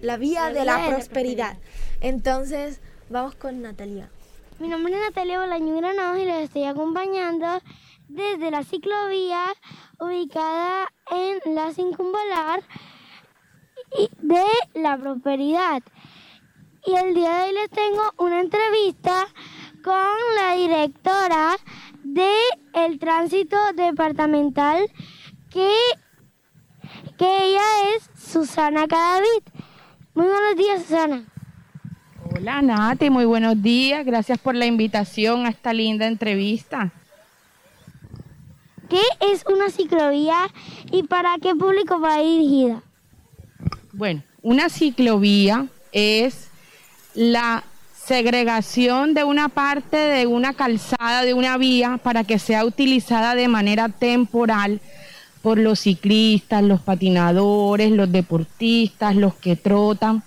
la 0.00 0.16
vía 0.16 0.50
de 0.50 0.64
la 0.64 0.86
prosperidad. 0.86 1.58
Entonces, 2.00 2.80
vamos 3.10 3.34
con 3.34 3.62
Natalia. 3.62 4.08
Mi 4.58 4.68
nombre 4.68 4.94
es 4.94 5.00
Natalia 5.00 5.40
Bolaño 5.40 5.76
Granados 5.76 6.18
y 6.18 6.24
les 6.24 6.44
estoy 6.44 6.64
acompañando 6.64 7.60
desde 8.08 8.50
la 8.50 8.62
ciclovía 8.62 9.44
ubicada 10.00 10.92
en 11.10 11.54
la 11.54 11.72
circunvalar 11.72 12.62
de 14.20 14.44
la 14.74 14.96
prosperidad. 14.96 15.82
Y 16.86 16.94
el 16.94 17.14
día 17.14 17.38
de 17.38 17.44
hoy 17.44 17.54
les 17.54 17.70
tengo 17.70 18.02
una 18.18 18.40
entrevista 18.40 19.26
con 19.82 20.18
la 20.36 20.54
directora 20.54 21.56
de 22.04 22.30
el 22.74 22.98
tránsito 22.98 23.56
departamental 23.74 24.86
que, 25.50 25.70
que 27.18 27.48
ella 27.48 27.62
es 27.96 28.10
Susana 28.20 28.86
Cadavid. 28.86 29.42
Muy 30.14 30.26
buenos 30.26 30.56
días, 30.56 30.82
Susana. 30.82 31.24
Hola, 32.36 32.62
Nati, 32.62 33.10
muy 33.10 33.24
buenos 33.24 33.60
días. 33.60 34.04
Gracias 34.04 34.38
por 34.38 34.54
la 34.54 34.66
invitación 34.66 35.46
a 35.46 35.48
esta 35.48 35.72
linda 35.72 36.06
entrevista. 36.06 36.92
¿Qué 38.88 39.00
es 39.32 39.44
una 39.46 39.70
ciclovía 39.70 40.36
y 40.92 41.04
para 41.04 41.36
qué 41.40 41.54
público 41.54 42.00
va 42.00 42.18
dirigida? 42.18 42.82
Bueno, 43.92 44.22
una 44.42 44.68
ciclovía 44.68 45.66
es 45.92 46.50
la 47.14 47.64
segregación 48.06 49.14
de 49.14 49.24
una 49.24 49.48
parte 49.48 49.96
de 49.96 50.26
una 50.26 50.52
calzada, 50.52 51.22
de 51.22 51.34
una 51.34 51.56
vía, 51.56 51.98
para 52.02 52.24
que 52.24 52.38
sea 52.38 52.64
utilizada 52.64 53.34
de 53.34 53.48
manera 53.48 53.88
temporal 53.88 54.80
por 55.42 55.58
los 55.58 55.80
ciclistas, 55.80 56.62
los 56.62 56.80
patinadores, 56.80 57.90
los 57.90 58.10
deportistas, 58.10 59.16
los 59.16 59.34
que 59.34 59.56
trotan, 59.56 60.22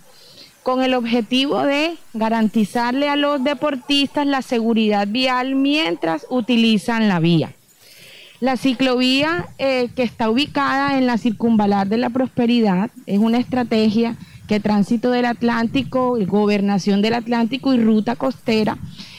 con 0.63 0.83
el 0.83 0.93
objetivo 0.93 1.63
de 1.63 1.95
garantizarle 2.13 3.09
a 3.09 3.15
los 3.15 3.43
deportistas 3.43 4.27
la 4.27 4.41
seguridad 4.41 5.07
vial 5.07 5.55
mientras 5.55 6.25
utilizan 6.29 7.07
la 7.07 7.19
vía. 7.19 7.53
La 8.39 8.57
ciclovía 8.57 9.47
eh, 9.57 9.89
que 9.95 10.03
está 10.03 10.29
ubicada 10.29 10.97
en 10.97 11.07
la 11.07 11.17
circunvalar 11.17 11.87
de 11.87 11.97
la 11.97 12.09
prosperidad 12.09 12.91
es 13.05 13.17
una 13.17 13.39
estrategia 13.39 14.15
que 14.47 14.59
Tránsito 14.59 15.11
del 15.11 15.25
Atlántico, 15.25 16.17
Gobernación 16.25 17.01
del 17.01 17.13
Atlántico 17.13 17.73
y 17.73 17.79
Ruta 17.79 18.15
Costera 18.15 18.77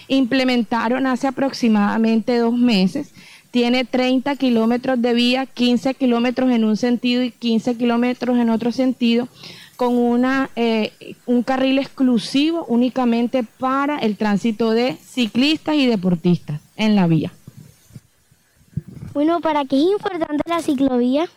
implementaron 0.08 1.06
hace 1.06 1.26
aproximadamente 1.26 2.38
dos 2.38 2.54
meses. 2.54 3.12
Tiene 3.50 3.84
30 3.84 4.36
kilómetros 4.36 5.00
de 5.00 5.14
vía, 5.14 5.46
15 5.46 5.94
kilómetros 5.94 6.50
en 6.50 6.64
un 6.64 6.76
sentido 6.76 7.22
y 7.22 7.30
15 7.30 7.76
kilómetros 7.76 8.38
en 8.38 8.50
otro 8.50 8.72
sentido, 8.72 9.28
con 9.76 9.96
una, 9.96 10.50
eh, 10.56 10.92
un 11.24 11.42
carril 11.42 11.78
exclusivo 11.78 12.64
únicamente 12.66 13.44
para 13.44 13.98
el 13.98 14.16
tránsito 14.16 14.72
de 14.72 14.96
ciclistas 14.96 15.76
y 15.76 15.86
deportistas 15.86 16.60
en 16.76 16.96
la 16.96 17.06
vía. 17.06 17.32
Bueno, 19.14 19.40
¿para 19.40 19.64
qué 19.64 19.76
es 19.76 19.84
importante 19.84 20.42
la 20.46 20.60
ciclovía? 20.62 21.28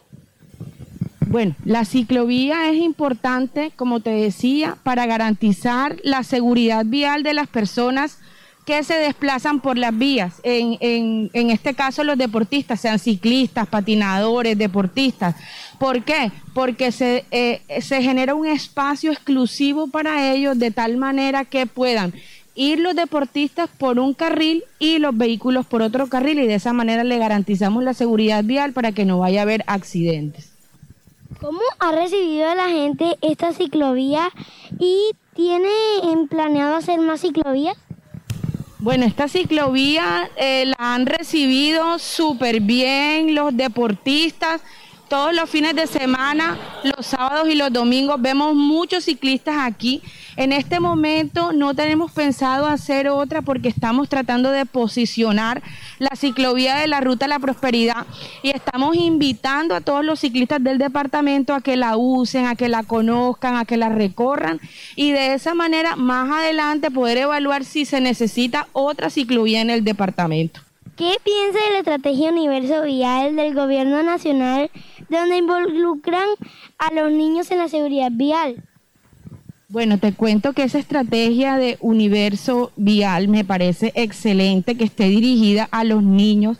Bueno, 1.32 1.56
la 1.64 1.86
ciclovía 1.86 2.70
es 2.70 2.76
importante, 2.76 3.72
como 3.78 4.02
te 4.02 4.10
decía, 4.10 4.76
para 4.84 5.06
garantizar 5.06 5.96
la 6.04 6.24
seguridad 6.24 6.86
vial 6.86 7.24
de 7.24 7.34
las 7.34 7.48
personas 7.48 8.18
que 8.66 8.84
se 8.84 8.96
desplazan 8.96 9.62
por 9.62 9.78
las 9.78 9.98
vías. 9.98 10.42
En, 10.44 10.78
en, 10.82 11.50
este 11.50 11.74
caso, 11.74 12.04
los 12.04 12.18
deportistas, 12.18 12.82
sean 12.82 13.00
ciclistas, 13.00 13.66
patinadores, 13.70 14.58
deportistas. 14.58 15.36
¿Por 15.80 16.04
qué? 16.04 16.34
Porque 16.54 16.92
se, 16.92 17.24
eh, 17.32 17.62
se 17.80 18.04
genera 18.04 18.36
un 18.36 18.46
espacio 18.46 19.14
exclusivo 19.14 19.88
para 19.88 20.34
ellos 20.34 20.60
de 20.60 20.72
tal 20.72 20.98
manera 20.98 21.46
que 21.46 21.66
puedan 21.66 22.14
ir 22.56 22.82
los 22.82 22.94
deportistas 22.94 23.70
por 23.78 24.00
un 24.00 24.14
carril 24.14 24.66
y 24.80 25.00
los 25.00 25.16
vehículos 25.16 25.66
por 25.66 25.82
otro 25.82 26.08
carril 26.08 26.40
y 26.40 26.48
de 26.48 26.56
esa 26.56 26.74
manera 26.74 27.06
le 27.06 27.18
garantizamos 27.18 27.86
la 27.86 27.94
seguridad 27.94 28.44
vial 28.44 28.74
para 28.74 28.92
que 28.92 29.06
no 29.06 29.20
vaya 29.20 29.40
a 29.40 29.44
haber 29.44 29.64
accidentes. 29.68 30.51
¿Cómo 31.42 31.60
ha 31.80 31.92
recibido 31.92 32.54
la 32.54 32.70
gente 32.70 33.18
esta 33.22 33.52
ciclovía 33.52 34.30
y 34.78 35.10
tiene 35.34 35.72
planeado 36.28 36.76
hacer 36.76 37.00
más 37.00 37.22
ciclovías? 37.22 37.76
Bueno, 38.78 39.06
esta 39.06 39.28
ciclovía 39.28 40.30
eh, 40.36 40.66
la 40.68 40.76
han 40.78 41.08
recibido 41.08 41.98
súper 41.98 42.62
bien 42.62 43.34
los 43.34 43.58
deportistas. 43.58 44.62
Todos 45.12 45.36
los 45.36 45.50
fines 45.50 45.76
de 45.76 45.88
semana, 45.88 46.58
los 46.84 47.06
sábados 47.06 47.50
y 47.50 47.56
los 47.56 47.74
domingos, 47.74 48.22
vemos 48.22 48.56
muchos 48.56 49.04
ciclistas 49.04 49.58
aquí 49.60 50.02
en 50.38 50.54
este 50.54 50.80
momento 50.80 51.52
no 51.52 51.74
tenemos 51.76 52.12
pensado 52.12 52.66
hacer 52.66 53.10
otra 53.10 53.42
porque 53.42 53.68
estamos 53.68 54.08
tratando 54.08 54.52
de 54.52 54.66
posicionar 54.66 55.62
la 56.00 56.16
ciclovía 56.16 56.78
de 56.78 56.88
la 56.88 57.02
Ruta 57.02 57.26
de 57.26 57.30
la 57.30 57.40
Prosperidad 57.40 58.08
y 58.42 58.52
estamos 58.52 58.96
invitando 58.96 59.76
a 59.76 59.82
todos 59.82 60.06
los 60.06 60.22
ciclistas 60.22 60.64
del 60.64 60.78
departamento 60.78 61.54
a 61.54 61.62
que 61.62 61.76
la 61.76 61.98
usen, 61.98 62.46
a 62.46 62.56
que 62.56 62.70
la 62.70 62.84
conozcan, 62.84 63.58
a 63.58 63.66
que 63.66 63.76
la 63.76 63.90
recorran 63.90 64.62
y 64.96 65.12
de 65.12 65.34
esa 65.34 65.54
manera 65.54 65.98
más 65.98 66.32
adelante 66.32 66.90
poder 66.90 67.18
evaluar 67.18 67.66
si 67.66 67.84
se 67.84 68.00
necesita 68.00 68.68
otra 68.72 69.10
ciclovía 69.10 69.60
en 69.60 69.70
el 69.70 69.84
departamento. 69.84 70.62
¿Qué 70.96 71.16
piensa 71.24 71.60
de 71.66 71.72
la 71.72 71.80
estrategia 71.80 72.30
Universo 72.30 72.84
Vial 72.84 73.36
del 73.36 73.54
Gobierno 73.54 74.04
Nacional 74.04 74.70
donde 75.12 75.38
involucran 75.38 76.28
a 76.78 76.94
los 76.94 77.12
niños 77.12 77.52
en 77.52 77.60
la 77.60 77.68
seguridad 77.68 78.10
vial? 78.12 78.64
Bueno, 79.68 80.00
te 80.00 80.14
cuento 80.14 80.54
que 80.54 80.64
esa 80.64 80.80
estrategia 80.80 81.58
de 81.58 81.78
universo 81.80 82.72
vial 82.76 83.28
me 83.28 83.46
parece 83.46 83.94
excelente, 83.96 84.76
que 84.76 84.84
esté 84.84 85.06
dirigida 85.06 85.68
a 85.72 85.84
los 85.84 86.04
niños, 86.04 86.58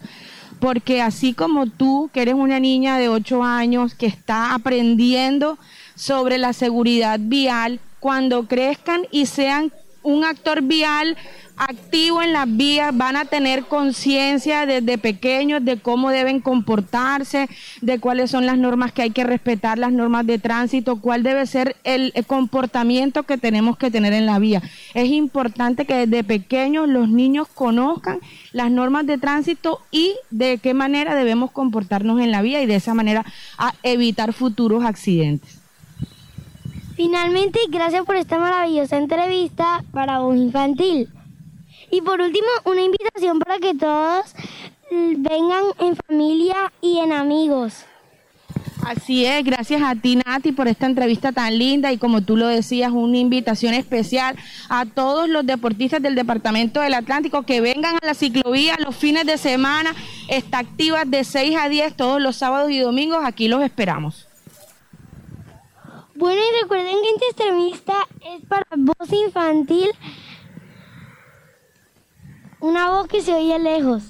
porque 0.60 1.02
así 1.02 1.34
como 1.34 1.66
tú, 1.68 2.10
que 2.14 2.22
eres 2.22 2.36
una 2.36 2.60
niña 2.60 2.98
de 2.98 3.10
8 3.10 3.44
años 3.44 3.96
que 3.96 4.06
está 4.06 4.54
aprendiendo 4.54 5.58
sobre 5.96 6.38
la 6.38 6.54
seguridad 6.54 7.20
vial, 7.22 7.80
cuando 8.00 8.48
crezcan 8.48 9.02
y 9.12 9.26
sean 9.26 9.72
un 10.04 10.24
actor 10.24 10.62
vial 10.62 11.18
activo 11.58 12.24
en 12.24 12.34
las 12.34 12.48
vías, 12.58 12.96
van 12.96 13.16
a 13.16 13.26
tener 13.26 13.66
conciencia 13.66 14.66
desde 14.66 14.98
pequeños 14.98 15.64
de 15.64 15.78
cómo 15.78 16.10
deben 16.10 16.42
comportarse, 16.42 17.50
de 17.82 18.00
cuáles 18.00 18.32
son 18.32 18.48
las 18.48 18.58
normas 18.58 18.92
que 18.92 19.04
hay 19.04 19.12
que 19.12 19.24
respetar, 19.24 19.78
las 19.78 19.92
normas 19.92 20.26
de 20.26 20.40
tránsito, 20.40 21.00
cuál 21.02 21.22
debe 21.22 21.46
ser 21.46 21.76
el 21.84 22.14
comportamiento 22.26 23.24
que 23.24 23.38
tenemos 23.38 23.78
que 23.78 23.92
tener 23.92 24.14
en 24.14 24.26
la 24.26 24.40
vía. 24.40 24.64
Es 24.96 25.10
importante 25.10 25.86
que 25.86 26.08
desde 26.08 26.24
pequeños 26.24 26.90
los 26.90 27.10
niños 27.10 27.48
conozcan 27.48 28.20
las 28.54 28.72
normas 28.72 29.06
de 29.06 29.20
tránsito 29.20 29.82
y 29.92 30.16
de 30.32 30.58
qué 30.58 30.74
manera 30.74 31.14
debemos 31.14 31.52
comportarnos 31.52 32.20
en 32.22 32.32
la 32.32 32.42
vía 32.42 32.62
y 32.64 32.66
de 32.66 32.76
esa 32.76 32.96
manera 32.96 33.24
a 33.60 33.76
evitar 33.84 34.34
futuros 34.34 34.84
accidentes. 34.84 35.61
Finalmente, 37.04 37.60
gracias 37.68 38.06
por 38.06 38.16
esta 38.16 38.38
maravillosa 38.38 38.96
entrevista 38.96 39.84
para 39.92 40.20
voz 40.20 40.38
infantil. 40.38 41.10
Y 41.90 42.02
por 42.02 42.22
último, 42.22 42.46
una 42.64 42.84
invitación 42.84 43.40
para 43.40 43.58
que 43.58 43.74
todos 43.74 44.36
vengan 45.18 45.64
en 45.80 45.96
familia 45.96 46.72
y 46.80 47.00
en 47.00 47.12
amigos. 47.12 47.86
Así 48.86 49.26
es, 49.26 49.44
gracias 49.44 49.82
a 49.82 49.96
ti 49.96 50.18
Nati 50.18 50.52
por 50.52 50.68
esta 50.68 50.86
entrevista 50.86 51.32
tan 51.32 51.58
linda 51.58 51.92
y 51.92 51.98
como 51.98 52.22
tú 52.22 52.38
lo 52.38 52.46
decías, 52.46 52.92
una 52.92 53.18
invitación 53.18 53.74
especial 53.74 54.36
a 54.70 54.86
todos 54.86 55.28
los 55.28 55.44
deportistas 55.44 56.04
del 56.04 56.14
Departamento 56.14 56.82
del 56.82 56.94
Atlántico 56.94 57.42
que 57.42 57.62
vengan 57.62 57.96
a 57.96 58.06
la 58.06 58.14
ciclovía 58.14 58.78
los 58.78 58.96
fines 58.96 59.26
de 59.26 59.40
semana, 59.40 59.96
está 60.28 60.60
activa 60.60 61.04
de 61.06 61.24
6 61.24 61.58
a 61.60 61.68
10 61.68 61.96
todos 61.96 62.22
los 62.22 62.36
sábados 62.36 62.70
y 62.70 62.78
domingos, 62.78 63.26
aquí 63.26 63.48
los 63.48 63.64
esperamos. 63.64 64.28
Bueno, 66.22 66.40
y 66.40 66.62
recuerden 66.62 66.98
que 67.02 67.26
esta 67.30 67.46
entrevista 67.46 67.94
es 68.24 68.46
para 68.46 68.64
voz 68.78 69.12
infantil, 69.12 69.90
una 72.60 72.92
voz 72.92 73.08
que 73.08 73.22
se 73.22 73.34
oye 73.34 73.58
lejos. 73.58 74.04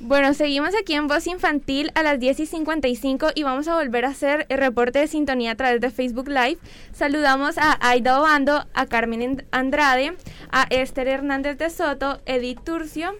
Bueno, 0.00 0.34
seguimos 0.34 0.70
aquí 0.74 0.94
en 0.94 1.06
Voz 1.06 1.28
Infantil 1.28 1.92
a 1.94 2.02
las 2.02 2.18
10 2.18 2.40
y 2.40 2.46
55 2.46 3.28
y 3.36 3.44
vamos 3.44 3.68
a 3.68 3.76
volver 3.76 4.04
a 4.04 4.08
hacer 4.08 4.46
el 4.48 4.58
reporte 4.58 4.98
de 4.98 5.06
sintonía 5.06 5.52
a 5.52 5.54
través 5.54 5.80
de 5.80 5.92
Facebook 5.92 6.26
Live. 6.26 6.58
Saludamos 6.92 7.56
a 7.56 7.78
Aida 7.80 8.20
Obando, 8.20 8.66
a 8.74 8.86
Carmen 8.86 9.46
Andrade, 9.52 10.16
a 10.50 10.64
Esther 10.70 11.06
Hernández 11.06 11.56
de 11.58 11.70
Soto, 11.70 12.20
Edith 12.26 12.64
Turcio 12.64 13.14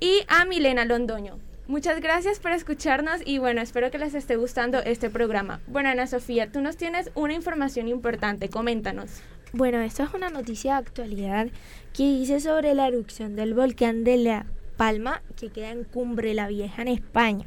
y 0.00 0.24
a 0.26 0.44
Milena 0.44 0.84
Londoño. 0.84 1.43
Muchas 1.66 2.02
gracias 2.02 2.40
por 2.40 2.52
escucharnos 2.52 3.22
y 3.24 3.38
bueno, 3.38 3.62
espero 3.62 3.90
que 3.90 3.96
les 3.96 4.14
esté 4.14 4.36
gustando 4.36 4.80
este 4.80 5.08
programa. 5.08 5.62
Bueno, 5.66 5.88
Ana 5.88 6.06
Sofía, 6.06 6.52
tú 6.52 6.60
nos 6.60 6.76
tienes 6.76 7.10
una 7.14 7.32
información 7.32 7.88
importante, 7.88 8.50
coméntanos. 8.50 9.22
Bueno, 9.54 9.80
esto 9.80 10.02
es 10.02 10.12
una 10.12 10.28
noticia 10.28 10.72
de 10.72 10.78
actualidad 10.80 11.46
que 11.94 12.02
dice 12.02 12.40
sobre 12.40 12.74
la 12.74 12.86
erupción 12.88 13.34
del 13.34 13.54
volcán 13.54 14.04
de 14.04 14.18
la 14.18 14.44
Palma, 14.76 15.22
que 15.36 15.48
queda 15.48 15.70
en 15.70 15.84
Cumbre 15.84 16.34
la 16.34 16.48
Vieja 16.48 16.82
en 16.82 16.88
España, 16.88 17.46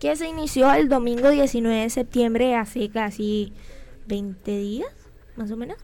que 0.00 0.16
se 0.16 0.26
inició 0.26 0.72
el 0.74 0.88
domingo 0.88 1.30
19 1.30 1.82
de 1.82 1.90
septiembre, 1.90 2.56
hace 2.56 2.88
casi 2.88 3.52
20 4.08 4.58
días, 4.58 4.90
más 5.36 5.52
o 5.52 5.56
menos, 5.56 5.78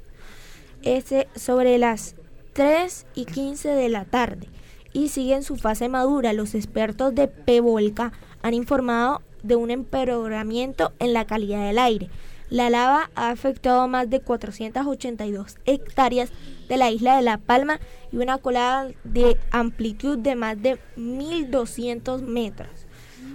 este, 0.83 1.29
sobre 1.37 1.79
las 1.79 2.17
3 2.55 3.07
y 3.15 3.27
15 3.27 3.69
de 3.69 3.89
la 3.91 4.07
tarde, 4.07 4.49
y 4.93 5.09
sigue 5.09 5.35
en 5.35 5.43
su 5.43 5.57
fase 5.57 5.89
madura. 5.89 6.33
Los 6.33 6.55
expertos 6.55 7.15
de 7.15 7.29
PEVOLCA 7.29 8.13
han 8.43 8.55
informado 8.55 9.23
de 9.43 9.57
un 9.57 9.71
empeoramiento 9.71 10.93
en 10.99 11.13
la 11.13 11.27
calidad 11.27 11.67
del 11.67 11.79
aire. 11.79 12.11
La 12.51 12.69
lava 12.69 13.11
ha 13.15 13.31
afectado 13.31 13.87
más 13.87 14.11
de 14.11 14.21
482 14.21 15.59
hectáreas 15.67 16.31
de 16.69 16.77
la 16.77 16.91
isla 16.91 17.17
de 17.17 17.23
La 17.23 17.39
Palma 17.39 17.79
y 18.11 18.17
una 18.17 18.39
colada 18.39 18.91
de 19.05 19.37
amplitud 19.53 20.19
de 20.19 20.35
más 20.35 20.61
de 20.61 20.79
1.200 20.97 22.23
metros. 22.23 22.69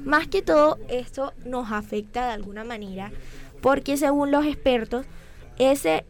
Más 0.04 0.28
que 0.28 0.42
todo, 0.42 0.78
esto 0.90 1.34
nos 1.46 1.72
afecta 1.72 2.28
de 2.28 2.34
alguna 2.34 2.66
manera 2.66 3.12
porque 3.62 3.98
según 3.98 4.32
los 4.32 4.46
expertos, 4.46 5.06
esa 5.58 6.04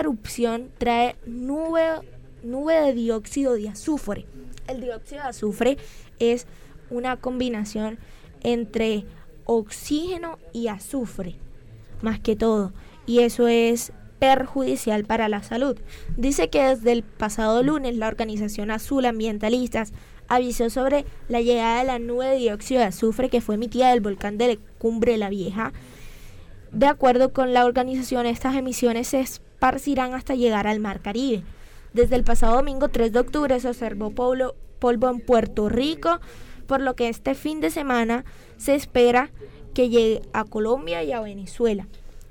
erupción 0.00 0.70
trae 0.78 1.16
nube, 1.26 2.00
nube 2.42 2.74
de 2.74 2.94
dióxido 2.94 3.54
de 3.54 3.68
azufre. 3.68 4.24
El 4.66 4.80
dióxido 4.80 5.22
de 5.22 5.28
azufre 5.28 5.78
es 6.18 6.46
una 6.90 7.16
combinación 7.16 7.98
entre 8.42 9.04
oxígeno 9.44 10.38
y 10.52 10.68
azufre 10.68 11.36
más 12.02 12.20
que 12.20 12.36
todo, 12.36 12.72
y 13.06 13.20
eso 13.20 13.48
es 13.48 13.92
perjudicial 14.18 15.04
para 15.04 15.28
la 15.28 15.42
salud. 15.42 15.76
Dice 16.16 16.50
que 16.50 16.62
desde 16.62 16.92
el 16.92 17.02
pasado 17.02 17.62
lunes 17.62 17.96
la 17.96 18.08
organización 18.08 18.70
Azul 18.70 19.04
Ambientalistas 19.06 19.92
avisó 20.28 20.70
sobre 20.70 21.04
la 21.28 21.40
llegada 21.40 21.80
de 21.80 21.84
la 21.86 21.98
nube 21.98 22.26
de 22.26 22.36
dióxido 22.36 22.80
de 22.80 22.86
azufre 22.86 23.30
que 23.30 23.40
fue 23.40 23.56
emitida 23.56 23.90
del 23.90 24.00
volcán 24.00 24.38
de 24.38 24.58
Cumbre 24.78 25.16
La 25.16 25.28
Vieja. 25.28 25.72
De 26.70 26.86
acuerdo 26.86 27.32
con 27.32 27.52
la 27.52 27.64
organización, 27.64 28.26
estas 28.26 28.54
emisiones 28.54 29.08
se 29.08 29.20
esparcirán 29.20 30.14
hasta 30.14 30.34
llegar 30.34 30.66
al 30.66 30.80
Mar 30.80 31.00
Caribe. 31.00 31.42
Desde 31.92 32.16
el 32.16 32.24
pasado 32.24 32.56
domingo 32.56 32.88
3 32.88 33.12
de 33.12 33.18
octubre 33.18 33.60
se 33.60 33.68
observó 33.68 34.10
polvo, 34.10 34.54
en 35.10 35.20
Puerto 35.20 35.68
Rico, 35.68 36.20
por 36.66 36.80
lo 36.80 36.96
que 36.96 37.08
este 37.08 37.34
fin 37.34 37.60
de 37.60 37.70
semana 37.70 38.24
se 38.56 38.74
espera 38.74 39.30
que 39.74 39.90
llegue 39.90 40.22
a 40.32 40.44
Colombia 40.44 41.02
y 41.04 41.12
a 41.12 41.20
Venezuela. 41.20 41.86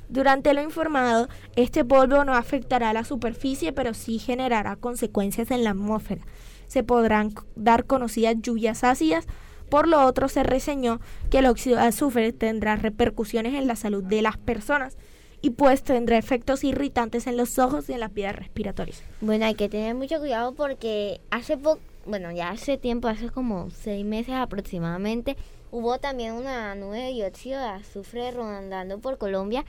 Durante 0.09 0.53
lo 0.53 0.61
informado, 0.63 1.29
este 1.55 1.85
polvo 1.85 2.25
no 2.25 2.33
afectará 2.33 2.89
a 2.89 2.93
la 2.93 3.03
superficie, 3.03 3.71
pero 3.71 3.93
sí 3.93 4.17
generará 4.17 4.75
consecuencias 4.75 5.51
en 5.51 5.63
la 5.63 5.69
atmósfera. 5.69 6.23
Se 6.67 6.83
podrán 6.83 7.33
dar 7.55 7.85
conocidas 7.85 8.35
lluvias 8.41 8.83
ácidas. 8.83 9.25
Por 9.69 9.87
lo 9.87 10.05
otro, 10.05 10.27
se 10.27 10.43
reseñó 10.43 10.99
que 11.29 11.39
el 11.39 11.45
óxido 11.45 11.77
de 11.77 11.83
azufre 11.83 12.33
tendrá 12.33 12.75
repercusiones 12.75 13.53
en 13.53 13.67
la 13.67 13.75
salud 13.75 14.03
de 14.03 14.21
las 14.21 14.37
personas 14.37 14.97
y 15.41 15.51
pues 15.51 15.83
tendrá 15.83 16.17
efectos 16.17 16.63
irritantes 16.63 17.27
en 17.27 17.37
los 17.37 17.59
ojos 17.59 17.89
y 17.89 17.93
en 17.93 17.99
las 17.99 18.13
vías 18.13 18.35
respiratorias. 18.35 19.03
Bueno, 19.21 19.45
hay 19.45 19.55
que 19.55 19.69
tener 19.69 19.95
mucho 19.95 20.19
cuidado 20.19 20.53
porque 20.53 21.21
hace 21.31 21.57
poco, 21.57 21.79
bueno, 22.05 22.31
ya 22.31 22.49
hace 22.49 22.77
tiempo, 22.77 23.07
hace 23.07 23.29
como 23.29 23.69
seis 23.71 24.05
meses 24.05 24.35
aproximadamente, 24.35 25.35
Hubo 25.73 25.99
también 25.99 26.33
una 26.33 26.75
nube 26.75 26.99
de 26.99 27.13
dióxido 27.13 27.57
de 27.57 27.65
azufre 27.65 28.31
rondando 28.31 28.99
por 28.99 29.17
Colombia 29.17 29.63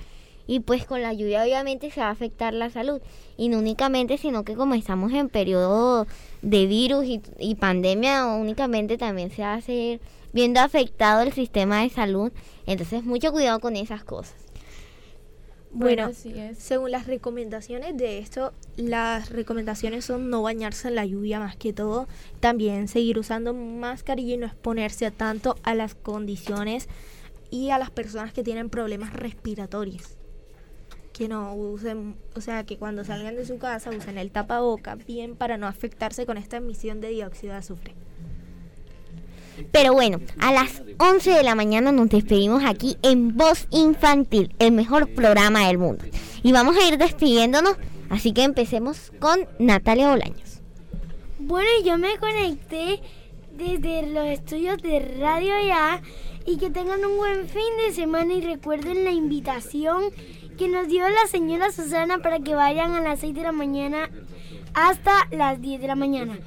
y 0.49 0.59
pues 0.59 0.85
con 0.85 1.01
la 1.01 1.13
lluvia 1.13 1.45
obviamente 1.45 1.93
se 1.93 2.01
va 2.01 2.09
a 2.09 2.11
afectar 2.11 2.53
la 2.55 2.71
salud. 2.71 3.01
Y 3.37 3.49
no 3.49 3.59
únicamente 3.59 4.19
sino 4.19 4.43
que 4.45 4.57
como 4.57 4.75
estamos 4.75 5.13
en 5.13 5.29
periodo 5.29 6.09
de 6.43 6.67
virus 6.67 7.07
y, 7.39 7.55
pandemia 7.55 8.27
únicamente 8.27 8.99
también 8.99 9.31
se 9.31 9.43
va 9.43 9.55
a 9.55 9.61
seguir 9.61 10.01
viendo 10.33 10.59
afectado 10.59 11.23
el 11.23 11.33
sistema 11.33 11.83
de 11.83 11.91
salud. 11.91 12.33
Entonces 12.67 13.05
mucho 13.05 13.31
cuidado 13.31 13.61
con 13.61 13.77
esas 13.77 14.03
cosas 14.03 14.35
bueno, 15.73 16.11
según 16.59 16.91
las 16.91 17.07
recomendaciones 17.07 17.97
de 17.97 18.19
esto, 18.19 18.53
las 18.77 19.31
recomendaciones 19.31 20.05
son 20.05 20.29
no 20.29 20.43
bañarse 20.43 20.89
en 20.89 20.97
la 20.97 21.07
lluvia 21.07 21.41
más 21.41 21.57
que 21.57 21.73
todo, 21.73 22.09
también 22.41 22.89
seguir 22.89 23.19
usando 23.19 23.55
mascarilla 23.55 24.35
y 24.35 24.37
no 24.37 24.47
exponerse 24.47 25.11
tanto 25.11 25.57
a 25.63 25.75
las 25.75 25.95
condiciones 25.95 26.89
y 27.51 27.71
a 27.71 27.79
las 27.79 27.91
personas 27.91 28.35
que 28.35 28.43
tienen 28.43 28.69
problemas 28.69 29.15
respiratorios. 29.15 30.19
Que 31.15 31.29
no 31.29 31.55
usen, 31.55 32.17
o 32.35 32.41
sea, 32.43 32.65
que 32.65 32.77
cuando 32.77 33.05
salgan 33.05 33.37
de 33.37 33.47
su 33.47 33.59
casa 33.59 33.91
usen 33.91 34.19
el 34.19 34.31
tapaboca 34.31 34.95
bien 34.95 35.37
para 35.37 35.57
no 35.57 35.67
afectarse 35.67 36.27
con 36.27 36.37
esta 36.37 36.59
emisión 36.59 37.01
de 37.01 37.09
dióxido 37.09 37.53
de 37.53 37.59
azufre. 37.59 37.95
Pero 39.71 39.93
bueno, 39.93 40.21
a 40.39 40.53
las 40.53 40.83
11 40.99 41.31
de 41.31 41.43
la 41.43 41.55
mañana 41.55 41.93
nos 41.93 42.09
despedimos 42.09 42.65
aquí 42.65 42.97
en 43.03 43.37
Voz 43.37 43.67
Infantil, 43.71 44.55
el 44.59 44.73
mejor 44.73 45.09
programa 45.09 45.67
del 45.67 45.79
mundo. 45.79 46.05
Y 46.43 46.53
vamos 46.53 46.77
a 46.77 46.87
ir 46.89 46.99
despidiéndonos, 46.99 47.77
así 48.11 48.33
que 48.33 48.45
empecemos 48.45 49.13
con 49.19 49.47
Natalia 49.59 50.11
Bolaños. 50.11 50.61
Bueno, 51.39 51.69
yo 51.85 51.99
me 51.99 52.17
conecté 52.19 53.01
desde 53.53 54.07
los 54.13 54.27
estudios 54.27 54.81
de 54.83 55.01
Radio 55.21 55.55
Ya 55.67 56.01
y 56.47 56.57
que 56.57 56.71
tengan 56.71 57.05
un 57.05 57.17
buen 57.17 57.49
fin 57.49 57.63
de 57.87 57.93
semana 57.93 58.33
y 58.33 58.41
recuerden 58.41 59.05
la 59.05 59.11
invitación 59.11 60.05
que 60.59 60.69
nos 60.69 60.89
dio 60.89 61.09
la 61.09 61.27
señora 61.29 61.73
Susana 61.73 62.19
para 62.19 62.41
que 62.41 62.55
vayan 62.55 62.93
a 62.93 63.01
las 63.01 63.21
6 63.21 63.35
de 63.35 63.43
la 63.43 63.53
mañana 63.53 64.11
hasta 64.75 65.13
las 65.31 65.61
10 65.61 65.81
de 65.81 65.87
la 65.87 65.97
mañana. 65.97 66.39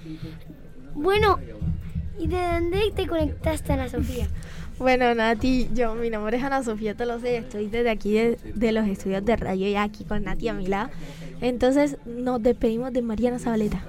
Bueno, 0.93 1.39
¿Y 2.17 2.27
de 2.27 2.41
dónde 2.41 2.91
te 2.95 3.07
conectaste, 3.07 3.73
Ana 3.73 3.89
Sofía? 3.89 4.27
Bueno, 4.77 5.13
Nati, 5.15 5.69
yo, 5.73 5.95
mi 5.95 6.09
nombre 6.09 6.37
es 6.37 6.43
Ana 6.43 6.63
Sofía, 6.63 6.95
te 6.95 7.05
lo 7.05 7.19
sé, 7.19 7.37
estoy 7.37 7.67
desde 7.67 7.89
aquí 7.89 8.13
de, 8.13 8.71
los 8.71 8.87
estudios 8.87 9.23
de 9.23 9.35
radio 9.35 9.67
y 9.67 9.75
aquí 9.75 10.03
con 10.03 10.23
Nati 10.23 10.49
a 10.49 10.53
mi 10.53 10.67
lado. 10.67 10.89
Entonces 11.41 11.97
nos 12.05 12.41
despedimos 12.43 12.91
de 12.91 13.01
Mariana 13.01 13.39
Zabaleta. 13.39 13.83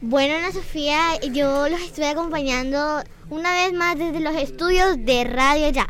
Bueno, 0.00 0.34
Ana 0.34 0.52
Sofía, 0.52 1.20
yo 1.32 1.68
los 1.68 1.80
estoy 1.80 2.04
acompañando 2.04 3.02
una 3.28 3.52
vez 3.52 3.72
más 3.72 3.98
desde 3.98 4.20
los 4.20 4.34
estudios 4.36 4.96
de 5.04 5.24
Radio 5.24 5.68
Ya. 5.70 5.88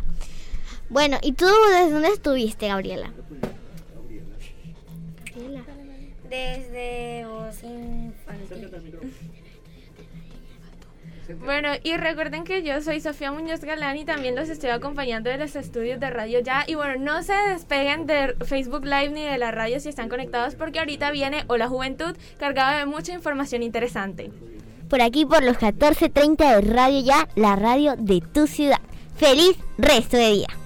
Bueno, 0.88 1.18
¿y 1.22 1.32
tú 1.32 1.46
desde 1.70 1.90
dónde 1.90 2.08
estuviste, 2.08 2.68
Gabriela? 2.68 3.12
Desde 6.28 7.24
voz 7.26 7.62
infantil. 7.62 8.70
Bueno, 11.34 11.70
y 11.82 11.96
recuerden 11.96 12.44
que 12.44 12.62
yo 12.62 12.80
soy 12.82 13.00
Sofía 13.00 13.32
Muñoz 13.32 13.60
Galán 13.60 13.96
y 13.96 14.04
también 14.04 14.36
los 14.36 14.48
estoy 14.48 14.70
acompañando 14.70 15.30
de 15.30 15.38
los 15.38 15.56
estudios 15.56 16.00
de 16.00 16.10
Radio 16.10 16.40
Ya. 16.40 16.64
Y 16.66 16.74
bueno, 16.74 16.96
no 16.98 17.22
se 17.22 17.34
despeguen 17.48 18.06
de 18.06 18.34
Facebook 18.44 18.84
Live 18.84 19.10
ni 19.10 19.24
de 19.24 19.38
la 19.38 19.50
radio 19.50 19.80
si 19.80 19.88
están 19.88 20.08
conectados 20.08 20.54
porque 20.54 20.78
ahorita 20.78 21.10
viene 21.10 21.44
Hola 21.48 21.68
Juventud 21.68 22.16
cargado 22.38 22.78
de 22.78 22.86
mucha 22.86 23.12
información 23.12 23.62
interesante. 23.62 24.30
Por 24.88 25.02
aquí 25.02 25.26
por 25.26 25.42
los 25.42 25.56
14.30 25.56 26.36
de 26.36 26.60
Radio 26.72 27.00
Ya, 27.00 27.28
la 27.34 27.56
radio 27.56 27.96
de 27.96 28.20
tu 28.20 28.46
ciudad. 28.46 28.80
Feliz 29.16 29.56
resto 29.78 30.16
de 30.16 30.30
día. 30.30 30.65